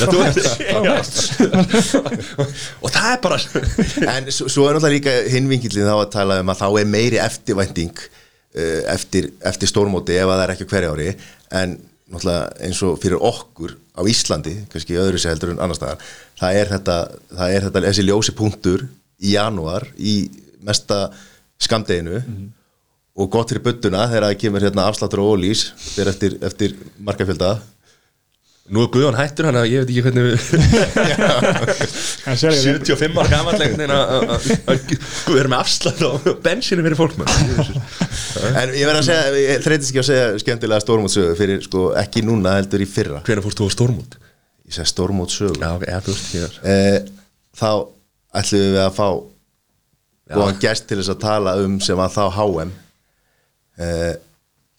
Og 2.87 2.89
það 2.95 3.11
er 3.11 3.19
bara 3.27 3.35
en 4.15 4.31
svo, 4.31 4.47
er 4.69 4.79
náttúrulega 4.79 4.95
líka 4.95 5.11
hinvingillin 5.35 5.91
þá 5.91 5.97
að 5.97 6.07
tala 6.15 6.39
um 6.45 6.53
að 6.55 6.61
þá 6.63 6.69
er 6.71 6.87
meiri 6.95 7.19
eftirvænting 7.25 7.91
eftir, 8.93 9.31
eftir 9.49 9.71
stórmóti 9.71 10.19
ef 10.19 10.29
að 10.29 10.37
það 10.37 10.45
er 10.45 10.55
ekki 10.55 10.69
hverja 10.73 10.93
ári. 10.93 11.09
En 11.63 11.77
náttúrulega 12.13 12.67
eins 12.67 12.81
og 12.85 12.99
fyrir 13.01 13.23
okkur 13.25 13.77
á 13.97 14.03
Íslandi, 14.09 14.55
kannski 14.73 14.99
öðru 15.01 15.21
sér 15.21 15.35
heldur 15.35 15.55
en 15.55 15.63
annars 15.65 15.81
staðar, 15.81 16.03
það 16.41 16.59
er 16.61 16.73
þetta, 16.73 16.97
það 17.33 17.55
er 17.57 17.67
þetta 17.67 17.85
þessi 17.87 18.07
ljósi 18.07 18.35
punktur 18.37 18.85
í 19.23 19.37
janúar 19.37 19.87
í 19.97 20.17
mesta 20.65 21.07
skamdeginu 21.63 22.21
og 23.13 23.29
gott 23.33 23.53
fyrir 23.53 23.65
buttuna 23.65 24.07
þegar 24.11 24.29
það 24.29 24.41
kemur 24.43 24.65
hérna 24.67 24.87
afsláttur 24.89 25.23
og 25.23 25.35
ólís 25.37 25.67
fyrir 25.77 26.13
eftir, 26.13 26.37
eftir 26.45 26.77
markafjölda 27.05 27.55
Nú 28.71 28.85
er 28.85 28.91
Guðjón 28.95 29.17
hættur 29.19 29.49
hann 29.49 29.57
að 29.59 29.65
ég 29.73 29.83
veit 29.83 29.91
ekki 29.91 30.03
hvernig 30.07 30.27
við 30.29 30.37
Það 32.23 32.37
sér 32.39 32.55
ég 32.55 32.85
75 32.87 33.17
ára 33.19 33.41
veginn 33.59 33.91
að- 33.91 34.45
Guð 35.27 35.41
er 35.43 35.49
með 35.51 35.57
afslætt 35.59 36.03
á 36.07 36.11
bensinu 36.45 36.85
fyrir 36.87 36.99
fólk. 37.01 37.17
En 37.19 38.71
ég 38.79 38.87
verð 38.87 39.01
að 39.01 39.09
segja, 39.09 39.33
ég 39.43 39.65
þreytist 39.67 39.91
ekki 39.91 40.03
að 40.05 40.09
segja 40.13 40.29
skemmtilega 40.45 40.85
stórmótsögu 40.85 41.35
fyrir 41.41 41.65
sko 41.67 41.89
ekki 41.99 42.23
núna 42.29 42.55
heldur 42.61 42.85
í 42.87 42.89
fyrra. 42.89 43.19
Hvenær 43.27 43.43
fórst 43.49 43.59
þú 43.61 43.67
á 43.67 43.71
stórmút? 43.75 44.17
Ég 44.71 44.79
segi 44.79 44.93
stórmótsögu 44.95 45.59
Já, 45.59 45.69
ok, 45.75 45.85
eða 45.91 46.05
þú 46.07 46.15
veist 46.15 46.33
hér. 46.39 46.57
Eh, 46.63 46.99
Þá 47.59 47.69
ætlum 48.41 48.63
við 48.73 48.81
að 48.87 48.95
fá 48.97 49.07
góðan 50.33 50.63
gest 50.63 50.87
til 50.89 51.03
þess 51.03 51.13
að 51.13 51.21
tala 51.27 51.59
um 51.67 51.75
sem 51.85 51.99
að 52.01 52.15
þá 52.15 52.23
HM 52.39 52.71
eh, 53.83 54.15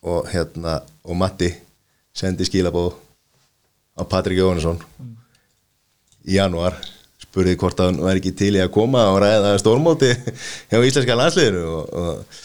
og 0.08 0.32
hérna 0.32 0.80
og 1.04 1.20
Matti 1.20 1.52
sendi 2.18 2.48
skilabóð 2.48 2.96
á 3.98 4.02
Patrik 4.10 4.39
Jóhannesson. 4.39 4.80
Í 6.24 6.38
janúar 6.38 6.78
spurði 7.24 7.56
hvort 7.60 7.80
hann 7.82 8.00
var 8.04 8.20
ekki 8.20 8.34
til 8.38 8.54
í 8.58 8.62
að 8.62 8.74
koma 8.76 9.08
og 9.12 9.20
ræða 9.24 9.56
stórmóti 9.62 10.12
hjá 10.70 10.78
íslenska 10.80 11.18
landsliðinu 11.18 11.64
og, 11.66 11.94
og, 12.04 12.41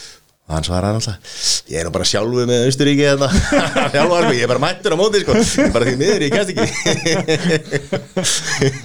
og 0.48 0.54
hann 0.56 0.64
svaraði 0.64 0.96
alltaf 1.02 1.58
ég 1.68 1.76
er 1.76 1.84
nú 1.84 1.90
bara 1.92 2.06
sjálfu 2.08 2.44
með 2.48 2.62
Austuríki 2.64 3.04
hérna. 3.04 3.28
Sjálfar 3.92 4.24
mig, 4.28 4.38
ég 4.38 4.44
er 4.46 4.50
bara 4.50 4.62
mættur 4.62 4.94
á 4.96 4.98
móti 4.98 5.20
sko. 5.20 5.34
Ég 5.36 5.66
er 5.66 5.74
bara 5.74 5.84
því 5.84 5.94
miður, 6.00 6.22
ég 6.24 6.32
kæst 6.32 6.50
ekki. 6.54 6.66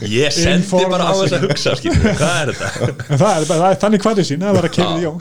Ég 0.14 0.36
sendi 0.36 0.84
bara 0.92 1.08
á 1.08 1.14
þess 1.16 1.36
að 1.38 1.46
hugsa 1.48 1.72
Hvað 1.80 2.36
er 2.42 2.52
þetta? 2.52 2.68
En 2.84 3.18
það 3.22 3.32
er, 3.32 3.46
bara, 3.48 3.60
það 3.62 3.70
er 3.70 3.80
þannig 3.86 4.04
hvaðið 4.04 4.28
sín 4.30 4.44
að 4.44 4.58
vera 4.60 4.70
að 4.70 4.76
kemur 4.76 5.00
í 5.00 5.06
jóng 5.08 5.18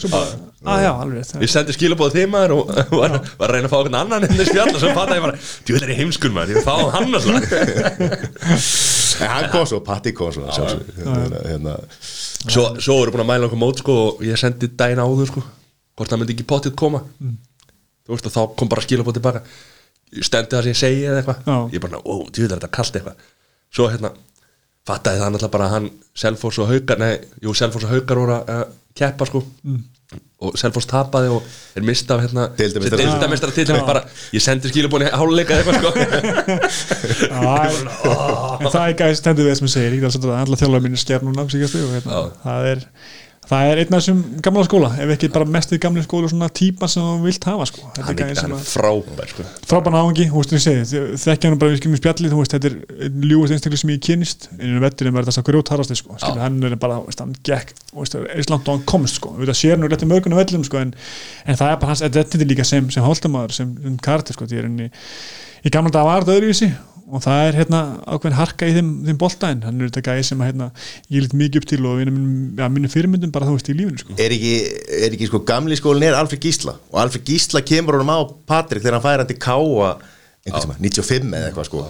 Ég 1.43 1.51
sendi 1.55 1.77
skilabóð 1.79 2.19
þeim 2.19 2.35
maður 2.35 2.57
og 2.57 2.75
var, 2.91 3.17
var 3.39 3.47
að 3.49 3.55
reyna 3.57 3.71
að 3.71 3.73
fá 3.73 3.79
okkur 3.79 3.97
annan 4.03 4.27
inn 4.27 4.43
í 4.43 4.49
spjall 4.51 4.69
og 4.75 4.81
svo 4.83 4.93
fatt 4.99 5.11
að 5.11 5.19
ég 5.19 5.25
bara, 5.29 5.37
er 5.79 5.95
ég 5.95 6.03
heimskur 6.03 6.35
maður, 6.35 6.59
ég 6.59 6.67
fá 6.67 6.75
hann 6.99 7.11
að 7.19 7.25
En 9.23 9.29
hann 9.31 9.51
kom 9.53 9.67
svo, 9.69 9.79
Patti 9.87 10.11
kom 10.17 10.31
svo 10.35 10.47
hérna, 10.51 11.43
hérna, 11.47 11.75
Svo, 12.43 12.73
svo 12.83 13.01
voru 13.01 13.15
búin 13.15 13.23
að 13.27 13.33
mæla 13.35 13.49
okkur 13.51 13.61
mót 13.61 13.83
sko 13.83 13.99
og 14.07 14.23
ég 14.27 14.39
sendi 14.41 14.71
daginn 14.79 15.03
áður 15.03 15.31
sko 15.31 15.43
hvort 16.03 16.13
það 16.13 16.23
myndi 16.23 16.37
ekki 16.37 16.49
pottið 16.51 16.77
koma. 16.83 17.05
Þú 18.03 18.17
veist 18.17 18.29
og 18.29 18.35
þá 18.35 18.43
kom 18.59 18.71
bara 18.73 18.85
skilabóð 18.85 19.21
tilbaka. 19.21 19.45
Stendi 20.13 20.53
það 20.53 20.67
sem 20.67 20.75
ég 20.75 20.81
segi 20.83 21.07
eða 21.07 21.23
eitthvað. 21.23 21.71
Ég 21.73 21.83
bara, 21.87 22.03
ó, 22.03 22.15
er 22.27 22.53
þetta 22.57 22.71
kalt 22.75 22.99
eitthvað? 22.99 23.31
Svo 23.73 23.87
hérna, 23.89 24.11
fattaði 24.89 25.23
það 25.23 25.33
náttúrulega 25.33 25.55
bara 25.55 25.71
hann 25.73 25.89
Selfoss 26.19 26.61
og 26.61 26.69
Haukar, 26.69 27.01
nei, 27.01 27.15
jú, 27.45 27.55
Selfoss 27.57 27.87
og 27.87 27.95
Haukar 27.95 28.21
voru 28.21 28.37
að 28.37 28.53
uh, 28.53 28.63
keppa 28.99 29.29
sko. 29.31 29.41
Og 30.43 30.59
Selfoss 30.59 30.91
tapaði 30.91 31.31
og 31.33 31.47
er 31.79 31.87
mista 31.87 32.19
af 32.19 32.27
hérna, 32.27 32.49
deildamestara 32.59 33.55
til 33.55 33.79
bara, 33.87 34.03
ég 34.35 34.43
sendi 34.45 34.69
skilabóðin 34.73 35.15
háluleika 35.15 35.57
eitthvað 35.57 35.79
sko. 35.81 35.91
En 37.33 38.69
það 38.69 38.83
er 38.83 38.97
gæst 38.99 39.23
stendur 39.23 39.49
við 39.49 39.57
sem 39.59 39.71
ég 39.71 39.73
segir, 39.73 39.97
ég 39.97 40.05
er 40.05 40.19
að 40.19 40.35
alla 40.43 40.59
þjálfur 40.59 40.85
mínu 40.85 41.01
sker 41.01 41.25
núna 41.25 41.47
síkastu 41.51 41.81
og 41.87 41.95
hérna, 41.97 42.21
það 42.43 42.69
er 42.75 42.85
það 43.51 43.69
er 43.69 43.81
einn 43.83 43.97
af 43.97 44.01
þessum 44.01 44.19
gamla 44.45 44.63
skóla 44.67 44.89
ef 45.03 45.11
ekki 45.17 45.29
bara 45.35 45.47
mest 45.51 45.73
í 45.75 45.79
gamla 45.83 46.05
skóla 46.05 46.29
svona 46.31 46.49
típa 46.55 46.87
sem 46.91 47.03
þú 47.03 47.25
vilt 47.25 47.47
hafa 47.49 47.67
sko. 47.67 47.89
hann 47.97 48.13
er 48.15 48.23
er, 48.29 48.39
að 48.39 48.55
er 48.55 48.69
frábær 48.71 49.33
sko. 49.33 49.47
Frábæn 49.67 49.97
áhengi, 49.99 50.29
þú 50.31 50.43
veist, 50.45 50.55
ég 50.55 50.63
segi 50.63 51.03
þekkja 51.25 51.51
hann 51.51 51.59
bara 51.59 51.73
við 51.73 51.81
skilum 51.81 51.97
í 51.97 52.01
spjalli, 52.01 52.31
þú 52.31 52.39
veist, 52.39 52.55
þetta 52.55 52.71
er 52.71 53.19
ljúast 53.33 53.57
einstaklega 53.57 53.83
sem 53.83 53.93
ég 53.93 54.01
kynist, 54.07 54.49
en 54.55 54.79
í 54.79 54.85
vetturinn 54.87 55.19
verður 55.19 55.33
þess 55.33 55.43
að 55.43 55.49
grjótarasti, 55.51 55.99
sko, 55.99 56.17
skilur, 56.23 56.43
hann 56.45 56.63
er 56.71 56.79
bara 56.87 57.03
veist, 57.03 57.25
hann 57.25 57.35
gekk, 57.51 57.75
veist, 57.99 58.19
eins 58.23 58.53
langt 58.53 58.71
og 58.71 58.79
hann 58.79 58.89
komst, 58.95 59.19
sko. 59.19 59.35
Við 59.41 59.51
það 59.51 59.61
sér 59.65 59.83
nú 59.83 59.91
rétt 59.91 60.07
í 60.07 60.11
mörgunum 60.13 60.39
vellum, 60.39 60.67
sko 60.69 60.83
en, 60.85 60.95
en 61.43 61.59
það 61.59 61.75
er 61.75 61.83
bara 61.83 61.97
hans, 61.97 62.07
þetta 62.07 62.39
er 62.39 62.51
líka 62.55 62.69
sem, 62.69 62.91
sem 62.95 63.05
hóltamaður, 63.05 63.59
sem, 63.59 63.75
sem 63.83 63.99
karakter, 64.07 64.39
sko, 64.39 64.47
er 64.47 64.71
henni 64.71 64.93
í 65.63 65.71
gamla 65.71 65.93
dag 65.95 66.07
var 66.07 66.25
þetta 66.25 66.39
öðruvísi 66.39 66.71
og 67.13 67.21
það 67.25 67.43
er 67.49 67.59
hérna 67.61 67.81
ákveðin 68.09 68.37
harka 68.39 68.69
í 68.71 68.75
þeim, 68.77 68.91
þeim 69.07 69.19
boltæn, 69.21 69.63
hann 69.67 69.81
er 69.83 69.91
þetta 69.91 70.03
gæði 70.09 70.25
sem 70.31 70.41
að 70.43 70.49
hérna, 70.51 70.69
ég 71.13 71.25
lít 71.27 71.35
mikið 71.37 71.61
upp 71.61 71.67
til 71.69 71.81
og 71.91 72.01
ja, 72.03 72.69
minni 72.73 72.91
fyrirmyndum 72.93 73.35
bara 73.35 73.49
þú 73.51 73.57
veist 73.59 73.69
í 73.69 73.77
lífinu, 73.77 74.01
sko. 74.01 74.17
Er 74.17 74.35
ekki, 74.37 74.53
er 75.03 75.17
ekki 75.19 75.29
sko 75.29 75.43
gamli 75.53 75.77
skólin 75.79 76.09
er 76.09 76.17
Alfred 76.17 76.41
Gísla. 76.43 76.75
Og 76.93 77.03
Alfred 77.05 77.27
Gísla 77.29 77.63
kemur 77.69 77.99
honum 78.01 78.15
á 78.17 78.19
Patrik 78.49 78.81
þegar 78.85 78.99
hann 78.99 79.05
fær 79.05 79.23
hann 79.23 79.31
til 79.31 79.39
Káa 79.43 79.93
einhvern 80.43 80.65
tíma, 80.65 80.79
95 80.81 81.37
eða 81.37 81.51
eitthvað 81.53 81.69
sko. 81.69 81.85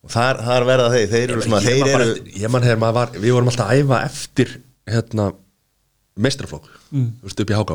Og 0.00 0.14
þar, 0.14 0.38
þar 0.46 0.68
verða 0.70 0.90
þeir, 0.94 1.08
þeir 1.12 1.34
eru 1.34 1.44
svona 1.44 1.62
þeir 1.66 1.90
eru, 1.96 2.10
ég 2.40 2.52
man 2.54 2.64
þegar 2.64 2.78
maður 2.80 2.98
var 3.02 3.16
við 3.18 3.34
vorum 3.36 3.50
alltaf 3.52 3.68
að 3.74 3.82
æfa 3.82 3.98
eftir 4.06 4.54
hérna 4.88 5.32
meistraflokk 6.20 6.76
Mm. 6.90 7.10
þú 7.20 7.28
veist 7.28 7.40
upp 7.40 7.50
í 7.52 7.54
Háká. 7.54 7.74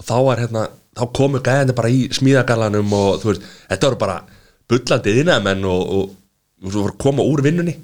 Og 0.00 0.04
þá 0.08 0.14
var 0.24 0.40
hérna 0.40 0.60
þá 0.96 1.02
komu 1.12 1.40
gæðandi 1.44 1.74
bara 1.76 1.90
í 1.92 2.06
smíðagalanum 2.08 2.94
og 2.96 3.18
þú 3.20 3.28
veist, 3.28 3.42
þetta 3.68 3.90
voru 3.90 3.98
bara 4.00 4.14
bullandi 4.70 5.12
innamenn 5.20 5.66
og, 5.68 5.82
og, 5.98 6.14
og 6.62 6.72
svo 6.72 6.84
voru 6.86 6.94
að 6.94 7.02
koma 7.04 7.26
úr 7.26 7.42
vinnunni 7.44 7.76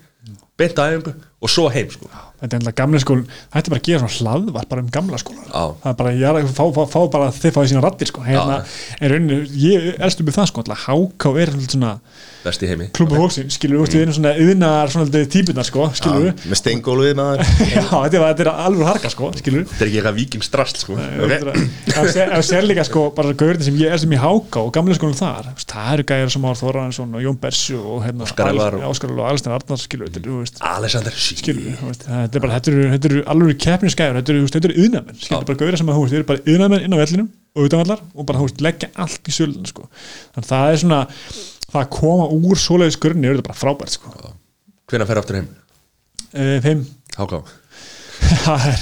beint 0.59 0.79
æfingu 0.79 1.14
og 1.43 1.51
svo 1.51 1.68
heim 1.73 1.91
sko. 1.91 2.09
Þetta 2.43 2.57
er 2.57 2.59
ennlega 2.61 2.78
gamla 2.82 3.01
skólin 3.03 3.24
þetta 3.30 3.62
er 3.62 3.72
bara 3.72 3.80
að 3.82 3.88
gera 3.88 4.11
svona 4.11 4.34
hlaðvar 4.36 4.68
bara 4.72 4.82
um 4.82 4.90
gamla 4.97 5.20
skóla 5.22 5.47
það 5.53 5.90
er 5.93 5.97
bara, 6.03 6.12
ég 6.18 6.26
er 6.28 6.40
að 6.43 6.51
fá, 6.51 6.64
fá, 6.74 6.82
fá 6.90 7.01
bara 7.12 7.30
þið 7.36 7.55
fáið 7.57 7.70
sína 7.72 7.82
rattir 7.84 8.11
sko. 8.11 8.24
Hérna, 8.26 8.59
en 8.99 9.12
rauninni, 9.12 9.38
ég 9.62 9.88
elst 10.03 10.22
um 10.22 10.30
það 10.32 10.51
sko 10.51 10.64
háká 10.82 11.32
er 11.43 11.53
svona 11.68 11.93
best 12.43 12.62
í 12.64 12.66
heimi. 12.66 12.88
Klubu 12.97 13.14
fólksinn, 13.20 13.51
skilur 13.55 13.84
við, 13.84 14.01
erum 14.03 14.14
svona 14.16 14.32
yðnar 14.43 14.90
svona 14.90 15.20
típunar 15.30 15.66
sko, 15.66 15.84
skilur 15.95 16.24
við 16.24 16.47
með 16.51 16.59
steingóluðið 16.59 17.14
maður. 17.20 17.43
Já, 17.76 17.84
þetta 17.86 18.32
er, 18.43 18.51
alveg 18.51 18.88
harka 18.88 19.12
sko, 19.12 19.28
skilur 19.38 19.62
við 19.62 19.68
þetta 19.70 19.84
er 19.84 19.90
ekki 19.93 20.01
eitthvað 20.01 20.18
vikingstrasl 20.18 20.80
sko. 20.82 20.93
ef 22.03 22.43
sér 22.49 22.66
líka 22.66 22.82
sko 22.88 23.05
bara 23.14 23.30
gaurinn 23.38 23.62
sem 23.62 23.78
ég 23.78 23.95
er 23.95 24.01
sem 24.03 24.11
ég 24.16 24.22
háká 24.24 24.59
og 24.64 24.72
gamlega 24.74 24.99
skólinn 24.99 25.20
þar. 25.20 25.53
Það 25.62 25.93
eru 25.95 26.07
gæjar 26.11 26.32
sem 26.34 26.49
Ár 26.51 26.59
Þóraðinsson 26.59 27.14
og 27.14 27.22
Jón 27.28 27.38
Bersu 27.43 27.78
og 27.78 28.03
hérna, 28.09 28.26
Óskar 28.26 28.51
Elvar 28.51 28.78
og- 28.80 28.90
Óskar 28.90 29.14
Þetta 32.33 32.39
er 32.39 32.45
bara, 32.47 32.57
þetta 32.57 32.70
eru, 32.72 32.85
þetta 32.95 33.09
eru 33.11 33.22
alveg 33.28 33.59
keppnisgæður, 33.61 34.18
þetta 34.18 34.33
eru, 34.33 34.45
þetta 34.49 34.68
eru 34.70 34.85
yðnamenn 34.87 35.18
þetta 35.20 35.37
er 35.37 35.49
bara 35.51 35.61
gauðra 35.61 35.78
sem 35.80 35.91
að, 35.91 35.97
þú 35.99 36.03
veist, 36.03 36.12
þeir 36.14 36.20
eru 36.22 36.28
bara 36.30 36.45
yðnamenn 36.49 36.85
inn 36.87 36.95
á 36.97 36.99
vellinum 37.03 37.26
og 37.53 37.66
utanvallar 37.68 38.01
og 38.16 38.28
bara, 38.30 38.41
þú 38.41 38.47
veist, 38.49 38.62
leggja 38.64 38.89
allt 39.05 39.28
í 39.28 39.35
sölun, 39.37 39.66
sko, 39.68 39.85
þannig 40.33 40.47
að 40.47 40.53
það 40.55 40.68
er 40.70 40.80
svona 40.80 41.01
það 41.66 41.80
að 41.83 41.91
koma 41.99 42.24
úr 42.33 42.62
svoleiðis 42.62 42.97
grunni 43.05 43.28
er 43.28 43.37
þetta 43.37 43.51
bara 43.51 43.61
frábært, 43.61 43.93
sko. 43.99 44.33
Hvenær 44.89 45.11
fer 45.11 45.20
aftur 45.20 45.41
heim? 45.43 45.51
e, 46.33 46.49
þeim, 46.64 46.80
Háká 47.18 47.43
það 48.47 48.64
er 48.70 48.80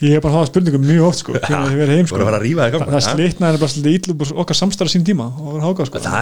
ég 0.00 0.16
hef 0.16 0.22
bara 0.24 0.34
það 0.38 0.46
spurningum 0.48 0.84
mjög 0.88 1.06
oft, 1.10 1.20
sko 1.20 1.34
hvernig 1.36 1.70
þið 1.70 1.80
verið 1.82 1.98
heim, 1.98 2.06
sko. 2.08 2.16
að 2.24 2.36
að 2.80 2.80
þig 2.80 2.94
það, 2.94 3.02
slitnaði 3.06 3.60
bara 3.60 3.72
svolítið 3.74 3.96
ítlu 3.98 4.12
og 4.16 4.38
okkar 4.44 4.56
samstarf 4.56 4.90
sín 4.92 5.04
tíma 5.04 5.26
og 5.28 5.58
var 5.58 5.62
háka, 5.66 5.86
sko. 5.90 6.00
Það 6.00 6.16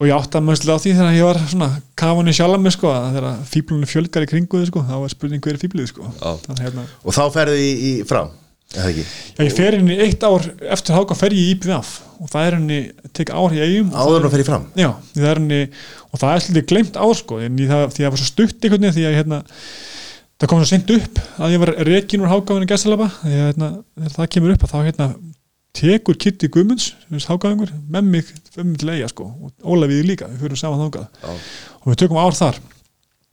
og 0.00 0.08
ég 0.08 0.16
átti 0.16 0.38
að 0.38 0.46
mönslega 0.46 0.80
á 0.80 0.82
því 0.82 0.92
þegar 0.96 1.16
ég 1.18 1.26
var 1.28 1.38
svona 1.44 1.70
kafunni 2.00 2.32
sjálf 2.32 2.60
mig 2.64 2.72
sko 2.72 2.92
þegar 2.96 3.40
fíblunni 3.50 3.88
fjölgar 3.88 4.24
í 4.24 4.28
kringu 4.30 4.60
þið 4.62 4.70
sko, 4.70 4.84
þá 4.88 4.94
var 4.96 5.12
spurning 5.12 5.42
hver 5.44 5.58
er 5.58 5.60
fíblið 5.60 5.90
sko. 5.90 6.12
Þannig 6.46 6.62
hérna, 6.64 6.84
og 7.04 7.16
þá 7.16 7.24
ferðu 7.34 7.58
í, 7.60 7.72
í 7.90 7.92
ekki, 8.80 9.04
já 9.34 9.42
ég 9.44 9.54
fer 9.58 9.76
í 9.76 9.98
eitt 10.06 10.24
ár 10.24 10.46
eftir 10.72 10.96
háka 10.96 11.18
fer 11.18 11.34
ég 11.36 11.50
í 11.50 11.54
IPVF. 11.56 11.92
Og 12.20 12.32
það 12.32 12.46
er 12.46 12.56
henni, 12.56 12.80
tek 13.16 13.32
ár 13.34 13.52
í 13.56 13.60
eigum 13.60 13.92
og 13.92 14.00
áður 14.00 14.28
að 14.28 14.34
fer 14.36 14.42
í 14.44 14.48
fram? 14.48 14.66
Já, 14.78 14.90
því 15.10 15.20
það 15.20 15.30
er 15.30 15.40
henni 15.42 15.60
og 16.10 16.22
það 16.22 16.32
er 16.32 16.44
svolítið 16.44 16.68
glemt 16.72 17.00
ár 17.00 17.14
sko 17.20 17.40
ég, 17.42 17.54
það, 17.60 17.86
því 17.94 18.04
það 18.04 18.14
var 18.14 18.22
svo 18.22 18.28
stutt 18.30 18.64
einhvern 18.64 18.86
veginn 18.86 18.96
því 18.96 19.06
að 19.08 19.16
hérna, 19.18 19.40
það 20.40 20.52
kom 20.52 20.62
svo 20.62 20.70
seint 20.70 20.94
upp 20.96 21.22
að 21.40 21.54
ég 21.56 21.62
var 21.64 21.74
rekin 21.90 22.24
úr 22.24 22.66
gæstalaba 22.70 23.10
því 23.20 23.34
að 23.34 23.46
hérna, 23.50 23.70
það 24.16 24.30
kemur 24.36 24.54
upp 24.54 24.66
að 24.66 24.74
þá 24.74 24.78
hérna, 24.88 25.08
tekur 25.76 26.18
Kitty 26.20 26.50
Guðmunds 26.52 26.92
hágáðingur 27.28 27.72
með 27.90 28.10
mig 28.10 28.30
um 28.60 28.74
til 28.78 28.90
eiga 28.90 29.08
sko. 29.10 29.28
Og 29.30 29.72
Ólafíði 29.74 30.08
líka, 30.10 30.28
við 30.30 30.44
fyrir 30.44 30.60
saman 30.60 30.84
þángað 30.84 31.26
og 31.80 31.88
við 31.92 32.00
tökum 32.02 32.20
ár 32.20 32.36
þar. 32.36 32.60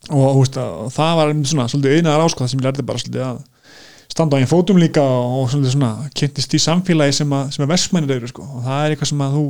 Og, 0.07 0.25
veist, 0.39 0.57
það 0.95 1.13
var 1.19 1.35
svona 1.49 1.67
svolítið 1.71 1.97
einaðar 1.97 2.27
ásko 2.27 2.43
það 2.43 2.51
sem 2.51 2.61
ég 2.61 2.67
lærði 2.67 2.87
bara 2.87 3.01
svolítið 3.01 3.25
að 3.27 3.39
standa 4.07 4.37
á 4.37 4.39
einn 4.39 4.49
fótum 4.49 4.79
líka 4.79 5.03
og 5.03 5.49
svolítið 5.51 5.73
svona 5.73 6.09
kynntist 6.15 6.55
í 6.55 6.61
samfélagi 6.63 7.17
sem 7.19 7.33
að, 7.35 7.49
sem 7.55 7.65
að 7.65 7.71
versmænir 7.73 8.15
eru 8.15 8.29
sko. 8.31 8.45
Og 8.45 8.65
það 8.67 8.83
er 8.83 8.93
eitthvað 8.93 9.11
sem 9.11 9.23
að 9.25 9.37
þú 9.37 9.45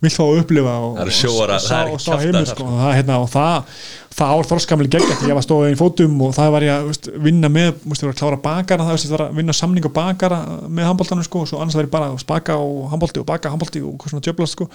vilt 0.00 0.16
fá 0.16 0.22
að 0.24 0.38
upplifa 0.40 0.74
og, 0.80 0.92
Það 0.96 1.02
eru 1.04 1.14
sjóara- 1.16 1.56
og, 1.56 1.64
það 1.66 1.80
er 1.80 1.88
og, 1.90 1.94
og 1.94 2.00
sá 2.00 2.10
kjaftaðir 2.10 2.26
heimur 2.26 2.40
þar, 2.40 2.50
sko. 2.54 2.66
Og 2.66 2.80
það, 2.80 2.92
hérna, 2.96 3.16
og 3.20 3.30
það, 3.34 3.80
það 4.20 4.34
ár 4.34 4.48
þorskamli 4.50 4.90
gegn 4.94 5.26
ég 5.28 5.38
var 5.38 5.46
stóðið 5.46 5.70
einn 5.70 5.80
fótum 5.80 6.22
og 6.26 6.34
það 6.36 6.52
var 6.54 6.66
ég 6.66 6.74
að 6.74 6.88
veist, 6.90 7.08
vinna 7.28 7.50
með, 7.52 7.70
ég 7.84 8.04
var 8.06 8.14
að 8.14 8.20
klára 8.22 8.40
bakara 8.46 8.86
það 8.88 8.96
veist, 8.96 9.10
var 9.14 9.24
að 9.26 9.40
vinna 9.40 9.56
samning 9.60 9.88
og 9.90 9.94
bakara 9.96 10.38
með 10.68 10.88
handbóltanum 10.90 11.26
sko 11.26 11.44
og 11.44 11.50
svo 11.50 11.60
annars 11.60 11.76
var 11.78 11.88
ég 11.88 11.92
bara 11.92 12.10
að 12.10 12.20
spaka 12.24 12.56
og 12.60 12.88
handbólti 12.94 13.20
og 13.22 13.28
baka 13.28 13.52
handbólti 13.52 13.84
og 13.84 13.96
hvað 14.00 14.14
svona 14.14 14.24
djöblast 14.24 14.56
sko. 14.56 14.68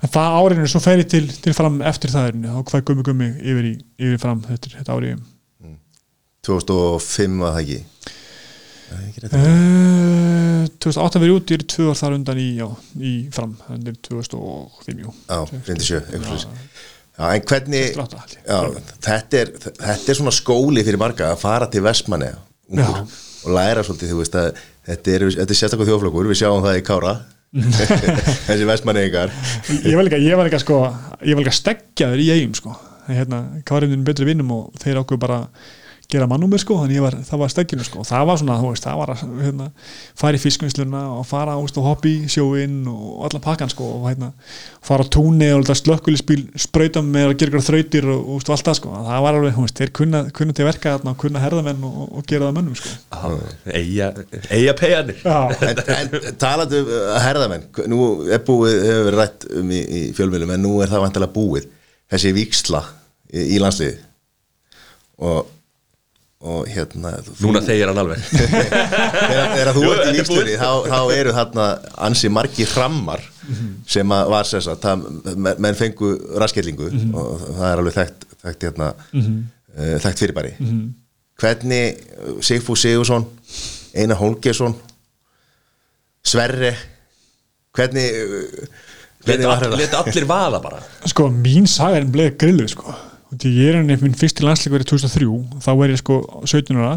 En 0.00 0.08
það 0.08 0.38
árinu, 0.40 0.68
svo 0.72 0.80
fer 0.80 1.02
ég 1.02 1.10
til, 1.12 1.26
til 1.44 1.52
fram 1.54 1.82
eftir 1.84 2.10
það 2.10 2.30
er 2.30 2.38
þá 2.46 2.62
hvað 2.70 2.86
gummi 2.88 3.06
gummi 3.06 3.30
yfir, 3.38 3.66
í, 3.68 3.74
yfir 4.00 4.22
fram 4.22 4.40
þetta, 4.46 4.72
þetta 4.78 4.96
ári 4.96 5.14
2005 6.46 7.36
var 7.42 7.56
það 7.58 7.62
ekki 7.66 8.16
2008 10.80 11.20
verið 11.22 11.34
út, 11.36 11.50
ég 11.52 11.60
er 11.60 11.66
tvö 11.70 11.88
ár 11.92 11.98
þar 12.00 12.16
undan 12.16 12.40
í, 12.40 12.46
já, 12.58 12.66
í 12.98 13.12
fram, 13.34 13.52
þannig 13.66 13.92
er 13.92 13.98
2005 14.08 15.02
jú. 15.04 15.14
Já, 15.28 15.38
57, 15.66 16.00
eitthvað 16.00 16.30
slús 16.30 16.46
Já, 17.20 17.24
en 17.36 17.42
hvernig 17.50 17.90
2008 17.96 18.20
held 18.20 18.32
ég. 18.32 18.44
já, 18.46 18.58
þetta, 19.06 19.40
er, 19.42 19.50
þetta 19.82 20.12
er 20.14 20.18
svona 20.20 20.32
skóli 20.34 20.84
fyrir 20.86 21.00
marga 21.02 21.32
að 21.34 21.42
fara 21.42 21.68
til 21.72 21.82
Vestmanni 21.84 22.30
og 22.70 23.50
læra 23.56 23.82
svolítið, 23.84 24.14
þú 24.14 24.20
veist 24.22 24.38
að 24.40 24.48
þetta 24.88 25.12
er, 25.16 25.26
þetta 25.40 25.52
er 25.54 25.58
sérstaklega 25.60 25.90
þjóflokkur, 25.90 26.30
við 26.30 26.40
sjáum 26.40 26.64
það 26.64 26.78
í 26.80 26.84
Kára. 26.86 27.14
Þessi 28.46 28.66
Vestmanni 28.68 29.02
ykkar 29.08 29.32
ég 29.82 29.96
var 29.98 30.06
líka, 30.06 30.20
ég 30.22 30.38
var 30.38 30.46
líka 30.46 30.60
sko 30.62 30.76
ég 31.26 31.34
var 31.34 31.42
líka 31.42 31.54
steggjaður 31.56 32.22
í 32.22 32.28
eigum 32.36 32.54
sko. 32.54 32.76
Hérna, 33.10 33.40
Karinun 33.66 34.04
betri 34.06 34.28
vinnum 34.28 34.52
og 34.54 34.76
þeir 34.78 35.00
ákveðu 35.02 35.18
bara 35.24 35.40
gera 36.12 36.28
mannúmið 36.30 36.62
sko, 36.64 36.78
þannig 36.82 36.98
ég 36.98 37.04
var, 37.04 37.16
það 37.26 37.42
var 37.42 37.52
stegginu 37.52 37.86
sko. 37.86 38.04
Það 38.06 38.26
var 38.28 38.40
svona, 38.40 38.56
þú 38.60 38.70
veist, 38.72 38.86
það 38.86 38.98
var 39.00 39.12
að 39.14 39.22
hérna, 39.44 39.68
fara 40.18 40.38
í 40.38 40.42
fiskvinnsluna 40.42 41.02
og 41.16 41.24
fara 41.28 41.56
og 41.60 41.80
hoppi 41.86 42.14
sjóinn 42.30 42.82
og 42.90 43.24
allan 43.28 43.44
pakkan 43.44 43.72
sko 43.72 43.88
og 43.98 44.08
hérna, 44.08 44.30
fara 44.84 45.06
á 45.06 45.12
túnni 45.12 45.50
og 45.54 45.64
slökkulisbíl 45.70 46.46
sprauta 46.60 47.02
með 47.04 47.30
að 47.30 47.36
gera 47.40 47.52
ykkur 47.52 47.66
þrautir 47.66 48.08
og, 48.10 48.20
og, 48.20 48.42
og 48.42 48.54
allt 48.56 48.70
það 48.70 48.78
sko, 48.80 48.94
það 49.08 49.24
var 49.26 49.38
alveg, 49.38 49.56
þú 49.56 49.66
veist, 49.66 49.80
þeir 49.80 49.94
kunna, 50.00 50.22
kunna 50.36 50.56
til 50.56 50.68
verka 50.68 50.94
þarna 50.96 51.14
og 51.14 51.20
kunna 51.24 51.44
herðamenn 51.44 51.86
og, 51.88 52.00
og 52.18 52.28
gera 52.30 52.48
það 52.48 52.58
mönnum 52.58 52.78
sko. 52.80 53.34
Eiga, 53.70 54.10
eiga 54.50 54.76
peganir 54.78 55.22
Já, 55.24 55.38
en, 55.70 55.82
en 55.96 56.38
talandi 56.40 56.80
um 56.80 56.92
uh, 56.96 57.16
herðamenn 57.24 57.66
nú 57.90 58.10
er 58.28 58.42
búið, 58.46 58.76
hefur 58.88 59.06
verið 59.08 59.22
rætt 59.22 59.48
um 59.60 59.72
í, 59.72 59.80
í 59.80 60.02
fjölmjölum, 60.16 60.54
en 60.56 60.64
nú 60.64 60.76
er 60.82 60.92
það 60.92 61.04
vantilega 61.06 61.36
búið 61.36 61.70
þessi 62.10 62.34
víksla 62.36 62.82
í, 63.30 63.56
í 63.56 63.62
landsliði 63.62 63.98
og 65.20 65.48
og 66.40 66.68
hérna 66.72 67.10
þú- 67.20 67.34
núna 67.44 67.60
þegir 67.66 67.90
hann 67.90 67.98
alveg. 68.00 68.22
Þegar, 69.30 69.70
þú 69.76 69.82
ert 69.90 70.06
í 70.08 70.14
víkslunni 70.16 70.54
þá, 70.56 70.70
þá 70.88 71.00
eru 71.18 71.34
þarna 71.36 71.66
ansi 72.08 72.30
margi 72.32 72.64
hrammar 72.70 73.24
sem 73.90 74.14
að 74.14 74.30
var 74.32 74.48
sess 74.48 74.70
að 74.70 74.86
menn, 75.36 75.58
menn 75.60 75.76
fengu 75.76 76.14
raskellingu 76.40 76.88
og 77.12 77.42
það 77.58 77.66
er 77.72 77.82
alveg 77.82 77.96
þekkt 77.98 78.26
þekkt, 78.40 78.66
hérna, 78.70 78.88
uh, 79.20 79.96
þekkt 80.06 80.22
fyrirbæri. 80.24 80.54
Hvernig 81.40 81.98
uh, 81.98 82.38
Sigfús 82.44 82.86
Sigursson 82.86 83.26
Einar 83.96 84.16
Holgesson 84.20 84.76
Sverre 86.24 86.72
hvernig 87.76 88.06
uh, 88.16 88.64
hvernig 89.26 89.44
leta 89.76 90.00
þetta? 90.00 90.02
allir 90.06 90.26
vaða 90.30 90.60
bara. 90.64 90.80
Sko 91.10 91.28
mín 91.32 91.68
saga 91.68 92.00
er 92.00 92.08
bleið 92.08 92.36
grillu 92.40 92.68
sko 92.72 92.96
því 93.30 93.50
ég 93.54 93.70
er 93.70 93.78
henni 93.78 93.96
minn 94.00 94.16
fyrsti 94.18 94.42
landsleik 94.42 94.74
verið 94.74 94.90
2003 94.96 95.62
þá 95.62 95.70
er 95.72 95.92
ég 95.92 96.00
sko 96.00 96.18
17 96.42 96.80
ára 96.80 96.94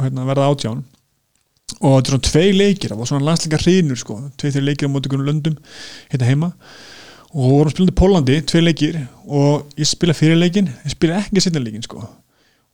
hérna, 0.00 0.24
verða 0.30 0.48
átján. 0.48 0.82
Og 1.80 1.98
þetta 1.98 2.08
er 2.08 2.12
svona 2.14 2.26
tvei 2.30 2.48
leikir 2.54 2.92
það 2.92 3.00
var 3.00 3.10
svona 3.10 3.28
landsleikar 3.28 3.64
hrinur 3.64 4.00
sko 4.00 4.18
tvei 4.40 4.52
þeir 4.54 4.68
leikir 4.70 4.88
á 4.88 4.92
móti 4.94 5.10
einhvern 5.10 5.28
löndum 5.28 5.56
hérna 6.12 6.28
heima. 6.30 6.50
Og 7.34 7.44
við 7.44 7.56
vorum 7.58 7.74
spilandi 7.74 7.92
í 7.92 7.98
Pólandi 8.00 8.36
tvei 8.48 8.62
leikir 8.62 9.00
og 9.26 9.80
ég 9.80 9.90
spila 9.90 10.16
fyrir 10.16 10.40
leikin 10.40 10.70
ég 10.70 10.94
spila 10.94 11.20
ekki 11.20 11.44
setna 11.44 11.60
leikin 11.60 11.84
sko. 11.84 12.00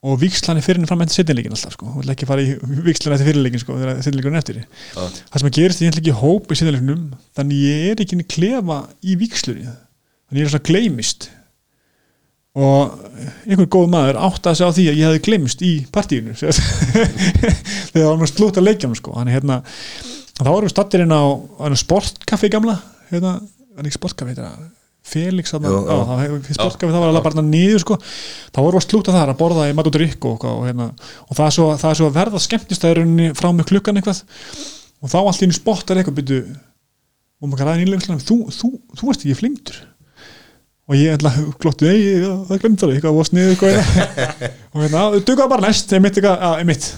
Og 0.06 0.16
vikslan 0.20 0.56
er 0.56 0.64
fyrir 0.64 0.78
henni 0.78 0.88
fram 0.88 1.02
eftir 1.02 1.20
setna 1.20 1.34
leikin 1.34 1.56
alltaf 1.56 1.74
sko. 1.74 1.90
Og 1.90 2.04
vil 2.04 2.14
ekki 2.14 2.28
fara 2.30 2.44
í 2.44 2.54
vikslan 2.86 3.16
eftir 3.16 3.32
fyrir 3.32 3.42
leikin 3.42 3.64
sko 3.64 3.80
þegar 3.80 4.04
setna 4.04 4.20
leikin 4.20 4.38
er 4.38 4.44
eftir. 4.44 4.62
Það 4.94 5.42
sem 5.42 5.50
að 5.50 5.58
gerist 5.58 5.82
ég 5.82 5.92
ætla 5.92 6.04
ekki 6.04 6.16
hóp 6.22 6.46
í 6.54 6.60
setna 6.60 6.76
leikinum 6.76 7.10
þannig 7.40 7.66
ég 7.66 7.90
er 7.90 8.04
ekki 8.04 8.18
inn 8.18 8.24
í 8.24 8.30
klefa 8.36 8.80
í 9.02 9.18
vikslunni 9.24 9.66
þannig 9.66 10.44
ég 10.44 10.46
er 10.46 10.54
svona 10.54 10.68
gleymist 10.70 11.30
og 12.60 12.96
einhver 13.46 13.68
góð 13.70 13.90
maður 13.92 14.18
átti 14.26 14.50
að 14.50 14.58
segja 14.58 14.70
á 14.70 14.76
því 14.76 14.86
að 14.90 14.98
ég 14.98 15.06
hefði 15.08 15.22
glemst 15.26 15.62
í 15.64 15.70
partíinu 15.92 16.34
þegar 16.40 17.94
það 17.94 18.20
var 18.22 18.30
slútt 18.30 18.60
að 18.60 18.66
leikja 18.66 18.90
sko. 18.98 19.14
hann 19.18 19.30
hérna 19.32 19.60
þá 20.40 20.50
erum 20.50 20.66
við 20.66 20.74
stattir 20.74 21.04
inn 21.04 21.14
á, 21.14 21.24
á 21.60 21.64
sportkaffi 21.78 22.50
gamla 22.52 22.76
hérna, 23.10 23.38
hann 23.76 23.88
ekki 23.88 23.98
sportkaffi 24.00 24.36
þetta 24.36 24.70
Felix 25.10 25.54
á, 25.56 25.58
já. 25.58 25.62
það 25.64 26.18
það 26.76 26.96
var 27.00 27.08
alveg 27.08 27.24
bara 27.24 27.44
niður 27.44 27.82
sko. 27.82 27.96
þá 28.52 28.58
vorum 28.60 28.76
við 28.76 28.82
að 28.82 28.88
slúta 28.88 29.14
þar 29.16 29.32
að 29.32 29.38
borða 29.40 29.68
í 29.70 29.76
mat 29.76 29.88
og 29.88 29.94
drikk 29.96 30.26
og, 30.28 30.44
og, 30.44 30.66
hérna, 30.68 30.90
og 31.26 31.38
það 31.38 31.46
er 31.46 31.56
svo, 31.56 31.68
það 31.80 31.90
er 31.90 32.00
svo 32.00 32.10
að 32.10 32.18
verða 32.18 32.42
skemmtistæðurinn 32.44 33.38
frá 33.38 33.48
með 33.56 33.70
klukkan 33.72 34.00
eitthvað 34.00 34.20
og 35.00 35.12
þá 35.12 35.18
einu 35.40 35.56
spottar 35.56 36.00
eitthvað 36.00 36.20
byrju 36.20 36.42
og 37.40 37.48
maður 37.48 37.70
ræði 37.70 37.86
nýlega 37.86 38.20
þú, 38.20 38.42
þú, 38.52 38.70
þú 38.98 39.08
varst 39.08 39.24
ekki 39.24 39.38
flimtur 39.38 39.80
og 40.90 40.96
ég 40.98 41.14
ætla 41.14 41.30
að 41.30 41.50
glottu 41.62 41.86
nei, 41.86 42.00
já, 42.02 42.32
það 42.48 42.62
glemt 42.64 42.82
það 42.82 42.94
eitthvað, 42.96 43.18
var 43.20 43.28
sniðið 43.28 43.52
eitthvað 43.54 43.76
og 44.74 44.80
hérna, 44.82 45.04
þau 45.14 45.20
dugaði 45.28 45.52
bara 45.52 45.68
næst 45.68 45.94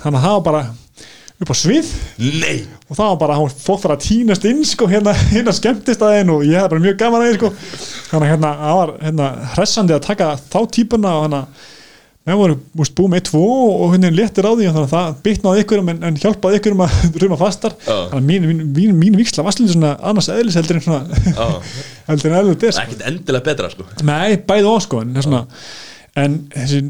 þannig 0.01 0.23
að 0.23 0.25
það 0.25 0.39
var 0.39 0.47
bara 0.49 0.63
upp 1.43 1.51
á 1.51 1.57
svið. 1.59 1.91
Nei, 2.23 2.63
og 2.89 2.97
það 2.97 3.09
var 3.11 3.19
bara, 3.23 3.37
hún 3.41 3.53
fótt 3.53 3.85
bara 3.85 3.97
að 3.99 4.05
tínast 4.07 4.45
inn 4.49 4.63
sko, 4.67 4.89
hérna, 4.91 5.15
hérna 5.33 5.55
skemmtist 5.57 6.05
að 6.05 6.17
og 6.37 6.47
ég 6.47 6.59
hef 6.59 6.71
bara 6.71 6.85
mjög 6.85 6.99
gaman 7.01 7.25
að 7.25 7.29
því 7.29 7.39
sko. 7.39 7.53
þannig 8.11 8.27
að 8.27 8.33
hérna, 8.33 8.53
það 8.63 8.81
var 8.81 8.93
hérna, 9.07 9.29
hressandi 9.57 9.97
að 9.97 10.05
taka 10.07 10.33
þá 10.47 10.59
típuna 10.77 11.15
og 11.19 11.25
hérna 11.27 11.43
við 12.23 12.37
vorum 12.39 12.59
búið 12.79 13.09
með 13.13 13.23
tvo 13.27 13.43
og 13.83 13.93
hvernig 13.93 14.15
léttir 14.15 14.47
á 14.47 14.53
því 14.55 14.67
þannig 14.69 14.83
að 14.85 14.93
það 14.93 15.15
bitnaði 15.27 15.63
ykkurum 15.65 15.89
en, 15.93 16.03
en 16.07 16.19
hjálpaði 16.23 16.61
ykkurum 16.61 16.83
að 16.87 16.99
ruma 17.25 17.39
fastar 17.41 17.75
Já. 17.83 17.97
þannig 18.13 18.19
að 18.21 18.29
mín, 18.29 18.47
mín, 18.51 18.61
mín, 18.77 18.93
mín 19.01 19.17
viksla 19.19 19.43
var 19.47 19.57
svolítið 19.57 19.75
svona 19.79 19.95
annars 20.11 20.29
eðlis 20.31 20.59
heldur 20.61 20.79
en 20.79 20.85
svona 20.87 21.23
Já. 21.41 21.49
heldur 22.11 22.31
en 22.31 22.37
eðlis 22.43 22.61
Það 22.63 22.69
er 22.69 22.77
sko. 22.77 22.85
ekkert 22.87 23.09
endilega 23.11 23.47
betra 23.49 23.73
sko 23.73 23.89
Nei, 24.07 24.37
bæði 24.53 24.69
og 24.71 24.85
sko 24.87 25.03
en, 25.03 25.17
er 25.19 25.27
svona, 25.27 25.43
en 26.23 26.39
þessi 26.55 26.85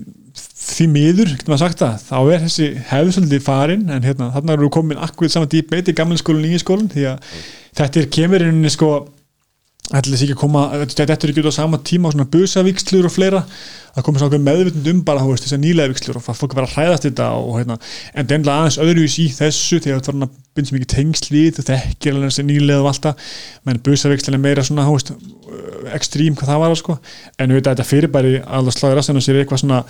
því 0.62 0.86
miður, 0.92 1.32
getur 1.32 1.50
maður 1.50 1.64
sagt 1.64 1.80
það 1.82 2.04
þá 2.06 2.18
er 2.36 2.44
þessi 2.44 2.68
hefðu 2.92 3.14
svolítið 3.16 3.42
farin 3.48 3.82
en 3.92 4.04
hérna, 4.06 4.28
þarna 4.36 4.54
eru 4.54 4.68
komin 4.72 5.00
akkurat 5.02 5.32
saman 5.34 5.50
dýpmeit 5.52 5.90
í 5.90 5.94
gamla 5.96 6.20
skólan, 6.20 6.44
nýja 6.46 6.60
skólan 6.62 6.86
því 6.92 7.08
að 7.10 7.34
þetta 7.80 8.00
er 8.04 8.08
kemur 8.14 8.44
inn 8.46 8.68
sko 8.72 8.90
ætli 9.93 10.14
þessi 10.14 10.26
ekki 10.26 10.36
að 10.36 10.40
koma, 10.40 10.62
þetta 10.80 11.05
er 11.05 11.30
ekki 11.32 11.43
út 11.43 11.53
á 11.53 11.61
sama 11.61 11.78
tíma 11.84 12.09
á 12.09 12.12
svona 12.14 12.28
busavíkslur 12.32 13.09
og 13.09 13.12
fleira. 13.12 13.43
Það 13.93 14.07
komið 14.07 14.22
svona 14.22 14.38
meðvitund 14.47 14.88
um 14.88 15.01
bara 15.05 15.24
veist, 15.26 15.45
þessar 15.45 15.61
nýlega 15.61 15.93
víkslur 15.93 16.16
og 16.16 16.24
fólk 16.24 16.55
er 16.55 16.61
bara 16.62 16.68
að 16.70 16.76
hræðast 16.78 17.07
þetta 17.09 17.26
og 17.36 17.59
hérna, 17.59 17.76
en 18.14 18.24
það 18.24 18.32
er 18.32 18.38
ennlega 18.38 18.62
aðeins 18.62 18.78
öðruvís 18.80 19.16
í 19.20 19.26
þessu 19.36 19.80
þegar 19.84 20.01
það 20.01 20.14
var 20.14 20.24
að 20.28 20.38
byrja 20.57 20.70
svo 20.70 20.78
mikið 20.78 20.90
tengslið 20.95 21.59
þú 21.59 21.66
þekkir 21.68 22.16
alveg 22.16 22.32
þessi 22.32 22.45
nýlega 22.49 22.80
og 22.80 22.88
alltaf 22.88 23.34
menn 23.68 23.82
busavíkslun 23.84 24.38
er 24.38 24.43
meira 24.47 24.64
svona, 24.64 24.86
veist 24.97 25.12
ekstrím 25.93 26.38
hvað 26.40 26.55
það 26.55 26.62
var 26.64 26.78
sko. 26.80 26.97
En 27.36 27.53
við 27.53 27.66
þetta 27.68 27.88
fyrirbæri 27.90 28.38
alveg 28.49 28.78
sláði 28.78 28.97
rastan 28.97 29.20
og 29.20 29.26
sér 29.26 29.43
eitthvað 29.43 29.61
svona 29.66 29.82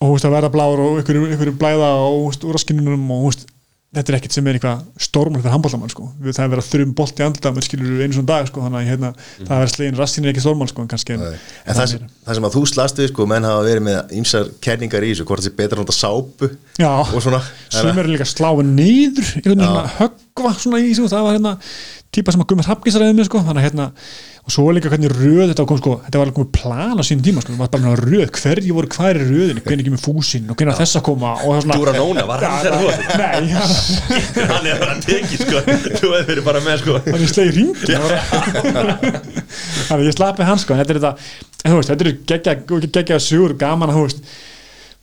og 0.00 0.04
þú 0.04 0.12
veist 0.12 0.28
að 0.28 0.36
verða 0.36 0.52
blár 0.52 0.84
og 0.84 1.00
ykkur, 1.00 1.22
ykkur 1.38 1.54
blæða 1.60 1.90
og 2.04 2.36
úr 2.36 2.56
raskinnunum 2.56 3.08
og 3.16 3.24
þú 3.24 3.32
veist 3.32 3.48
þetta 3.90 4.12
er 4.12 4.16
ekkert 4.20 4.34
sem 4.36 4.46
er 4.46 4.54
eitthvað 4.56 4.82
stórmál 5.02 5.40
fyrir 5.42 5.50
handbóltamann 5.50 5.90
sko. 5.90 6.04
Við- 6.22 6.36
það 6.36 6.44
er 6.44 6.50
verið 6.52 6.62
að 6.62 6.68
þurrum 6.70 6.90
bolt 7.00 7.18
í 7.18 7.24
andlitaðum 7.26 7.64
skilur 7.66 8.02
einu 8.04 8.14
svona 8.14 8.28
dag 8.30 8.46
sko. 8.46 8.60
þannig 8.62 8.78
að 8.80 8.90
hérna, 8.90 9.10
það 9.40 9.50
er 9.56 9.62
verið 9.64 9.72
slegin 9.74 9.98
rassin 9.98 10.24
er 10.24 10.30
ekki 10.30 10.44
stórmál 10.44 10.68
sko, 10.70 10.82
en 10.84 10.90
kannski 10.92 11.16
en, 11.16 11.24
Nei. 11.24 11.38
En 11.66 11.74
það, 11.80 11.88
sem- 11.90 12.06
það 12.28 12.34
sem 12.38 12.46
að 12.46 12.54
þú 12.54 12.62
slast 12.70 12.96
við 13.02 13.08
sko, 13.10 13.26
menn 13.26 13.48
hafa 13.50 13.64
verið 13.66 13.82
með 13.88 14.14
ýmsar 14.20 14.50
kenningar 14.62 15.02
í 15.02 15.10
þessu, 15.10 15.26
hvort 15.26 15.42
það 15.42 15.48
sé 15.50 15.56
betra 15.58 15.76
að 15.80 15.82
nota 15.82 15.96
sápu 15.98 16.50
Já, 16.78 16.92
og 17.02 17.18
svona 17.26 17.42
sem 17.68 17.98
eru 17.98 18.14
líka 18.14 18.28
veginn 19.58 19.66
svona 19.66 19.90
höggva 19.98 20.54
svona 20.54 20.78
í 20.78 20.92
þessu 20.94 21.10
það 21.10 21.26
var 21.26 21.34
hérna 21.40 21.56
típa 22.10 22.32
sem 22.34 22.42
að 22.42 22.48
Gummar 22.50 22.66
Hrafgis 22.66 22.96
ræði 22.98 23.14
með 23.14 23.26
sko, 23.28 23.40
þannig 23.46 23.60
að 23.60 23.66
hérna 23.68 23.84
og 24.40 24.54
svo 24.54 24.64
líka 24.74 24.90
hvernig 24.90 25.12
röð 25.14 25.50
þetta 25.52 25.64
kom 25.68 25.78
sko. 25.78 25.92
Þetta 26.06 26.18
var 26.18 26.26
alveg 26.26 26.36
komið 26.40 26.52
plan 26.56 26.98
á 26.98 27.04
sínum 27.06 27.22
tíma 27.22 27.42
sko, 27.44 27.52
það 27.54 27.60
var 27.60 27.70
bara 27.74 27.92
röð, 28.00 28.30
hverju 28.34 28.74
voru 28.74 28.88
hver 28.96 29.20
í 29.20 29.26
röðinu 29.28 29.62
hvernig 29.62 29.84
ekki 29.84 29.92
með 29.94 30.02
fúsinn 30.06 30.50
og 30.50 30.56
hvernig 30.58 30.74
á 30.74 30.80
þess 30.80 30.98
að 30.98 31.04
koma? 31.06 31.30
Og 31.36 31.46
það 31.46 31.54
var 31.54 31.62
svona 31.66 31.78
Dúra 31.78 31.92
Nóna, 31.94 32.24
var 32.30 32.38
hann 32.46 32.58
þegar 32.64 32.78
þú 32.80 32.86
varst? 32.88 33.04
Nei, 33.20 33.44
Hann 34.50 34.66
er 34.72 34.80
bara 34.80 34.96
að 34.96 35.02
teki 35.06 35.36
sko. 35.44 35.56
Þú 36.00 36.12
hefur 36.16 36.30
verið 36.32 36.44
bara 36.50 36.64
með 36.66 36.76
sko. 36.82 36.98
Hann 37.06 37.20
er 37.20 37.30
slegið 37.30 37.54
ringin 37.60 38.02
þannig 39.86 40.00
að 40.00 40.06
ég 40.08 40.16
slappi 40.18 40.48
hans 40.50 40.66
sko. 40.66 40.78
Þetta 40.80 40.96
er 40.96 41.02
þetta, 41.04 41.12
þú 41.62 41.76
veist, 41.78 41.92
þetta 41.92 42.08
er 42.08 42.12
geggja 42.32 42.52
geggja 42.90 43.20
sugur, 43.22 43.54
gaman 43.60 43.92
að 43.92 44.00
þú 44.00 44.06
veist 44.08 44.24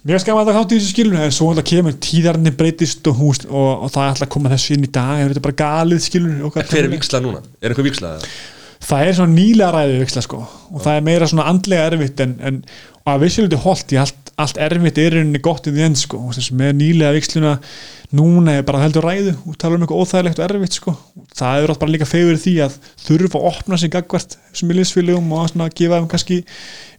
mér 0.08 0.16
er 0.18 0.24
skaman 0.24 0.44
að 0.46 0.50
það 0.52 0.60
hátt 0.62 0.74
í 0.74 0.78
þessu 0.80 0.92
skilur 0.94 1.22
en 1.22 1.34
svo 1.36 1.50
alltaf 1.52 1.68
kemur 1.68 1.96
tíðarni 2.08 2.54
breytist 2.56 3.10
og, 3.12 3.18
húst, 3.22 3.48
og, 3.50 3.72
og 3.84 3.90
það 3.92 4.04
er 4.06 4.12
alltaf 4.14 4.28
að 4.30 4.34
koma 4.38 4.52
þessu 4.54 4.78
inn 4.78 4.86
í 4.88 4.92
dag 4.98 5.16
en 5.22 5.32
þetta 5.32 5.42
er 5.42 5.48
bara 5.50 5.62
galið 5.64 6.06
hvað- 6.08 6.70
Hver 6.72 6.86
er 6.86 6.94
viksla 6.94 7.24
núna? 7.26 7.42
Er 7.62 7.74
eitthvað 7.74 7.90
viksla? 7.92 8.14
það 8.88 9.08
er 9.08 9.18
svona 9.18 9.34
nýlega 9.36 9.74
ræðið 9.74 10.02
viksla 10.04 10.24
sko 10.24 10.40
og 10.46 10.80
það 10.84 10.94
er 11.00 11.06
meira 11.08 11.28
svona 11.28 11.48
andlega 11.50 11.90
erfitt 11.92 12.22
en, 12.24 12.36
en 12.46 12.60
að 13.08 13.24
vissuleiti 13.24 13.60
holdt 13.64 13.94
í 13.96 14.00
allt, 14.00 14.32
allt 14.40 14.60
erfitt 14.64 15.00
er 15.02 15.16
rauninni 15.18 15.42
gott 15.44 15.68
í 15.68 15.74
því 15.74 15.86
enn 15.88 15.98
sko 15.98 16.20
með 16.60 16.74
nýlega 16.78 17.16
viksluna 17.18 17.54
núna 18.18 18.58
er 18.60 18.68
bara 18.68 18.84
heldur 18.86 19.08
ræðu 19.08 19.34
og 19.50 19.58
tala 19.60 19.76
um 19.76 19.84
eitthvað 19.84 20.04
óþægilegt 20.04 20.40
og 20.42 20.46
erfitt 20.48 20.78
sko 20.80 20.94
það 21.36 21.64
er 21.64 21.72
rátt 21.72 21.82
bara 21.84 21.96
líka 21.96 22.08
fegur 22.08 22.40
því 22.40 22.54
að 22.68 22.78
þurfa 23.08 23.42
að 23.42 23.48
opna 23.52 23.80
sig 23.82 23.92
gagvart 23.96 24.38
sem 24.56 24.72
er 24.72 24.80
liðsfélugum 24.80 25.34
og 25.36 25.50
svona 25.52 25.72
gefa 25.74 26.00
þeim 26.00 26.12
kannski 26.14 26.40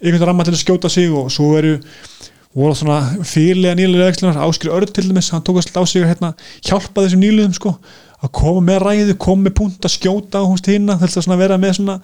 einhvern 0.02 0.28
ramma 0.32 0.48
til 0.48 0.56
að 0.58 0.62
skjóta 0.64 0.92
sig 0.92 1.08
og 1.14 1.30
svo 1.32 1.54
eru 1.60 1.78
voru 2.56 2.74
svona 2.76 2.98
fyrirlega 3.28 3.76
nýlega 3.78 4.10
vikslunar 4.10 4.42
Áskri 4.46 4.72
Örd 4.72 4.92
til 4.94 5.08
dæmis, 5.08 5.30
hann 5.34 5.44
tók 5.44 5.60
að 5.60 5.68
slá 5.68 5.82
sig 5.86 6.04
að 6.04 6.12
hérna, 6.14 6.34
hjálpa 6.64 7.04
þessum 7.04 7.24
nýliðum 7.24 7.56
sko. 7.56 7.74
Að 8.18 8.32
koma 8.34 8.62
með 8.66 8.78
ræðu, 8.82 9.14
koma 9.22 9.44
með 9.44 9.52
punkt 9.60 9.84
að 9.86 9.92
skjóta 9.94 10.40
að 10.42 10.56
þess 11.04 11.20
að 11.20 11.22
svona 11.22 11.36
vera 11.38 11.58
með 11.60 11.76
svona 11.76 11.94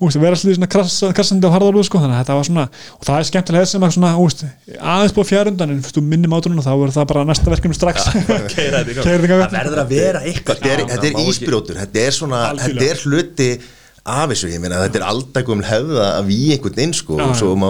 húst, 0.00 0.16
vera 0.16 0.38
slið 0.40 0.54
svona 0.56 0.68
krassa, 0.72 1.10
krassandi 1.12 1.44
og 1.44 1.52
harðarúð 1.52 1.84
sko, 1.84 2.00
þannig 2.00 2.16
að 2.16 2.22
þetta 2.22 2.36
var 2.38 2.46
svona, 2.48 2.64
og 2.96 3.04
það 3.04 3.18
er 3.18 3.26
skemmtilega 3.28 3.68
sem 3.68 3.84
að 3.84 3.92
svona, 3.98 4.12
húst, 4.16 4.44
aðeins 4.78 5.12
búið 5.18 5.28
fjárundan 5.34 5.74
en 5.74 5.82
fyrstu 5.84 6.00
minnum 6.00 6.32
átunum 6.38 6.62
og 6.62 6.64
þá 6.64 6.70
verður 6.70 6.94
það 6.96 7.10
bara 7.12 7.26
næsta 7.28 7.52
verkefni 7.52 7.76
strax. 7.76 8.08
Þetta 8.30 8.64
þetta. 8.86 9.50
Það 9.50 9.58
verður 9.58 9.82
að 9.84 9.92
vera 9.92 10.24
eitthvað. 10.24 10.64
Þetta 10.64 10.72
er, 10.72 10.86
þetta 10.94 11.10
er 11.10 11.20
ísbrjótur, 11.26 11.82
þetta 11.82 12.06
er 12.06 12.16
svona 12.16 12.40
þetta 12.64 12.88
er 12.88 13.04
hluti 13.04 13.50
af 14.08 14.30
þessu, 14.30 14.48
ég 14.48 14.60
meina 14.62 14.78
þetta 14.80 14.98
er 15.00 15.04
aldagum 15.10 15.60
hefða 15.66 16.04
að 16.16 16.28
við 16.30 16.52
einhvern 16.54 16.80
inn 16.84 16.94
sko 16.96 17.18
og 17.20 17.32
svo 17.36 17.50
má 17.60 17.66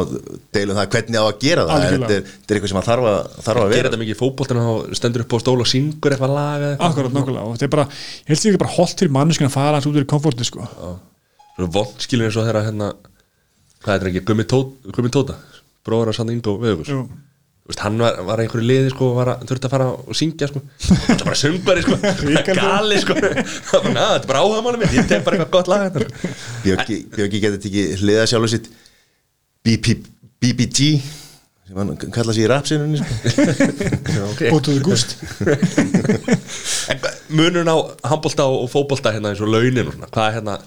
deilum 0.55 0.79
það 0.79 0.91
hvernig 0.95 1.19
á 1.19 1.25
að 1.27 1.41
gera 1.43 1.65
það 1.67 1.85
en 1.87 1.95
þetta 1.95 2.15
er, 2.15 2.27
þetta 2.31 2.55
er 2.55 2.59
eitthvað 2.59 2.73
sem 2.73 2.81
að 2.81 2.89
þarf 2.91 3.09
að, 3.11 3.19
þarf 3.47 3.49
að 3.51 3.65
Gera 3.65 3.75
vera 3.75 3.91
þetta 3.91 4.01
mikið 4.03 4.15
í 4.15 4.19
fótboltinu 4.21 4.67
og 4.71 4.99
stendur 5.01 5.25
upp 5.25 5.35
á 5.35 5.39
stól 5.43 5.57
og 5.65 5.71
syngur 5.71 6.15
eitthvað 6.15 6.35
lag 6.37 6.61
eða 6.61 6.71
eitthvað. 6.71 6.93
akkurat 6.95 7.17
nokkulega 7.19 7.47
og 7.47 7.57
þetta 7.57 7.67
er 7.67 7.73
bara, 7.75 7.87
ég 7.91 8.31
held 8.31 8.43
sér 8.43 8.53
ekki 8.53 8.63
bara 8.63 8.75
holdt 8.77 9.03
fyrir 9.03 9.15
manneskinn 9.17 9.51
að 9.51 9.57
fara 9.57 9.81
hans 9.81 9.89
út 9.91 9.99
úr 9.99 10.07
komforti 10.15 10.47
sko 10.47 10.69
Svo 11.57 11.69
vond 11.75 12.05
skilur 12.07 12.29
eins 12.31 12.39
og 12.39 12.47
þeirra 12.47 12.63
hérna 12.69 12.93
Hvað 13.81 13.91
er 13.95 13.99
þetta 13.99 14.11
ekki? 14.13 14.23
Gummi, 14.29 14.47
Tó, 14.49 14.61
Gummi 14.95 15.11
Tóta 15.13 15.35
Bróður 15.85 16.13
að 16.13 16.21
Sanna 16.21 16.37
Jú. 16.37 17.03
Veist, 17.71 17.83
hann 17.85 18.01
var, 18.03 18.17
var 18.27 18.41
einhverju 18.43 18.67
liði 18.67 18.91
sko 18.91 19.13
var 19.15 19.29
að 19.37 19.45
þurfti 19.47 19.69
að 19.69 19.75
fara 19.77 19.87
og 19.95 20.17
syngja 20.19 20.49
sko. 20.51 20.63
Hann 20.89 21.03
var 21.07 21.21
bara 21.29 21.39
söngvari 21.39 21.85
sko. 21.85 21.99
Gali 22.61 22.99
sko. 23.05 23.15
Það 23.15 23.71
var 23.77 23.85
bara, 23.85 23.95
"Na, 23.95 24.07
þetta 24.17 24.25
er 24.25 24.29
bara 24.33 24.43
áhugamáli 24.43 24.81
mitt. 24.83 24.97
Ég 24.99 25.09
tek 25.11 25.25
bara 25.27 25.39
eitthvað 25.39 25.55
gott 25.55 25.71
lag 25.71 25.85
hérna 25.87 26.05
sko. 26.05 26.33
Björki, 26.65 26.99
Björki 27.15 27.43
getur 27.45 27.63
tekið 27.63 27.97
hliða 28.03 28.27
sjálfur 28.33 28.53
sitt 28.57 28.71
BBG 29.63 30.89
sem 31.71 31.79
hann 31.79 31.95
kalla 32.11 32.35
sér 32.35 32.57
í 32.59 32.99
sko. 32.99 33.15
Okay. 34.31 34.51
Bótuðu 34.51 34.83
gúst. 34.89 35.15
Munurinn 37.31 37.71
á 37.71 37.77
handbolta 38.11 38.49
og 38.51 38.67
fótbolta 38.73 39.13
hérna 39.15 39.31
eins 39.31 39.43
og 39.45 39.53
launin 39.53 39.87
og 39.87 39.95
svona 39.95 40.11
hvað 40.11 40.27
er 40.27 40.37
hérna 40.41 40.59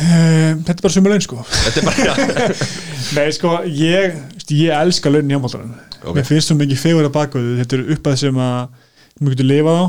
Um, 0.00 0.60
þetta 0.62 0.76
er 0.78 0.82
bara 0.84 0.92
sumulegn 0.94 1.22
sko. 1.24 1.40
Þetta 1.50 1.80
er 1.80 1.86
bara 1.88 2.04
já, 2.06 2.58
Nei 3.16 3.24
sko, 3.34 3.56
ég, 3.66 4.14
ég 4.56 4.74
elska 4.74 5.12
launin 5.12 5.32
í 5.32 5.36
handbóltanum 5.38 5.74
Ok. 6.00 6.14
Mér 6.16 6.24
finnst 6.24 6.48
það 6.48 6.60
mikið 6.62 6.78
fegur 6.80 7.06
að 7.08 7.16
bakvöðu 7.16 7.56
Þetta 7.60 7.76
eru 7.76 7.96
uppað 7.96 8.14
sem 8.22 8.38
að 8.40 8.60
Mér 9.20 9.34
getur 9.34 9.48
lifað 9.50 9.80
á 9.80 9.84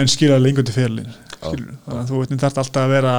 En 0.00 0.08
skilja 0.08 0.38
lengur 0.40 0.64
til 0.64 0.76
fyrirlin 0.76 1.10
Þannig 1.40 1.74
að 1.88 2.08
þú 2.10 2.20
veist, 2.20 2.32
þarf 2.40 2.58
alltaf 2.62 2.82
að 2.84 2.94
vera 2.94 3.14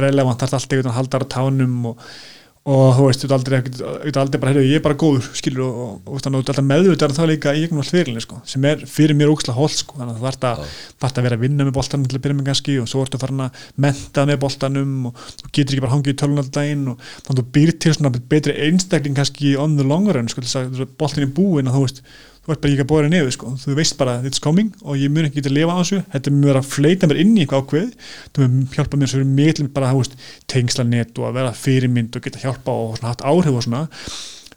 relevant, 0.00 0.40
þarf 0.40 0.54
alltaf 0.56 0.76
einhvern 0.76 0.92
að 0.92 0.98
halda 0.98 1.20
á 1.20 1.32
tánum 1.34 1.74
og, 1.90 2.04
og 2.68 2.90
þú 2.92 3.04
veist, 3.06 3.22
þú 3.22 3.26
ert 3.26 3.34
aldrei, 3.38 3.58
ert 4.10 4.34
bara, 4.42 4.60
ég 4.60 4.76
er 4.76 4.82
bara 4.84 4.96
góður 5.00 5.30
skilur 5.38 5.62
og, 5.64 5.76
og, 5.80 6.10
og 6.12 6.18
að 6.18 6.26
þú 6.26 6.40
ert 6.42 6.50
alltaf 6.52 6.66
meðvitað 6.68 7.14
það 7.16 7.30
líka 7.30 7.54
í 7.56 7.62
einhvern 7.64 7.88
veginn 7.96 8.20
sko, 8.20 8.40
sem 8.44 8.66
er 8.68 8.82
fyrir 8.84 9.16
mér 9.16 9.32
óksla 9.32 9.54
hól 9.56 9.70
sko, 9.72 9.96
þannig 9.96 10.12
að 10.12 10.20
þú 10.20 10.26
þarft 10.26 10.44
að, 10.50 10.60
að 11.08 11.24
vera 11.24 11.38
að 11.38 11.44
vinna 11.46 11.64
með 11.64 11.78
boltanum 11.78 12.04
til 12.04 12.18
að 12.18 12.24
byrja 12.26 12.36
með 12.36 12.50
kannski 12.50 12.76
og 12.82 12.90
svo 12.92 13.04
ertu 13.06 13.20
farin 13.22 13.44
að 13.46 13.64
menta 13.80 14.26
með 14.28 14.40
boltanum 14.44 15.08
og 15.08 15.24
þú 15.40 15.52
getur 15.56 15.78
ekki 15.78 15.86
bara 15.86 15.94
hangið 15.94 16.12
í 16.12 16.18
tölun 16.20 16.42
alltaf 16.42 16.58
daginn 16.58 16.84
og 16.92 17.06
þannig 17.08 17.32
að 17.32 17.40
þú 17.40 17.46
býr 17.56 17.72
til 17.80 17.94
svona 17.96 18.12
betri 18.34 18.58
einstakling 18.68 19.16
kannski 19.16 19.54
on 19.56 19.78
the 19.80 19.86
long 19.88 20.12
run 20.12 20.28
sko, 20.28 20.44
þess 20.44 20.60
að 20.60 20.84
boltin 21.00 21.30
er 21.30 21.32
búinn 21.40 21.72
og 21.72 21.78
þú 21.78 21.86
veist 21.86 22.04
þú 22.50 22.56
ert 22.56 22.62
bara 22.64 22.72
ekki 22.74 22.84
að 22.84 22.90
bóra 22.90 23.10
niður 23.10 23.34
sko. 23.34 23.52
þú 23.60 23.76
veist 23.78 23.96
bara 24.00 24.16
it's 24.26 24.42
coming 24.42 24.72
og 24.82 24.98
ég 24.98 25.12
mun 25.12 25.28
ekki 25.28 25.38
geta 25.38 25.50
að 25.52 25.56
lifa 25.58 25.76
á 25.76 25.80
þessu. 25.80 26.00
Þetta 26.14 26.32
mun 26.34 26.48
vera 26.48 26.62
að 26.62 26.70
fleita 26.72 27.10
mér 27.10 27.20
inn 27.22 27.36
í 27.36 27.44
eitthvað 27.44 27.62
ákveð 27.62 27.92
það 28.34 28.42
mun 28.44 28.66
hjálpa 28.74 29.00
mér 29.00 29.12
svo 29.12 29.22
mikil 29.38 29.68
bara 29.74 29.92
þú 29.92 30.02
veist, 30.02 30.16
tengslanett 30.50 31.20
og 31.20 31.28
að 31.30 31.38
vera 31.38 31.54
fyrirmynd 31.54 32.18
og 32.18 32.26
geta 32.26 32.42
hjálpa 32.42 32.74
og 32.74 32.98
svona, 32.98 33.12
haft 33.14 33.24
áhrif 33.30 33.60
og 33.60 33.66
svona. 33.66 33.84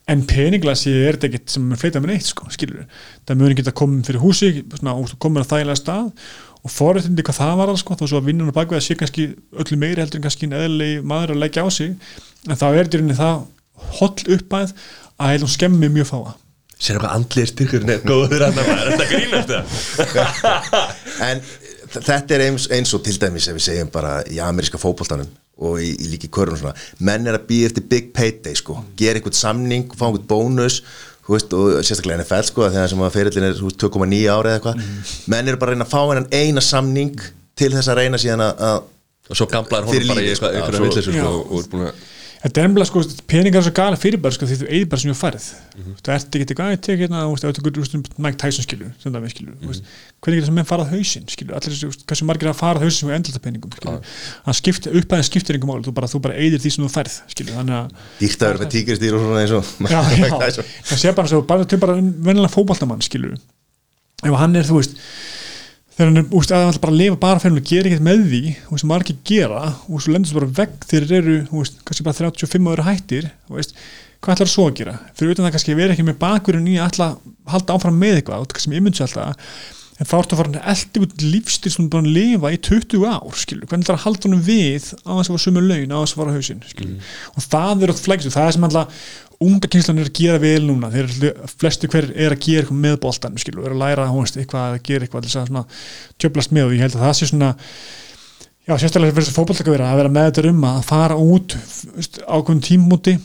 En 0.10 0.26
peninglega 0.28 0.76
sé 0.76 0.92
er 1.06 1.16
þetta 1.16 1.30
ekkert 1.30 1.54
sem 1.54 1.68
mun 1.70 1.80
fleita 1.80 2.02
mér 2.04 2.16
neitt 2.16 2.28
sko, 2.28 2.50
skilur 2.52 2.88
það 3.28 3.40
mun 3.40 3.56
geta 3.60 3.76
komið 3.78 4.10
fyrir 4.10 4.24
húsi 4.24 4.50
svona, 4.74 4.98
og 4.98 5.14
komið 5.22 5.46
að 5.46 5.54
þægilega 5.54 5.80
stað 5.80 6.10
og 6.64 6.72
forréttindi 6.72 7.24
hvað 7.24 7.40
það 7.40 7.58
var 7.62 7.72
sko, 7.80 7.96
þó 8.00 8.04
svo 8.08 8.20
að 8.20 8.28
vinnunum 8.28 8.56
bakveð 8.56 8.82
að 8.82 8.86
sé 8.88 8.98
kannski 9.00 9.30
öllu 9.64 9.80
meiri 9.80 10.04
heldur 10.04 10.20
en 10.20 10.26
kannski 10.28 10.50
eðlilegi 10.52 11.02
maður 11.08 11.36
að 11.36 11.42
leggja 11.44 11.64
á 11.64 11.70
sig 11.72 11.96
en 12.48 12.60
þá 12.60 12.66
er 12.70 12.78
þetta 12.82 12.98
í 12.98 13.02
rauninni 13.02 13.18
það 13.20 13.42
holl 14.00 14.38
uppæð 14.38 14.76
að 15.20 15.34
heilum 15.34 15.52
skemmi 15.56 15.92
mjög 15.92 16.10
fáa 16.12 16.36
sér 16.80 16.98
eitthvað 16.98 17.14
andlir 17.18 17.50
styrkur 17.52 17.86
er 17.94 18.02
góður 18.08 18.46
hann 18.48 18.58
að 18.60 18.72
þetta 18.90 19.08
grínast 19.12 19.54
það 19.54 20.44
en 21.30 21.44
þetta 21.94 22.36
er 22.38 22.44
eins, 22.48 22.68
eins 22.74 22.94
og 22.98 23.04
til 23.06 23.16
dæmis 23.22 23.48
ef 23.52 23.58
við 23.60 23.66
segjum 23.68 23.92
bara 23.94 24.18
í 24.34 24.40
ameríska 24.44 24.80
fótboltanum 24.82 25.30
og 25.64 25.78
í, 25.84 25.92
í 25.94 26.08
líki 26.16 26.30
körun 26.34 26.56
og 26.58 26.62
svona 26.64 26.74
menn 27.06 27.30
er 27.30 27.38
að 27.38 27.46
býja 27.52 27.70
eftir 27.70 27.86
big 27.92 28.08
payday 28.16 28.56
sko. 28.58 28.80
Gera 28.98 29.20
einhvern 29.20 29.38
samning, 29.38 29.86
fá 29.94 30.08
einhvern 30.08 30.26
bónus 30.28 30.80
þú 31.24 31.36
veist, 31.38 31.54
og 31.56 31.78
sérstaklega 31.86 32.24
NFL 32.24 32.48
sko 32.50 32.66
þegar 32.74 32.90
sem 32.92 33.04
að 33.06 33.14
ferillin 33.14 33.46
er 33.52 33.54
þú 33.60 33.70
veist, 33.70 33.78
2,9 33.86 34.24
ári 34.34 34.50
eða 34.50 34.58
eitthvað. 34.58 34.82
Menn 35.32 35.52
eru 35.54 35.62
bara 35.62 35.72
að 35.72 35.78
reyna 35.78 35.86
að 35.88 35.94
fá 35.94 36.02
hennan 36.10 36.28
eina 36.34 36.64
samning 36.66 37.14
til 37.56 37.70
þess 37.78 37.92
að 37.94 38.02
reyna 38.02 38.20
síðan 38.20 38.44
að- 38.48 38.82
og 39.30 39.38
svo 39.40 39.46
Fyrir 39.48 39.62
honum 39.62 40.10
bara 40.10 40.26
í 40.26 40.34
eitthvað 40.34 40.74
svo- 40.74 40.90
villisur 40.90 41.14
Já. 41.16 41.22
sko, 41.22 41.46
og 41.48 41.62
er 41.62 41.70
búin 41.72 41.86
að 41.88 42.02
Þetta 42.44 42.60
er 42.60 42.66
ennblega 42.68 42.90
sko, 42.90 43.02
peningar 43.32 43.62
er 43.62 43.64
svo 43.64 43.72
gala 43.78 43.96
fyrirbæri 43.96 44.36
sko 44.36 44.48
því 44.50 44.56
þú 44.60 44.66
eigið 44.68 44.88
bara 44.92 45.00
sem 45.00 45.12
ég 45.14 45.16
færð 45.16 45.44
þú 46.04 46.12
ert 46.12 46.26
ekki 46.28 46.44
eitthvað 46.44 46.72
að 46.74 46.82
teka 46.84 47.00
hérna 47.00 47.22
veist, 47.32 47.94
Mike 48.20 48.40
Tyson 48.42 48.66
skilur 48.66 48.90
sem 49.00 49.14
það 49.14 49.22
með 49.24 49.32
skilur, 49.32 49.54
þú 49.62 49.70
veist, 49.70 49.94
hvernig 50.20 50.42
getur 50.42 50.44
þess 50.44 50.52
að 50.52 50.58
menn 50.58 50.68
farað 50.68 50.92
hausinn 50.92 51.30
skilur, 51.32 51.56
allir 51.56 51.96
hversu 52.12 52.28
margir 52.28 52.50
að 52.52 52.58
farað 52.60 52.84
hausinn 52.84 53.00
sem 53.00 53.14
endlita 53.16 53.42
peningum, 53.46 53.72
skilur, 53.78 54.12
það 54.44 54.58
skiptir 54.60 54.98
upphæðin 55.00 55.28
skiptir 55.30 55.56
einhver 55.56 55.72
máli, 55.72 55.86
þú 55.88 55.96
bara, 55.96 56.10
þú 56.12 56.22
bara 56.28 56.36
eigðir 56.36 56.64
því 56.66 56.74
sem 56.76 56.84
þú 56.84 56.92
færð 56.92 57.16
skilur, 57.32 57.56
þannig 57.62 57.78
að 57.80 57.88
Dýrt 58.20 58.44
að 58.44 58.52
vera 58.52 58.64
með 58.66 58.74
tígristýr 58.76 59.16
og 59.16 59.24
svona 59.24 59.46
eins 59.46 59.56
og 59.56 59.64
já, 59.88 60.02
já, 60.20 60.68
það 60.92 61.02
sé 61.06 61.16
bara 61.16 61.32
svo, 61.32 61.42
bara 61.48 61.70
til 61.72 61.80
bara 61.80 61.96
vennilega 61.96 62.52
fótballtamann 62.52 63.08
skilur 63.08 63.40
ef 63.40 64.38
hann 64.44 64.60
er, 64.60 64.68
þú 64.68 64.82
veist 64.82 65.00
þegar 65.94 66.10
hann 66.10 66.22
er, 66.22 66.30
úst, 66.34 66.54
að 66.54 66.64
hann 66.64 66.72
ætla 66.74 66.84
bara 66.86 66.96
að 66.96 67.02
lifa 67.02 67.20
bara 67.22 67.44
fyrir 67.44 67.60
og 67.60 67.68
gera 67.70 67.90
ekkert 67.90 68.08
með 68.08 68.24
því, 68.30 68.42
þú 68.64 68.78
veist, 68.78 68.88
margir 68.90 69.20
gera 69.30 69.62
og 69.86 70.02
svo 70.02 70.16
lendur 70.16 70.34
þú 70.34 70.40
bara 70.40 70.56
vegg 70.62 70.88
þegar 70.90 71.12
þeir 71.12 71.20
eru 71.20 71.38
þú 71.52 71.62
veist, 71.62 71.78
kannski 71.90 72.08
bara 72.08 72.20
35 72.22 72.74
ára 72.74 72.88
hættir 72.88 73.30
þú 73.46 73.60
veist, 73.60 73.78
hvað 74.24 74.36
ætlar 74.36 74.50
það 74.50 74.56
svo 74.56 74.68
að 74.70 74.82
gera? 74.82 74.98
Fyrir 75.14 75.36
utan 75.36 75.48
það 75.48 75.56
kannski 75.58 75.78
vera 75.78 75.96
ekki 75.96 76.08
með 76.10 76.20
bakurinn 76.24 76.68
í 76.72 76.76
að 76.80 76.90
ætla 76.90 77.12
að 77.12 77.32
halda 77.54 77.78
áfram 77.78 78.04
með 78.04 78.20
eitthvað, 78.20 78.42
þú 78.42 78.48
veist, 78.48 78.58
kannski 78.58 78.74
með 78.74 78.82
immunds 78.82 79.06
alltaf 79.06 79.56
en 80.02 80.10
þá 80.10 80.14
ertu 80.18 80.34
að 80.34 80.40
fara 80.40 80.52
að 80.58 80.70
eldi 80.74 81.02
út 81.04 81.24
lífstil 81.24 81.72
sem 81.72 81.86
þú 81.86 81.92
búin 81.94 82.08
að 82.08 82.16
lifa 82.18 82.52
í 82.54 82.58
20 82.66 83.04
ár 83.06 83.36
skilur, 83.38 83.68
hvernig 83.70 83.86
það 83.86 83.94
er 83.94 84.00
að 84.00 84.06
halda 84.08 84.28
honum 84.28 84.42
við 84.48 84.88
á 85.06 85.12
þess 85.14 85.30
að 85.30 85.30
fara 85.30 85.44
sumu 85.44 85.64
laun, 85.64 85.94
á 85.94 85.98
þess 86.00 86.16
að 86.16 86.22
fara 86.22 86.34
á 86.34 86.38
hausinn 86.38 86.64
mm. 86.64 86.96
og 87.34 87.46
það 87.54 87.84
er 87.86 87.94
átt 87.94 88.02
flækstu, 88.08 88.34
það 88.34 88.48
er 88.48 88.56
sem 88.58 88.66
alltaf 88.68 89.06
unga 89.48 89.70
kynslan 89.72 90.00
er 90.02 90.10
að 90.10 90.20
gera 90.20 90.40
vel 90.44 90.62
núna. 90.68 90.92
Þeir 90.94 91.10
eru 91.10 91.50
flestu 91.58 91.90
hver 91.92 92.10
er 92.12 92.36
að 92.36 92.46
gera 92.46 92.64
eitthvað 92.64 92.80
með 92.86 92.96
boltan 93.04 93.42
skilur, 93.42 93.68
er 93.68 93.76
að 93.76 93.84
læra 93.84 94.08
hónst, 94.12 94.40
eitthvað 94.40 94.78
að 94.78 94.80
gera 94.88 95.08
eitthvað 95.08 95.28
til 95.28 95.44
að 95.44 95.84
tjöblast 96.22 96.56
með 96.56 96.70
og 96.70 96.78
ég 96.78 96.86
held 96.86 96.98
að 96.98 97.06
það 97.08 97.14
sé 97.20 97.30
svona 97.32 97.52
já, 98.64 98.78
sérstaklega 98.78 99.14
fyrir 99.14 99.28
þess 99.28 99.34
að 99.34 99.40
fókbaltaka 99.42 99.76
vera 99.76 99.92
að 99.92 100.02
vera 100.02 100.14
með 100.16 100.30
þetta 100.30 100.54
um 100.54 100.66
að 100.70 100.82
fara 100.88 101.20
út 101.20 101.56
ákveðum 102.24 102.64
tímúti 102.64 103.18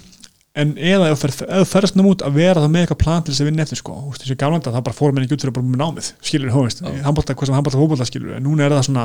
en 0.58 0.72
eða 0.76 1.08
ef 1.12 1.20
þú 1.22 1.28
ferðast 1.68 1.94
náttúrulega 1.96 2.12
út 2.14 2.22
að 2.26 2.32
vera 2.38 2.62
það 2.62 2.72
með 2.74 2.82
eitthvað 2.84 3.00
plan 3.02 3.22
til 3.24 3.32
þess 3.32 3.42
að 3.42 3.48
vinna 3.48 3.62
eftir 3.64 3.78
sko. 3.80 3.92
Þú 3.98 4.08
veist 4.12 4.22
þessi 4.24 4.36
gaflanda 4.40 4.72
það 4.74 4.84
bara 4.88 4.96
fórum 4.98 5.14
henni 5.18 5.26
ekki 5.28 5.36
út 5.36 5.42
fyrir 5.44 5.52
að 5.52 5.58
bara 5.58 5.68
með 5.68 5.78
námið 5.82 6.06
skilur 6.28 6.50
veist, 6.58 6.78
handbólta, 7.04 7.36
hvað 7.38 7.46
sem 7.48 7.56
handbólta 7.58 7.80
fókbólta 7.82 8.06
skilur 8.08 8.32
en 8.36 8.44
núna 8.46 8.60
er 8.66 8.72
það 8.74 8.84
svona, 8.88 9.04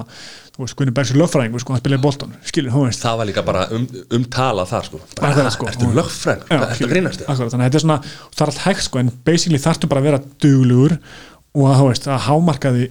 þú 0.56 0.60
veist, 0.64 0.76
Gunni 0.80 0.94
Bergs 0.98 1.12
er 1.14 1.20
lögfræðing 1.22 1.54
sko, 1.62 1.70
hann 1.76 1.84
spilaði 1.84 2.04
bóltan, 2.04 2.32
skilur 2.50 2.74
veist. 2.78 3.02
Það 3.04 3.16
var 3.22 3.28
líka 3.30 3.44
bara 3.46 3.62
um, 3.76 3.86
umtala 4.18 4.64
þar 4.70 4.84
sko. 4.90 4.98
Bara, 5.20 5.34
það, 5.38 5.52
sko, 5.58 5.64
ertu 5.72 5.86
lögfræðing, 6.00 6.48
þetta 6.50 6.90
grínast 6.94 7.20
þannig 7.28 7.44
að 7.54 7.66
þetta 7.68 7.80
er 7.80 7.86
svona, 7.86 8.00
það 8.34 8.44
er 8.46 8.50
allt 8.54 8.64
hægt 8.66 8.84
sko 8.88 8.96
en 9.04 9.10
basically 9.28 9.62
þarftu 9.62 9.86
bara 9.92 10.02
að 10.04 10.08
vera 10.10 10.24
duglugur 10.44 10.94
og 11.54 11.64
að, 11.70 12.90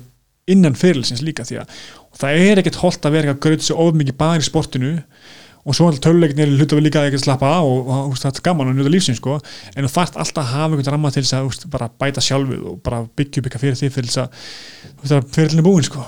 það 5.63 5.71
og 5.71 5.77
svo 5.79 5.89
er 5.93 6.53
hluta 6.59 6.77
við 6.77 6.87
líka 6.89 7.05
ekki 7.07 7.21
að 7.21 7.25
slappa 7.25 7.51
á 7.55 7.61
og, 7.63 7.87
og, 7.87 8.17
þetta 8.19 8.41
er 8.41 8.47
gaman 8.49 8.71
að 8.73 8.79
njóta 8.81 8.93
lífsins 8.93 9.21
sko. 9.21 9.39
en 9.77 9.87
þú 9.87 9.93
þarft 9.95 10.19
alltaf 10.19 10.43
að 10.43 10.51
hafa 10.57 10.71
einhvern 10.73 10.95
ramma 10.97 11.13
til 11.15 11.23
að 11.23 11.67
bara 11.71 11.91
bæta 12.03 12.25
sjálfuð 12.25 12.65
og 12.67 12.81
bara 12.83 13.03
byggja 13.07 13.41
upp 13.41 13.47
eitthvað 13.47 13.65
fyrir 13.67 13.79
því 13.79 13.91
fyrir 13.95 14.11
þess 14.11 15.15
að 15.15 15.29
fyrir 15.35 15.55
henni 15.55 15.67
búin 15.67 15.87
sko. 15.87 16.03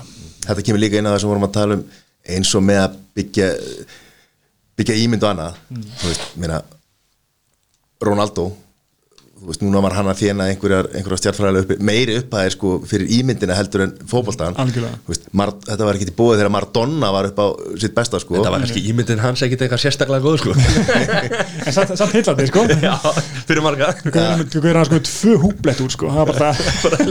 Þetta 0.45 0.65
kemur 0.67 0.83
líka 0.83 0.99
inn 0.99 1.07
að 1.07 1.15
það 1.15 1.23
sem 1.23 1.31
vorum 1.31 1.47
að 1.47 1.55
tala 1.55 1.79
um 1.79 1.85
eins 2.35 2.51
og 2.57 2.65
með 2.65 2.81
að 2.83 2.99
byggja 3.15 3.49
byggja 4.75 4.99
ímynd 5.05 5.23
og 5.23 5.31
annað 5.31 5.59
mm. 5.71 5.89
veist, 6.03 6.27
að 6.51 6.73
Ronaldo 8.03 8.49
veist, 9.45 9.63
núna 9.65 9.81
var 9.85 9.97
hann 9.97 10.11
að 10.11 10.21
þjena 10.23 10.49
einhverjar, 10.51 10.89
einhverjar 10.93 11.23
stjárnfræðilega 11.23 11.65
upp, 11.65 11.83
meiri 11.91 12.19
upphæðir 12.21 12.55
sko 12.55 12.73
fyrir 12.89 13.11
ímyndina 13.19 13.57
heldur 13.57 13.85
en 13.87 13.95
fókbaltaðan 14.09 14.73
þetta 15.65 15.85
var 15.85 15.97
ekki 15.97 16.07
til 16.09 16.15
bóðið 16.17 16.41
þegar 16.41 16.51
Maradona 16.53 17.11
var 17.13 17.27
upp 17.29 17.39
á 17.41 17.47
sitt 17.81 17.95
besta 17.95 18.19
sko. 18.21 18.37
Þetta 18.37 18.53
var 18.53 18.65
ekki 18.65 18.83
ímyndin 18.91 19.21
hans 19.23 19.43
ekkit 19.45 19.65
eitthvað 19.65 19.81
sérstaklega 19.83 20.23
góð 20.23 20.37
sko. 20.41 20.55
En 20.55 21.75
samt, 21.75 21.93
samt 21.99 22.15
heillandi 22.15 22.47
sko. 22.49 22.65
Já, 22.85 22.95
fyrir 23.47 23.63
marga. 23.65 23.91
Þú 24.01 24.13
gauður 24.15 24.79
hann 24.79 24.89
sko 24.89 25.01
tvö 25.09 25.37
húblett 25.43 25.83
úr 25.85 25.93
sko. 25.95 26.11
Það 26.15 26.21
var 26.21 26.33
bara 26.33 26.51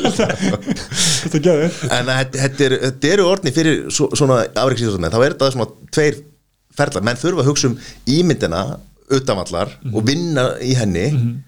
þetta 1.24 1.42
gæður 1.48 1.80
en 1.98 2.12
þetta 2.34 3.12
eru 3.12 3.28
orðni 3.28 3.54
fyrir 3.54 3.82
svona 3.94 4.44
afreiksíðsóðan 4.50 5.14
þá 5.14 5.20
er 5.20 5.36
þetta 5.36 5.54
svona 5.56 5.70
tveir 5.94 6.20
ferlar. 6.74 7.06
Menn 7.06 7.20
þurfa 7.20 7.44
að 7.44 7.50
hugsa 7.52 7.72
um 7.72 7.80
ímyndina 8.10 8.62
utanvallar 9.14 9.74
mm 9.74 9.90
-hmm. 9.90 9.98
og 9.98 10.06
vinna 10.08 10.46
í 10.64 10.76
henni. 10.78 11.08
Mm 11.10 11.18
-hmm 11.18 11.42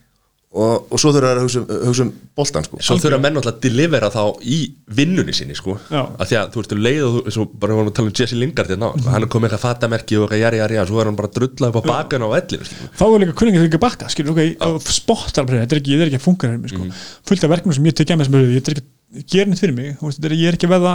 og, 0.56 0.86
og 0.90 1.00
svo 1.00 1.12
þurfa 1.14 1.30
að 1.34 1.40
hugsa, 1.44 1.60
um, 1.62 1.82
hugsa 1.88 2.04
um 2.06 2.12
boltan 2.38 2.64
sko. 2.66 2.80
Svo 2.84 2.96
þurfa 3.02 3.18
menn 3.22 3.36
alltaf 3.38 3.54
að 3.54 3.60
delivera 3.66 4.08
þá 4.14 4.22
í 4.42 4.58
vinnunni 4.98 5.34
sinni 5.36 5.56
sko 5.58 5.76
að 5.92 6.26
því 6.30 6.36
að 6.40 6.46
þú 6.54 6.58
ert 6.62 6.72
að 6.76 6.82
leiða 6.86 7.04
og 7.08 7.12
þú, 7.36 7.42
bara 7.62 7.76
varum 7.78 7.90
að 7.90 7.96
tala 7.98 8.08
um 8.10 8.16
Jesse 8.20 8.36
Lingard 8.38 8.68
hérna, 8.72 8.88
mm 8.88 8.92
-hmm. 8.96 9.10
hann 9.12 9.22
er 9.22 9.30
komið 9.34 9.46
eitthvað 9.46 9.66
fatamerki 9.66 10.14
og 10.16 10.22
eitthvað 10.24 10.42
jæri 10.44 10.56
jæri 10.62 10.76
og 10.80 10.88
svo 10.88 10.98
er 11.00 11.06
hann 11.06 11.20
bara 11.20 11.34
drullað 11.36 11.68
upp 11.70 11.78
á 11.80 11.82
bakan 11.92 12.26
á 12.26 12.28
ellinu 12.40 12.64
sko. 12.64 12.82
Þá 12.98 13.06
er 13.06 13.18
líka 13.22 13.38
kunningið 13.38 13.60
þegar 13.60 13.70
ekki 13.70 13.86
bakka 13.86 14.06
skilur, 14.08 14.30
ok, 14.32 14.40
spottar 14.80 15.44
bara, 15.46 15.60
þetta 15.62 15.74
er 15.76 15.80
ekki, 15.80 15.92
ekki 16.06 16.20
að 16.20 16.26
funka 16.28 16.44
hérna 16.48 16.68
sko. 16.68 16.82
mm 16.82 16.90
-hmm. 16.90 16.96
fullt 17.26 17.44
af 17.44 17.50
verkefnum 17.50 17.74
sem 17.74 17.86
ég 17.86 17.94
tekja 17.94 18.16
með 18.16 18.24
sem 18.24 18.34
ég 18.34 18.40
er 18.56 18.56
ekki 18.56 18.72
að 18.76 18.82
gera 19.30 19.46
neitt 19.48 19.60
fyrir 19.60 19.74
mig 19.74 19.86
ég 20.00 20.48
er 20.48 20.54
ekki 20.54 20.66
að 20.66 20.74
veða 20.76 20.94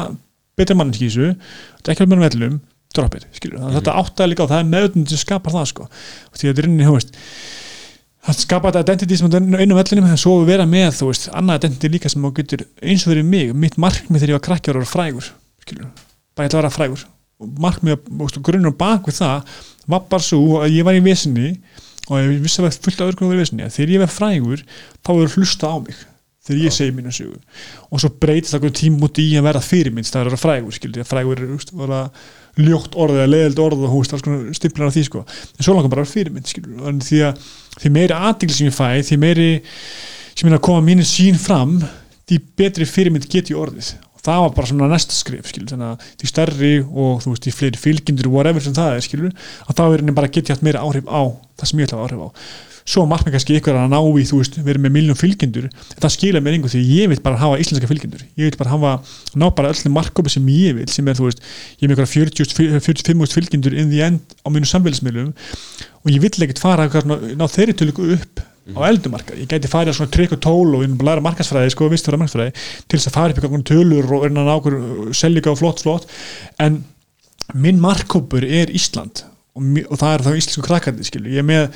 betra 0.58 0.76
þessu 0.76 1.36
þetta 1.78 1.88
er 1.88 1.94
ekki 1.96 2.06
það 8.26 8.38
skapar 8.44 8.72
að 8.72 8.80
þetta 8.80 8.94
identity 8.94 9.18
sem 9.18 9.32
er 9.32 9.64
inn 9.66 9.74
á 9.74 9.80
vellinum 9.80 10.10
en 10.10 10.20
svo 10.20 10.36
vera 10.48 10.68
með, 10.70 10.92
þú 11.00 11.10
veist, 11.10 11.30
annað 11.38 11.64
identity 11.64 11.92
líka 11.96 12.12
sem 12.12 12.26
þú 12.26 12.34
getur 12.38 12.66
eins 12.82 13.06
og 13.06 13.14
verið 13.14 13.32
mig. 13.32 13.54
Mitt 13.58 13.80
markmið 13.82 14.22
þegar 14.22 14.34
ég 14.34 14.38
var 14.38 14.46
krakkjar 14.50 14.78
og 14.78 14.86
var 14.86 14.92
frægur 14.92 15.32
skilur, 15.62 15.90
bara 16.36 16.46
ég 16.46 16.52
ætla 16.52 16.60
að 16.60 16.64
vera 16.64 16.76
frægur. 16.76 17.06
Og 17.42 17.56
markmið, 17.62 17.98
grunnur 18.46 18.76
bak 18.78 19.10
við 19.10 19.18
það 19.22 19.58
var 19.90 20.06
bara 20.12 20.26
svo 20.26 20.62
að 20.62 20.78
ég 20.78 20.86
var 20.86 20.98
í 20.98 21.04
vesinni 21.06 21.56
og 22.10 22.16
ég 22.20 22.44
vissi 22.44 22.62
að 22.62 22.68
það 22.68 22.70
var 22.70 22.80
fullt 22.86 23.02
af 23.02 23.12
öðru 23.12 23.34
í 23.34 23.42
vesinni, 23.42 23.70
þegar 23.74 23.94
ég 23.96 24.04
var 24.04 24.14
frægur 24.14 24.64
þá 25.02 25.12
verður 25.12 25.36
hlusta 25.38 25.74
á 25.74 25.76
mig 25.82 26.06
þegar 26.42 26.62
ég 26.66 26.74
segi 26.74 26.94
mínu 26.98 27.14
sögu. 27.14 27.38
Og 27.90 28.02
svo 28.02 28.10
breytist 28.22 28.56
það 28.56 28.72
tím 28.78 29.02
út 29.06 29.20
í 29.22 29.28
að 29.38 29.46
vera 29.50 29.62
fyrirmyndst 29.62 30.14
það 30.14 30.22
er 30.22 30.30
að 30.30 30.32
vera 30.32 30.42
frægur, 30.42 30.78
skilur, 30.78 31.06
frægur 31.10 31.42
er 31.42 31.52
ljótt 32.60 32.96
orðið 33.00 33.22
eða 33.22 33.32
leðild 33.32 33.62
orðið 33.64 33.88
og 33.88 33.96
húst, 33.96 34.14
alls 34.14 34.26
konar 34.26 34.56
stimplar 34.58 34.90
af 34.90 34.96
því 34.96 35.04
sko. 35.08 35.24
En 35.56 35.66
svo 35.66 35.76
langar 35.76 35.94
bara 35.94 36.08
fyrirmynd, 36.08 36.48
skilur, 36.50 36.94
því 37.08 37.22
að 37.28 37.50
því 37.78 37.92
meiri 37.96 38.18
aðdegli 38.18 38.58
sem 38.58 38.70
ég 38.70 38.76
fæ 38.76 38.88
því 39.08 39.20
meiri 39.22 39.50
sem 40.36 40.50
er 40.50 40.58
að 40.58 40.64
koma 40.68 40.86
mínu 40.86 41.06
sín 41.08 41.40
fram 41.40 41.78
því 42.30 42.40
betri 42.60 42.88
fyrirmynd 42.90 43.30
get 43.32 43.52
ég 43.54 43.60
orðið. 43.60 43.94
Og 44.12 44.26
það 44.26 44.42
var 44.44 44.56
bara 44.58 44.72
svona 44.72 44.90
næsta 44.92 45.16
skrif 45.16 45.48
skilur, 45.50 45.72
þannig 45.72 45.94
að 45.94 46.10
því 46.22 46.32
stærri 46.34 46.74
og 46.84 47.24
þú 47.24 47.36
veist 47.36 47.48
því 47.48 47.56
fleiri 47.58 47.82
fylgjendur 47.86 48.30
og 48.30 48.36
whatever 48.36 48.66
sem 48.66 48.76
það 48.78 48.98
er 48.98 49.08
skilur 49.08 49.32
að 49.66 49.78
þá 49.80 49.86
er 49.88 50.04
henni 50.04 50.18
bara 50.20 50.30
get 50.30 50.52
ég 50.52 50.58
hatt 50.58 50.68
meira 50.68 50.84
áhrif 50.84 51.08
á 51.10 51.22
það 51.58 51.72
sem 51.72 51.82
ég 51.82 51.90
ætla 51.90 52.02
að 52.02 52.06
áhrif 52.06 52.22
á 52.22 52.30
svo 52.86 53.06
margir 53.10 53.34
kannski 53.36 53.58
ykkur 53.60 53.78
að 53.78 53.94
ná 53.94 54.00
í 54.00 54.26
þú 54.28 54.42
veist 54.42 54.58
verið 54.62 54.86
með 54.86 54.96
miljón 54.98 55.20
fylgjendur 55.20 55.68
það 55.94 56.14
skilja 56.16 56.44
mér 56.44 56.58
einhver 56.58 56.74
því 56.74 56.84
ég 56.88 57.12
vil 57.12 57.20
bara 57.24 57.40
hafa 57.42 57.60
íslenska 57.62 57.90
fylgjendur 57.90 58.24
ég 58.40 58.50
vil 58.50 58.60
bara 58.60 58.74
hafa 58.74 58.94
ná 59.38 59.48
bara 59.56 59.74
öllum 59.74 59.98
margópi 59.98 60.34
sem 60.34 60.48
ég 60.54 60.78
vil 60.80 60.88
sem 60.92 61.08
er 61.08 61.20
þú 61.20 61.30
veist 61.30 61.44
ég 61.80 61.88
er 61.88 61.94
með 61.94 62.06
ykkur 62.06 62.82
45 62.88 63.36
fylgjendur 63.38 63.78
in 63.78 63.92
the 63.94 64.04
end 64.06 64.38
á 64.42 64.48
mínu 64.50 64.70
samfélagsmiðlum 64.70 65.34
og 66.02 66.10
ég 66.10 66.24
vill 66.24 66.34
ekkert 66.48 66.62
fara 66.62 66.88
að 66.90 67.12
ná 67.38 67.46
þeirri 67.52 67.78
tölugu 67.78 68.14
upp 68.18 68.42
mm. 68.66 68.78
á 68.78 68.80
mhm. 68.80 68.88
eldumarka, 68.90 69.38
ég 69.38 69.50
gæti 69.50 69.70
farið 69.72 69.96
á 69.96 69.98
svona 69.98 70.14
trikk 70.14 70.36
og 70.38 70.42
tól 70.44 70.78
og 70.78 70.86
læra 71.06 71.24
markasfræði, 71.24 71.74
sko, 71.74 71.90
vist 71.92 72.08
fyrir 72.08 72.22
markasfræði 72.22 72.54
til 72.88 73.00
þess 73.00 73.10
að 73.10 73.18
fara 73.18 73.36
upp 73.36 73.44
einhvern 73.44 73.68
tölur 73.68 74.16
og 74.18 74.26
er 74.26 74.34
að 74.34 74.40
ná 74.40 74.54
okkur 74.56 74.78
seljuga 75.18 75.54
og 75.54 75.60
flott, 75.62 75.84
flott 75.84 76.08
en 76.62 76.82
minn 77.54 77.82
markkópur 77.84 78.46
er 78.46 78.72
Ísland 78.74 79.26
og, 79.58 79.66
og 79.90 80.00
það 80.00 80.14
er 80.14 80.26
þá 80.26 80.32
íslensku 80.40 80.66
krakkandi, 80.66 81.08
skilju, 81.08 81.34
ég 81.36 81.44
er 81.44 81.48
með 81.48 81.68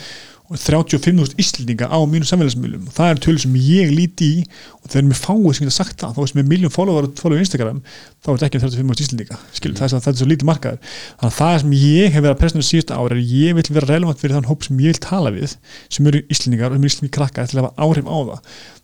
35.000 0.53 1.39
íslendinga 1.41 1.87
á 1.89 1.97
mínu 2.05 2.27
samfélagsmiðlum. 2.29 2.83
Og 2.85 2.93
það 2.93 3.11
er 3.11 3.21
tölur 3.23 3.41
sem 3.41 3.55
ég 3.57 3.89
líti 3.89 4.27
í. 4.27 4.43
Og 4.83 4.91
þegar 4.91 5.07
mér 5.07 5.17
fáið 5.17 5.55
sem 5.57 5.65
ég 5.65 5.71
hef 5.71 5.77
sagt 5.79 5.97
það 6.03 6.11
þá 6.13 6.19
er 6.21 6.29
sem 6.29 6.41
ég 6.41 6.49
miljón 6.51 6.73
follower 6.73 7.07
á 7.09 7.09
Instagram 7.41 7.79
þá 8.21 8.29
er 8.29 8.35
þetta 8.35 8.47
ekki 8.49 8.61
35.000 8.61 9.05
íslendinga 9.05 9.35
mm. 9.39 9.41
það, 9.79 9.85
er, 9.85 9.89
það 10.05 10.11
er 10.11 10.17
svo 10.19 10.27
lítið 10.29 10.49
markaður. 10.51 10.79
Þannig 11.17 11.31
að 11.31 11.37
það 11.39 11.55
sem 11.63 11.71
ég 11.81 12.05
hef 12.13 12.21
verið 12.21 12.35
að 12.35 12.41
presna 12.43 12.61
síðust 12.69 12.93
ára 12.93 13.15
er 13.15 13.21
ég 13.25 13.57
vil 13.57 13.65
vera 13.79 13.89
relevant 13.89 14.21
fyrir 14.21 14.37
þann 14.37 14.49
hóp 14.51 14.61
sem 14.67 14.77
ég 14.85 14.93
vil 14.93 15.01
tala 15.01 15.33
við 15.33 15.49
sem 15.89 16.09
eru 16.11 16.21
íslendingar 16.29 16.69
og 16.69 16.77
sem 16.77 16.85
eru 16.85 16.91
íslendingi 16.93 17.17
krakka 17.17 17.49
til 17.49 17.57
að 17.57 17.65
hafa 17.65 17.77
áhrif 17.81 18.05
á 18.05 18.17
það. 18.29 18.39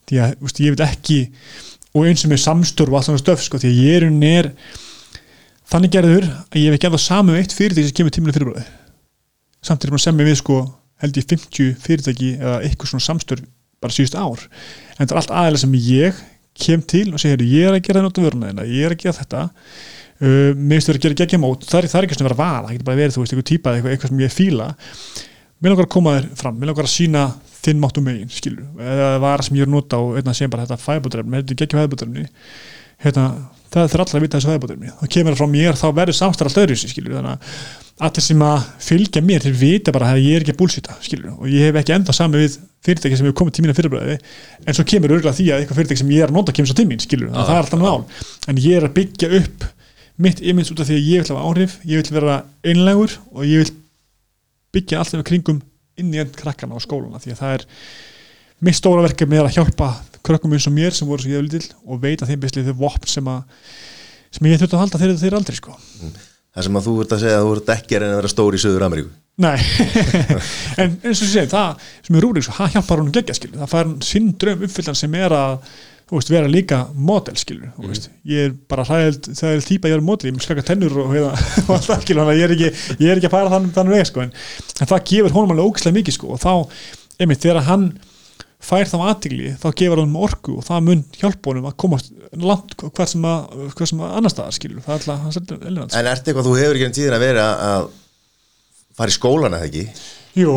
Því 0.09 0.15
að 0.25 0.29
veist, 0.41 0.57
ég 0.65 0.69
vil 0.73 0.85
ekki 0.87 1.19
og 1.91 2.01
eins 2.07 2.21
sem 2.23 2.33
er 2.33 2.41
samstörf 2.41 2.89
og 2.89 2.97
allt 2.97 3.07
svona 3.09 3.21
stöf 3.21 3.41
sko, 3.45 3.61
því 3.61 3.69
að 3.69 3.79
ég 3.85 3.93
er, 3.99 4.03
er 4.31 4.47
þannig 5.71 5.93
gerður 5.93 6.25
að 6.25 6.57
ég 6.57 6.67
hef 6.71 6.75
ekki 6.79 6.89
sem 11.01 11.17
er 11.17 11.21
það 11.21 11.41
sem 11.41 11.47
held 11.51 11.61
ég 11.61 11.75
50 11.75 11.81
fyrirtæki 11.85 12.29
eða 12.37 12.59
eitthvað 12.65 12.91
svona 12.91 13.05
samstörf 13.07 13.47
bara 13.81 13.95
síðust 13.95 14.17
ár. 14.17 14.43
En 14.93 15.01
þetta 15.01 15.15
er 15.15 15.21
allt 15.21 15.33
aðeins 15.41 15.63
sem 15.65 15.73
ég 15.73 16.21
kem 16.61 16.81
til 16.85 17.07
og 17.13 17.21
segja 17.21 17.39
ég 17.41 17.67
er 17.67 17.75
að 17.75 17.83
gera 17.85 17.99
það 17.99 18.07
náttúrulega 18.07 18.37
vöruna 18.37 18.65
ég 18.69 18.85
er 18.85 18.95
að 18.95 19.01
gera 19.01 19.17
þetta. 19.17 19.43
Uh, 20.21 20.51
mér 20.53 20.77
finnst 20.77 20.89
það 20.91 20.97
að 20.99 21.05
gera 21.05 21.19
geggjum 21.21 21.45
át 21.47 21.63
það, 21.65 21.85
það 21.89 21.99
er 21.99 22.05
ekki 22.05 22.17
svona 22.17 22.27
að 22.27 22.31
vera 22.31 22.41
vala, 22.43 22.65
það 22.67 22.75
getur 22.75 22.89
bara 22.91 22.99
verið 22.99 23.15
þú 23.15 23.21
veist, 23.23 23.31
eitthvað 23.33 23.49
típað 23.49 23.77
eitthvað, 23.77 23.93
eitthvað 23.95 24.11
sem 24.11 24.21
ég 24.21 24.35
fíla. 24.35 24.67
Mér 25.61 25.73
langar 25.73 25.87
að 25.87 25.93
koma 25.95 26.13
þér 26.17 26.27
fram, 26.37 26.59
mér 26.59 26.69
langar 26.69 26.85
að 26.85 26.93
sína 26.93 27.23
þinn 27.61 27.81
máttu 27.81 28.03
megin, 28.05 28.29
skilur, 28.29 28.67
eða 28.81 29.09
vara 29.21 29.45
sem 29.45 29.57
ég 29.57 29.65
er 29.65 29.69
að 29.69 29.73
nota 29.73 29.97
og 30.01 30.13
einnig 30.19 30.29
að 30.29 30.37
segja 30.37 30.53
bara 30.53 30.67
þetta 30.67 30.77
fæbúdrefni, 30.81 31.41
þetta 31.41 31.53
er 31.55 31.59
geggjum 31.61 31.81
fæbúdrefni 31.81 32.27
hérna, 33.01 33.25
það 33.71 33.95
er 33.95 34.03
alltaf 34.03 34.17
að 34.17 34.25
vita 34.25 34.39
þessu 34.39 34.51
fæbúdrefni, 34.51 34.91
þá 34.99 35.05
kemur 35.15 35.35
það 35.35 35.41
frá 35.41 35.51
mér 35.51 35.79
þá 35.79 35.87
verður 35.99 36.17
samstarf 36.17 36.51
alltaf 36.51 36.65
öðru, 36.65 36.77
skilur, 36.81 37.15
þannig 37.17 37.53
allir 38.01 38.25
sem 38.25 38.41
að 38.43 38.63
fylgja 38.81 39.21
mér 39.23 39.43
þeir 39.45 39.57
vita 39.61 39.93
bara 39.95 40.11
að 40.15 40.23
ég 40.25 40.35
er 40.39 40.43
ekki 40.45 40.55
að 40.55 40.59
búlsita 40.61 40.95
skilur, 41.05 41.35
og 41.37 41.49
ég 41.51 41.67
hef 41.69 41.77
ekki 41.81 41.93
enda 41.95 42.15
sami 42.17 42.41
við 42.41 42.55
fyrirtæki 42.81 43.19
sem 43.19 43.27
hefur 43.27 43.37
komið 43.43 43.55
til 43.57 43.65
mína 43.67 43.75
fyrirbræði 43.77 44.15
en 44.65 44.77
svo 44.77 44.85
kemur 44.89 45.13
örgulega 45.13 45.37
því 45.37 45.45
að 45.53 45.61
eitthvað 45.61 45.79
fyrirtæki 45.81 46.01
sem 46.01 46.13
ég 46.15 46.25
er 46.25 46.33
að 46.33 46.37
nota 46.39 46.55
kemur 46.57 46.71
svo 46.71 46.77
til 46.79 46.87
mín 46.89 47.03
skilur, 47.03 47.29
Ah, 47.29 47.45
það 47.45 47.59
er 47.59 47.61
alltaf 47.61 47.83
nál 47.83 48.01
en 48.49 48.61
ég 48.63 48.79
er 48.79 48.87
að 48.87 48.95
byggja 48.97 49.29
upp 49.37 49.67
mitt 50.25 50.41
image 50.41 50.73
út 50.73 50.81
af 50.81 50.89
því 50.89 50.97
að 50.97 51.09
ég 51.11 51.21
vil 51.21 51.35
hafa 51.35 51.45
áhrif 51.45 51.77
ég 51.85 52.01
vil 52.01 52.17
vera 52.17 52.39
einlegur 52.65 53.13
og 53.35 53.45
ég 53.45 53.61
vil 53.61 53.75
byggja 54.73 55.03
alltaf 55.03 55.27
kringum 55.29 55.61
inn 56.01 56.09
í 56.15 56.23
enn 56.23 56.33
krakkana 56.41 56.73
á 56.73 56.79
skólana 56.81 57.21
því 57.21 57.35
að 57.35 57.43
það 57.43 57.55
er 57.59 57.67
mitt 58.65 58.77
stóra 58.81 59.05
verkefni 59.05 59.37
er 59.37 59.45
að 59.45 59.59
hjálpa 59.59 59.91
krökkum 60.25 60.53
eins 60.55 60.67
og 60.69 60.75
mér 60.75 60.95
sem 60.95 61.09
voru 61.09 61.23
svo 61.23 61.31
ég 61.31 61.43
vil 61.43 61.53
til 61.55 61.63
og 61.85 62.03
veita 62.03 62.27
þeim 62.29 62.43
beslið 62.43 62.71
þau 62.71 62.77
vopn 62.85 63.09
sem 63.09 63.31
að 63.31 63.41
sem 64.31 64.47
ég 64.47 64.61
þurfti 64.61 64.77
að 64.77 64.83
halda 64.85 65.01
þeir, 65.01 65.15
þeir 65.19 65.37
aldrei 65.39 65.57
sko. 65.57 65.73
Það 66.51 66.65
sem 66.67 66.77
að 66.77 66.87
þú 66.87 66.93
ert 67.03 67.13
að 67.15 67.21
segja 67.23 67.39
að 67.39 67.45
þú 67.45 67.51
ert 67.55 67.69
ekki 67.75 67.95
að 67.95 68.03
reyna 68.03 68.15
að 68.15 68.19
vera 68.21 68.31
stór 68.31 68.55
í 68.55 68.59
Suður 68.61 68.85
Ameríku 68.87 69.11
Nei, 69.41 69.55
en 70.81 70.97
eins 71.07 71.21
og 71.21 71.23
ég 71.23 71.31
segi 71.31 71.49
það 71.53 71.85
sem 72.03 72.17
er 72.17 72.25
rúrik, 72.25 72.45
það 72.45 72.75
hjálpar 72.75 72.99
hún 73.01 73.13
geggja 73.15 73.35
skilur 73.37 73.61
það 73.61 73.71
fær 73.71 73.93
sinn 74.03 74.27
draum 74.41 74.65
uppfyllan 74.67 74.99
sem 74.99 75.15
er 75.15 75.35
að 75.37 75.53
þú 76.11 76.17
veist, 76.17 76.31
vera 76.33 76.51
líka 76.51 76.81
model 76.91 77.39
skilur 77.39 77.69
mm. 77.71 78.01
ég 78.27 78.49
er 78.49 78.57
bara 78.69 78.83
hræðild 78.89 79.29
það 79.39 79.53
er 79.55 79.63
típa 79.69 79.87
að 79.87 79.93
ég 79.93 79.97
er 80.01 80.05
model, 80.09 80.27
ég 80.27 80.35
mun 80.35 80.43
skaka 80.43 80.65
tennur 80.67 80.97
og, 80.99 81.15
og, 81.15 81.45
og 81.63 81.73
alltaf 81.77 82.03
skilur, 82.03 82.25
þannig 82.25 82.33
að 82.33 82.41
ég 82.41 82.49
er 82.49 82.55
ekki, 82.57 82.97
ég 82.97 83.13
er 83.13 83.21
ekki 83.21 83.31
að 83.31 83.35
fara 83.37 83.53
þann, 83.55 83.71
þann 83.77 83.93
veg 83.95 84.07
sko, 84.11 84.25
en, 84.25 84.35
en 84.75 84.91
það 84.91 85.05
gefur 85.13 85.35
honum 85.37 85.55
alveg 85.55 85.71
ógislega 85.71 85.97
mikið 86.01 86.17
sko, 86.17 86.35
og 86.35 86.43
þá, 86.43 86.51
einmitt, 87.23 87.45
þegar 87.47 87.69
hann 87.71 87.87
fær 88.61 88.85
þá 88.91 88.97
aðtigli, 89.09 89.51
þá 89.57 89.67
gefur 89.81 90.01
hann 90.03 90.15
orku 90.21 90.57
og 90.59 90.65
það 90.67 90.83
mun 90.87 91.03
hjálpa 91.17 91.49
honum 91.51 91.69
að 91.71 91.77
komast 91.81 92.11
langt 92.37 92.75
hvað 92.81 93.09
sem 93.15 93.25
að, 93.31 93.57
hvað 93.73 93.89
sem 93.91 94.03
að 94.05 94.15
annar 94.19 94.33
staðar 94.35 94.57
skilur, 94.59 94.83
það 94.85 94.93
er 94.93 95.01
alltaf, 95.01 95.19
það 95.25 95.33
er 95.33 95.41
alltaf 95.41 95.67
ellinans 95.71 95.97
En 95.97 96.11
ertu 96.13 96.31
eitthvað, 96.31 96.47
þú 96.51 96.55
hefur 96.61 96.77
ekki 96.79 96.87
enn 96.91 96.97
tíðin 96.99 97.17
að 97.17 97.25
vera 97.25 97.49
að 97.71 97.89
fara 99.01 99.13
í 99.13 99.17
skólan 99.17 99.57
eða 99.57 99.69
ekki? 99.71 99.85
Jú, 100.39 100.55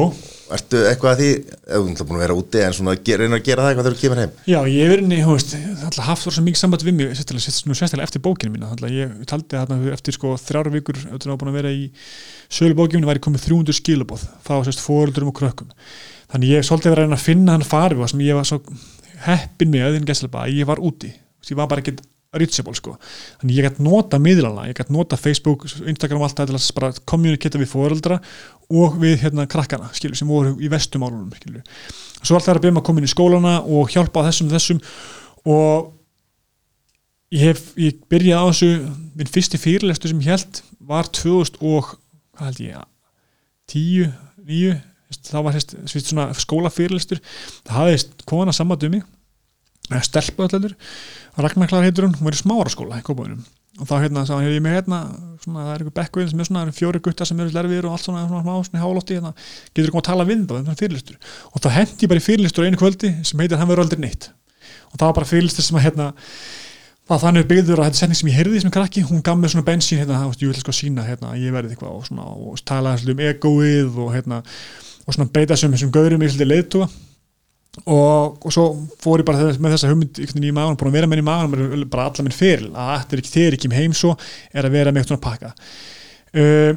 Ertu 0.55 0.77
eitthvað 0.87 1.11
að 1.15 1.21
því, 1.23 1.29
ef 1.65 1.81
þú 1.81 1.93
ert 1.95 2.01
búin 2.05 2.19
að 2.19 2.23
vera 2.23 2.35
úti 2.37 2.61
en 2.63 2.75
svona 2.77 2.93
ge- 3.01 3.17
reyna 3.17 3.39
að 3.41 3.47
gera 3.47 3.63
það 3.65 3.71
eitthvað 3.73 3.87
þegar 3.89 3.95
þú 3.97 4.03
kemur 4.05 4.21
heim? 4.21 4.35
Já, 4.45 4.59
ég 4.69 4.83
hef 4.85 4.91
verið, 4.93 5.15
þú 5.25 5.33
veist, 5.39 5.55
alltaf 5.89 6.05
haft 6.11 6.27
svo 6.27 6.43
mikið 6.45 6.61
samband 6.61 6.85
við 6.85 6.95
mig, 6.99 7.15
sérstaklega, 7.17 8.05
eftir 8.05 8.23
bókinu 8.23 8.53
mína, 8.53 8.69
alltaf 8.75 8.93
ég 8.93 9.15
taldi 9.33 9.57
þarna 9.57 9.79
eftir 9.97 10.15
sko 10.19 10.35
þrjára 10.45 10.75
vikur, 10.77 11.01
eftir 11.17 11.33
að 11.33 11.39
búin 11.41 11.51
að 11.55 11.59
vera 11.59 11.73
í 11.73 11.89
sölubókinu 12.55 13.01
mínu, 13.01 13.09
væri 13.11 13.25
komið 13.25 13.47
300 13.49 13.79
skilabóð, 13.81 14.27
þá 14.45 14.53
sérst 14.69 14.85
fóröldurum 14.85 15.33
og 15.33 15.39
krökkum. 15.41 15.73
Þannig 16.33 16.55
ég 16.55 16.67
svolítið 16.67 16.95
verið 16.95 17.05
að 17.05 17.09
reyna 17.09 17.19
að 17.21 17.27
finna 17.29 17.55
hann 17.57 17.69
farfi 17.69 18.11
sem 18.11 18.25
ég 18.25 18.39
var 18.39 18.49
svo 18.49 18.61
heppin 19.25 19.73
með, 19.73 20.01
að 20.01 20.53
ég 20.55 20.69
var 20.69 20.83
úti, 20.83 21.13
ég 21.49 21.59
var 21.59 21.71
bara 21.71 21.85
ekkert 21.85 22.03
reachable 22.35 22.75
sko, 22.75 22.97
þannig 23.41 23.59
ég 23.59 23.67
gætt 23.69 23.81
nota 23.85 24.19
miðlana, 24.19 24.67
ég 24.69 24.79
gætt 24.79 24.91
nota 24.91 25.19
Facebook, 25.21 25.67
Instagram 25.87 26.23
og 26.23 26.29
allt 26.29 26.41
það 26.41 26.51
til 26.51 26.59
að 26.59 26.69
bara 26.79 27.05
kommuniketa 27.07 27.61
við 27.61 27.71
fóröldra 27.71 28.19
og 28.75 28.97
við 28.99 29.21
hérna 29.23 29.47
krakkana, 29.51 29.91
skilju, 29.95 30.19
sem 30.19 30.31
voru 30.31 30.57
í 30.59 30.71
vestumálunum, 30.73 31.31
skilju 31.39 31.63
svo 32.25 32.39
alltaf 32.39 32.55
er 32.55 32.61
að 32.61 32.65
byrja 32.65 32.81
að 32.81 32.87
koma 32.89 33.03
inn 33.03 33.09
í 33.09 33.13
skólana 33.13 33.55
og 33.63 33.93
hjálpa 33.93 34.25
þessum 34.27 34.51
þessum 34.53 34.81
og 35.53 35.93
ég 37.35 37.51
hef, 37.51 37.63
ég 37.81 38.01
byrjaði 38.11 38.41
á 38.41 38.51
þessu 38.51 38.71
minn 39.19 39.31
fyrsti 39.37 39.61
fyrirlestu 39.61 40.11
sem 40.11 40.25
ég 40.25 40.33
held 40.35 40.63
var 40.85 41.11
2000 41.13 41.61
og 41.61 41.95
hvað 42.35 42.49
held 42.49 42.63
ég, 42.65 42.89
10, 43.71 44.11
9 44.49 44.75
þá 45.13 45.37
var 45.45 45.59
svist 45.59 46.11
svona 46.11 46.31
skólafyrirlestur 46.39 47.21
það 47.65 47.77
hafði 47.79 47.99
kona 48.29 48.55
saman 48.57 48.89
um 48.89 48.97
mig 48.99 49.05
stelpa 50.07 50.49
allir 50.49 50.77
Ragnar 51.37 51.69
Klar 51.69 51.85
heitur 51.85 52.09
hún, 52.09 52.17
hún 52.17 52.33
í 52.33 52.41
smára 52.41 52.73
skóla 52.73 53.03
í 53.03 53.05
Kópaunum 53.05 53.45
og 53.81 53.89
þá 53.91 53.95
hérna 54.05 54.23
sá 54.23 54.37
hann, 54.37 54.47
ég 54.47 54.63
með 54.63 54.77
hérna 54.79 54.99
svona, 55.43 55.65
það 55.65 55.71
er 55.73 55.83
eitthvað 55.83 55.97
bekkvið 55.99 56.29
sem 56.31 56.41
er 56.41 56.49
svona, 56.49 56.61
það 56.61 56.69
eru 56.69 56.77
fjóri 56.79 57.01
guttar 57.03 57.29
sem 57.29 57.41
eru 57.43 57.51
slerfir 57.51 57.89
og 57.89 57.97
allt 57.97 58.07
svona, 58.07 58.21
svona, 58.29 58.43
svona, 58.45 58.67
svona 58.69 58.83
hálótti 58.85 59.17
hérna, 59.19 59.33
getur 59.73 59.91
ekki 59.91 60.01
að 60.01 60.07
tala 60.09 60.27
við 60.29 60.45
það, 60.51 60.61
það 60.61 60.75
er 60.75 60.81
fyrirlistur 60.83 61.17
og 61.51 61.65
þá 61.65 61.69
hendi 61.75 62.07
ég 62.07 62.13
bara 62.13 62.23
í 62.23 62.27
fyrirlistur 62.29 62.69
einu 62.69 62.79
kvöldi 62.79 63.11
sem 63.27 63.43
heitir 63.43 63.59
hann 63.59 63.71
verður 63.73 63.89
aldrei 63.89 64.05
neitt. 64.05 64.29
Og 64.93 65.01
það 65.01 65.09
var 65.09 65.17
bara 65.19 65.31
fyrirlistur 65.33 65.67
sem 65.67 65.81
að 65.81 65.87
hérna 65.89 66.07
var 67.11 67.21
þannig 67.25 67.49
byggður 67.51 67.83
að 67.83 67.91
þetta 67.91 68.01
setning 68.01 68.21
sem 68.21 68.31
ég 68.31 68.39
heyrði 68.39 68.63
sem 68.63 68.73
krakki, 68.73 69.03
hún 69.11 69.25
gaf 69.27 69.41
mér 69.41 69.53
svona 69.53 69.67
bensín 69.67 70.01
hérna, 70.01 70.23
ég 70.31 70.47
vil 70.47 70.63
sko 70.63 70.73
sína 70.73 71.05
hérna, 71.05 71.35
að 71.35 71.43
ég 71.43 71.53
verði 71.57 71.75
eitthvað 71.75 71.99
og 71.99 72.47
og 72.55 72.63
tala 72.65 72.95
um 72.95 73.25
egoið 73.27 73.99
og 74.07 74.15
hérna, 74.15 74.39
og 75.05 75.17
svona 75.17 75.33
beita 75.35 75.59
sem 75.59 75.73
þessum 75.75 75.93
gaurum 75.95 76.23
í 76.25 76.31
svolítið 76.31 76.51
leiðtúa 76.53 76.89
og, 77.85 78.39
og 78.39 78.55
svo 78.55 78.65
fór 79.03 79.23
ég 79.23 79.29
bara 79.29 79.51
með 79.59 79.75
þessa 79.75 79.91
hugmynd 79.91 80.21
í 80.23 80.55
maður, 80.55 80.79
búin 80.81 80.93
að 80.93 80.99
vera 80.99 81.11
með 81.11 81.19
henni 81.19 81.25
í 81.25 81.29
maður 81.29 81.87
bara 81.93 82.09
alla 82.11 82.25
minn 82.27 82.37
fyrir, 82.37 82.67
að 82.71 82.97
þetta 83.03 83.17
er 83.17 83.23
ekki 83.23 83.35
þeir 83.35 83.57
ekki 83.59 83.73
heim 83.75 83.95
svo, 83.97 84.15
er 84.55 84.69
að 84.69 84.77
vera 84.77 84.95
með 84.95 85.05
eitthvað 85.05 85.25
pakka. 85.25 85.55
Uh, 86.35 86.75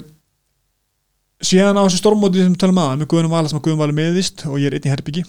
síðan 1.44 1.78
á 1.78 1.86
þessu 1.86 2.02
stormóti 2.02 2.42
sem 2.42 2.56
tala 2.58 2.76
maður 2.76 3.02
með 3.02 3.10
Guðunum 3.12 3.34
Vala 3.34 3.50
sem 3.52 3.60
að 3.60 3.68
Guðunum 3.68 3.84
Vala 3.84 3.98
meðist 3.98 4.46
og 4.50 4.58
ég 4.62 4.72
er 4.72 4.78
einn 4.78 4.88
í 4.88 4.94
herbyggi 4.94 5.24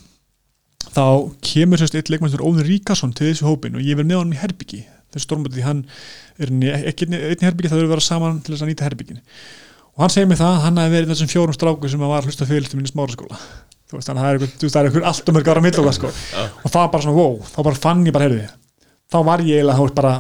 þá 0.89 1.05
kemur 1.45 1.81
sérst 1.81 1.97
eitt 1.99 2.09
leikmæstur 2.13 2.45
Óðun 2.45 2.65
Ríkarsson 2.65 3.13
til 3.17 3.29
þessu 3.29 3.49
hópin 3.49 3.77
og 3.77 3.85
ég 3.85 3.99
verð 3.99 4.09
með 4.09 4.21
honum 4.23 4.37
í 4.37 4.41
herbyggi 4.41 4.83
þessu 5.13 5.27
stormóti 5.27 5.59
því 5.59 5.67
hann 5.67 5.83
er 6.41 6.53
einn 6.53 6.65
í 6.65 7.45
herbyggi 7.45 7.73
það 7.73 7.83
eru 7.83 7.93
verið 7.93 8.07
saman 8.09 8.41
til 8.41 8.55
þess 8.55 8.65
að 8.65 8.73
nýta 8.73 8.89
herbyggin 8.89 9.21
og 9.99 10.05
hann 10.05 10.15
segir 10.15 10.31
mig 10.31 10.39
það, 10.39 10.61
hann 10.63 10.79
hefði 10.79 10.95
verið 10.95 11.13
þessum 11.13 11.33
fjórum 11.33 11.57
stráku 11.57 11.91
sem 11.91 12.05
var 12.07 12.29
hlusta 12.29 12.47
fylgstu 12.47 12.79
minni 12.79 12.93
smára 12.93 13.17
skóla 13.17 13.41
þú 13.89 13.99
veist, 13.99 14.11
það 14.11 14.25
er 14.29 14.39
er 14.39 14.91
eitthvað 14.91 15.09
allt 15.11 15.31
um 15.31 15.39
eitthvað 15.41 15.57
ára 15.57 15.65
mitt 15.65 15.81
sko. 15.97 16.11
og 16.11 16.71
það 16.71 16.81
var 16.83 16.93
bara 16.93 17.03
svona, 17.03 17.17
wow, 17.17 17.39
þá 17.43 17.59
bara 17.67 17.83
fann 17.83 18.07
ég 18.07 18.15
bara, 18.15 18.29
heyrði, 18.29 18.49
þá 19.11 19.19
var 19.27 19.43
ég 19.43 19.59
eiginlega, 19.59 19.79
þá 19.79 19.83
veist 19.83 19.99
bara 19.99 20.15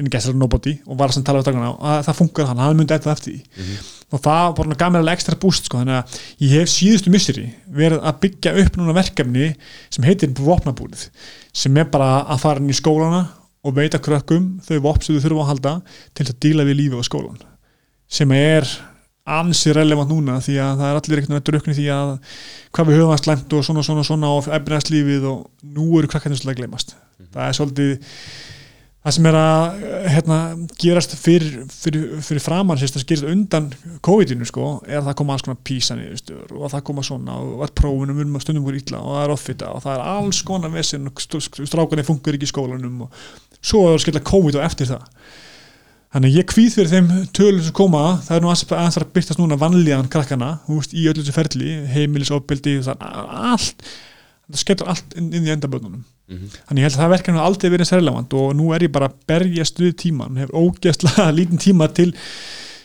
inn 0.00 0.08
í 0.08 0.12
gæsar 0.12 0.36
nobody 0.38 0.76
og 0.86 0.98
var 0.98 1.12
að 1.12 1.24
tala 1.26 1.40
við 1.40 1.48
dragana 1.48 1.70
og 1.74 2.04
það 2.06 2.18
funkar 2.20 2.48
hann, 2.50 2.62
hann 2.62 2.78
myndi 2.78 2.94
eitthvað 2.94 3.16
eftir 3.18 3.36
mm 3.40 3.64
-hmm. 3.64 3.88
og 4.16 4.22
það 4.24 4.54
var 4.58 4.76
gaf 4.82 4.92
mér 4.92 5.02
alveg 5.02 5.18
ekstra 5.18 5.36
búst 5.36 5.66
sko, 5.66 5.78
þannig 5.78 5.98
að 5.98 6.20
ég 6.46 6.54
hef 6.56 6.70
síðustu 6.70 7.10
misseri 7.10 7.46
verið 7.66 8.00
að 8.00 8.20
byggja 8.24 8.54
upp 8.64 8.78
núna 8.78 8.96
verkefni 8.96 9.54
sem 9.90 10.04
heitir 10.04 10.32
vopnabúrið 10.38 11.08
sem 11.52 11.76
er 11.76 11.90
bara 11.90 12.24
að 12.24 12.40
fara 12.40 12.60
inn 12.60 12.70
í 12.70 12.78
skólana 12.80 13.26
og 13.64 13.74
veita 13.76 13.98
krökkum 13.98 14.60
þau 14.64 14.80
vopn 14.80 15.02
sem 15.02 15.16
þau 15.16 15.24
þurfa 15.26 15.42
að 15.42 15.50
halda 15.52 15.74
til 16.14 16.26
að 16.26 16.40
díla 16.40 16.64
við 16.64 16.76
lífi 16.80 16.96
á 16.96 17.02
skólan 17.04 17.42
sem 18.08 18.30
er 18.32 18.64
ansi 19.38 19.74
relevant 19.76 20.10
núna 20.10 20.38
því 20.44 20.56
að 20.64 20.82
það 20.82 20.90
er 20.90 21.00
allir 21.00 21.26
með 21.30 21.42
drukni 21.48 21.76
því 21.78 21.88
að 21.94 22.12
hvað 22.70 22.90
við 22.90 23.00
höfum 23.00 23.14
að 23.16 23.24
slæmt 23.24 23.56
og 23.56 23.66
svona 23.66 23.84
svona 23.86 24.06
svona 24.06 24.30
og 24.36 24.48
efnæðslífið 24.58 25.26
og 25.30 25.74
nú 25.76 25.90
eru 25.98 26.10
krakkarnir 26.10 26.46
að 26.46 26.62
glemast 26.62 26.94
mm 26.94 27.00
-hmm. 27.00 27.32
það 27.34 27.48
er 27.48 27.58
svolítið 27.58 28.14
það 29.00 29.14
sem 29.16 29.26
er 29.30 29.36
að 29.40 29.84
hérna, 30.12 30.38
gerast 30.80 31.14
fyrir, 31.16 31.62
fyrir, 31.72 32.18
fyrir 32.24 32.42
framann 32.44 32.76
að 32.76 32.98
gerast 33.08 33.28
undan 33.30 33.70
COVID-inu 34.04 34.48
sko, 34.48 34.82
er 34.86 34.98
að 35.00 35.06
það 35.08 35.16
koma 35.22 35.36
alls 35.36 35.44
konar 35.46 35.60
písanir 35.64 36.32
og 36.50 36.66
að 36.66 36.74
það 36.74 36.84
koma 36.90 37.04
svona 37.06 37.36
og 37.40 37.62
að 37.64 37.74
prófunum 37.80 38.20
um 38.20 38.36
að 38.36 38.44
stundum 38.44 38.66
voru 38.66 38.80
ítla 38.80 39.00
og 39.00 39.14
það 39.16 39.22
er 39.24 39.34
offita 39.36 39.70
og 39.72 39.84
það 39.86 39.94
er 39.94 40.10
alls 40.12 40.42
konar 40.42 40.74
vesinn 40.74 41.08
og 41.08 41.24
strákarnir 41.24 42.08
funkar 42.08 42.36
ekki 42.36 42.50
í 42.50 42.52
skólanum 42.52 43.06
og 43.06 43.22
svo 43.60 43.86
er 43.86 43.94
það 43.94 44.04
skilja 44.04 44.26
COVID 44.32 44.60
og 44.60 44.66
eftir 44.68 44.92
það 44.92 45.08
Þannig 46.10 46.36
ég 46.40 46.46
kvíð 46.50 46.74
fyrir 46.74 46.90
þeim 46.90 47.10
tölum 47.36 47.62
sem 47.62 47.74
koma, 47.76 48.04
það 48.26 48.36
er 48.36 48.42
nú 48.42 48.50
aðeins 48.50 48.96
að 48.98 49.10
byrtast 49.14 49.38
núna 49.38 49.58
vanlíðan 49.60 50.08
krakkana, 50.10 50.56
veist, 50.66 50.94
í 50.94 51.04
öllu 51.06 51.22
þessu 51.22 51.34
ferli, 51.36 51.74
heimilisofbildi, 51.92 52.72
allt, 52.90 53.84
það 54.50 54.62
skellur 54.64 54.90
allt 54.90 55.14
inn, 55.14 55.28
inn 55.38 55.46
í 55.46 55.52
endaböðnunum. 55.54 56.02
Mm 56.02 56.40
-hmm. 56.40 56.56
Þannig 56.66 56.82
ég 56.82 56.88
held 56.88 56.96
að 56.96 57.02
það 57.04 57.14
verkefni 57.14 57.44
aldrei 57.44 57.70
verið 57.70 57.90
sérlefand 57.92 58.34
og 58.40 58.50
nú 58.58 58.72
er 58.74 58.82
ég 58.82 58.92
bara 58.92 59.06
að 59.06 59.16
berjast 59.30 59.78
við 59.78 59.94
tíman, 60.02 60.36
hefur 60.36 60.58
ógeðslega 60.58 61.30
lítinn 61.38 61.62
tíma 61.62 61.88
til 61.94 62.10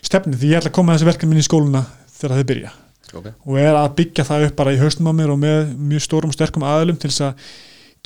stefni 0.06 0.38
því 0.38 0.54
ég 0.54 0.58
ætla 0.62 0.70
að 0.70 0.78
koma 0.78 0.94
þessu 0.94 1.10
verkefni 1.10 1.42
í 1.42 1.50
skóluna 1.50 1.86
þegar 2.20 2.38
þau 2.38 2.48
byrja. 2.54 2.72
Okay. 3.14 3.34
Og 3.46 3.58
er 3.58 3.74
að 3.74 3.94
byggja 3.96 4.24
það 4.26 4.48
upp 4.48 4.56
bara 4.56 4.74
í 4.74 4.80
haustum 4.82 5.10
á 5.10 5.14
mér 5.14 5.34
og 5.34 5.40
með 5.40 5.76
mjög 5.78 6.02
stórum 6.02 6.30
og 6.30 6.38
sterkum 6.38 6.64
aðlum 6.64 6.98
til 6.98 7.10
þess 7.10 7.22
að 7.22 7.34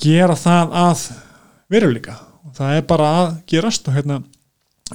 gera 0.00 0.36
það 0.36 0.76
að 0.80 1.06
veruleika. 1.68 2.20
Og 2.46 2.54
það 2.56 2.76
er 2.76 2.84
bara 2.88 3.08
að 3.20 3.32
gerast 3.50 3.88
og 3.88 3.96
hérna 3.96 4.22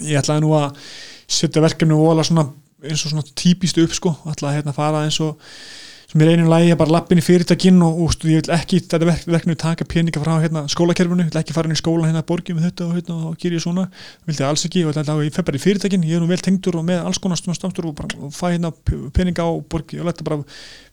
ég 0.04 0.20
ætlaði 0.20 0.44
nú 0.44 0.54
að 0.58 0.78
setja 1.26 1.64
verkefni 1.64 1.96
og 1.96 2.06
vola 2.10 2.26
svona 2.28 2.50
eins 2.86 3.06
og 3.06 3.14
svona 3.14 3.26
típist 3.38 3.80
upp 3.82 3.96
sko, 3.96 4.14
ætlaði 4.30 4.60
hérna 4.60 4.74
að 4.74 4.80
fara 4.80 5.04
eins 5.08 5.20
og 5.24 5.40
sem 6.16 6.22
er 6.22 6.30
einu 6.36 6.46
lægi 6.48 6.72
að 6.72 6.78
bara 6.80 6.94
lappin 6.94 7.20
í 7.20 7.24
fyrirtækinn 7.26 7.82
og, 7.84 7.98
og 8.06 8.12
stu, 8.14 8.30
ég 8.30 8.44
vil 8.46 8.54
ekki 8.56 8.78
þetta 8.86 9.08
verkefni 9.10 9.56
taka 9.60 9.88
peninga 9.90 10.22
frá 10.22 10.36
hérna, 10.44 10.62
skólakerfinu, 10.72 11.26
ég 11.26 11.32
vil 11.34 11.42
ekki 11.42 11.56
fara 11.56 11.68
inn 11.68 11.76
í 11.76 11.80
skóla 11.80 12.08
hérna 12.08 12.22
borgið 12.28 12.60
með 12.60 12.68
þetta 12.70 12.86
og 12.86 12.94
hérna 12.96 13.18
og 13.32 13.40
gera 13.42 13.58
ég 13.58 13.64
svona. 13.66 13.88
Vildi 14.30 14.46
alls 14.46 14.68
ekki 14.70 14.86
og 14.86 14.94
þetta 14.96 15.18
fef 15.36 15.48
bara 15.50 15.60
í 15.60 15.64
fyrirtækinn 15.66 16.06
ég 16.06 16.20
er 16.20 16.24
nú 16.24 16.30
vel 16.30 16.40
tengdur 16.46 16.78
og 16.80 16.86
með 16.88 17.02
alls 17.10 17.20
konar 17.24 17.42
stafstur 17.42 17.90
og, 17.90 18.06
og 18.22 18.32
fæ 18.36 18.46
hérna 18.54 18.72
peninga 19.18 19.50
á 19.50 19.52
borgið 19.74 20.06
og 20.06 20.12
leta 20.12 20.30
bara 20.30 20.40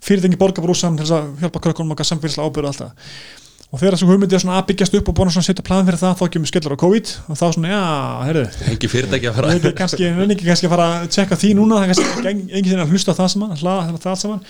fyrirtækinn 0.03 0.41
borga 0.41 0.65
brúsam 0.65 0.99
til 0.99 1.07
þess 1.07 1.19
að 1.21 1.45
hjálpa 1.45 1.65
krökkunum 1.69 1.95
og 1.95 2.05
samfélagslega 2.09 2.49
ábyrðu 2.49 2.67
og 2.67 2.73
allt 2.73 2.85
það 2.87 3.42
og 3.73 3.81
þegar 3.81 3.97
þessu 3.97 4.09
hugmyndi 4.11 4.37
er 4.37 4.43
svona 4.43 4.59
aðbyggjast 4.61 4.97
upp 4.99 5.07
og 5.09 5.17
búin 5.17 5.33
að 5.33 5.47
setja 5.47 5.65
plan 5.65 5.87
fyrir 5.89 6.01
það 6.03 6.19
þá 6.21 6.25
kemur 6.35 6.51
skellur 6.51 6.75
á 6.77 6.83
COVID. 6.83 7.13
Og 7.33 7.39
þá 7.41 7.45
svona, 7.57 7.71
já, 7.73 7.83
herru 8.29 8.45
Engi 8.69 8.91
fyrirtæki 8.93 9.31
að 9.31 9.39
fara. 9.39 9.53
Engi 9.57 9.73
kannski, 9.79 10.09
engi 10.13 10.45
kannski 10.45 10.69
að 10.69 10.75
fara 10.75 10.89
að 10.99 11.07
tjekka 11.17 11.39
því 11.41 11.53
núna. 11.57 11.81
Engi 11.89 12.67
sinni 12.69 12.83
að 12.85 12.93
hlusta 12.93 13.17
það 13.17 13.31
saman 13.33 13.55
hlaða 13.63 14.01
það 14.03 14.19
saman. 14.27 14.43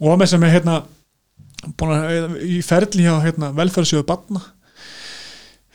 Og 0.00 0.20
með 0.20 0.32
sem 0.34 0.44
er 0.44 0.54
hérna 0.58 0.80
búin 1.80 1.92
að 1.96 2.38
í 2.46 2.60
ferli 2.64 3.04
hjá 3.04 3.14
hérna, 3.24 3.50
velferðsjóðu 3.56 4.06
barna. 4.08 4.42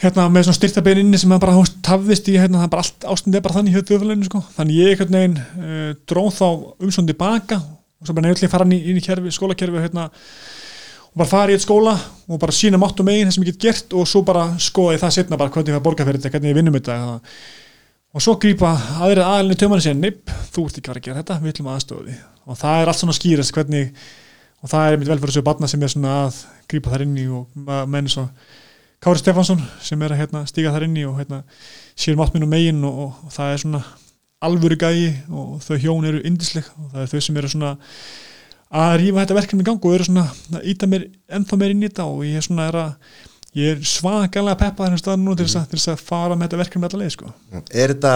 Hérna 0.01 0.27
með 0.29 0.47
svona 0.47 0.57
styrtabein 0.59 1.01
inni 1.01 1.19
sem 1.21 1.31
bara 1.39 1.55
hóst 1.55 1.77
tafðist 1.85 2.27
í 2.29 2.35
hérna, 2.35 2.63
það 2.65 2.71
bara 2.73 2.83
allt 2.83 3.05
ástundið 3.13 3.43
bara 3.45 3.57
þannig 3.59 3.77
hér 3.77 3.85
þjóðfélaginu 3.87 4.27
sko, 4.27 4.41
þannig 4.57 4.79
ég 4.81 4.91
einhvern 4.91 5.17
veginn 5.17 5.37
uh, 5.39 5.91
dróð 6.09 6.31
þá 6.35 6.47
umsónd 6.83 7.11
tilbaka 7.11 7.61
og 7.61 8.09
svo 8.09 8.15
bara 8.17 8.27
nefnilega 8.27 8.51
fara 8.51 8.67
inn 8.67 8.75
í, 8.75 8.81
inn 8.91 8.99
í 8.99 9.05
kerfi, 9.05 9.31
skólakerfi 9.31 9.85
hérna, 9.85 10.09
bara 11.15 11.29
fara 11.29 11.53
í 11.53 11.55
eitt 11.55 11.63
skóla 11.63 11.93
og 12.27 12.39
bara 12.41 12.55
sína 12.55 12.79
mátt 12.81 12.99
og 12.99 13.07
megin 13.07 13.29
það 13.29 13.37
sem 13.37 13.45
ég 13.45 13.53
get 13.53 13.67
gert 13.67 13.95
og 13.95 14.07
svo 14.09 14.23
bara 14.27 14.49
skoða 14.61 14.97
ég 14.97 15.03
það 15.03 15.13
setna 15.15 15.39
bara 15.39 15.53
hvernig 15.53 15.71
ég 15.71 15.77
fær 15.77 15.85
borga 15.85 16.07
fyrir 16.07 16.19
þetta, 16.19 16.33
hvernig 16.33 16.51
ég 16.51 16.57
vinnum 16.59 16.75
þetta 16.75 16.97
og 18.15 18.23
svo 18.23 18.35
grýpa 18.39 18.73
aðrið 19.03 19.23
aðlinni 19.27 19.57
tömman 19.59 19.81
og 19.81 19.85
segja, 19.85 19.97
nepp, 19.99 20.31
þú 20.55 20.67
ert 20.67 20.77
ekki 20.79 20.91
að 20.91 21.01
gera 21.07 21.21
þetta 21.21 21.39
við 21.41 21.53
ætlum 21.53 21.71
aðstofa 21.71 22.05
því 22.05 22.19
og 22.45 22.59
það 22.59 22.81
er 22.81 22.91
allt 22.91 23.01
svona 23.01 23.15
skýrast 23.17 23.55
hvernig, 23.55 24.05
og 24.61 24.71
það 24.71 24.91
er 24.91 25.01
mitt 25.01 25.11
velfæri 25.11 25.35
svo 25.35 25.43
barna 25.47 25.71
sem 25.71 25.83
er 25.83 25.91
svona 25.91 26.13
að 26.25 26.39
grýpa 26.71 26.93
þar 26.93 27.05
inn 27.07 27.17
í 27.19 27.25
og 27.31 27.65
menn 27.91 28.11
svo 28.11 28.27
Kári 29.03 29.21
Stefansson 29.21 29.59
sem 29.83 30.01
er 30.01 30.15
að 30.15 30.21
hérna, 30.23 30.45
stíga 30.49 30.71
þar 30.73 30.87
inn 30.87 30.95
í 30.97 31.03
og 31.05 31.19
hérna, 31.19 31.43
sér 31.99 32.15
máttminn 32.17 32.47
og 32.47 32.49
megin 32.49 32.79
og, 32.87 33.01
og, 33.03 33.17
og 33.27 33.33
það 33.35 33.51
er 33.51 33.61
svona 33.61 33.81
alvöru 34.45 34.77
gægi 34.79 35.11
og 35.29 35.59
þau 35.65 35.75
hjón 35.83 36.07
eru 36.09 36.21
indisleg 36.25 36.69
og 36.79 36.87
það 36.93 37.03
er 37.03 37.11
þau 37.11 37.25
sem 37.27 37.37
eru 37.41 37.51
svona 37.51 37.73
að 38.73 38.95
rýfa 39.01 39.21
þetta 39.21 39.37
verkefni 39.39 39.65
í 39.65 39.67
gang 39.67 39.85
og 39.85 39.95
eru 39.95 40.07
svona 40.07 40.25
að 40.55 40.69
íta 40.71 40.89
mér 40.89 41.07
ennþá 41.37 41.59
mér 41.61 41.75
inn 41.75 41.83
í 41.83 41.89
þetta 41.89 42.07
og 42.09 42.23
ég 42.25 42.39
er 42.39 42.45
svona 42.47 42.69
er 42.71 42.79
að 42.81 43.19
ég 43.55 43.75
er 43.75 43.85
svakalega 43.87 44.59
peppað 44.59 44.89
hérna 44.89 45.01
staðan 45.01 45.27
nú 45.27 45.35
til 45.35 45.45
þess, 45.47 45.69
til 45.69 45.79
þess 45.79 45.93
að 45.93 46.07
fara 46.09 46.35
með 46.35 46.49
þetta 46.49 46.61
verkefni 46.63 46.89
allar 46.89 47.03
leið 47.03 47.13
sko. 47.15 47.31
Er 47.71 47.93
þetta 47.93 48.15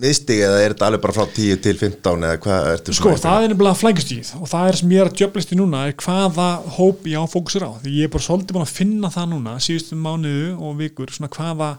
miðstig 0.00 0.42
eða 0.46 0.60
er 0.62 0.74
þetta 0.74 0.86
alveg 0.86 1.02
bara 1.02 1.16
frá 1.16 1.24
10 1.34 1.58
til 1.64 1.74
15 1.80 2.28
eða 2.28 2.38
hvað 2.44 2.68
ertu 2.74 2.94
Sko 2.96 3.14
það 3.18 3.42
er 3.42 3.52
nefnilega 3.52 3.80
flækjustíð 3.80 4.30
og 4.38 4.50
það 4.52 4.68
er 4.68 4.78
sem 4.78 4.94
ég 4.94 5.02
er 5.02 5.10
að 5.10 5.18
djöblist 5.18 5.52
í 5.52 5.58
núna 5.58 5.82
er 5.88 5.96
hvaða 5.98 6.46
hóp 6.76 7.08
ég 7.10 7.18
á 7.18 7.32
fókusur 7.32 7.66
á. 7.66 7.70
Því 7.82 7.96
ég 7.98 8.06
er 8.06 8.14
bara 8.14 8.26
svolítið 8.28 8.56
búin 8.56 8.68
að 8.68 8.76
finna 8.78 9.10
það 9.12 9.30
núna 9.34 9.56
síðustum 9.66 10.06
mánuðu 10.06 10.52
og 10.56 10.78
vikur 10.78 11.14
svona 11.16 11.32
hvaða 11.34 11.70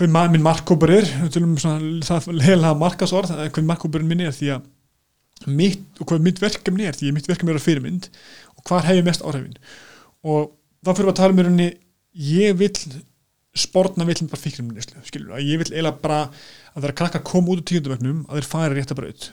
hvern 0.00 0.16
minn 0.32 0.46
markkópur 0.46 0.94
er 0.96 1.10
það 2.08 2.30
heila 2.46 2.72
markasord 2.80 3.28
hvern 3.28 3.68
markkópurinn 3.68 4.08
minn 4.08 4.24
er 4.24 4.32
því 4.32 4.54
að 4.56 4.64
mitt, 5.46 5.86
hvað 6.00 6.26
mitt 6.26 6.42
verkefni 6.42 6.88
er 6.88 6.98
því 6.98 7.10
að 7.10 7.16
mitt 7.18 7.30
verkefni 7.30 7.54
er 7.54 7.60
að 7.60 7.66
fyrirmynd 7.66 8.10
og 8.56 8.66
hvað 8.68 8.84
hefur 8.90 9.08
mest 9.08 9.24
áhrifin. 9.24 9.56
Og 10.22 10.52
þá 10.82 10.92
fyrir 10.92 11.08
við 11.08 11.14
að 11.14 11.20
tala 11.22 11.34
um 11.34 11.40
mér 11.40 11.72
ég 12.12 12.58
vil 12.60 12.72
spórna 13.52 14.06
vill 14.08 14.28
bara 14.30 14.40
fikra 14.40 14.62
um 14.64 14.70
nýslu 14.72 15.02
ég 15.44 15.58
vil 15.60 15.66
eiginlega 15.68 15.98
bara 16.00 16.20
að 16.22 16.78
það 16.78 16.86
er 16.86 16.92
að 16.92 16.98
krakka 17.00 17.20
að 17.20 17.26
koma 17.28 17.52
út 17.52 17.60
úr 17.60 17.66
tíundumögnum 17.68 18.22
að 18.28 18.38
þeir 18.38 18.48
færi 18.48 18.78
rétt 18.78 18.94
að 18.94 19.00
braut. 19.02 19.26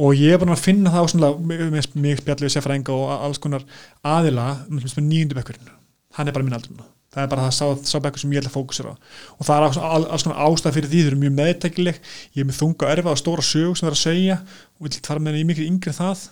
Og 0.00 0.14
ég 0.16 0.32
er 0.32 0.40
bara 0.40 0.56
að 0.56 0.64
finna 0.64 0.92
það 0.94 1.04
á 1.04 1.10
svona 1.12 1.32
með 1.50 2.20
spjallið 2.22 2.54
sérfrænga 2.54 2.96
og 2.96 3.10
alls 3.16 3.42
konar 3.42 3.66
aðila 4.00 4.54
með 4.70 5.02
nýjundumökkurinn 5.04 5.74
hann 6.18 6.30
er 6.30 6.34
bara 6.34 6.46
minn 6.46 6.56
aldrei 6.56 6.97
það 7.08 7.22
er 7.22 7.30
bara 7.32 7.44
það 7.48 7.84
sá, 7.88 7.98
bekkur 8.04 8.20
sem 8.20 8.32
ég 8.34 8.42
ætla 8.42 8.50
að 8.52 8.56
fókusera 8.58 8.90
og 8.92 9.46
það 9.48 9.54
er 9.56 9.66
alls, 9.66 10.24
konar 10.26 10.42
ástæð 10.44 10.74
fyrir 10.76 10.90
því 10.92 11.02
þau 11.02 11.10
eru 11.10 11.20
mjög 11.22 11.36
meðtækileg, 11.38 12.00
ég 12.36 12.42
er 12.42 12.48
með 12.48 12.58
þunga 12.58 12.90
erfa 12.92 13.14
og 13.14 13.20
stóra 13.22 13.44
sög 13.48 13.78
sem 13.78 13.86
það 13.86 13.90
er 13.90 13.96
að 13.96 14.02
segja 14.02 14.36
og 14.78 14.84
vil 14.86 15.00
fara 15.08 15.22
með 15.22 15.32
henni 15.32 15.44
í 15.44 15.48
mikil 15.48 15.68
yngri 15.68 15.94
það 15.96 16.26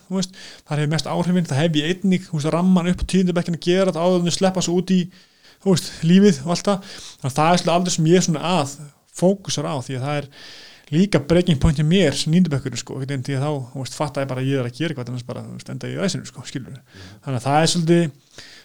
það 0.67 0.83
hefur 0.83 0.93
mest 0.93 1.09
áhrifin, 1.11 1.49
það 1.49 1.63
hef 1.63 1.79
ég 1.81 1.89
einnig. 1.91 2.29
Ramman 2.47 2.91
upp 2.93 3.03
á 3.03 3.11
tíundumökkin 3.11 3.59
að 3.59 3.67
gera 3.67 3.95
það 3.95 4.05
áður 4.07 4.21
en 4.21 4.29
þau 4.29 4.37
sleppa 4.37 4.63
svo 4.63 4.77
út 4.81 4.93
í 4.95 5.01
veist, 5.67 5.91
lífið 6.07 6.43
og 6.45 6.53
allt 6.55 6.69
það. 6.69 6.95
Þannig 7.23 7.33
að 7.33 7.37
það 7.39 7.51
er 7.51 7.61
svolítið 7.63 7.75
aldrei 7.75 7.97
sem 7.97 8.09
ég 8.11 8.21
er 8.21 8.27
svona 8.27 8.53
að 8.53 8.77
fókusar 9.17 9.67
á 9.67 9.75
því 9.83 9.99
að 9.99 10.07
það 10.07 10.21
er 10.21 10.31
líka 10.95 11.19
breaking 11.19 11.59
point 11.63 11.79
í 11.83 11.87
mér 11.87 12.15
sem 12.15 12.35
nýndabökkur 12.35 12.77
sko, 12.79 13.01
því 13.03 13.39
að 13.39 13.43
þá 13.43 13.51
veist, 13.75 13.97
fatta 13.99 14.23
ég 14.23 14.31
bara 14.31 14.43
að 14.43 14.51
ég 14.51 14.61
er 14.61 14.69
að 14.69 14.77
gera 14.77 14.95
eitthvað 14.95 15.17
að 15.17 15.25
bara 15.27 15.43
stenda 15.63 15.91
í 15.91 15.97
æsinu 15.99 16.29
sko, 16.29 16.45
mm. 16.47 16.77
þannig 17.25 17.41
að 17.41 17.47
það 17.47 17.59
er 17.63 17.73
svolítið 17.73 18.05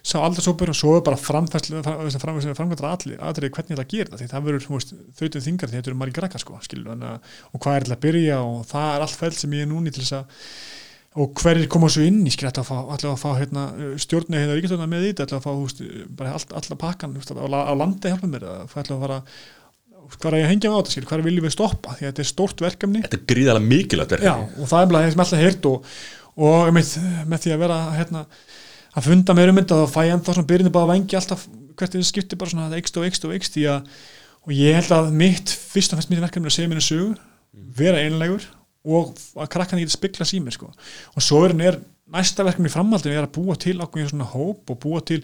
sá 0.01 0.17
aldarsópur 0.17 0.71
og 0.73 0.77
svo 0.77 0.95
er 0.97 1.03
bara 1.05 1.19
framkvæmdra 1.21 2.93
aðrið 3.29 3.51
hvernig 3.53 3.77
það 3.77 3.89
gera 3.93 4.11
það 4.11 4.21
því 4.21 4.29
það 4.31 4.45
verður 4.47 4.65
þautuð 5.19 5.45
þingar 5.47 5.71
því 5.71 5.77
þetta 5.77 5.91
eru 5.91 5.99
margir 5.99 6.17
grækar 6.17 6.41
sko, 6.41 6.57
og 6.57 7.61
hvað 7.61 7.75
er 7.75 7.85
til 7.85 7.95
að 7.95 8.03
byrja 8.05 8.37
og 8.41 8.63
það 8.69 8.87
er 8.95 9.05
allt 9.05 9.19
fælt 9.21 9.37
sem 9.37 9.57
ég 9.57 9.65
er 9.65 9.69
núni 9.69 9.93
til 9.93 10.01
þess 10.01 10.17
að 10.17 10.25
og 11.21 11.33
hverjir 11.35 11.67
koma 11.67 11.89
svo 11.91 12.05
inn 12.07 12.21
í 12.23 12.31
skrætt 12.31 12.61
að 12.61 12.69
fá, 12.69 12.77
að 12.95 13.17
fá 13.19 13.31
hérna, 13.35 13.65
stjórni 13.99 14.39
hérna 14.39 14.53
ríkistjórna 14.55 14.87
með 14.87 15.09
þetta 15.09 15.41
að 15.41 15.43
fá 15.43 15.49
húst, 15.51 15.81
bara 16.15 16.37
all, 16.37 16.45
alla 16.55 16.77
pakkan 16.79 17.17
húst, 17.17 17.33
á, 17.35 17.43
á 17.43 17.73
landi 17.75 18.13
hjálpa 18.13 18.29
mér 18.31 18.45
að 18.47 18.69
fara 18.71 19.17
hvað 20.17 20.31
er 20.31 20.37
að 20.39 20.49
hengja 20.51 20.71
á 20.71 20.77
þetta 20.79 21.05
hvað 21.09 21.25
viljum 21.27 21.47
við 21.47 21.55
stoppa? 21.55 21.95
Því 21.97 22.05
að 22.05 22.11
þetta 22.11 22.23
er 22.23 22.29
stort 22.31 22.63
verkefni. 22.65 23.03
Þetta 23.05 23.19
er 23.19 23.27
gríðarlega 23.31 23.67
mikilvægt 23.67 24.15
verkefni. 24.15 24.31
Já, 24.31 24.61
og 24.61 24.71
það 24.71 24.83
er 24.83 24.91
bara 24.91 25.03
það 25.03 25.13
sem 25.15 25.23
alltaf 25.25 25.43
heirt 25.45 25.67
og, 25.69 25.91
og 26.47 26.71
með, 26.75 26.93
með 27.31 27.43
því 27.45 27.53
að 27.55 27.61
vera 27.65 27.79
hérna, 27.95 28.23
að 28.91 29.07
funda 29.07 29.35
meira 29.37 29.53
um 29.53 29.61
þetta 29.61 29.81
þá 29.81 29.93
fæ 29.95 30.01
ég 30.05 30.15
ennþá 30.15 30.35
svona 30.37 30.51
byrjandi 30.51 30.73
bara 30.75 30.87
að 30.89 30.93
vengi 30.95 31.19
alltaf 31.19 31.45
hvert 31.79 31.95
þið 31.95 32.07
skiptir 32.07 32.41
bara 32.41 32.53
svona 32.53 32.79
ekst 32.79 32.99
og 32.99 33.07
ekst 33.07 33.27
og 33.27 33.35
ekst 33.37 33.59
og 34.41 34.53
ég 34.55 34.77
held 34.79 34.93
að 34.95 35.11
mitt 35.13 35.53
fyrst 35.53 35.93
og 35.93 35.99
fyrst 35.99 36.11
mitt 36.11 36.21
verkefni 36.23 36.49
er 36.49 36.51
að 36.51 36.57
segja 36.57 36.71
mér 36.71 36.81
að 36.81 36.87
sögu 36.87 37.11
vera 37.77 38.01
einlegur 38.01 38.45
og 38.81 39.11
að 39.37 39.49
krakkan 39.53 39.81
getur 39.81 39.93
spikla 39.93 40.25
símir 40.25 40.55
sko. 40.55 40.71
og 41.13 41.21
svo 41.21 41.43
er, 41.45 41.53
er 41.61 41.77
næsta 42.11 42.45
verkefni 42.47 42.71
í 42.71 42.73
framhaldinu 42.73 43.17
er 43.17 43.27
að 43.27 43.35
búa 43.37 43.57
til 43.59 43.77
ákveðin 43.77 44.09
svona 44.15 44.29
hóp 44.31 44.73
og 44.73 44.79
búa 44.81 45.03
til 45.05 45.21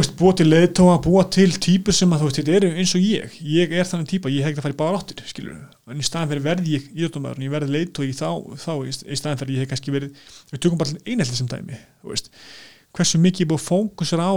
veist, 0.00 0.14
búa 0.16 0.32
til 0.36 0.48
leðtóa, 0.48 0.94
búa 1.04 1.22
til 1.28 1.50
típur 1.60 1.92
sem 1.96 2.12
að 2.14 2.22
þú 2.22 2.28
veist, 2.28 2.38
þetta 2.40 2.54
eru 2.56 2.70
eins 2.80 2.94
og 2.96 3.04
ég. 3.04 3.36
Ég 3.44 3.74
er 3.76 3.88
þannig 3.88 4.08
típa, 4.08 4.32
ég 4.32 4.46
hef 4.46 4.52
ekki 4.52 4.62
að 4.62 4.66
fara 4.66 4.76
í 4.76 4.80
bara 4.80 5.00
áttir 5.02 5.20
skilur, 5.28 5.58
en 5.92 6.00
í 6.00 6.06
staðan 6.06 6.30
fyrir 6.32 6.44
verði 6.46 6.76
ég 6.78 6.88
íðutumæður 6.96 7.44
ég 7.44 7.52
verði 7.52 7.74
leðtói 7.76 8.08
þá, 8.16 8.28
þá 8.62 8.72
í 8.88 9.18
staðan 9.20 9.40
fyrir 9.42 9.54
ég 9.58 9.64
hef 9.66 9.72
kannski 9.74 9.92
verið, 9.92 10.10
við 10.52 10.64
tökum 10.64 10.80
bara 10.80 10.96
einhelli 11.04 11.36
sem 11.36 11.50
dæmi, 11.50 11.76
veist, 12.08 12.32
hversu 12.96 13.20
mikið 13.20 13.44
ég 13.44 13.52
búið 13.52 13.66
fókusar 13.66 14.24
á 14.24 14.32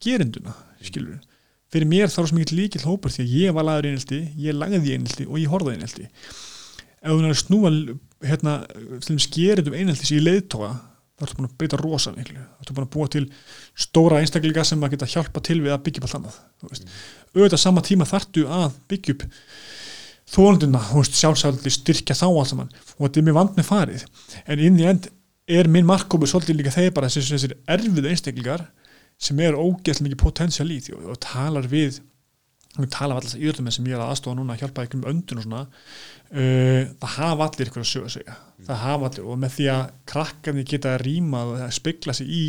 gerinduna 0.00 0.56
skilur, 0.80 1.20
fyrir 1.72 1.88
mér 1.92 2.08
þá 2.08 2.22
er 2.22 2.30
svo 2.32 2.40
mikið 2.40 2.56
líkil 2.62 2.84
hópur 2.86 3.12
því 3.12 3.24
að 3.26 3.36
ég 3.36 3.56
var 3.56 3.68
lagður 3.68 3.90
einhelti, 3.90 4.20
ég 4.40 4.56
lagði 4.56 4.96
einhelti 4.96 5.28
og 5.28 5.40
ég 5.40 5.52
horfaði 5.52 5.76
einhelti 5.76 6.08
ef 7.06 7.12
þú 7.12 7.20
náttúrulega 7.20 7.40
snúa 7.42 7.70
hérna, 8.26 8.54
þá 11.16 11.24
ertu 11.24 11.38
búin 11.38 11.48
að 11.48 11.56
beita 11.62 11.80
rosa 11.80 12.12
miklu. 12.12 12.38
Þá 12.38 12.62
ertu 12.64 12.76
búin 12.76 12.86
að 12.86 12.92
búa 12.96 13.10
til 13.12 13.24
stóra 13.86 14.20
einstakleika 14.20 14.64
sem 14.68 14.84
að 14.84 14.96
geta 14.96 15.10
hjálpa 15.14 15.42
til 15.44 15.58
við 15.64 15.74
að 15.74 15.82
byggja 15.86 16.02
upp 16.02 16.08
allt 16.08 16.18
annað 16.20 16.38
mm. 16.62 16.96
auðvitað 17.36 17.62
sama 17.62 17.84
tíma 17.86 18.08
þartu 18.08 18.46
að 18.52 18.80
byggja 18.92 19.16
upp 19.16 19.26
þólundina, 20.36 20.82
sjálfsældi 21.06 21.72
styrkja 21.72 22.16
þá 22.18 22.26
allt 22.28 22.50
saman. 22.50 22.72
Og 22.98 23.06
þetta 23.06 23.20
er 23.20 23.28
mjög 23.28 23.38
vand 23.38 23.60
með 23.60 23.68
farið. 23.68 24.06
En 24.44 24.64
inn 24.68 24.80
í 24.80 24.88
end 24.90 25.08
er 25.46 25.70
minn 25.70 25.86
markkópu 25.86 26.26
svolítið 26.28 26.60
líka 26.60 26.74
þeir 26.74 26.92
bara 26.96 27.10
þessir 27.12 27.54
erfið 27.70 28.10
einstakleikar 28.10 28.66
sem 29.16 29.38
er 29.40 29.56
ógætt 29.56 30.02
mikið 30.04 30.20
potensial 30.20 30.68
í 30.68 30.80
því 30.82 30.96
og, 30.98 31.04
og 31.14 31.20
talar 31.22 31.68
við 31.70 32.00
við 32.84 32.92
tala 32.96 33.16
af 33.16 33.22
alltaf 33.22 33.40
íðlum 33.40 33.70
sem 33.72 33.86
ég 33.88 33.96
er 33.96 34.02
að 34.04 34.12
aðstofa 34.12 34.36
núna 34.36 34.56
að 34.56 34.64
hjálpa 34.64 34.84
ykkur 34.86 35.00
um 35.00 35.08
öndun 35.12 35.40
og 35.40 35.46
svona. 35.46 35.62
Uh, 36.26 36.82
það 37.00 37.16
hafa 37.16 37.46
allir 37.46 37.70
ykkur 37.70 37.84
að 37.84 37.90
sögja 37.92 38.12
sig 38.16 38.30
það 38.66 38.82
hafa 38.82 39.08
allir 39.10 39.26
og 39.30 39.40
með 39.40 39.52
því 39.56 39.66
að 39.70 39.82
krakkarnir 40.10 40.66
geta 40.66 40.94
að 40.96 41.02
rýma 41.06 41.42
og 41.46 41.60
að 41.66 41.74
spegla 41.76 42.14
sig 42.16 42.30
í 42.32 42.44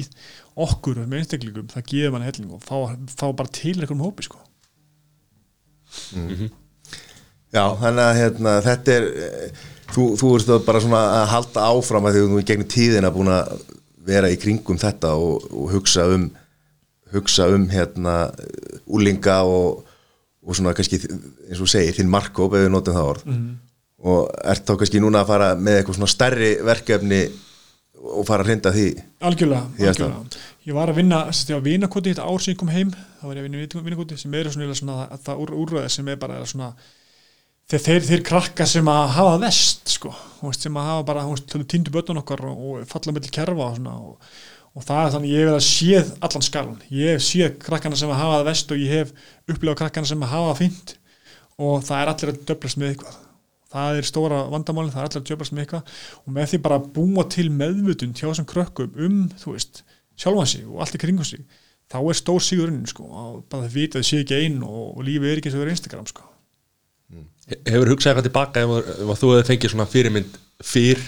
okkur 0.65 1.01
með 1.03 1.19
einstaklingum 1.19 1.67
það 1.71 1.85
gefur 1.91 2.13
manni 2.15 2.29
helling 2.29 2.55
og 2.55 2.63
fá, 2.65 2.77
fá 3.11 3.27
bara 3.37 3.53
til 3.53 3.75
ykkur 3.75 3.97
um 3.97 4.05
hópi 4.07 4.25
sko. 4.25 4.39
Mm. 6.15 6.29
-hmm. 6.29 6.49
Já, 7.53 7.63
þannig 7.79 8.03
að 8.03 8.17
hérna, 8.17 8.61
þetta 8.61 8.91
er 8.91 9.05
þú, 9.93 10.03
þú 10.19 10.33
erst 10.35 10.65
bara 10.65 10.81
svona 10.83 11.03
að 11.21 11.27
halda 11.31 11.67
áfram 11.71 12.07
að 12.07 12.13
því 12.13 12.23
að 12.23 12.31
þú 12.31 12.39
er 12.39 12.49
gegnum 12.49 12.71
tíðina 12.73 13.11
búin 13.11 13.31
að 13.31 13.53
vera 14.07 14.31
í 14.31 14.39
kringum 14.41 14.77
þetta 14.77 15.13
og, 15.15 15.47
og 15.51 15.71
hugsa 15.71 16.07
um 16.15 16.31
hugsa 17.13 17.47
um 17.47 17.69
hérna 17.69 18.31
úlinga 18.85 19.41
og 19.47 19.86
og 20.47 20.55
svona 20.55 20.73
kannski 20.77 20.99
eins 21.03 21.61
og 21.61 21.71
segir 21.71 21.97
þinn 21.97 22.11
markkóp 22.11 22.55
ef 22.55 22.65
við 22.65 22.71
notum 22.73 22.95
það 22.95 23.09
orð 23.11 23.25
mm. 23.27 23.47
og 24.11 24.21
ert 24.53 24.67
þá 24.67 24.73
kannski 24.79 25.03
núna 25.03 25.23
að 25.23 25.33
fara 25.33 25.49
með 25.59 25.79
eitthvað 25.79 25.99
svona 25.99 26.13
stærri 26.13 26.51
verkefni 26.65 27.21
og 27.97 28.27
fara 28.27 28.45
að 28.45 28.51
hrinda 28.51 28.71
því 28.75 28.87
Algjörlega, 29.27 29.63
því 29.77 29.89
algjörlega. 29.89 30.43
Ég 30.67 30.75
var 30.77 30.91
að 30.91 30.99
vinna 30.99 31.23
á 31.27 31.59
vinakoti 31.63 32.13
þetta 32.13 32.27
ár 32.27 32.43
sem 32.43 32.53
ég 32.53 32.59
kom 32.61 32.71
heim 32.71 32.93
þá 32.93 33.25
var 33.25 33.39
ég 33.39 33.43
að 33.43 33.49
vinna 33.49 33.83
vinakoti 33.89 34.19
sem 34.21 34.37
er 34.37 34.51
svona, 34.53 34.77
svona 34.77 35.19
það 35.25 35.43
úr, 35.43 35.53
úrröði 35.63 35.91
sem 35.95 36.11
er 36.11 36.19
bara 36.21 36.39
svona 36.45 36.71
þeir, 37.67 37.81
þeir, 37.87 38.05
þeir 38.11 38.25
krakka 38.27 38.67
sem 38.69 38.91
að 38.91 39.07
hafa 39.17 39.39
vest 39.41 39.95
sko, 39.97 40.13
sem 40.55 40.77
að 40.79 40.91
hafa 40.91 41.07
bara 41.09 41.25
týndu 41.73 41.93
börnun 41.95 42.21
okkar 42.21 42.45
og, 42.53 42.85
falla 42.89 43.15
mellir 43.15 43.33
kerfa 43.33 43.71
og 43.71 43.79
svona 43.79 43.97
og 43.97 44.37
og 44.77 44.85
það 44.85 45.01
er 45.01 45.13
þannig 45.15 45.33
ég 45.33 45.47
hef 45.47 45.57
að 45.57 45.65
séð 45.65 46.13
allan 46.27 46.45
skalan 46.45 46.79
ég 46.93 47.15
hef 47.15 47.25
séð 47.25 47.57
krakkana 47.65 47.97
sem 47.97 48.13
að 48.13 48.21
hafa 48.21 48.37
það 48.37 48.47
vest 48.51 48.73
og 48.73 48.81
ég 48.83 48.93
hef 48.93 49.13
upplegað 49.49 49.79
krakkana 49.81 50.09
sem 50.11 50.25
að 50.25 50.33
hafa 50.35 50.51
það 50.51 50.61
fint 50.61 50.97
og 51.57 51.81
það 51.85 52.01
er 52.01 52.11
allir 52.11 52.31
að 52.33 52.41
döblast 52.51 52.79
með 52.79 52.93
eitthvað. 52.93 53.19
Það 53.67 53.99
er 53.99 54.07
stóra 54.07 54.41
vandamálinn, 54.51 54.93
það 54.93 55.01
er 55.01 55.09
allir 55.09 55.21
að 55.21 55.29
döblast 55.31 55.53
með 55.53 55.63
eitthvað. 55.65 55.93
Og 56.21 56.35
með 56.37 56.51
því 56.51 56.59
bara 56.67 56.79
að 56.79 56.89
búa 56.95 57.25
til 57.33 57.47
meðvutund 57.51 58.19
hjá 58.19 58.27
þessum 58.29 58.47
krökkum 58.47 59.01
um 59.07 59.17
þú 59.41 59.55
veist, 59.55 59.83
sjálfansi 60.17 60.63
og 60.67 60.83
allt 60.83 60.97
í 60.97 61.01
kringu 61.01 61.27
sig 61.27 61.43
þá 61.91 61.99
er 62.03 62.19
stór 62.19 62.43
sigurinn 62.43 62.87
sko. 62.89 63.07
Og 63.07 63.43
bara 63.49 63.65
það 63.65 63.77
vita 63.77 63.97
að 63.97 64.03
það 64.03 64.09
sé 64.11 64.21
ekki 64.23 64.41
einn 64.41 64.59
og, 64.67 64.81
og 64.93 65.07
lífið 65.07 65.31
er 65.31 65.41
ekki 65.41 65.51
eins 65.51 65.57
og 65.57 65.63
það 65.63 65.67
er 65.67 65.75
Instagram 65.75 66.09
sko. 66.13 66.27
Hefur 67.67 67.93
hugsað 67.93 68.11
eitthvað 68.11 68.27
tilbaka 68.27 68.63
ef, 68.65 68.73
ef 69.07 69.21
þú 69.21 69.33
hefði 69.33 69.49
fengið 69.51 69.73
svona 69.73 69.89
fyrirmynd 69.91 70.39
fyrr 70.67 71.03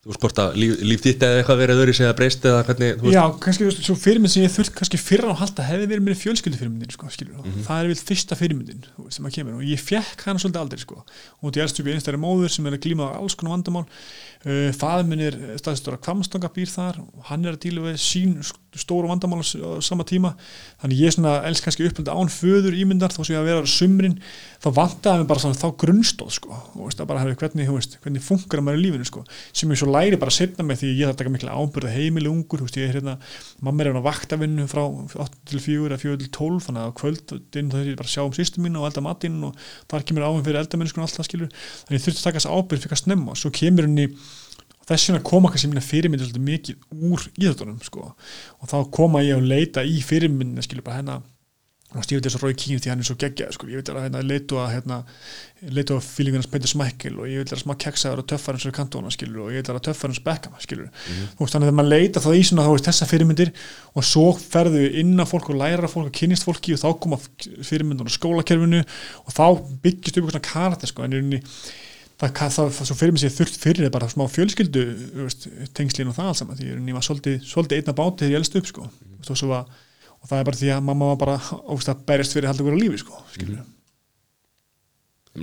þú 0.00 0.08
veist 0.08 0.22
hvort 0.22 0.38
að 0.40 0.54
líf, 0.56 0.70
líf 0.80 1.02
þitt 1.04 1.24
eða 1.26 1.40
eitthvað 1.42 1.58
verið 1.60 1.80
öðru 1.82 1.94
segja 1.98 2.12
breyst 2.16 2.44
eða 2.48 2.60
hvernig, 2.64 3.02
Já, 3.12 3.20
kannski 3.44 3.66
veist, 3.66 3.82
svo 3.84 3.96
fyrirmynd 4.00 4.32
sem 4.32 4.44
ég 4.46 4.52
þurft 4.54 4.72
kannski 4.78 4.96
fyrra 5.00 5.34
á 5.36 5.40
halda 5.42 5.66
hefði 5.66 5.88
verið 5.90 6.06
mér 6.06 6.16
fjölskyldu 6.16 6.56
fyrirmyndin 6.56 6.94
sko, 6.94 7.10
skilur, 7.12 7.42
Mhm. 7.44 7.66
það 7.66 7.82
er 7.82 7.90
vel 7.90 7.98
fyrsta 8.00 8.38
fyrirmyndin 8.40 8.80
veist, 8.96 9.12
sem 9.18 9.26
að 9.28 9.34
kemur. 9.36 9.58
Og 9.60 9.68
ég 9.68 9.76
fekk 9.84 10.24
hana 10.24 10.40
svolítið 10.40 10.62
aldrei 10.62 10.80
sko, 10.80 11.04
og 11.42 11.52
því 11.52 11.60
elstu 11.66 11.82
upp 11.84 11.90
í 11.90 11.92
einstæri 11.98 12.16
móður 12.24 12.48
sem 12.50 12.66
er 12.66 12.72
að 12.78 12.80
glíma 12.86 13.12
á 13.12 13.20
alls 13.20 13.34
konar 13.36 13.52
vandamál. 13.58 13.84
Uh, 14.40 14.72
faður 14.72 15.04
minn 15.04 15.20
er 15.20 15.36
staðistur 15.60 15.98
að 15.98 16.00
kvamstanga 16.08 16.48
býr 16.48 16.70
þar 16.72 16.96
og 17.04 17.24
hann 17.28 17.44
er 17.44 17.52
að 17.52 17.60
díla 17.60 17.84
við 17.92 18.00
sín 18.00 18.38
stóru 18.78 19.08
vandamál 19.10 19.42
á, 19.42 19.80
sama 19.82 20.04
tíma. 20.06 20.34
Þannig 20.82 21.00
ég 21.02 21.14
svona 21.14 21.40
elsk 21.48 21.66
kannski 21.66 21.88
uppöldi 21.88 22.12
án 22.12 22.30
föður 22.30 22.76
ímyndar 22.78 23.10
þó 23.14 23.24
sem 23.24 23.34
ég 23.34 23.40
að 23.40 23.48
vera 23.50 23.64
á 23.64 23.68
sumrin 23.70 24.16
þá 24.60 24.68
vantaði 24.76 25.22
mig 25.22 25.28
bara 25.30 25.40
svona 25.40 25.56
þá 25.56 25.68
grunnstóð 25.80 26.32
sko, 26.36 26.52
og 26.76 26.82
veist, 26.84 27.00
að 27.00 27.08
bara 27.08 27.22
hefði 27.24 27.36
hvernig, 27.40 27.70
veist, 27.72 27.96
hvernig 28.04 28.22
funkar 28.24 28.60
maður 28.64 28.78
í 28.78 28.82
lífinu 28.84 29.06
sko, 29.08 29.20
sem 29.56 29.70
ég 29.72 29.78
svo 29.80 29.88
læri 29.88 30.18
bara 30.20 30.34
setna 30.36 30.66
með 30.68 30.76
því 30.82 30.88
ég 30.90 31.04
þarf 31.08 31.14
að 31.14 31.20
taka 31.22 31.32
mikla 31.32 31.56
ábyrða 31.56 31.94
heimili 31.94 32.28
ungur 32.28 32.60
veist, 32.66 32.76
ég 32.76 32.84
er 32.90 32.98
hérna, 32.98 33.14
mamma 33.64 33.80
er 33.80 33.88
hérna 33.88 34.04
vaktavinnu 34.04 34.64
frá 34.68 34.84
8 34.84 35.26
til 35.48 35.60
4 35.64 35.88
eða 35.88 36.02
4 36.04 36.20
til 36.20 36.30
12 36.36 36.60
þannig 36.66 36.82
að 36.84 36.96
kvöldin 37.00 37.72
þá 37.72 37.78
er 37.80 37.88
ég 37.88 37.96
bara 38.02 38.10
að 38.10 38.14
sjá 38.18 38.22
um 38.26 38.36
sýstu 38.36 38.60
mín 38.60 38.76
og 38.76 38.84
elda 38.90 39.00
matinn 39.08 39.40
og 39.48 39.52
þar 39.88 40.04
kemur 40.10 40.28
áhengum 40.28 40.44
fyrir 40.44 40.60
eldamennskun 40.60 41.00
og 41.00 41.08
allt 41.08 41.16
það 41.22 41.28
skilur 41.30 41.50
þannig 41.88 42.04
þess 44.90 45.10
vegna 45.10 45.24
koma 45.30 45.50
kannski 45.50 45.72
mína 45.72 45.84
fyrirmyndir 45.84 46.28
svolítið 46.28 46.48
mikið 46.50 47.10
úr 47.10 47.26
íþjóttunum 47.32 47.82
sko. 47.86 48.12
og 48.60 48.70
þá 48.70 48.78
koma 48.92 49.24
ég 49.24 49.38
að 49.38 49.50
leita 49.50 49.86
í 49.86 50.00
fyrirmyndina 50.04 50.66
skilur 50.66 50.86
bara 50.86 51.00
hérna 51.00 51.20
og 51.90 52.04
veit 52.06 52.22
þess 52.22 52.36
að 52.38 52.44
Rói 52.44 52.54
Kín 52.54 52.78
því 52.78 52.90
hann 52.92 53.00
er 53.02 53.06
svo 53.08 53.16
geggjað 53.18 53.54
sko. 53.56 53.66
ég 53.66 53.80
veit 53.80 53.88
að 53.90 54.04
hérna, 54.04 54.20
leitu 54.22 54.58
að 54.62 54.68
hérna, 54.76 54.98
leitu 55.74 55.96
að 55.96 56.04
fílingunars 56.06 56.46
Peter 56.50 56.70
Smækkel 56.70 57.16
og 57.18 57.26
ég 57.26 57.42
veit 57.42 57.54
að 57.56 57.62
smá 57.64 57.74
keksaður 57.82 58.22
og 58.22 58.28
töffar 58.30 58.54
eins 58.54 58.66
og 58.68 58.76
kantona 58.76 59.10
skilur 59.10 59.48
og 59.48 59.50
ég 59.50 59.64
veit 59.64 59.72
að 59.72 59.80
töffar 59.88 60.12
eins 60.12 60.22
Beckham 60.22 60.54
skilur 60.62 60.86
þú 60.94 61.42
veist 61.42 61.56
þannig 61.56 61.72
að 61.72 61.78
maður 61.80 61.92
leita 61.96 62.22
þá 62.22 62.30
í 62.30 62.44
svona 62.46 62.68
þá 62.68 62.70
veist 62.76 62.90
þessa 62.90 63.10
fyrirmyndir 63.10 63.52
og 63.90 64.06
svo 64.06 64.26
ferðu 64.38 64.86
inn 65.02 65.18
á 65.18 65.26
fólk 65.26 65.50
og 65.50 65.60
læra 65.64 65.90
fólk 65.90 66.12
og 66.12 66.16
kynnist 66.20 66.46
fólki 66.46 66.76
og 66.76 66.82
þá 66.84 66.88
koma 67.02 67.18
fyrirmyndur 67.66 68.06
á 68.06 68.14
skólakerfinu 68.14 68.84
og 69.26 69.34
þá 69.34 69.46
byggist 69.82 70.22
upp 70.22 70.30
svona 70.30 70.46
karakter 70.46 70.92
sko 70.94 71.08
en 71.08 71.16
í 71.16 71.18
rauninni 71.18 71.42
það, 72.20 72.52
það, 72.54 72.72
það, 72.76 72.96
fyrir 73.00 73.14
mig 73.14 73.22
sér 73.22 73.34
þurft 73.34 73.60
fyrir 73.62 73.92
bara 73.94 74.08
smá 74.12 74.24
fjölskyldu 74.30 74.82
veist, 75.22 75.46
tengslín 75.76 76.10
og 76.10 76.16
það 76.18 76.30
alls 76.32 76.42
saman 76.42 76.58
því 76.58 76.68
ég 76.74 76.96
var 76.96 77.06
svolítið, 77.06 77.38
svolítið 77.48 77.80
einna 77.80 77.96
báti 77.96 78.26
þegar 78.26 78.34
ég 78.34 78.42
elst 78.42 78.58
upp 78.60 78.68
sko. 78.68 78.86
mm. 78.90 79.18
og, 79.24 79.42
var, 79.52 79.80
og 80.18 80.30
það 80.30 80.38
er 80.38 80.48
bara 80.50 80.60
því 80.60 80.72
að 80.74 80.86
mamma 80.90 81.10
var 81.12 81.20
bara 81.24 81.38
ógst 81.72 81.92
að 81.92 82.04
berjast 82.10 82.36
fyrir 82.36 82.48
að 82.48 82.52
halda 82.52 82.66
ykkur 82.66 82.76
á 82.76 82.82
lífi 82.84 83.02
sko, 83.04 83.24
mm. 83.40 83.66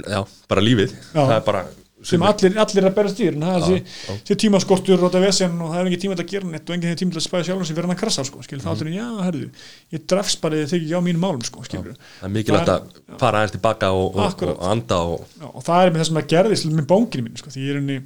já, 0.06 0.22
bara 0.54 0.66
lífið 0.66 0.94
Já. 0.94 1.22
það 1.22 1.36
er 1.40 1.46
bara 1.50 1.66
sem 2.08 2.24
allir, 2.24 2.56
allir 2.64 2.82
er 2.82 2.90
að 2.90 2.96
berjast 2.98 3.22
í 3.22 3.28
en 3.30 3.44
það 3.44 3.58
er 3.58 3.78
Já, 3.78 3.86
þessi, 4.12 4.38
tímaskortur 4.44 5.04
og 5.04 5.14
það 5.14 5.28
er 5.28 5.90
ekki 5.90 6.00
tíma 6.04 6.18
til 6.18 6.26
að 6.26 6.32
gera 6.34 6.52
neitt 6.52 6.70
og 6.70 6.76
enginn 6.78 7.00
tíma 7.02 7.16
til 7.16 7.22
að 7.22 7.26
spæða 7.28 7.48
sjálf 7.50 7.68
sem 7.68 7.78
verður 7.78 7.90
hann 7.90 7.98
að 7.98 8.02
krasa 8.04 8.26
sko, 8.28 8.44
skil, 8.46 8.60
þá 8.64 8.70
allir, 8.74 8.92
já, 8.96 9.08
herðu, 9.26 9.50
ég 9.96 10.06
drefs 10.14 10.38
bara 10.44 10.62
þegar 10.64 10.80
ekki 10.80 11.00
á 11.00 11.02
mínum 11.04 11.26
málum 11.26 11.44
sko, 11.48 11.66
skilur. 11.68 11.98
Það 12.20 12.30
er 12.30 12.36
mikilvægt 12.38 12.72
að 12.74 13.18
fara 13.20 13.42
aðeins 13.42 13.56
tilbaka 13.58 13.92
og, 13.96 14.16
og, 14.16 14.46
og 14.48 14.64
anda 14.72 15.02
og 15.04 15.26
Já, 15.38 15.48
og 15.52 15.66
það 15.68 15.84
er 15.84 15.92
með 15.92 16.04
það 16.04 16.10
sem 16.12 16.22
að 16.22 16.30
gerðist 16.36 16.70
með 16.72 16.90
bónginu 16.94 17.28
mín 17.28 17.42
sko, 17.42 17.54
því 17.54 17.66
ég 17.68 17.74
er 17.76 17.82
unni 17.82 18.00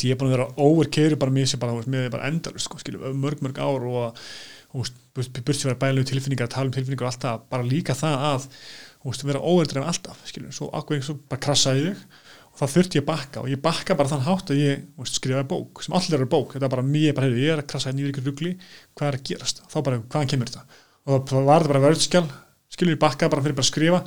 ég 0.00 0.14
er 0.14 0.18
búin 0.18 0.30
að 0.30 0.38
vera 0.38 0.48
overkeiri 0.64 1.18
bara 1.20 1.34
mér 1.34 1.48
sem 1.50 1.60
bara, 1.60 1.76
er 1.76 2.26
endalust 2.30 2.68
sko, 2.68 2.78
skilur, 2.80 3.12
mörg 3.18 3.42
mörg 3.44 3.58
ár 3.60 3.84
og, 3.90 4.22
og 4.72 4.88
bursi 5.12 5.68
vera 5.68 5.78
bæðilegu 5.78 6.08
tilfinningar 6.08 6.48
tala 6.52 6.70
um 6.70 6.74
tilfinningar 6.74 7.08
og 7.08 7.12
allt 7.12 7.26
það, 7.26 7.42
bara 7.52 7.66
líka 7.66 7.96
það 7.98 8.26
að 8.30 8.46
vera 9.28 9.42
óveldrein 9.42 9.86
alltaf 9.86 10.22
skilur, 10.28 10.54
svo 10.54 10.70
akkur 10.78 11.02
svo 11.04 11.18
bara 11.28 11.42
krassaði 11.42 11.90
ég 11.90 12.02
og 12.52 12.60
það 12.60 12.72
þurfti 12.76 12.98
ég 12.98 13.04
að 13.04 13.08
bakka 13.08 13.42
og 13.42 13.48
ég 13.48 13.62
bakka 13.64 13.96
bara 13.96 14.12
þann 14.12 14.26
hátt 14.26 14.52
að 14.52 14.60
ég 14.60 14.84
veist, 15.00 15.16
skrifaði 15.18 15.48
bók, 15.48 15.82
sem 15.84 15.96
allir 15.96 16.18
eru 16.18 16.28
bók. 16.28 16.52
Þetta 16.52 16.68
er 16.68 16.74
bara 16.74 16.84
mér, 16.84 17.14
bara, 17.16 17.32
ég 17.32 17.54
er 17.54 17.62
að 17.62 17.68
krassaði 17.72 17.96
nýður 17.98 18.12
ykkur 18.12 18.28
rugli 18.28 18.52
hvað 18.92 19.08
er 19.08 19.16
að 19.18 19.26
gerast, 19.30 19.64
þá 19.72 19.78
bara, 19.88 20.02
hvaðan 20.04 20.32
kemur 20.34 20.52
þetta? 20.52 20.80
Og 21.08 21.24
það 21.30 21.48
var 21.48 21.64
þetta 21.64 21.72
bara 21.72 21.84
vörðskjál 21.88 22.26
skilur 22.72 22.96
ég 22.96 23.02
bakka 23.02 23.28
bara 23.32 23.42
fyrir 23.44 23.56
bara 23.56 23.66
að 23.66 23.72
skrifa. 23.72 24.00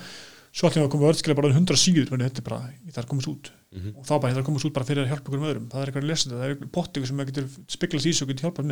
Svo 0.56 0.70
allir 0.70 0.88
koma 0.88 1.10
vörðskjál 1.10 1.36
bara 1.36 1.52
100 1.52 1.80
síður 1.82 2.08
þannig 2.12 2.30
þetta 2.30 2.42
er 2.42 2.48
bara, 2.48 2.60
það 2.88 3.02
er 3.02 3.10
komast 3.12 3.30
út. 3.32 3.50
Og 3.92 4.04
þá 4.08 4.14
bara, 4.14 4.30
þetta 4.32 4.40
er 4.40 4.48
komast 4.48 4.68
út 4.70 4.76
bara 4.78 4.88
fyrir 4.88 5.04
að 5.04 5.10
hjálpa 5.12 5.28
ykkur 5.28 5.42
um 5.42 5.48
öðrum. 5.50 5.66
Það 5.72 5.82
er 5.82 5.88
eitthvað 5.90 6.06
að 6.06 6.10
lesa 6.12 6.24
þetta, 6.24 6.38
það 6.38 6.46
er 6.46 6.52
eitthvað 6.54 6.72
pottingu 6.78 7.08
sem 7.10 7.20
getur 7.30 7.46
spiklast 7.76 8.08
í 8.08 8.14
og 8.16 8.28
getur 8.32 8.46
hjálpað 8.48 8.66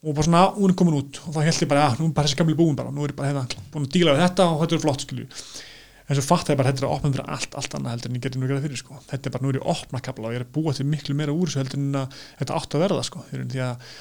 og 0.00 0.06
það 0.06 0.12
að 0.12 0.16
bara 0.16 0.26
svona, 0.28 0.44
hún 0.56 0.72
er 0.72 0.76
komin 0.80 0.96
út 0.96 1.18
og 1.20 1.34
þá 1.34 1.40
held 1.44 1.64
ég 1.64 1.70
bara, 1.70 1.82
já, 1.84 1.98
nú 2.00 2.06
er 2.06 2.14
bara 2.16 2.28
þessi 2.28 2.38
gamli 2.40 2.56
búin 2.56 2.78
bara 2.78 2.92
nú 2.94 3.04
er 3.04 3.12
ég 3.12 3.18
bara 3.18 3.32
hérna, 3.32 3.64
búin 3.72 3.84
að 3.84 3.96
díla 3.96 4.14
við 4.16 4.22
þetta 4.24 4.46
og 4.48 4.62
þetta 4.62 4.76
er 4.76 4.84
flott 4.84 5.04
skilju 5.04 5.26
en 6.10 6.18
svo 6.18 6.24
fatt 6.26 6.50
ég 6.50 6.58
bara, 6.58 6.72
þetta 6.72 6.82
er 6.82 6.88
að 6.88 6.94
opna 6.96 7.10
fyrir 7.14 7.34
allt, 7.36 7.52
allt 7.60 7.76
annað 7.76 7.94
heldur 7.94 8.10
en 8.10 8.16
ég 8.16 8.24
geti 8.24 8.40
nú 8.40 8.48
gerað 8.48 8.64
fyrir 8.64 8.80
sko. 8.80 8.96
þetta 9.10 9.28
er 9.28 9.34
bara, 9.36 9.44
nú 9.44 9.52
er 9.52 9.58
ég 9.60 9.66
að 9.66 9.74
opna 9.76 10.00
kapla 10.06 10.30
og 10.30 10.34
ég 10.34 10.40
er 10.40 10.46
að 10.46 10.54
búa 10.56 10.74
til 10.74 10.86
miklu 10.88 11.16
meira 11.18 11.34
úr 11.36 11.50
þessu 11.52 11.60
heldur 11.60 11.82
en 11.82 12.00
að 12.00 12.16
þetta 12.40 12.56
átt 12.56 12.76
að 12.76 12.84
verða 12.86 13.04
sko, 13.06 13.26
því 13.30 13.62
að 13.66 13.92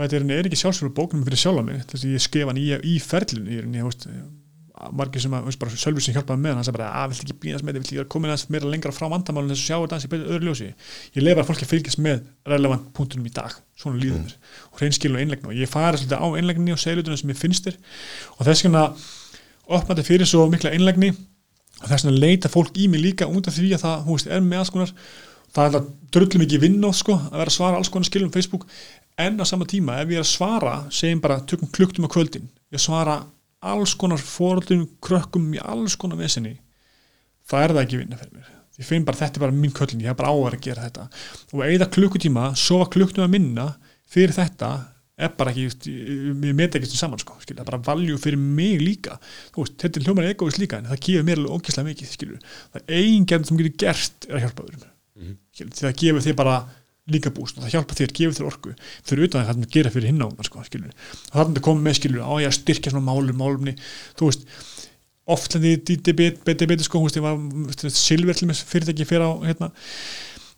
þetta 0.00 0.16
er, 0.16 0.28
er 0.38 0.48
ekki 0.48 0.60
sjálfsverður 0.62 0.96
bóknum 0.96 1.26
fyrir 1.26 1.42
sjálf 1.42 1.66
mig, 1.66 1.82
þess 1.90 2.06
að 2.06 2.14
ég 2.14 2.24
skef 2.24 2.48
hann 2.48 2.62
í, 2.62 2.68
í 2.72 2.94
ferlinu, 3.04 3.58
ég 3.58 3.74
ég 3.76 3.90
veist 3.90 4.06
margir 4.96 5.22
sem 5.22 5.34
að, 5.36 5.46
veist, 5.48 5.60
bara 5.60 5.78
Sölvi 5.80 6.02
sem 6.04 6.14
hjálpaði 6.16 6.42
með 6.44 6.56
hann 6.56 6.66
sagði 6.66 6.78
bara, 6.78 6.90
að 7.00 7.12
vilt 7.12 7.22
ekki 7.24 7.36
býðast 7.44 7.66
með 7.66 7.76
þið, 7.76 7.82
vilt 7.82 7.92
ekki 7.92 8.10
koma 8.14 8.36
meira 8.54 8.70
lengra 8.72 8.92
frá 8.96 9.06
vandamálun 9.12 9.52
þess 9.52 9.62
að 9.62 9.68
sjá 9.68 9.76
þetta 9.76 9.96
hans 9.96 10.06
í 10.06 10.10
betur 10.12 10.34
öðru 10.34 10.48
ljósi. 10.48 10.68
Ég 11.16 11.24
leif 11.26 11.38
bara 11.38 11.48
fólki 11.48 11.66
að 11.66 11.72
fylgjast 11.74 12.02
með 12.04 12.22
relevant 12.52 12.86
punktunum 12.96 13.28
í 13.28 13.32
dag, 13.36 13.56
svona 13.78 14.00
líður 14.00 14.22
mér. 14.24 14.36
Og 14.70 14.82
hreinskilun 14.82 15.18
og 15.18 15.24
einlegna 15.24 15.52
og 15.52 15.58
ég 15.60 15.70
fari 15.70 16.00
svolítið 16.00 16.24
á 16.24 16.26
einlegni 16.40 16.74
og 16.76 16.80
seglutunum 16.80 17.20
sem 17.20 17.34
ég 17.34 17.40
finnstir 17.40 17.80
og 18.38 18.46
þess 18.48 18.66
vegna 18.66 18.84
opna 19.70 19.94
þetta 19.94 20.06
fyrir 20.08 20.30
svo 20.30 20.46
mikla 20.52 20.72
einlegni 20.76 21.12
og 21.12 21.88
þess 21.90 22.06
vegna 22.06 22.22
leita 22.24 22.52
fólk 22.52 22.78
í 22.80 22.88
mig 22.92 23.04
líka 23.04 23.28
út 23.28 23.50
af 23.50 23.58
því 23.58 23.74
að 23.76 23.84
það, 23.84 24.06
hú 24.06 24.16
veist, 24.16 24.30
er 24.30 24.44
með 24.44 24.64
alls 24.64 24.72
konar 24.74 24.94
það 25.54 25.62
er 25.62 25.68
alltaf 25.68 25.90
drullum 26.14 26.44
ekki 26.46 26.60
vinn 26.62 26.78
á 26.86 26.90
sko, 26.94 27.16
að 27.18 27.38
vera 27.42 27.50
að 27.50 27.56
svara 27.56 27.80
alls 27.80 27.90
konar 27.92 28.08
skilum 28.08 28.32
Facebook. 28.34 28.66
En 29.20 29.40
á 29.42 29.44
sama 29.48 29.66
tíma 29.68 29.98
ef 30.00 30.12
ég 30.12 30.20
er 30.20 30.24
að 30.24 30.30
svara 30.30 30.74
segjum 30.94 31.22
bara 31.22 31.40
tökum 31.48 31.70
kluktum 31.74 32.06
á 32.06 32.10
kvöldin. 32.12 32.46
Ég 32.72 32.82
svara 32.82 33.20
alls 33.60 33.94
konar 33.94 34.20
fóröldum 34.22 34.86
krökkum 35.04 35.50
í 35.54 35.60
alls 35.60 35.96
konar 36.00 36.20
vesinni 36.20 36.56
það 37.50 37.64
er 37.64 37.74
það 37.74 37.84
ekki 37.84 38.00
vinna 38.00 38.20
fyrir 38.20 38.38
mér. 38.38 38.54
Ég 38.80 38.88
finn 38.88 39.04
bara 39.04 39.20
þetta 39.20 39.36
er 39.36 39.44
bara 39.44 39.56
mín 39.56 39.74
köllin, 39.76 40.00
ég 40.04 40.12
hef 40.12 40.16
bara 40.16 40.32
áver 40.32 40.56
að 40.56 40.64
gera 40.64 40.86
þetta. 40.86 41.08
Og 41.56 41.64
eða 41.66 41.90
klukkutíma, 41.96 42.46
sofa 42.56 42.88
klukkutíma 42.94 43.28
minna 43.30 43.66
fyrir 44.10 44.32
þetta 44.36 44.70
er 45.20 45.34
bara 45.36 45.52
ekki, 45.52 45.66
ég 45.92 46.54
met 46.56 46.72
ekki 46.72 46.86
þetta 46.86 47.00
saman 47.02 47.20
sko, 47.20 47.36
skilur, 47.42 47.58
það 47.58 47.66
er 47.66 47.70
bara 47.74 47.82
valjú 47.90 48.16
fyrir 48.22 48.40
mig 48.40 48.80
líka. 48.80 49.18
Þú 49.52 49.66
veist, 49.66 49.76
þetta 49.82 50.00
er 50.00 50.06
hljómar 50.06 50.28
egoist 50.30 50.60
líka 50.62 50.80
en 50.80 50.88
það 50.88 51.02
gefur 51.06 51.26
mér 51.28 51.42
alveg 51.42 51.58
ógæslega 51.58 51.88
mikið, 51.90 52.14
skilur 52.14 52.54
það 52.72 52.94
eigin 52.96 53.26
gerð 53.28 53.50
sem 53.50 53.60
getur 53.60 53.76
gert 53.84 54.28
er 54.30 54.38
að 54.38 54.46
hjálpa 54.46 54.64
öðrum. 54.64 54.86
Mm 55.20 55.26
-hmm. 55.26 55.74
því 55.74 55.84
það 55.84 55.98
gefur 56.04 56.24
þér 56.24 56.38
bara 56.40 56.56
líka 57.10 57.32
búst 57.34 57.58
og 57.58 57.64
það 57.64 57.74
hjálpa 57.74 57.96
þér, 57.98 58.12
gefur 58.16 58.36
þér 58.36 58.48
orku. 58.50 58.74
Fyrir 59.06 59.28
utan 59.28 59.46
það 59.46 59.64
að 59.64 59.72
gera 59.74 59.92
fyrir 59.94 60.10
hinn 60.10 60.22
á 60.22 60.26
hún 60.28 60.46
sko, 60.46 60.62
það 60.62 61.40
er 61.40 61.50
að 61.50 61.62
koma 61.66 61.84
með 61.86 61.98
skilur 61.98 62.22
á 62.26 62.32
ég 62.40 62.50
að 62.50 62.58
styrkja 62.58 62.92
svona 62.94 63.06
málum, 63.10 63.36
málumni 63.40 63.76
þú 64.18 64.30
veist, 64.30 64.46
oft 65.30 65.54
lendi 65.54 65.96
í 65.96 66.00
debeti 66.00 66.86
sko, 66.86 67.02
ég 67.06 67.24
var 67.24 67.90
silverl 67.94 68.54
fyrirtæki 68.56 69.06
fyrir 69.08 69.26
á 69.26 69.32
hérna, 69.46 69.70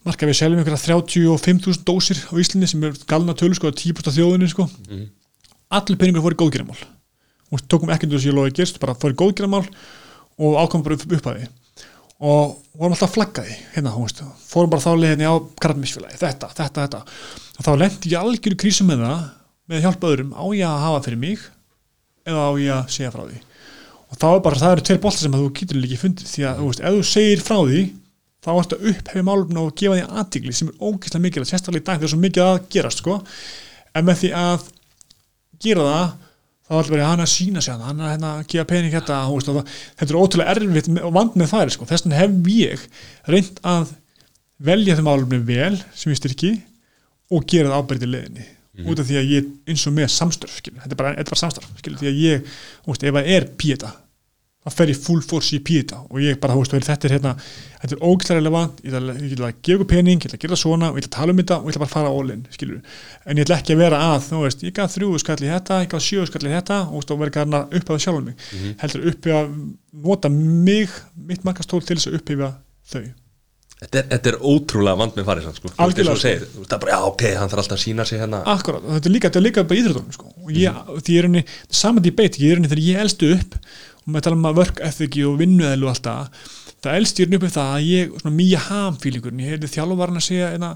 marka 0.06 0.28
við 0.28 0.38
seljum 0.40 0.62
einhverja 0.62 0.96
35.000 0.98 1.84
dósir 1.86 2.22
á 2.26 2.34
Íslandi 2.40 2.70
sem 2.70 2.86
er 2.88 2.96
galna 3.08 3.36
tölu 3.38 3.56
sko, 3.58 3.70
10% 3.70 4.10
af 4.10 4.16
þjóðinu 4.16 4.48
sko. 4.50 4.66
mm 4.66 4.96
-hmm. 4.96 5.08
allir 5.70 5.98
peningur 5.98 6.22
fór 6.22 6.34
í 6.36 6.40
góðgerðamál 6.42 6.82
og 7.52 7.60
tókum 7.68 7.90
ekki 7.90 8.08
þessu 8.08 8.30
ég 8.30 8.34
loði 8.34 8.56
gerst, 8.56 8.80
bara 8.80 8.94
fór 8.94 9.12
í 9.12 9.20
góðgerðamál 9.20 9.66
og 10.38 10.56
ákomum 10.58 10.84
bara 10.84 10.96
upp 10.96 11.26
að 11.26 11.36
því 11.36 11.61
og 12.22 12.58
vorum 12.78 12.94
alltaf 12.94 13.14
flaggaði 13.16 13.54
hérna, 13.74 13.92
veist, 13.98 14.20
fórum 14.46 14.70
bara 14.72 14.84
þá 14.84 14.92
leginni 14.94 15.26
á 15.26 15.34
karmisfélagi 15.62 16.20
þetta, 16.20 16.50
þetta, 16.54 16.84
þetta. 16.84 17.00
Og 17.58 17.66
þá 17.66 17.72
lendi 17.80 18.12
ég 18.12 18.22
algjöru 18.22 18.58
krísum 18.62 18.90
með 18.92 19.02
það 19.06 19.24
með 19.66 19.78
að 19.78 19.86
hjálpa 19.86 20.12
öðrum 20.12 20.36
á 20.38 20.44
ég 20.54 20.68
að 20.68 20.84
hafa 20.86 21.02
fyrir 21.06 21.20
mig 21.22 21.42
eða 22.28 22.44
á 22.46 22.50
ég 22.62 22.76
að 22.76 22.92
segja 22.94 23.10
frá 23.14 23.24
því? 23.26 23.40
Og 24.12 24.20
þá 24.20 24.26
er 24.28 24.42
bara, 24.44 24.60
það 24.62 24.74
eru 24.76 24.86
tveir 24.86 25.02
boltar 25.02 25.24
sem 25.24 25.34
að 25.34 25.42
þú 25.42 25.50
getur 25.58 25.80
líka 25.82 26.00
fundið 26.02 26.30
því 26.30 26.46
að, 26.46 26.58
þú 26.60 26.68
veist, 26.68 26.82
ef 26.82 26.96
þú 26.96 27.04
segir 27.10 27.44
frá 27.46 27.58
því 27.58 27.82
þá 28.42 28.50
ertu 28.52 28.78
að 28.78 28.88
upphefja 28.92 29.26
málumna 29.26 29.62
og 29.62 29.76
gefa 29.78 29.96
því 29.98 30.06
aðtíkli 30.22 30.54
sem 30.56 30.70
er 30.70 30.82
ógeðslega 30.82 31.24
mikilvægt, 31.26 31.52
sérstaklega 31.52 31.82
í 31.82 31.86
dag 31.86 32.00
þegar 32.00 32.12
svo 32.12 32.20
mikið 32.22 32.44
að 32.46 32.58
gerast, 32.74 33.02
sko. 33.02 33.18
En 33.96 34.06
með 34.08 34.18
því 34.22 34.30
að 34.38 34.66
gera 35.62 35.86
það 35.88 36.14
þá 36.68 36.90
verið 36.92 37.06
hann 37.06 37.24
að 37.24 37.32
sína 37.32 37.62
sig 37.64 37.74
hann 37.74 38.00
að 38.00 38.12
hérna, 38.14 38.32
gefa 38.48 38.68
pening 38.70 38.94
það, 38.94 39.60
þetta 39.98 40.08
er 40.08 40.20
ótrúlega 40.20 40.54
erfitt 40.54 40.90
og 41.02 41.14
vand 41.16 41.36
með 41.38 41.52
það 41.52 41.72
sko. 41.74 41.88
þess 41.90 42.06
vegna 42.06 42.20
hef 42.20 42.50
ég 42.52 42.84
reynd 43.34 43.62
að 43.66 43.94
velja 44.62 44.96
þeim 44.98 45.10
álumni 45.10 45.40
vel 45.46 45.74
sem 45.90 46.12
ég 46.12 46.20
styrki 46.20 46.52
og 47.32 47.46
gera 47.50 47.72
það 47.72 47.82
ábyrgði 47.82 48.10
leðinni 48.12 48.46
mm. 48.46 48.86
út 48.86 49.02
af 49.02 49.08
því 49.08 49.18
að 49.18 49.32
ég 49.32 49.50
eins 49.72 49.86
og 49.88 49.96
með 49.96 50.12
samstörf 50.14 50.60
skil, 50.60 50.76
þetta 50.78 50.94
er 50.94 51.02
bara, 51.02 51.14
bara 51.18 51.42
samstörf 51.42 51.82
skil, 51.82 51.96
því 51.98 52.10
að 52.10 52.22
ég, 52.22 52.54
veist, 52.86 53.06
ef 53.06 53.18
það 53.18 53.30
er 53.36 53.48
píeta 53.58 53.92
það 54.62 54.76
fer 54.78 54.92
ég 54.92 55.02
full 55.02 55.22
force 55.26 55.56
í 55.56 55.62
píta 55.66 56.02
og 56.06 56.22
ég 56.22 56.38
bara, 56.42 56.56
veist, 56.58 56.76
þetta 56.86 57.08
er 57.08 57.16
hérna 57.18 57.34
þetta 57.82 57.96
er 57.96 58.04
ógæslega 58.06 58.38
relevant, 58.38 58.82
ég 58.86 58.96
ætla, 58.96 59.14
ég 59.18 59.34
ætla 59.36 59.48
að 59.50 59.56
gefa 59.58 59.76
ykkur 59.78 59.90
pening, 59.92 60.20
ég 60.22 60.28
ætla 60.30 60.38
að 60.38 60.44
gera 60.46 60.58
svona 60.62 60.90
og 60.92 60.98
ég 60.98 61.04
ætla 61.04 61.10
að 61.12 61.16
tala 61.18 61.34
um 61.34 61.40
þetta 61.42 61.58
og 61.58 61.66
ég 61.66 61.74
ætla 61.74 61.82
bara 61.82 61.90
að 61.90 61.96
fara 61.96 62.12
all 62.18 62.34
in, 62.34 62.44
skilur 62.54 63.00
en 63.26 63.40
ég 63.40 63.46
ætla 63.46 63.58
ekki 63.58 63.74
að 63.76 63.82
vera 63.82 64.02
að, 64.12 64.28
þú 64.28 64.42
veist, 64.44 64.62
ég 64.66 64.76
gaf 64.76 64.94
þrjú 64.96 65.22
skall 65.22 65.38
í 65.42 65.50
þetta, 65.50 65.80
ég 65.82 65.90
gaf 65.92 66.04
sjö 66.04 66.26
skall 66.28 66.46
í 66.46 66.52
þetta 66.52 66.78
og 66.90 67.06
þú 67.06 67.18
verður 67.22 67.36
gæðna 67.38 67.64
upp 67.78 67.90
að 67.90 68.04
sjálfum 68.04 68.28
mig. 68.30 68.46
Heldur 68.82 69.08
uppi 69.12 69.34
að 69.36 69.50
nota 70.06 70.30
mig 70.32 70.94
mitt 71.28 71.44
markastól 71.46 71.82
til 71.82 71.98
þess 71.98 72.10
að 72.10 72.18
uppifa 72.20 72.54
þau. 72.92 73.04
Þetta 73.82 73.98
er, 73.98 74.04
þetta 74.12 74.30
er 74.30 74.36
ótrúlega 74.46 74.98
vand 75.00 75.16
með 75.18 75.24
farið 75.26 75.46
sko. 75.56 75.70
Það 75.74 76.02
er 76.22 76.82
bara, 76.84 76.92
já, 76.92 76.98
ok, 77.08 77.24
hann 77.34 77.50
þarf 77.50 77.62
alltaf 77.64 77.74
að 77.74 77.82
sína 77.82 78.04
sig 78.06 78.20
hérna. 78.22 78.44
Akkurat, 78.52 78.84
og 78.84 78.94
þetta 78.94 79.10
er 79.10 79.14
líka, 79.16 79.30
þetta 79.30 79.40
er 79.40 79.46
líka 79.48 79.64
bara 79.66 79.80
íþrótunum 79.80 80.14
sko. 80.14 80.28
og 80.38 80.52
ég, 80.54 80.76
því 81.02 81.16
ég 81.16 81.18
er 81.18 81.26
henni, 81.26 81.42
saman 81.82 82.04
því 82.04 82.12
beit 82.20 82.38
ég 82.38 82.52
er 82.52 82.60
henni 82.60 82.70
þegar 82.70 82.84
ég 82.86 83.02
elstu 83.02 83.32
upp 83.34 83.56
og 83.58 84.06
maður 84.06 84.26
tala 84.28 84.38
um 84.38 84.46
að 84.52 84.60
work 84.60 84.82
ethic 84.86 85.18
og 85.26 85.34
vinnuðelu 85.42 85.88
og 85.88 85.96
allt 85.96 86.10
það 86.82 86.90
það 86.90 86.98
elst 87.00 87.20
ég 87.22 87.28
upp 87.28 87.44
með 87.46 87.56
það 87.56 87.72
að 87.72 87.88
ég 87.88 88.14
svona 88.18 88.36
mýja 88.36 88.62
hamfílingurinn, 88.66 89.42
ég 89.42 89.54
heyrði 89.54 89.72
þjálfarinn 89.72 90.20
að 90.20 90.26
segja 90.26 90.48
einna, 90.56 90.70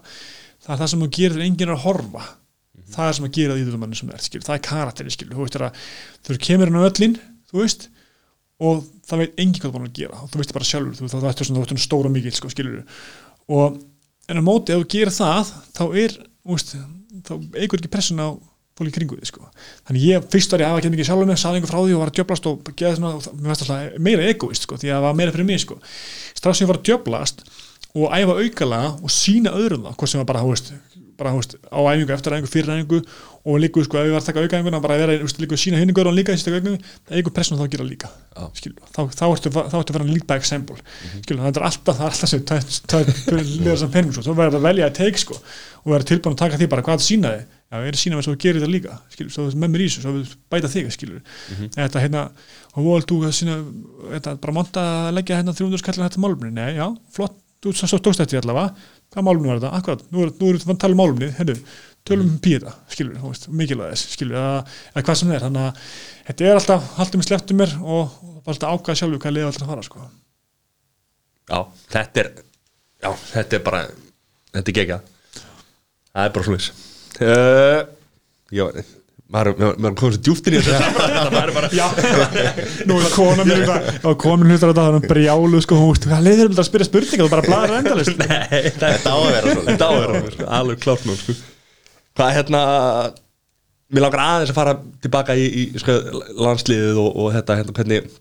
það 0.62 0.74
er 0.74 0.82
það 0.82 0.92
sem 0.92 1.02
þú 1.02 1.08
gerir 1.16 1.36
þegar 1.36 1.48
enginn 1.48 1.66
er 1.66 1.74
að 1.74 1.84
horfa. 1.86 2.26
Það 2.86 3.08
er 3.08 3.16
sem 3.16 3.26
að 3.26 3.34
gera 3.34 3.56
íþrótumannin 3.58 3.98
sem 3.98 4.10
er 4.14 4.22
skil, 4.22 4.42
það 4.46 4.56
er 4.56 4.64
karakterinn, 4.66 5.14
skil, 5.16 5.28
þú 5.32 5.42
veist, 5.42 5.56
þegar 5.56 5.80
þú 6.28 6.36
kemur 6.46 6.70
hann 6.70 6.78
á 6.78 6.86
öllin, 6.86 7.16
þú 7.50 7.62
veist 7.62 7.88
og 8.56 8.84
það 9.04 9.20
veit 9.20 9.40
enginn 9.42 9.60
hvað 9.60 9.72
þú 9.72 9.74
búin 9.74 9.88
að 9.88 9.98
gera. 9.98 10.20
Og 10.22 10.30
þú 10.30 10.40
veist 10.40 10.54
bara 10.56 10.68
sjálfur, 10.68 10.94
þú, 10.96 11.08
það, 11.10 11.24
það 11.24 11.32
er 11.32 11.48
svona, 11.48 11.64
þú 11.66 11.76
veist, 11.76 11.86
stóra 11.86 12.12
mikil 12.12 12.34
sko, 12.36 12.52
skilur 12.52 12.84
og 13.52 13.80
en 14.26 14.40
á 14.40 14.42
móti 14.42 14.74
ef 14.74 14.82
þú 14.82 14.88
gerir 14.90 15.14
það 15.14 15.50
þá 15.76 15.84
er, 16.02 16.14
þú 16.42 16.56
veist, 16.56 16.72
þá 17.26 17.34
eigur 17.58 17.80
ekki 17.80 17.92
pressun 17.92 18.22
á 18.22 18.28
fólki 18.76 18.94
kringu 18.96 19.16
því 19.18 19.28
sko. 19.30 19.46
þannig 19.88 20.06
ég 20.06 20.26
fyrst 20.32 20.52
var 20.52 20.62
ég 20.62 20.68
að 20.68 20.74
hafa 20.74 20.90
ekki 20.90 21.06
sjálfur 21.08 21.30
með 21.30 21.44
einhver 21.50 21.70
frá 21.70 21.78
því 21.80 21.94
og 21.96 22.02
var 22.02 22.12
að 22.12 22.18
djöblast 22.18 22.48
og 22.50 22.72
geða 22.76 22.96
svona, 22.98 23.78
meira 23.98 24.26
egoist 24.30 24.66
sko, 24.66 24.76
því 24.80 24.90
að 24.90 24.98
það 24.98 25.06
var 25.06 25.16
meira 25.20 25.34
fyrir 25.36 25.48
mig 25.48 25.62
sko. 25.62 25.78
strax 26.36 26.58
sem 26.58 26.66
ég 26.66 26.72
var 26.72 26.80
að 26.80 26.90
djöblast 26.90 27.46
og 27.96 28.12
æfa 28.12 28.36
aukala 28.42 28.80
og 29.00 29.12
sína 29.12 29.54
öðrum 29.56 29.86
það, 29.86 29.96
hvað 29.96 30.12
sem 30.12 30.20
var 30.20 30.28
bara, 30.28 30.44
þú 30.44 30.52
veist, 30.52 30.72
bara 31.18 31.32
veist, 31.36 31.56
á 31.68 31.78
æfingu, 31.80 32.12
eftir 32.14 32.36
æfingu, 32.36 32.50
fyrir 32.50 32.72
æfingu 32.74 33.00
og 33.46 33.58
líku, 33.62 33.82
sko, 33.86 33.98
ef 34.00 34.08
ég 34.08 34.14
var 34.14 34.22
að 34.22 34.28
taka 34.28 34.42
aukaæfinguna 34.44 34.80
bara 34.84 34.96
að 34.96 35.02
vera, 35.04 35.16
veist, 35.22 35.40
líku 35.42 35.56
að 35.56 35.62
sína 35.62 35.80
hinningur 35.80 36.10
og 36.10 36.16
líka 36.16 36.34
í 36.34 36.40
sérstaka 36.40 36.60
æfingu, 36.60 36.92
það 37.06 37.20
eigur 37.20 37.34
pressun 37.36 37.56
á 37.56 37.58
það 37.60 37.66
að 37.66 37.74
gera 37.76 37.86
líka 37.86 38.10
Já. 38.36 38.44
skilur, 38.60 38.90
þá, 38.90 39.00
þá 39.16 39.24
ertu 39.28 39.52
þá 39.56 39.76
að 39.78 39.94
vera 39.96 40.08
líka 40.10 40.38
example 40.40 40.78
skilur, 41.22 41.42
það 41.44 41.60
er 41.60 41.68
alltaf, 41.70 42.00
það 42.00 42.06
er 42.06 42.16
alltaf 42.16 42.32
sem 42.32 42.42
það 42.46 43.42
liður 43.60 43.80
sem 43.82 43.94
penning, 43.94 44.16
þú 44.16 44.36
verður 44.36 44.60
að 44.60 44.66
velja 44.66 44.90
að 44.90 44.96
teik 45.00 45.22
sko, 45.22 45.38
og 45.84 45.94
verður 45.94 46.10
tilbúin 46.12 46.36
að 46.36 46.42
taka 46.42 46.60
því 46.60 46.70
bara 46.74 46.86
hvað 46.86 46.98
það 46.98 47.06
sína 47.06 47.32
þig, 47.36 47.56
ég 47.76 47.88
er 47.90 47.98
sína 48.00 48.18
mig 48.18 48.26
svo 48.26 48.34
að 48.34 48.42
gera 48.44 48.60
þetta 48.62 48.72
líka 48.72 48.98
skilur, 49.14 49.32
svo 49.34 49.46
með 49.54 49.72
mér 49.72 49.82
í 49.82 49.88
þessu, 49.88 50.02
svo 50.04 50.12
við 50.16 50.34
bæta 50.52 50.70
þig 50.70 50.92
skilur, 50.94 51.22
þetta 51.76 52.02
hérna 52.04 52.22
og 52.76 52.86
vold 52.86 53.08
þú 53.10 53.32
sína, 53.34 53.56
þetta 54.12 54.36
bara 54.42 54.54
monta 54.54 54.86
að 55.08 55.16
leggja 55.18 55.40
hérna 55.40 55.54
300 55.56 55.82
skallar 55.82 56.10
þetta 56.10 56.22
málumni 56.22 56.52
nei, 56.54 56.76
já, 56.76 56.86
flott, 57.16 57.38
þú 57.64 57.72
tókst 57.74 58.22
þetta 58.22 58.42
allavega 58.42 58.74
hvað 59.14 59.26
málumni 59.28 59.50
var 59.52 59.60
þetta, 59.60 59.74
akkurat, 59.80 60.06
nú 60.12 60.24
er, 60.26 60.32
nú 60.40 60.48
er 60.50 60.58
þetta 60.60 60.74
að 60.76 60.80
tala 60.84 60.96
um 60.96 61.00
málumni, 61.02 61.28
hennu, 61.38 61.56
tölum 62.06 62.30
um 62.32 62.38
píða 62.42 62.72
skilur, 62.92 63.16
þú 63.22 63.30
veist, 63.32 63.48
mikilvæg 63.60 63.92
þess, 63.94 64.12
skilur 64.16 64.38
eða, 64.40 64.64
hvað 65.00 65.18
sem 65.20 65.30
það 65.30 65.36
er, 65.38 65.44
þannig 65.46 65.64
að 65.66 65.80
þetta 66.28 66.46
er 66.50 66.60
alltaf 66.60 66.90
haldið 66.98 67.20
með 67.22 67.28
sleftum 67.30 67.60
mér 67.62 67.74
og, 67.82 68.16
alltaf 68.46 68.74
ákvæða 68.76 69.00
sjálfur 69.00 69.22
hvað 69.24 69.36
leiði 69.36 69.48
alltaf 69.50 69.66
að 69.66 69.72
fara 69.74 69.86
sko. 69.86 70.04
Já, 71.46 71.58
þetta 71.94 72.22
er 72.24 72.30
Já, 73.04 73.10
þetta 73.30 73.58
er 73.58 73.64
bara 73.66 73.80
Þetta 74.56 74.72
er 74.72 74.76
gegja 74.78 74.96
Það 76.10 76.24
er 76.24 76.32
bara 76.34 76.46
slúðis 76.46 76.68
uh, 77.20 77.82
Já, 78.50 78.64
maður 78.64 78.80
maður- 78.80 78.94
maður 79.32 79.96
komið 79.98 80.16
svo 80.16 80.22
djúpt 80.22 80.48
inn 80.48 80.54
í 80.54 80.60
þessu 80.62 80.76
samræði 80.78 81.32
Það 81.34 81.38
er 81.40 81.52
bara 81.56 81.70
Já, 81.74 81.86
nú 82.86 82.98
er 83.00 83.08
kona 83.14 83.46
mér 83.48 83.72
og 84.06 84.18
komin 84.22 84.52
hlutar 84.52 84.70
þetta, 84.70 84.84
þannig 84.86 85.08
brjálu 85.10 85.62
sko, 85.64 85.78
hún 85.80 85.90
veist, 85.90 86.06
hvað 86.06 86.26
leiðir 86.28 86.50
þetta 86.52 86.62
að 86.62 86.68
spyrja 86.68 86.88
spurninga 86.88 87.24
þú 87.24 87.32
bara 87.32 87.46
bladar 87.46 87.74
endalist 87.80 88.22
Nei, 88.22 88.70
þetta 88.78 89.14
á 89.14 89.16
að 89.16 89.26
vera 89.34 89.56
svona 89.56 89.66
Þetta 89.72 89.88
á 89.88 89.90
að 89.90 90.00
vera 90.04 90.22
svona, 90.36 90.48
alveg 90.60 90.84
klárt 90.84 91.08
nú 91.08 91.18
sko. 91.18 91.36
Hvað 92.16 92.30
er 92.30 92.38
hérna 92.38 92.62
Mér 93.86 94.06
langar 94.06 94.24
aðeins 94.26 94.54
að 94.54 94.60
fara 94.60 94.78
tilbaka 95.02 95.38
í, 95.38 95.44
í 95.46 95.66
sko, 95.82 95.98
landsliðið 96.46 97.02
og, 97.02 97.10
og 97.22 97.34
þetta 97.36 97.58
hérna, 97.60 97.76
hvernig, 97.76 98.16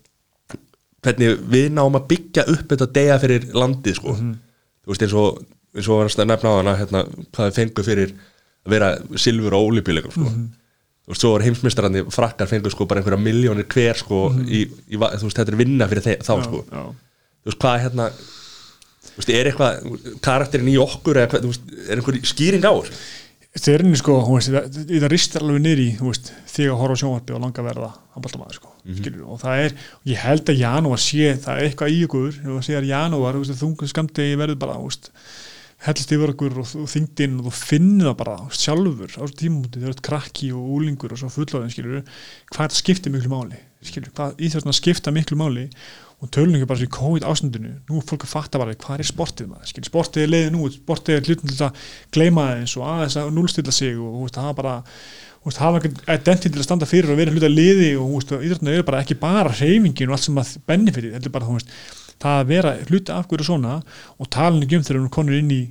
hvernig 1.06 1.40
við 1.54 1.72
náum 1.74 1.98
að 1.98 2.10
byggja 2.12 2.46
upp 2.52 2.68
þetta 2.70 2.92
degja 2.98 3.16
fyrir 3.22 3.48
landið 3.54 3.98
sko. 3.98 4.14
þú 4.14 4.92
veist 4.92 5.06
eins 5.06 5.16
og 5.18 5.40
eins 5.76 5.88
og 5.90 5.98
var 6.00 6.10
að 6.10 6.30
nefna 6.30 6.52
á 6.54 6.58
hana 6.60 6.76
hérna, 6.78 7.02
hvað 7.34 7.50
við 7.50 7.58
fengu 7.58 7.84
fyrir 7.86 8.14
að 8.14 8.76
vera 8.76 8.92
silfur 9.18 9.58
og 9.58 9.72
ólipjuleikum 9.72 10.14
sko. 10.14 10.30
þú 10.30 10.65
veist, 11.12 11.22
svo 11.22 11.32
var 11.36 11.44
heimsmyndstarandi 11.46 12.04
frakkar 12.14 12.48
fengu 12.50 12.72
sko 12.72 12.86
bara 12.90 13.02
einhverja 13.02 13.20
miljónir 13.22 13.68
hver 13.70 14.00
sko, 14.00 14.22
í, 14.42 14.64
í, 14.90 14.98
va- 15.00 15.12
þú 15.14 15.28
veist, 15.28 15.38
þetta 15.38 15.54
er 15.54 15.60
vinna 15.60 15.86
fyrir 15.90 16.06
þeir, 16.08 16.24
þá 16.26 16.32
sko. 16.48 16.64
já. 16.70 16.82
þú 17.44 17.52
veist, 17.52 17.60
hvað 17.62 17.78
hérna 17.84 18.08
þú 19.06 19.20
veist, 19.20 19.30
er 19.36 19.50
eitthvað 19.52 20.18
karakterin 20.26 20.72
í 20.72 20.80
okkur 20.82 21.22
eða 21.22 21.30
hvað, 21.34 21.46
þú 21.46 21.52
veist, 21.54 21.70
er 21.86 22.00
einhver 22.02 22.20
skýring 22.32 22.66
á 22.66 22.72
þessu? 22.74 22.98
Þetta 23.56 23.70
er 23.72 23.82
inni 23.86 23.96
sko, 23.96 24.14
hún 24.26 24.36
veist, 24.36 24.50
það 24.90 25.06
ristar 25.08 25.44
alveg 25.46 25.62
niður 25.64 25.80
í, 25.80 25.86
þú 25.96 26.10
veist, 26.10 26.26
því 26.52 26.66
að 26.68 26.80
horfa 26.82 26.96
á 26.98 27.00
sjónvarpi 27.00 27.32
og 27.32 27.40
langa 27.40 27.62
að 27.62 27.68
verða 27.70 27.86
handbóltamaður 28.16 28.58
sko, 28.58 28.72
skilur, 28.98 29.22
og 29.32 29.38
það 29.40 29.62
er, 29.62 29.76
og 29.96 30.10
ég 30.12 30.20
held 30.26 30.50
að 30.52 30.60
janúar 30.60 31.00
sé, 31.00 31.30
það 31.46 31.62
er 31.62 31.68
eitthvað 31.70 31.94
í 31.94 32.02
ykkur, 32.04 32.26
ef 32.36 32.50
það 32.50 32.66
séðar 32.66 32.88
janúar, 32.90 33.38
þú 33.38 33.46
veist, 33.46 33.62
þungu 33.62 33.88
skamdegi 33.94 34.36
verður 34.42 34.58
bara, 34.60 34.76
þú 34.76 34.90
veist, 34.90 35.08
hellist 35.84 36.12
yfir 36.14 36.32
okkur 36.32 36.56
og 36.62 36.68
þú 36.70 36.86
þingdinn 36.88 37.36
og 37.42 37.50
þú 37.50 37.52
finnir 37.58 38.08
það 38.08 38.16
bara 38.22 38.36
sjálfur 38.56 39.12
á 39.20 39.24
tímumúti, 39.28 39.76
þegar 39.76 39.92
þú 39.92 39.94
ert 39.94 40.06
krakki 40.08 40.48
og 40.56 40.72
úlingur 40.78 41.12
og 41.12 41.20
svo 41.20 41.28
fullorðin, 41.34 41.72
skilur, 41.74 42.06
hvað 42.54 42.76
skiptir 42.78 43.12
miklu 43.12 43.30
máli, 43.32 43.60
skilur, 43.84 44.12
hvað 44.16 44.40
íþjóðsna 44.40 44.74
skipta 44.76 45.12
miklu 45.14 45.38
máli 45.40 45.66
og 46.24 46.32
tölningu 46.32 46.64
bara 46.64 46.80
í 46.80 46.88
COVID 46.88 47.26
ástandinu, 47.28 47.74
nú 47.90 48.00
er 48.00 48.08
fólk 48.08 48.24
að 48.24 48.32
fatta 48.32 48.60
bara 48.62 48.72
hvað 48.72 49.02
er 49.04 49.10
sportið 49.10 49.50
maður, 49.50 49.68
skilur, 49.68 49.88
sportið 49.90 50.24
er 50.24 50.32
leiðið 50.32 50.54
nú 50.54 50.70
sportið 50.72 51.18
er 51.18 51.28
hlutin 51.28 51.52
til 51.52 51.66
að 51.68 51.86
gleyma 52.16 52.48
aðeins 52.54 52.76
og 52.80 52.86
aðeins 52.88 53.18
að 53.20 53.32
núlstilla 53.36 53.76
sig 53.76 54.00
og 54.00 54.14
þú 54.14 54.22
veist, 54.24 54.40
það 54.40 54.56
bara 54.62 54.74
þú 54.80 55.50
veist, 55.50 55.60
hafa 55.60 55.82
einhvern 55.82 56.00
identity 56.16 56.54
til 56.54 56.62
að 56.62 56.68
standa 56.70 56.88
fyrir 56.88 57.12
og 57.12 57.20
vera 57.20 57.36
hluta 57.36 57.52
liði 57.52 57.92
og 58.00 58.16
íþjóðsna 58.16 58.78
er 58.78 58.88
bara 58.88 59.04
ekki 59.04 59.18
bara 59.20 59.52
hreyfingin 59.52 60.08
og 60.08 60.16
allt 60.16 60.24
sem 60.24 60.40
að 60.40 60.56
benefitið, 60.72 61.18
heldur 61.18 61.36
bara, 61.36 61.50
þú 61.50 61.60
veist 61.60 62.05
það 62.22 62.40
að 62.40 62.52
vera 62.52 62.74
hluta 62.88 63.16
af 63.18 63.28
hverju 63.30 63.48
svona 63.48 63.78
og 64.16 64.30
talin 64.32 64.64
ekki 64.64 64.78
um 64.78 64.86
þegar 64.86 65.02
hún 65.02 65.14
konur 65.16 65.38
inn 65.38 65.52
í 65.52 65.62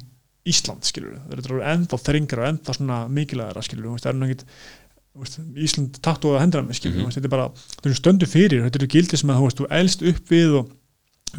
Ísland, 0.46 0.86
skilur, 0.86 1.18
það 1.26 1.40
eru 1.42 1.62
ennþá 1.66 1.98
þringar 2.06 2.42
og 2.44 2.48
ennþá 2.52 2.74
svona 2.78 2.98
mikilvæðara, 3.10 3.64
skilur, 3.66 3.96
það 3.98 4.12
er 4.12 4.20
náttúrulega 4.20 5.64
Ísland 5.66 5.98
tattu 6.04 6.34
að 6.36 6.42
hendra 6.44 6.62
með 6.62 6.78
skilur, 6.82 7.00
mm 7.00 7.06
-hmm. 7.08 7.16
þetta 7.16 7.30
er 7.30 7.34
bara, 7.34 7.48
þetta 7.72 7.90
er 7.90 7.96
stöndu 7.98 8.28
fyrir 8.30 8.66
þetta 8.66 8.80
eru 8.82 8.90
gildi 8.94 9.18
sem 9.18 9.30
að 9.32 9.40
þú 9.40 9.48
veist, 9.48 9.62
þú 9.62 9.68
elst 9.80 10.02
upp 10.12 10.32
við 10.32 10.58
og 10.60 10.74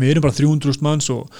við 0.00 0.10
erum 0.10 0.24
bara 0.24 0.36
300.000 0.38 0.82
manns 0.82 1.10
og, 1.12 1.30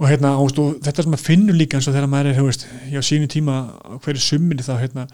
og 0.00 0.08
hérna, 0.08 0.34
veist, 0.40 0.58
og 0.58 0.80
þetta 0.82 1.04
sem 1.04 1.16
að 1.16 1.26
finnur 1.28 1.58
líka 1.58 1.78
eins 1.78 1.88
og 1.88 1.94
þegar 1.94 2.10
maður 2.10 2.30
er, 2.32 2.38
þú 2.40 2.46
veist, 2.48 2.66
ég 2.90 2.98
á 2.98 3.04
sínu 3.04 3.28
tíma 3.30 3.54
hverju 4.02 4.24
summinni 4.24 4.66
þá, 4.66 4.74
hérna 4.80 5.06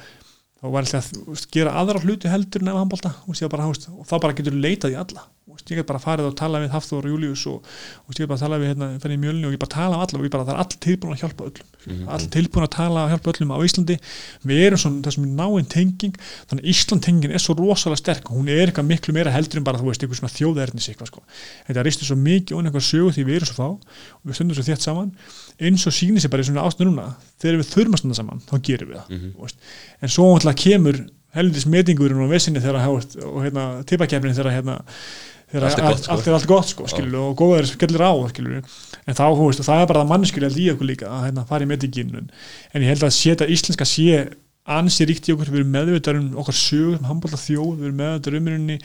þá 0.60 0.66
var 0.70 0.84
alltaf 0.84 1.12
að 1.12 1.46
gera 1.52 1.76
aðra 1.76 2.00
hluti 2.04 2.30
heldur 2.30 2.62
en 2.62 2.72
ef 2.72 2.80
handbólta, 2.80 3.12
veist, 3.26 3.88
og 3.90 4.06
þá 4.06 4.16
bara 4.20 4.36
getur 4.38 4.56
leitað 4.56 4.94
í 4.94 5.00
alla, 5.02 5.26
ég 5.58 5.80
get 5.80 5.88
bara 5.88 6.00
farið 6.02 6.28
og 6.30 6.36
talað 6.38 6.64
við 6.64 6.74
Hafþór 6.74 7.06
og 7.08 7.14
Július 7.14 7.44
og, 7.50 7.66
og 8.06 8.14
ég 8.14 8.22
get 8.22 8.30
bara 8.30 8.42
talað 8.42 8.62
við 8.62 8.70
hérna, 8.72 8.88
fenni 9.02 9.18
mjölni 9.20 9.48
og 9.48 9.54
ég 9.54 9.60
bara 9.62 9.74
tala 9.74 9.98
af 9.98 10.04
alla 10.06 10.20
og 10.20 10.26
ég 10.26 10.32
bara, 10.34 10.46
það 10.48 10.54
er 10.54 10.62
allir 10.64 10.80
tilbúin 10.86 11.14
að 11.14 11.22
hjálpa 11.24 11.46
öllum. 11.48 11.66
Mm 11.80 11.92
-hmm. 11.96 12.08
allir 12.14 12.30
tilbúin 12.36 12.66
að 12.66 12.72
tala 12.76 13.04
og 13.04 13.10
hjálpa 13.10 13.30
öllum 13.32 13.54
á 13.54 13.56
Íslandi. 13.66 13.96
Við 14.44 14.60
erum 14.66 14.78
svona 14.78 15.02
þessum 15.06 15.26
náinn 15.40 15.68
tenging 15.76 16.14
þannig 16.48 16.62
að 16.64 16.70
Ísland 16.72 17.02
tengingin 17.02 17.34
er 17.34 17.40
svo 17.40 17.54
rosalega 17.54 17.96
sterk 17.96 18.24
hún 18.28 18.48
er 18.48 18.68
eitthvað 18.68 18.86
miklu 18.86 19.14
meira 19.14 19.30
heldur 19.30 19.58
en 19.58 19.64
bara 19.64 19.78
þú 19.78 19.86
veist, 19.88 20.02
eitthvað 20.02 20.20
svona 20.20 20.36
þjóðernis 20.38 20.88
eitthvað 20.88 21.06
sko. 21.06 21.22
Þetta 21.66 21.82
ristir 21.82 22.06
svo 22.06 22.16
mikið 22.16 22.56
og 22.56 22.64
einhver 22.64 22.84
sögu 22.84 23.10
því 23.10 23.22
við 23.24 23.36
erum 23.36 23.46
svo 23.46 23.56
fá 23.56 23.68
og 23.70 24.24
við 24.24 24.34
stundum 24.34 24.54
svo 24.54 24.64
þétt 24.68 24.82
saman. 24.82 25.10
Eins 25.60 25.86
og 25.86 25.92
sýnir 25.92 26.20
sér 26.20 26.30
bara 26.30 26.42
í 26.42 26.46
svona 26.46 26.64
ástæðu 26.66 26.90
núna 26.90 27.16
þegar 27.40 27.60
við 27.60 27.72
þurfum 27.72 27.94
að 27.94 27.98
stunda 27.98 28.16
saman, 28.16 28.42
þá 28.48 28.56
gerum 28.62 28.88
við 28.90 28.96
það 29.00 29.08
mm 29.08 29.18
-hmm. 29.20 29.56
en 30.00 30.08
svo 30.08 30.34
alltaf 30.34 30.54
kemur 30.54 30.96
heldur 31.36 31.62
smetingurinn 31.62 32.24
og 32.24 32.32
vissinni 32.32 32.62
þegar 32.62 32.88
og 32.90 33.42
hérna, 33.44 33.66
tipakefnin 33.86 34.34
þegar 34.34 34.56
hérna 34.56 34.78
þegar 35.50 35.66
allt 35.66 35.80
er 35.80 35.86
gott, 35.88 36.02
sko. 36.02 36.12
allt 36.14 36.28
er 36.28 36.36
allt 36.36 36.50
gott 36.50 36.70
sko, 36.70 36.86
skilur, 36.90 37.24
og 37.30 37.40
góðar 37.40 37.66
skellir 37.70 38.04
á 38.06 38.12
skilur. 38.30 38.60
en 39.06 39.16
þá, 39.18 39.24
þú 39.26 39.48
veist, 39.48 39.64
það 39.66 39.82
er 39.82 39.90
bara 39.90 40.04
það 40.04 40.12
mannskjöld 40.12 40.60
í 40.60 40.68
okkur 40.74 40.90
líka 40.90 41.10
að 41.10 41.26
hérna, 41.26 41.46
fara 41.48 41.66
í 41.66 41.70
metingin 41.70 42.14
en 42.20 42.84
ég 42.84 42.88
held 42.92 43.04
að 43.06 43.16
sé 43.16 43.34
þetta 43.34 43.50
íslenska 43.56 43.88
sé 43.88 44.28
ansi 44.70 45.06
ríkt 45.08 45.26
í 45.26 45.34
okkur, 45.34 45.50
við 45.50 45.62
erum 45.62 45.72
meðvitað 45.74 46.20
um 46.20 46.28
okkar 46.42 46.56
sögum, 46.56 47.06
handbólta 47.08 47.40
þjóð, 47.40 47.72
við 47.80 47.88
erum 47.88 48.00
meðvitað 48.00 48.36
um 48.38 48.50
rauninni 48.50 48.76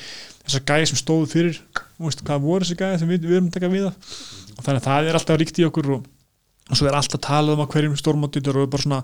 þessar 0.45 0.65
gæði 0.71 0.89
sem 0.89 0.99
stóðu 1.01 1.27
fyrir 1.29 1.59
veist, 1.99 2.23
hvað 2.25 2.45
voru 2.45 2.65
þessi 2.65 2.77
gæði 2.79 3.01
sem 3.01 3.11
við, 3.11 3.27
við 3.27 3.37
erum 3.37 3.49
að 3.49 3.57
taka 3.57 3.71
við 3.73 3.87
og 3.89 4.61
þannig 4.63 4.79
að 4.79 4.87
það 4.87 5.09
er 5.09 5.19
alltaf 5.19 5.39
ríkt 5.41 5.59
í 5.59 5.67
okkur 5.67 5.91
og, 5.97 6.07
og 6.71 6.79
svo 6.79 6.89
er 6.89 6.97
alltaf 6.97 7.23
talað 7.25 7.57
um 7.57 7.65
að 7.65 7.71
hverjum 7.75 7.97
stórmátt 7.99 8.39
og 8.39 8.61
bara 8.63 8.85
svona 8.85 9.01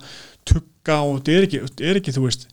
tugga 0.47 1.01
og 1.05 1.19
þetta 1.19 1.35
er 1.35 1.89
er 1.91 2.01
ekki 2.01 2.15
þú 2.15 2.25
veist 2.25 2.47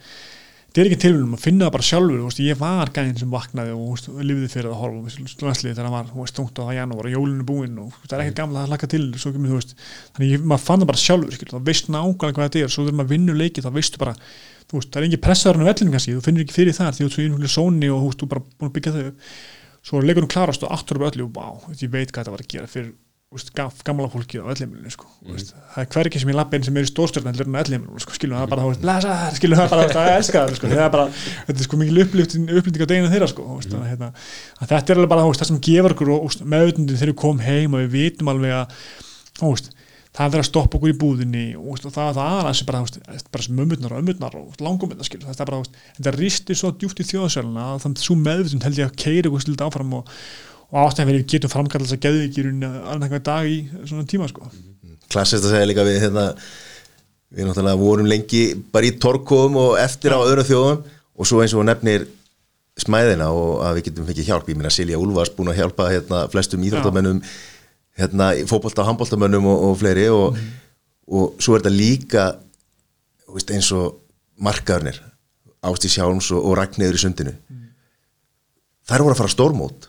þetta 0.69 0.83
er 0.83 0.89
ekki 0.91 1.01
tilvíðum 1.01 1.37
að 1.37 1.43
finna 1.43 1.67
það 1.67 1.75
bara 1.75 1.87
sjálfur 1.89 2.21
veist, 2.27 2.41
ég 2.45 2.59
var 2.61 2.91
gæðin 2.93 3.17
sem 3.19 3.31
vaknaði 3.33 3.73
og 3.73 3.87
veist, 3.95 4.11
lifiði 4.21 4.51
fyrir 4.53 4.69
að 4.69 4.83
horfa 4.83 5.23
landslið 5.49 5.73
þegar 5.73 5.89
það 5.89 6.13
var 6.19 6.31
stungt 6.31 6.61
á 6.61 6.63
það 6.63 6.77
janúar 6.77 7.09
og 7.09 7.15
jólinu 7.15 7.47
búinn 7.49 7.81
og 7.83 7.97
það 8.05 8.15
er 8.19 8.25
ekki 8.27 8.37
gamla 8.43 8.63
að 8.63 8.75
hlaka 8.75 8.91
til 8.93 9.03
svo, 9.17 9.33
veist, 9.39 9.75
þannig 10.13 10.35
ég, 10.35 10.45
maður 10.45 10.65
fann 10.67 10.85
það 10.85 10.91
bara 10.93 11.03
sjálfur 11.03 11.39
skil, 11.39 11.49
þá 11.55 11.59
veist 11.71 11.89
nákvæmlega 11.89 12.37
hvað 12.37 12.51
þetta 12.51 12.65
er 12.67 12.75
svo 12.77 12.85
þegar 12.85 12.99
maður 13.01 13.13
vinnur 13.15 13.41
leiki 13.41 13.65
þá 13.65 13.71
veistu 13.79 14.03
bara 14.05 14.15
veist, 14.19 14.93
það 14.93 15.01
er 15.01 15.09
ekki 15.09 15.23
pressaður 15.25 15.63
en 15.63 15.71
vellinu 15.71 15.97
kannski, 15.97 16.17
þú 16.19 16.25
finnir 16.29 16.45
ekki 16.45 16.59
fyrir 16.61 16.77
það 16.77 16.95
því 16.99 17.09
þú 17.09 17.23
er 17.23 17.29
einhverju 17.31 17.55
sóni 17.57 17.93
og 17.95 18.09
þú 18.13 18.29
bara 18.29 18.45
búin 18.45 18.69
að 18.69 18.77
byggja 18.77 18.97
þau 18.99 19.07
svo 19.89 20.05
leikunum 20.05 20.29
klarast 20.29 20.65
og 20.69 20.75
aftur 20.75 21.01
upp 21.01 21.09
öllu 21.09 21.31
og 21.31 21.33
vá, 21.33 21.73
ég 21.73 21.89
veit 21.89 22.13
hvað 22.13 22.27
þetta 22.27 22.35
var 22.35 22.45
að 22.45 22.53
gera 22.53 22.69
fyrir 22.69 22.93
úst, 23.29 23.51
gamla 23.85 24.09
fólki 24.09 24.41
á 24.41 24.49
öllheimilinu 24.49 24.89
sko. 24.93 25.05
mm. 25.21 25.41
það 25.75 25.83
er 25.83 25.89
hverjum 25.93 26.23
sem 26.23 26.31
ég 26.33 26.37
lappa 26.39 26.57
inn 26.57 26.65
sem 26.65 26.77
er 26.81 26.87
í 26.87 26.89
stórstjórn 26.89 27.29
heldur 27.29 27.49
en 27.51 27.59
öllheimilinu, 27.61 28.01
sko. 28.01 28.15
skilum 28.17 28.39
það 28.41 28.53
bara 28.55 28.63
þá 28.65 28.69
blasa, 28.85 29.17
skilum 29.37 29.61
það 29.61 29.73
bara, 29.75 29.89
það 29.93 30.13
elskað 30.15 30.55
sko. 30.57 30.71
það 30.73 30.85
er 30.87 30.95
bara, 30.95 31.07
þetta 31.49 31.59
er 31.59 31.67
sko 31.67 31.81
mikil 31.83 32.05
upplýting 32.07 32.49
á 32.49 32.89
deginu 32.89 33.11
þeirra, 33.13 33.29
sko, 33.29 33.43
úst, 33.59 33.75
mm. 33.75 33.85
hérna, 33.91 34.09
þetta 34.63 34.81
er 34.81 35.03
alveg 35.03 35.13
bara 35.13 35.27
það 35.29 35.51
sem 35.51 35.61
gefur 35.69 35.97
okkur 35.97 36.15
meðutundin 36.55 36.97
þegar 36.97 37.13
við 37.13 37.21
komum 37.21 37.45
heim 37.45 37.77
og 37.77 37.85
við 37.85 37.93
vitum 37.99 38.33
alveg 38.33 38.57
að 38.63 38.67
úst, 39.53 39.69
það 40.17 40.35
er 40.35 40.41
að 40.41 40.49
stoppa 40.49 40.79
okkur 40.79 40.95
í 40.95 40.99
búðinni 40.99 41.47
og 41.61 41.85
það, 41.85 42.17
það 42.17 42.25
aðeins 42.25 42.63
er 42.65 42.69
bara, 42.73 42.81
bara 43.37 43.45
og 43.93 44.01
ömmurnar 44.01 44.39
og 44.41 44.57
það 44.57 45.45
er 45.45 45.51
bara, 45.53 45.61
þetta 45.99 46.15
risti 46.17 46.57
svo 46.59 46.73
djúft 46.75 47.05
í 47.05 47.07
þjóðsöluna 47.13 47.77
þannig 47.85 48.01
að 48.01 48.07
svo 48.09 48.17
og 50.69 50.81
ástæðan 50.85 51.11
verið 51.13 51.29
getum 51.33 51.53
framkallast 51.53 51.97
að 51.97 52.03
geðu 52.05 52.25
ekki 52.27 52.45
alveg 52.45 53.07
einhver 53.07 53.25
dag 53.25 53.49
í 53.49 53.59
svona 53.89 54.05
tíma 54.09 54.29
sko. 54.29 54.51
Klassist 55.09 55.47
að 55.47 55.55
segja 55.55 55.69
líka 55.71 55.87
við 55.87 56.03
hérna, 56.03 56.27
við 57.33 57.49
náttúrulega 57.49 57.81
vorum 57.81 58.09
lengi 58.11 58.43
bara 58.73 58.89
í 58.89 58.95
torkóðum 59.01 59.57
og 59.63 59.79
eftir 59.81 60.13
ja. 60.13 60.21
á 60.21 60.27
öðrum 60.27 60.49
þjóðum 60.49 60.83
og 61.19 61.29
svo 61.29 61.41
eins 61.43 61.57
og 61.57 61.65
nefnir 61.69 62.07
smæðina 62.79 63.31
og 63.35 63.63
að 63.65 63.79
við 63.79 63.89
getum 63.89 64.09
fengið 64.09 64.29
hjálp 64.29 64.51
ég 64.53 64.59
minna 64.59 64.73
Silja 64.73 65.01
Úlfars 65.01 65.33
búin 65.35 65.51
að 65.51 65.63
hjálpa 65.63 65.89
hérna, 65.91 66.23
flestum 66.31 66.63
íþróttamönnum 66.69 67.23
hérna, 67.99 68.31
fókbólta 68.47 68.85
og 68.85 68.93
handbóltamönnum 68.93 69.49
og, 69.51 69.65
og 69.71 69.79
fleiri 69.81 70.07
og, 70.13 70.37
mm. 70.37 70.53
og, 71.09 71.25
og 71.25 71.43
svo 71.43 71.57
er 71.57 71.65
þetta 71.65 71.75
líka 71.75 72.27
veist, 73.33 73.51
eins 73.51 73.73
og 73.75 73.99
markaðurnir 74.45 75.01
Ásti 75.69 75.91
Sjálms 75.91 76.29
og 76.37 76.53
Ragnæður 76.55 77.01
í 77.01 77.03
sundinu 77.03 77.35
mm. 77.35 77.65
þær 78.87 79.09
voru 79.09 79.17
að 79.17 79.23
fara 79.25 79.35
stórmót 79.35 79.89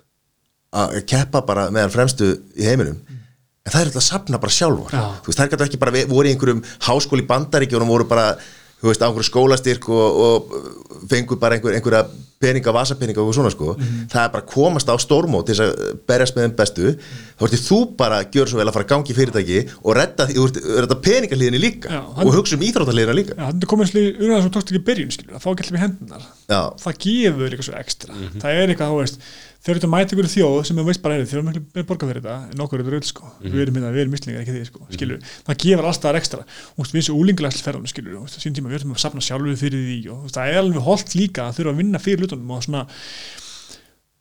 að 0.69 0.99
keppa 1.09 1.41
bara 1.47 1.69
meðan 1.73 1.93
fremstu 1.93 2.29
í 2.57 2.67
heiminum 2.67 2.99
mm. 2.99 3.19
en 3.65 3.73
það 3.73 3.81
er 3.81 3.89
alltaf 3.89 4.03
að 4.03 4.07
sapna 4.07 4.41
bara 4.41 4.55
sjálfur 4.55 4.95
þú 4.95 5.31
veist, 5.31 5.39
það 5.39 5.45
er 5.45 5.51
kannski 5.53 5.69
ekki 5.69 5.81
bara, 5.81 6.07
voru 6.11 6.29
í 6.29 6.33
einhverjum 6.35 6.63
háskóli 6.85 7.25
bandaríkjónum, 7.29 7.89
voru 7.89 8.07
bara 8.09 8.31
þú 8.79 8.91
veist, 8.91 9.03
á 9.03 9.07
einhverju 9.09 9.27
skólastyrk 9.27 9.89
og, 9.91 10.19
og 10.25 11.07
fengur 11.09 11.39
bara 11.41 11.57
einhver, 11.57 11.75
einhverja 11.75 12.05
peninga, 12.39 12.71
vasapeninga 12.71 13.19
og 13.19 13.33
svona 13.35 13.49
sko, 13.51 13.73
mm. 13.75 14.05
það 14.13 14.21
er 14.21 14.29
bara 14.31 14.45
að 14.45 14.51
komast 14.53 14.87
á 14.87 14.95
stórmót 15.03 15.49
til 15.49 15.57
þess 15.57 15.65
að 15.65 15.97
berjast 16.07 16.37
með 16.37 16.45
þeim 16.45 16.53
bestu 16.61 16.85
mm. 16.93 17.09
þá 17.33 17.43
ertu 17.49 17.59
þú 17.65 17.79
bara 17.99 18.21
að 18.21 18.37
gjöra 18.37 18.51
svo 18.53 18.61
vel 18.61 18.67
að 18.69 18.77
fara 18.77 18.87
að 18.87 18.93
gangi 18.93 19.17
fyrirtæki 19.17 19.59
og 19.81 19.97
redda 19.97 20.29
þú 20.29 20.45
veist, 20.45 20.61
redda 20.85 20.99
peningarliðinni 21.09 21.61
líka 21.65 21.91
Já, 21.91 21.99
og 21.99 22.31
hugsa 22.37 22.55
um 22.55 22.63
íþróttarliðina 22.69 23.17
líka 23.17 23.35
Já, 23.35 23.43
þetta 23.49 23.71
komið 23.73 23.91
slí, 23.91 24.05
unna 24.15 24.39
sem 24.45 24.55
tókst 24.55 24.71
ekki 24.71 24.83
byrjun, 24.87 25.13
skilur, 25.17 25.35
að 25.35 25.43
fá 25.43 25.49
allir 25.51 25.75
við 25.75 25.83
hendunar 25.83 26.29
það 26.85 26.99
gefur 27.03 27.49
eitthvað 27.49 27.67
svo 27.67 27.77
ekstra, 27.83 28.15
-hmm. 28.15 28.43
það 28.45 28.61
er 28.63 28.73
eitthvað, 28.75 28.95
þú 28.95 29.03
veist 29.03 29.19
þeir 29.59 29.75
eru 29.75 29.87
að 29.87 29.91
mæta 29.91 30.15
ykkur 30.15 30.29
þjóð 30.31 30.57
sem 30.69 30.77
við 30.79 30.87
veist 30.87 31.01
bara 31.03 31.17
er 31.17 31.25
þeir 31.27 31.39
eru 31.39 31.47
miklu 31.49 31.83
borga 31.89 32.07
fyrir 32.09 32.21
þetta 32.23 32.53
en 32.53 32.63
okkur 32.63 32.83
eru 32.83 32.99
öll 32.99 33.07
sko 33.09 33.25
mm 33.25 33.33
-hmm. 33.39 33.51
við 33.55 33.63
erum 33.63 33.75
hérna, 33.79 33.91
við 33.91 34.01
erum 34.03 34.13
mislingar 34.15 34.41
ekki 34.43 34.55
því 34.55 34.65
sko 34.69 34.79
mhm. 34.79 34.93
mm 34.93 35.09
-hmm. 35.09 35.33
það 35.47 35.59
gefur 35.63 35.89
alltaf 35.89 36.19
ekstra 36.21 36.41
og 36.77 36.87
við 36.87 37.03
erum 37.03 37.19
úlingulegsferðan 37.19 37.91
skilur 37.91 38.15
og 38.21 38.29
sín 38.29 38.55
tíma 38.55 38.71
við 38.71 38.79
erum 38.79 38.95
að 38.95 39.03
sapna 39.03 39.21
sjálfur 39.21 39.59
fyrir 39.59 39.81
því 39.89 39.99
og 40.15 40.31
það 40.31 40.47
er 40.47 40.57
alveg 40.63 40.81
holdt 40.87 41.15
líka 41.15 41.41
að 41.47 41.55
þurfa 41.59 41.71
að 41.73 41.79
vinna 41.81 41.99
fyrir 41.99 42.19
lutunum 42.23 42.51
og 42.51 42.63
svona 42.63 42.87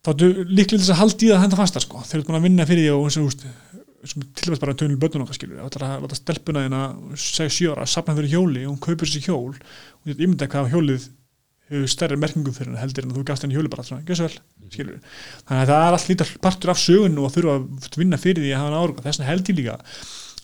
þá 0.02 0.10
er 0.10 0.44
líklega 0.47 0.82
þess 0.82 0.94
að 0.94 1.01
haldi 1.02 1.27
í 1.27 1.31
það 1.31 1.43
henda 1.44 1.60
fasta 1.62 1.81
sko 1.81 2.02
þeir 2.02 2.19
eru 2.19 2.27
búin 2.27 2.40
að 2.40 2.47
vinna 2.48 2.66
fyrir 2.66 2.82
því 2.82 2.90
og 2.97 3.05
eins 3.06 3.19
og 3.19 3.32
til 4.06 4.52
þess 4.52 4.62
bara 4.62 4.73
að 4.74 4.81
tönul 4.82 4.98
bönnum 5.02 5.32
skilur 5.35 5.59
það 5.59 5.77
er 5.78 5.86
að 5.89 6.02
láta 6.05 6.19
stelpuna 6.19 6.65
hérna 6.65 6.82
segja 7.19 7.51
sjóra 7.51 7.82
að 7.82 7.93
sapna 7.93 8.15
fyrir 8.15 8.31
hjóli 8.31 8.62
og 8.65 8.73
hún 8.73 8.82
kaupir 8.85 9.10
sér 9.10 9.27
hjól 9.27 9.55
og 9.55 10.12
ég 10.12 10.23
mynda 10.23 10.47
hvað 10.51 10.70
hjólið 10.74 11.09
hefur 11.68 11.90
stærri 11.92 12.18
merkingum 12.20 12.54
fyrir 12.56 12.70
henni 12.70 12.82
heldur 12.82 13.06
en 13.06 13.16
þú 13.16 13.24
gafst 13.28 13.44
henni 13.44 13.58
vel, 13.58 14.32
mhm. 14.68 15.02
þannig 15.48 15.62
að 15.62 15.70
það 15.70 15.82
er 15.82 15.96
allt 15.96 16.08
lítið 16.08 16.32
partur 16.44 16.72
af 16.72 16.80
sögun 16.80 17.20
og 17.22 17.32
þurfa 17.34 17.54
að 17.58 17.98
vinna 18.00 18.18
fyrir 18.20 18.44
því 18.44 18.54
að 18.54 18.64
hafa 18.64 18.80
ára 18.82 19.04
þess 19.04 19.20
vegna 19.20 19.30
held 19.30 19.52
ég 19.52 19.58
líka 19.58 19.76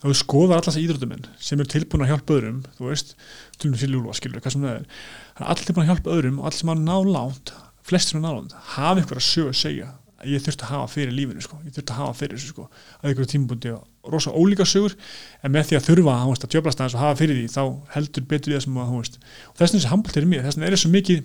að 0.04 0.12
þú 0.12 0.16
skoðar 0.20 0.60
alltaf 0.60 0.76
ídrönduminn 0.76 1.28
sem 1.40 1.60
eru 1.60 1.70
tilbúin 1.72 2.04
að 2.04 2.10
hjálpa 2.12 2.34
öðrum 2.36 2.58
þú 2.76 2.88
veist, 2.90 3.14
til 3.56 3.70
og 3.70 3.72
með 3.72 3.82
síljúlu 3.84 4.16
skilur, 4.18 4.42
hvað 4.44 4.54
sem 4.54 4.64
það 4.66 4.74
er. 4.74 4.88
Það 5.32 5.44
er 5.44 5.52
allir 5.54 5.68
tilbúin 5.68 5.84
að 5.84 5.90
hjálpa 5.92 6.16
öðrum 6.16 6.40
og 6.40 6.48
allir 6.50 6.60
sem 6.60 6.72
hafa 6.72 6.84
nálánt 6.84 7.52
flestir 7.88 8.12
sem 8.12 8.20
hafa 8.20 8.34
nálánt, 8.34 8.56
hafa 8.74 9.04
ykkur 9.04 9.20
að 9.20 9.26
sögu 9.30 9.52
að 9.54 9.60
segja 9.62 9.88
ég 10.22 10.42
þurfti 10.44 10.64
að 10.64 10.70
hafa 10.72 10.90
fyrir 10.92 11.14
lífinu 11.14 11.42
sko. 11.42 11.58
ég 11.64 11.74
þurfti 11.74 11.92
að 11.92 12.00
hafa 12.00 12.14
fyrir 12.18 12.38
þessu 12.38 12.52
sko. 12.52 12.68
að 13.02 13.14
ykkur 13.14 13.30
tímbúndi 13.32 13.72
og 13.74 14.12
rosa 14.12 14.30
ólíka 14.30 14.66
sögur. 14.68 14.94
En 15.42 15.52
með 15.54 15.70
því 15.70 15.78
að 15.78 15.88
þurfa 15.88 16.14
að 16.44 16.52
tjöblast 16.54 16.80
aðeins 16.80 16.96
og 16.96 17.04
hafa 17.04 17.18
fyrir 17.20 17.40
því 17.40 17.48
þá 17.54 17.64
heldur 17.96 18.28
betur 18.30 18.52
við 18.52 18.58
það 18.60 18.64
sem 18.64 18.78
að 18.78 18.94
og 18.94 19.58
þess 19.58 19.72
vegna 19.72 19.80
þessi 19.80 19.92
handbólt 19.92 20.16
er 20.16 20.30
mér 20.30 20.46
þess 20.46 20.56
vegna 20.56 20.70
er 20.70 20.76
þessu 20.76 20.94
mikið 20.94 21.22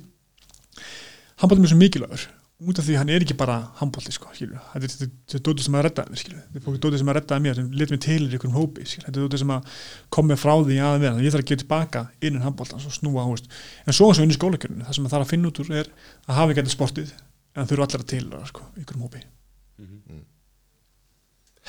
handbólt 1.39 1.59
er 1.59 1.63
mér 1.63 1.73
svo 1.73 1.79
mikilvægur. 1.79 2.27
Út 2.59 2.75
af 2.75 2.83
því 2.83 2.95
hann 2.99 3.09
er 3.09 3.23
ekki 3.23 3.37
bara 3.39 3.53
handbólti 3.79 4.11
sko, 4.11 4.33
þetta 4.35 4.79
er 4.83 4.91
þetta 4.91 5.39
dótið 5.47 5.63
sem 5.63 5.75
að 5.79 5.85
reddaði 5.85 6.11
mér 6.11 6.23
þetta 6.25 6.73
er 6.73 6.81
dótið 6.83 6.99
sem 6.99 7.11
að 7.11 7.15
reddaði 7.15 7.43
mér 7.45 7.55
sem 7.55 7.69
let 7.71 7.93
mér 7.93 8.01
til 8.03 8.17
í 8.19 8.27
einhverjum 8.27 8.57
hópi 8.57 8.83
þetta 8.83 9.13
er 9.13 9.15
dótið 9.15 9.43
sem 9.45 9.53
að 9.55 9.77
kom 10.11 10.27
með 10.27 10.41
frá 10.41 10.51
því 10.57 10.81
að 10.83 10.97
vera. 11.05 11.23
Ég 11.23 11.31
þarf 11.31 11.45
að 11.45 11.53
gera 11.53 11.61
tilbaka 11.63 12.01
inn 12.19 12.35
í 12.35 12.43
handbóltan 12.43 12.83
en 12.83 13.95
svo 13.95 14.11
sem 14.11 14.27
inn 14.27 14.35
í 14.35 14.35
skólakjörnunu 14.35 14.83
það 14.83 14.97
sem 14.97 15.07
það 15.07 15.15
þarf 15.15 15.29
að 15.29 15.31
finna 15.31 15.53
út 15.53 15.63
úr 15.63 15.71
er 15.71 15.87
að 16.27 16.35
hafa 16.35 16.51
ekki 16.51 16.59
þetta 16.65 16.75
sportið 16.75 17.15
en 17.59 17.69
þau 17.69 17.75
eru 17.75 17.85
allir 17.85 18.03
að 18.03 18.11
tilra 18.13 18.41
sko, 18.49 18.65
ykkur 18.81 18.99
mópi 18.99 19.21
mm 19.21 19.87
-hmm. 19.87 20.21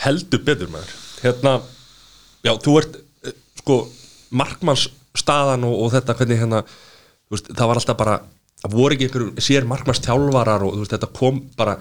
heldur 0.04 0.42
betur 0.46 0.72
maður 0.72 0.92
hérna, 1.22 1.54
já, 2.44 2.52
þú 2.64 2.76
ert 2.80 2.98
eh, 3.24 3.34
sko, 3.62 3.78
markmannsstaðan 4.30 5.64
og, 5.68 5.78
og 5.84 5.92
þetta, 5.94 6.16
hvernig 6.18 6.42
hérna 6.42 6.62
veist, 7.30 7.50
það 7.50 7.66
var 7.66 7.80
alltaf 7.80 7.96
bara, 7.96 8.20
það 8.62 8.76
voru 8.76 8.94
ekki 8.94 9.08
einhverjum 9.08 9.42
sér 9.48 9.66
markmannstjálvarar 9.66 10.66
og 10.66 10.78
veist, 10.78 10.94
þetta 10.94 11.10
kom 11.14 11.42
bara, 11.56 11.78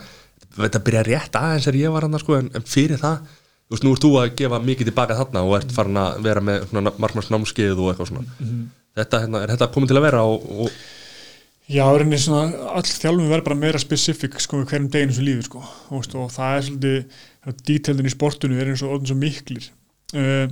þetta 0.56 0.86
byrja 0.86 1.04
rétt 1.08 1.36
aðeins 1.36 1.68
er 1.68 1.76
ég 1.76 1.94
var 1.94 2.08
hann, 2.08 2.20
sko, 2.20 2.40
en, 2.40 2.52
en 2.54 2.66
fyrir 2.66 3.00
það 3.02 3.22
þú 3.70 3.76
veist, 3.76 3.84
nú 3.86 3.94
ert 3.94 4.06
þú 4.06 4.14
að 4.18 4.36
gefa 4.36 4.60
mikið 4.66 4.90
tilbaka 4.90 5.20
þarna 5.20 5.46
og 5.46 5.58
ert 5.60 5.74
farin 5.74 5.98
að 6.02 6.24
vera 6.26 6.42
með 6.42 6.72
markmannsnámskeið 6.74 7.78
og 7.78 7.92
eitthvað 7.92 8.08
svona 8.08 8.26
mm 8.26 8.48
-hmm. 8.48 8.64
þetta, 8.98 9.20
hérna, 9.24 9.44
er 9.44 9.50
þetta 9.54 9.74
komið 9.74 9.88
til 9.88 9.98
að 9.98 10.08
vera 10.08 10.24
og, 10.24 10.50
og 10.66 10.72
Já, 11.70 11.84
reyni 11.86 12.18
svona, 12.18 12.70
all 12.74 12.82
þjálfum 12.82 13.28
verður 13.30 13.46
bara 13.46 13.60
meira 13.62 13.80
spesifik 13.82 14.40
sko 14.42 14.64
hverjum 14.64 14.88
deginu 14.90 15.14
sem 15.14 15.26
líður 15.28 15.46
sko 15.46 15.60
og, 15.62 16.08
og 16.18 16.32
það 16.34 16.56
er 16.56 16.64
svolítið 16.66 17.60
díteldin 17.70 18.10
í 18.10 18.14
sportunum 18.14 18.62
er 18.62 18.72
eins 18.72 18.82
og 18.82 18.96
orðin 18.96 19.12
svo 19.12 19.18
miklir 19.20 19.68
uh, 20.18 20.48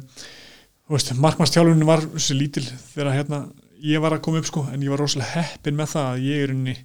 markmannstjálfunum 1.18 1.89
var 1.89 2.06
þessi 2.14 2.38
lítil 2.38 2.65
þegar 2.68 3.15
hérna 3.15 3.39
ég 3.81 4.03
var 4.03 4.14
að 4.14 4.23
koma 4.27 4.44
upp 4.44 4.49
sko 4.52 4.68
en 4.69 4.84
ég 4.85 4.94
var 4.94 5.02
rosalega 5.02 5.41
heppin 5.41 5.77
með 5.80 5.95
það 5.95 6.11
að 6.11 6.27
ég 6.27 6.44
er 6.45 6.53
unni 6.53 6.77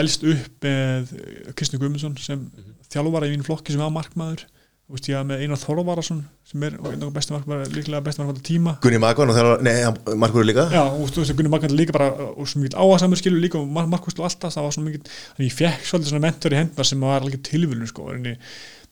elst 0.00 0.24
upp 0.32 0.64
með 0.64 1.12
Kristni 1.58 1.80
Guðmundsson 1.80 2.16
sem 2.16 2.40
mm 2.40 2.48
-hmm. 2.48 2.74
þjálfvara 2.88 3.28
í 3.28 3.34
mínu 3.34 3.48
flokki 3.50 3.76
sem 3.76 3.84
var 3.84 3.92
markmaður 3.92 4.46
Veist, 4.90 5.06
ég 5.08 5.14
hafa 5.14 5.24
með 5.24 5.44
Einar 5.44 5.60
Þorvarason 5.60 6.18
sem 6.50 6.64
er 6.66 6.74
bestimarkvar, 7.14 7.62
líklega 7.72 8.02
bestimarkvar 8.04 8.40
á 8.42 8.44
tíma. 8.44 8.72
Gunni 8.82 8.98
Magvan 9.00 9.30
og 9.30 9.36
þegar, 9.38 9.62
nei, 9.64 9.76
Markur 10.20 10.44
líka? 10.44 10.66
Já, 10.74 10.82
og 10.82 11.12
þú 11.14 11.22
veist, 11.22 11.34
Gunni 11.38 11.52
Magvan 11.52 11.72
líka 11.78 11.94
bara 11.96 12.10
og 12.32 12.50
svo 12.50 12.60
mikið 12.60 12.76
áhersamur 12.82 13.20
skilur 13.20 13.40
líka 13.40 13.60
og 13.60 13.70
Markus 13.72 14.18
og 14.18 14.26
alltaf 14.26 14.52
það 14.52 14.66
var 14.66 14.74
svo 14.76 14.84
mikið, 14.84 15.14
þannig 15.36 15.48
ég 15.48 15.56
fekk 15.56 15.86
svolítið 15.88 16.12
svona 16.12 16.24
mentor 16.26 16.52
í 16.52 16.58
hendar 16.58 16.90
sem 16.90 17.06
var 17.06 17.22
alveg 17.22 17.40
tilvölun 17.46 17.88
sko, 17.88 18.10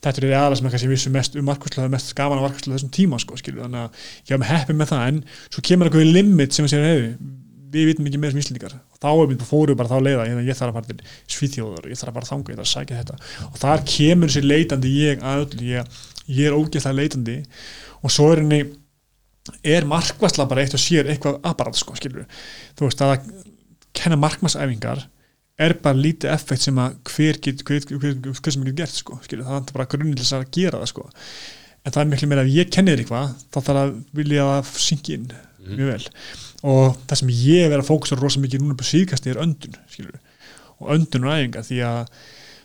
þetta 0.00 0.24
er 0.24 0.36
aðalega 0.38 0.80
sem 0.80 0.88
ég 0.88 0.94
vissi 0.94 1.12
mest 1.12 1.36
um 1.36 1.44
Markuslega, 1.50 1.92
mest 1.92 2.14
skaman 2.14 2.40
af 2.40 2.46
Markuslega 2.46 2.78
þessum 2.78 2.94
tíma 2.96 3.20
sko, 3.20 3.36
skilur, 3.42 3.66
þannig 3.66 3.82
að 3.82 4.08
ég 4.30 4.32
hafa 4.32 4.40
með 4.40 4.52
heppið 4.54 4.80
með 4.80 4.94
það 4.94 5.06
en 5.10 5.20
svo 5.50 5.66
kemur 5.68 5.90
eitthvað 5.90 6.14
limit 6.14 6.56
sem 6.56 6.70
að 6.70 6.72
segja, 6.72 6.94
hey, 6.94 7.12
við 7.70 7.88
vitum 7.90 8.09
ekki 8.10 8.20
með 8.20 8.34
sem 8.34 8.42
íslendingar. 8.42 8.76
Og 8.90 9.01
þá 9.02 9.09
er 9.12 9.30
við 9.30 9.47
fóruð 9.48 9.78
bara 9.80 9.90
þá 9.90 10.06
leiða 10.06 10.26
ég 10.47 10.59
þarf 10.59 10.70
að 10.70 10.78
fara 10.78 10.90
til 10.90 11.14
Svíþjóður, 11.36 11.88
ég 11.90 12.01
þarf 12.01 12.12
að 12.12 12.18
fara 12.18 12.30
þanga 12.30 12.52
ég 12.52 12.60
þarf 12.60 12.66
að 12.66 12.72
sækja 12.74 13.01
þetta. 13.01 13.18
Og 13.51 13.60
þar 13.62 13.86
kemur 13.94 14.34
sér 14.34 14.48
leitandi 14.48 14.92
ég 14.97 15.24
að 15.24 15.44
öll 15.44 15.64
ég, 15.68 16.01
ég 16.30 16.51
er 16.51 16.59
ógeðslega 16.59 16.98
leitandi. 16.98 17.36
Og 18.01 18.14
svo 18.14 18.30
er 18.32 18.42
henni 18.42 18.62
er 19.64 19.86
markværsla 19.88 20.47
bara 20.48 20.64
eitt 20.64 20.76
og 20.76 20.82
sér 20.82 21.09
eitthvað 21.10 21.40
aparat 21.48 21.78
sko, 21.78 21.97
skilur 21.98 22.26
þú 22.78 22.86
veist 22.86 23.02
að 23.05 23.30
kenna 23.97 24.18
markværsæfingar 24.20 25.06
er 25.60 25.76
bara 25.82 25.98
lítið 25.98 26.32
effekt 26.32 26.64
sem 26.64 26.78
að 26.80 26.98
hver 27.10 27.40
get, 27.44 27.64
hver, 27.68 27.86
hver, 27.90 28.18
hver 28.20 28.55
sem 28.55 28.62
getur 28.64 28.76
gert 28.78 28.97
sko, 28.97 29.18
skilur, 29.24 29.48
það 29.48 29.59
er 29.60 29.74
bara 29.76 29.88
grunnilis 29.92 30.32
að 30.36 30.47
gera 30.56 30.80
það 30.80 30.92
sko. 30.92 31.09
En 31.80 31.94
það 31.94 32.02
er 32.02 32.09
miklu 32.12 32.28
meira 32.30 32.44
að 32.47 32.55
ég 32.55 32.70
kennir 32.72 33.01
eitthvað 33.01 33.34
þá 33.48 33.59
þarf 33.59 33.82
að 33.82 33.92
vilja 34.16 34.47
að 34.55 34.72
syngja 34.84 35.16
inn 35.16 35.26
mm. 35.28 35.74
mjög 35.74 35.92
vel 35.92 36.09
og 36.66 36.99
það 37.07 37.23
sem 37.23 37.32
ég 37.32 37.70
verið 37.70 37.85
að 37.85 37.89
fókusa 37.89 38.19
rosa 38.20 38.43
mikið 38.43 38.65
núna 38.65 38.77
på 38.78 38.89
síðkasti 38.89 39.32
er 39.32 39.41
öndun 39.45 39.78
skilur. 39.89 40.20
og 40.81 40.95
öndun 40.97 41.27
og 41.28 41.35
æfinga 41.37 41.65
því 41.65 41.82
að 41.85 42.15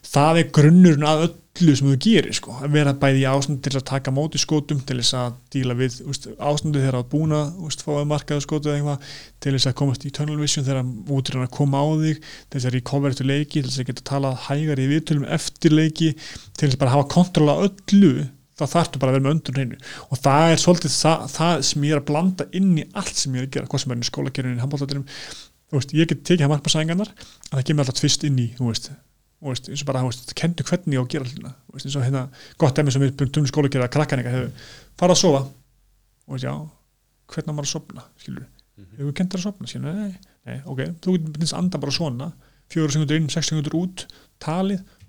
það 0.06 0.40
er 0.40 0.54
grunnurinn 0.56 1.08
að 1.08 1.24
öllu 1.26 1.74
sem 1.76 1.88
þú 1.88 1.96
gerir 2.04 2.36
sko, 2.36 2.54
að 2.64 2.74
vera 2.76 2.94
bæði 3.00 3.22
í 3.22 3.28
ástand 3.30 3.62
til 3.64 3.74
að 3.78 3.86
taka 3.88 4.12
móti 4.14 4.40
skótum, 4.42 4.82
til 4.86 4.98
þess 5.00 5.16
að 5.18 5.38
díla 5.56 5.76
við 5.80 5.98
ástandu 6.36 6.82
þegar 6.82 7.00
að 7.00 7.10
búna 7.14 7.42
úst, 7.64 7.84
fáið 7.86 8.08
markaðu 8.12 8.44
skótu 8.44 8.72
eða 8.72 8.78
eitthvað 8.78 9.16
til 9.44 9.54
þess 9.56 9.70
að 9.72 9.78
komast 9.82 10.06
í 10.06 10.12
tunnel 10.16 10.40
vision 10.42 10.68
þegar 10.68 10.84
út 11.16 11.32
er 11.32 11.38
hann 11.40 11.48
að 11.48 11.56
koma 11.56 11.84
á 11.84 11.88
þig 12.04 12.22
til 12.22 12.58
þess 12.58 12.70
að 12.70 12.76
recover 12.76 13.16
eftir 13.16 13.30
leiki, 13.32 13.62
til 13.62 13.70
þess 13.70 13.84
að 13.84 13.92
geta 13.92 14.08
talað 14.12 14.42
hægar 14.50 14.84
í 14.84 14.90
viðtölum 14.92 15.30
eftir 15.40 15.76
leiki 15.76 16.12
til 16.20 16.68
þess 16.68 16.76
að 16.76 16.82
bara 16.84 16.96
hafa 16.98 17.12
kontroll 17.16 17.52
á 17.52 17.56
öllu 17.70 18.14
þá 18.56 18.65
þarftu 18.72 19.02
bara 19.02 19.11
að 19.14 19.18
vera 19.18 19.26
með 19.26 19.36
öndun 19.36 19.60
hreinu. 19.60 19.80
Og 20.10 20.22
það 20.23 20.52
er 20.53 20.61
svolítið 20.61 20.95
það, 20.95 21.26
það 21.36 21.65
sem 21.69 21.88
ég 21.88 21.95
er 21.95 22.02
að 22.02 22.07
blanda 22.11 22.48
inn 22.56 22.72
í 22.80 22.86
allt 22.95 23.18
sem 23.19 23.36
ég 23.36 23.44
er 23.44 23.49
að 23.49 23.56
gera, 23.57 23.72
hvað 23.72 23.84
sem 23.84 23.95
er 23.95 23.99
í 23.99 24.10
skólakerinu 24.10 24.56
í 24.56 24.64
handbóltatunum, 24.64 25.07
þú 25.65 25.80
veist, 25.80 25.95
ég 25.98 26.11
get 26.11 26.23
tekið 26.23 26.45
það 26.45 26.53
margpassæðingarnar 26.53 27.11
að 27.15 27.57
það 27.57 27.65
kemur 27.69 27.86
alltaf 27.86 27.99
tvist 27.99 28.26
inn 28.30 28.40
í, 28.40 28.48
þú 28.56 28.69
veist 28.69 28.94
og 29.45 29.52
veist, 29.52 29.68
eins 29.69 29.84
og 29.84 29.90
bara, 29.90 30.02
þú 30.02 30.10
veist, 30.10 30.32
kendu 30.40 30.65
hvernig 30.65 30.98
á 30.98 31.02
að 31.03 31.11
gera 31.14 31.27
hlutina. 31.27 31.52
Þú 31.68 31.76
veist, 31.76 31.86
eins 31.86 31.98
og 31.99 32.06
hérna, 32.06 32.23
gott 32.61 32.80
emmi 32.82 32.91
sem 32.94 33.03
við 33.03 33.11
byrjum 33.19 33.48
skóla 33.49 33.69
að 33.69 33.94
krakkan 33.94 34.22
eitthvað, 34.22 34.38
hefur 34.40 34.52
fara 34.98 35.14
að 35.14 35.22
sofa. 35.22 35.41
Og 36.26 36.32
veist, 36.34 36.48
já, 36.48 36.53
hvernig 37.34 37.53
maður 37.53 37.68
að 37.68 37.73
sopna 37.73 38.02
skilur, 38.23 38.48
hefur 38.80 39.06
við 39.10 39.18
kentur 39.19 39.41
að 39.41 39.45
sopna 39.45 39.69
skilur, 39.69 39.94
nei, 39.99 40.14
nei, 40.49 40.57
ok, 40.65 40.82
þú 41.06 41.10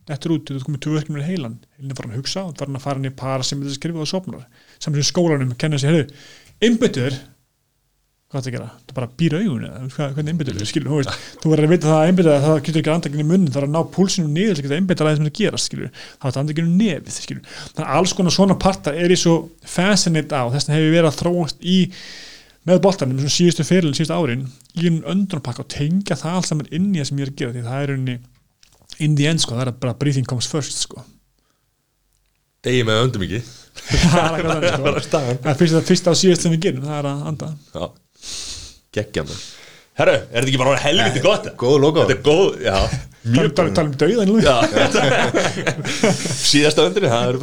að 0.06 0.12
bara 0.12 0.16
sex 0.16 0.26
sekundur 0.26 0.36
út 0.36 0.48
þetta 0.48 0.60
er 0.60 0.66
komið 0.66 0.82
tvö 0.84 0.92
verkefni 0.96 1.20
í 1.22 1.26
heilan, 1.26 1.56
heilin 1.76 1.90
er 1.90 1.96
farin 1.98 2.12
að 2.12 2.20
hugsa 2.20 2.40
og 2.46 2.52
það 2.54 2.62
er 2.62 2.68
hann 2.70 2.78
að 2.78 2.86
fara 2.86 3.00
í 3.06 3.14
para 3.16 3.42
sem 3.46 3.62
þetta 3.62 3.74
skrifa 3.78 4.02
og 4.02 4.10
sopnar 4.10 4.44
saman 4.78 4.98
sem 5.00 5.08
skólanum, 5.10 5.56
kenna 5.58 5.78
sér, 5.82 5.92
hefur 5.96 6.06
einbyttur 6.62 7.12
hvað 8.26 8.42
það 8.42 8.48
að 8.50 8.54
gera, 8.56 8.68
það 8.82 8.94
bara 8.98 9.10
býra 9.20 9.38
augun 9.42 9.66
eða? 9.66 9.78
Hvað, 9.94 10.14
hvernig 10.16 10.30
einbyttur 10.34 10.56
þau, 10.58 10.66
skilur, 10.66 10.90
þú 10.90 10.96
veist 10.98 11.10
þú 11.42 11.46
verður 11.52 11.66
að 11.66 11.74
vita 11.74 11.86
það 11.86 12.00
að 12.00 12.08
einbytta, 12.10 12.32
það 12.42 12.56
getur 12.66 12.80
ekki 12.82 12.92
andakinn 12.94 13.22
í 13.22 13.28
munnin 13.30 13.52
það 13.54 13.60
er 13.60 13.66
að 13.68 13.74
ná 13.76 13.80
púlsinu 13.94 14.28
niður, 14.30 14.56
það 14.56 14.64
getur 14.66 14.80
einbytta 14.80 15.02
aðeins 15.06 15.22
með 15.22 15.30
að 15.30 15.38
gera 15.38 15.58
skilur, 15.62 15.90
það 16.18 16.28
er 16.32 16.40
andakinn 16.42 16.66
í 16.66 16.74
nefið 16.80 17.12
skilur, 17.20 17.44
þannig 17.70 17.86
að 17.86 17.92
alls 18.00 18.14
konar 18.18 18.34
svona 18.34 18.56
partar 18.66 18.98
er 18.98 19.14
í 19.14 19.18
svo 19.20 19.34
fascinate 19.62 20.34
á, 20.34 20.44
þess 20.50 20.66
að 20.74 21.86
með 22.66 22.80
boltanum, 22.82 23.18
svona 23.20 23.30
síðustu 23.30 23.66
fyrir, 23.66 23.92
síðustu 23.94 24.16
árin 24.16 24.46
í 24.74 24.88
einu 24.88 25.04
öndrunapakka 25.06 25.62
og 25.62 25.68
tengja 25.70 26.16
það 26.18 26.38
alls 26.40 26.50
saman 26.50 26.72
inn 26.74 26.88
í 26.90 26.98
það 26.98 27.08
sem 27.10 27.20
ég 27.20 27.28
er 27.28 27.30
að 27.30 27.38
gera, 27.38 27.54
því 27.54 27.62
það 27.66 27.84
er 27.84 27.92
unni 27.94 28.16
in 29.04 29.16
the 29.18 29.26
end, 29.30 29.42
sko, 29.42 29.56
það 29.58 29.70
er 29.72 29.78
bara 29.82 29.96
breathing 30.00 30.26
comes 30.28 30.48
first, 30.50 30.78
sko. 30.86 31.02
Degi 32.66 32.82
með 32.86 33.02
öndum 33.06 33.26
ekki. 33.26 33.42
Það 34.10 34.38
er 34.40 34.46
Bara 35.44 35.54
sko 35.54 35.80
er 35.82 35.84
fyrsta 35.86 36.10
og 36.14 36.16
síðast 36.18 36.46
sem 36.46 36.54
við 36.56 36.62
gerum, 36.64 36.86
það 36.88 36.96
er 37.02 37.08
að 37.10 37.26
anda. 37.30 37.50
Já, 37.76 37.84
geggja 38.96 39.26
mér 39.28 39.42
Herru, 39.96 40.14
er 40.16 40.44
þetta 40.44 40.48
ekki 40.50 40.58
bara 40.60 40.78
helviti 40.80 41.20
gott? 41.24 41.46
góð 41.60 41.76
logo. 41.80 42.02
Þetta 42.04 42.16
er 42.16 42.24
góð, 42.24 42.56
já. 42.64 42.78
Tala, 43.56 43.72
um 43.82 43.94
dauðan 43.98 44.28
Síðasta 46.46 46.84
er 46.84 47.06
er- 47.08 47.38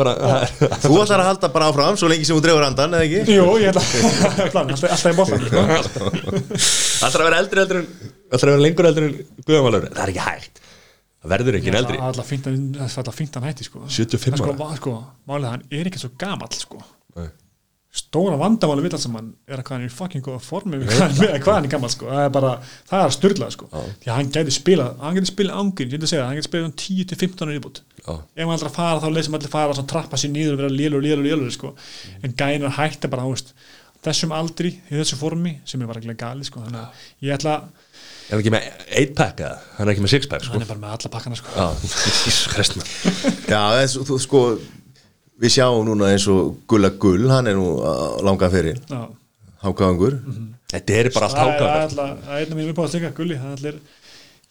Þú 0.85 0.99
ætlar 1.01 1.23
að 1.23 1.27
halda 1.27 1.49
bara 1.51 1.69
áfram 1.71 1.97
svo 1.99 2.07
lengi 2.11 2.27
sem 2.27 2.37
þú 2.37 2.43
drefur 2.45 2.65
andan, 2.67 2.93
eða 2.93 3.07
ekki? 3.07 3.35
Jú, 3.35 3.47
ég 3.59 3.73
ætla 3.73 3.83
alltaf, 4.61 4.85
alltaf 4.93 5.09
í 5.09 5.17
boltan 5.17 5.43
sko. 5.43 5.59
Það 6.63 7.07
ætlar 7.09 7.23
að 7.23 7.27
vera 7.27 7.41
eldri 7.43 7.63
Það 7.83 8.37
ætlar 8.37 8.47
að 8.47 8.53
vera 8.53 8.63
lengur 8.67 8.89
eldur 8.91 9.07
en 9.09 9.17
Guðamálur 9.49 9.89
Það 9.89 10.03
er 10.05 10.13
ekki 10.13 10.27
hægt 10.29 10.62
Það 11.23 11.31
verður 11.33 11.55
ekki 11.59 11.71
eldri 11.71 11.95
Það 11.97 12.03
er 12.03 12.09
alltaf 12.09 12.25
að- 12.25 12.31
að 13.39 13.39
hann 13.39 13.47
hætti 13.47 13.63
sko. 13.69 13.79
75 13.87 14.33
En 14.33 14.37
sko, 14.41 14.51
ára. 14.53 14.75
sko, 14.81 14.93
Málið 15.29 15.45
að 15.47 15.53
hann 15.55 15.63
er 15.71 15.89
ekki 15.89 16.01
svo 16.03 16.09
gamall 16.19 16.51
sko. 16.59 16.81
Nei. 17.15 17.29
Stóra 17.93 18.35
vandamáli 18.41 18.81
við 18.81 18.95
alls 18.97 19.03
saman 19.05 19.27
er 19.47 19.59
að 19.61 19.65
hvað 19.67 19.75
hann 19.75 19.83
er 19.85 19.91
í 19.91 19.93
fucking 19.93 20.23
góða 20.25 20.41
formi 20.41 20.79
hvað, 20.81 21.19
hvað 21.43 21.53
hann 21.53 21.67
er 21.67 21.69
gamall 21.69 21.91
sko. 21.93 22.07
Það 22.09 22.23
er 22.25 22.31
bara, 22.33 22.53
það 22.89 23.03
er 23.05 23.13
styrlað 23.13 23.51
sko. 23.53 23.67
Því 23.69 24.09
að 24.09 24.15
hann 24.17 24.31
gæti 24.33 24.55
spilað, 24.55 24.95
hann 25.03 25.19
gæti 25.19 25.29
spilað 25.29 25.59
ángin, 25.61 25.91
ég 25.93 26.01
að 26.07 26.09
segja, 26.09 26.23
það, 26.23 26.31
hann 26.31 26.39
gæti 26.39 26.49
spilað 26.49 26.65
um 26.65 26.73
10-15 26.81 27.45
ára 27.45 27.53
Já. 28.01 28.15
ef 28.17 28.41
hann 28.43 28.53
aldrei 28.55 28.71
að 28.71 28.77
fara 28.79 28.99
þá 29.03 29.07
leið 29.13 29.27
sem 29.29 29.37
allir 29.37 29.53
fara 29.53 29.77
og 29.77 29.87
trappa 29.93 30.17
sér 30.23 30.33
niður 30.33 30.55
og 30.57 30.61
vera 30.63 30.73
lélur, 30.73 31.05
lélur, 31.05 31.23
lélur 31.29 31.53
sko. 31.53 31.75
en 32.23 32.33
gæin 32.33 32.65
er 32.65 32.75
hægt 32.81 33.05
að 33.05 33.13
bara, 33.13 33.29
veist 33.29 33.53
þessum 34.03 34.33
aldri, 34.35 34.73
í 34.89 34.97
þessu 34.97 35.15
formi 35.21 35.59
sem 35.63 35.79
er 35.85 35.87
bara 35.93 36.01
ekki 36.01 36.17
gali, 36.17 36.43
sko. 36.49 36.65
þannig 36.65 36.81
að 36.81 36.89
ég 37.29 37.37
ætla 37.37 37.55
Er 38.31 38.39
ekki 38.39 38.51
með 38.53 38.67
8 39.03 39.15
pack 39.17 39.41
eða? 39.43 39.57
Hann 39.77 39.87
er 39.87 39.91
ekki 39.93 40.03
með 40.05 40.13
6 40.15 40.29
pack 40.31 40.45
sko. 40.45 40.53
Hann 40.55 40.63
er 40.65 40.69
bara 40.69 40.81
með 40.83 40.93
alla 40.95 41.11
pakkana, 41.13 41.35
sko. 41.39 41.47
Já, 43.49 43.59
svo- 43.93 44.05
þú 44.07 44.17
sko 44.23 44.41
við 45.43 45.51
sjáum 45.57 45.83
núna 45.87 46.11
eins 46.13 46.25
og 46.31 46.53
Gulla 46.69 46.89
Gull 47.01 47.27
hann 47.31 47.49
er 47.51 47.57
nú 47.57 47.67
uh, 47.81 48.21
langan 48.23 48.51
fyrir 48.53 48.79
hákaðangur 49.63 50.19
Þetta 50.73 50.95
er 50.97 51.09
bara 51.13 51.27
allt 51.27 51.37
það 51.37 51.43
er 51.43 51.51
hákað 51.53 51.83
alltaf, 51.83 52.13
það 52.25 52.33
er 52.33 52.39
einn 52.43 52.53
af 52.53 52.57
mínum 52.57 52.71
uppáðast 52.73 52.95
líka, 52.97 53.09
Gulli. 53.17 53.35
Það 53.37 53.51
er 53.51 53.57
allir, 53.59 53.75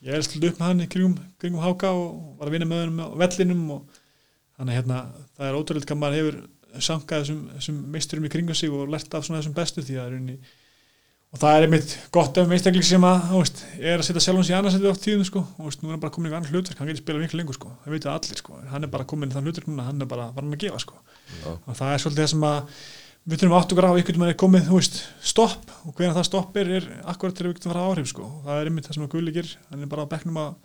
ég 0.06 0.14
er 0.18 0.22
slut 0.26 0.44
upp 0.46 0.60
með 0.60 0.68
hann 0.68 0.82
í 0.84 0.86
kringum, 0.92 1.14
kringum 1.42 1.64
háka 1.64 1.90
og 1.98 2.36
var 2.38 2.50
að 2.50 2.54
vinna 2.54 2.68
með 2.70 2.82
hann 2.84 3.00
á 3.02 3.06
vellinum 3.24 3.64
og 3.74 3.98
þannig 4.60 4.78
hérna, 4.78 4.98
það 5.34 5.48
er 5.48 5.58
ótrúlega 5.58 5.88
hvað 5.90 6.00
maður 6.04 6.18
hefur 6.20 6.36
sankað 6.86 7.24
þessum, 7.24 7.40
þessum 7.56 7.80
meisturum 7.96 8.28
í 8.28 8.32
kringum 8.36 8.58
sig 8.60 8.70
og 8.72 8.92
lært 8.94 9.16
af 9.18 9.26
svona 9.26 9.40
þessum 9.42 9.56
bestu 9.58 9.82
því 9.82 9.96
að 9.96 10.02
það 10.04 10.12
er 10.12 10.18
unni 10.20 10.36
og 11.32 11.40
það 11.40 11.56
er 11.56 11.66
einmitt 11.66 11.92
gott 12.12 12.38
ef 12.40 12.48
meistakling 12.50 12.84
sem 12.84 13.04
að, 13.09 13.30
veist, 13.32 13.62
er 13.80 14.00
að 14.02 14.06
setja 14.09 14.24
sjálfum 14.26 14.44
sér 14.44 14.59
annars 14.59 14.76
oft 14.90 15.04
tíðum, 15.06 15.24
sko, 15.24 15.44
og 15.56 15.68
veist, 15.70 15.80
nú 15.80 15.88
er 15.88 15.96
hann 15.96 16.02
bara 16.02 16.12
komin 16.12 16.28
í 16.28 16.34
annan 16.36 16.50
hlutverk, 16.52 16.80
hann 16.80 16.90
getur 16.90 17.04
spilað 17.06 17.24
miklu 17.24 17.40
lengur, 17.40 17.56
sko, 17.56 17.72
það 17.84 17.96
veitu 17.96 18.10
allir, 18.12 18.40
sko, 18.42 18.59
hann 18.68 18.84
er 18.84 18.92
bara 18.92 19.06
komin 19.09 19.32
í 19.32 19.36
þann 19.36 19.48
hlutverk 19.48 19.70
núna, 19.70 19.86
hann 19.88 20.04
er 20.04 20.10
bara, 20.10 20.28
var 20.36 20.44
hann 20.44 20.52
að 20.52 20.66
gefa, 20.66 20.82
sko. 20.84 21.00
Og 21.54 21.72
það 21.78 21.94
er 21.94 22.04
svolítið 22.04 22.22
það 22.26 22.32
sem 22.34 22.44
að 22.50 22.60
við 23.22 23.42
þurfum 23.42 23.56
átt 23.59 23.72
okkur 23.72 23.86
á 23.86 23.92
ykkur 24.00 24.18
mann 24.18 24.32
er 24.32 24.38
komið, 24.38 24.64
þú 24.66 24.78
veist, 24.78 24.98
stopp. 25.22 25.74
Og 25.86 25.94
hvernig 25.94 26.16
það 26.16 26.26
stopp 26.28 26.56
er, 26.59 26.70
er 26.78 26.88
akkurat 27.12 27.36
til 27.38 27.46
að 27.46 27.50
við 27.50 27.59
getum 27.59 27.72
fara 27.72 27.84
áhrif 27.86 28.09
sko. 28.10 28.28
það 28.46 28.59
er 28.59 28.70
einmitt 28.70 28.88
það 28.88 28.96
sem 28.96 29.06
að 29.06 29.12
Gulli 29.14 29.34
ger 29.36 29.52
hann 29.68 29.84
er 29.84 29.92
bara 29.92 30.06
á 30.06 30.10
bekknum 30.10 30.40
að, 30.42 30.56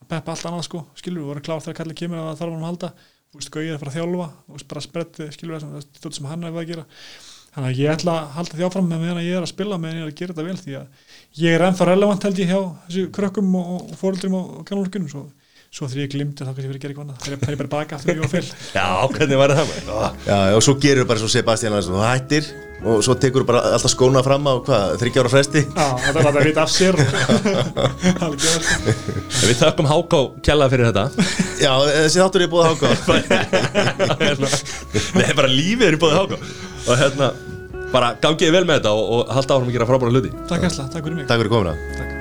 að 0.00 0.08
peppa 0.14 0.32
allt 0.32 0.48
annað 0.48 0.64
sko. 0.68 0.82
skilur, 0.96 1.20
við 1.20 1.30
vorum 1.32 1.44
klár 1.44 1.64
þegar 1.64 1.78
kallið 1.82 2.00
kemur 2.00 2.22
að 2.22 2.40
þarf 2.40 2.54
hann 2.54 2.64
að 2.64 2.70
halda. 2.70 2.92
Þú 3.26 3.40
veist, 3.40 3.52
Gauði 3.52 3.68
er 3.68 3.76
að 3.76 3.82
fara 3.82 3.92
að 3.92 3.98
þjálfa. 3.98 4.28
Þú 4.46 4.56
veist, 4.56 4.68
bara 4.72 4.84
spredd, 4.86 5.20
skilur 5.36 5.56
það 5.58 5.66
sem, 5.66 6.00
það 6.00 6.16
sem 6.16 6.30
hann 6.30 6.46
er 6.46 6.56
að 6.56 6.70
gera 6.72 6.86
þannig 7.56 7.70
að 7.70 7.78
ég 7.80 7.94
ætla 7.94 8.14
að 8.20 8.32
halda 8.36 8.56
því 8.58 8.64
áfram 8.66 8.88
með 8.90 9.02
meðan 9.02 9.22
ég 9.24 9.36
er 9.38 9.44
að 9.46 9.52
spila 9.54 9.78
meðan 9.80 9.96
ég 9.96 10.04
er 10.04 10.10
að 10.10 10.18
gera 10.18 10.34
þetta 10.34 10.46
vel 10.46 10.58
því 10.60 10.74
að 10.76 11.40
ég 11.40 11.56
er 11.56 11.64
ennþá 11.64 11.86
relevant 11.88 12.26
held 12.28 12.40
ég 12.42 12.50
hjá 12.52 12.60
þessu 12.84 13.04
krökkum 13.16 13.54
og, 13.56 13.70
og 13.78 13.94
fóruldrum 13.96 14.36
og, 14.36 14.50
og 14.60 14.66
kannalurkunum 14.68 15.08
svo, 15.08 15.22
svo 15.74 15.84
þegar 15.90 16.02
ég 16.04 16.12
glimti 16.14 16.40
þá 16.44 16.50
kannski 16.52 16.68
verið 16.68 16.76
að 16.76 16.82
gera 16.84 16.92
eitthvað 16.92 17.06
annað. 17.06 17.20
Þegar 17.26 17.52
ég 17.54 17.60
bara 17.62 17.74
baka 17.74 17.92
aftur 17.96 18.10
og 18.12 18.16
ég 18.16 18.22
var 18.22 18.32
fel 18.32 18.46
Já, 18.76 18.88
hvernig 19.16 19.38
var 19.40 19.50
það 19.56 19.66
Já, 20.26 20.38
og 20.56 20.62
svo 20.64 20.74
gerur 20.82 21.06
bara 21.08 21.20
svo 21.22 21.30
Sebastian 21.32 21.72
Larsson, 21.76 21.96
þú 21.96 22.02
hættir 22.06 22.44
og 22.86 22.96
svo 23.04 23.14
tekur 23.18 23.42
bara 23.48 23.60
alltaf 23.72 23.90
skóna 23.92 24.20
fram 24.24 24.44
á 24.46 24.52
hvað, 24.66 24.84
þryggjára 25.00 25.30
fresti? 25.32 25.60
Já, 25.64 25.88
það 26.12 26.20
er 26.20 26.26
að 26.28 26.44
vita 26.44 26.60
af 26.66 26.70
sér. 26.70 26.94
Við 29.46 29.56
þökkum 29.62 29.88
Háká 29.90 30.20
kjalla 30.44 30.66
fyrir 30.72 30.86
þetta. 30.90 31.04
Já, 31.62 31.72
þessi 32.04 32.18
þáttur 32.20 32.40
er 32.44 32.50
búið 32.52 32.62
að 32.62 32.68
háka 32.76 32.86
Nei, 35.16 35.30
bara 35.32 35.48
lífið 35.50 35.86
er 35.88 35.96
bóði 36.02 36.16
Háká 36.20 36.36
Og 36.86 36.94
hérna, 37.00 37.26
bara 37.94 38.08
gangiði 38.22 38.52
vel 38.54 38.66
með 38.68 38.76
þetta 38.80 38.92
og, 38.94 39.02
og 39.16 39.22
halda 39.34 39.52
áfram 39.56 39.70
að 39.72 39.76
gera 39.78 39.88
frábæra 39.88 40.12
hluti. 40.14 40.30
Takk 40.50 40.62
æsla, 40.70 40.84
takk 40.92 41.04
fyrir 41.08 41.18
mig. 41.22 41.28
Takk 41.30 41.40
fyrir 41.42 41.52
komuna. 41.56 41.74
Takk. 41.96 42.15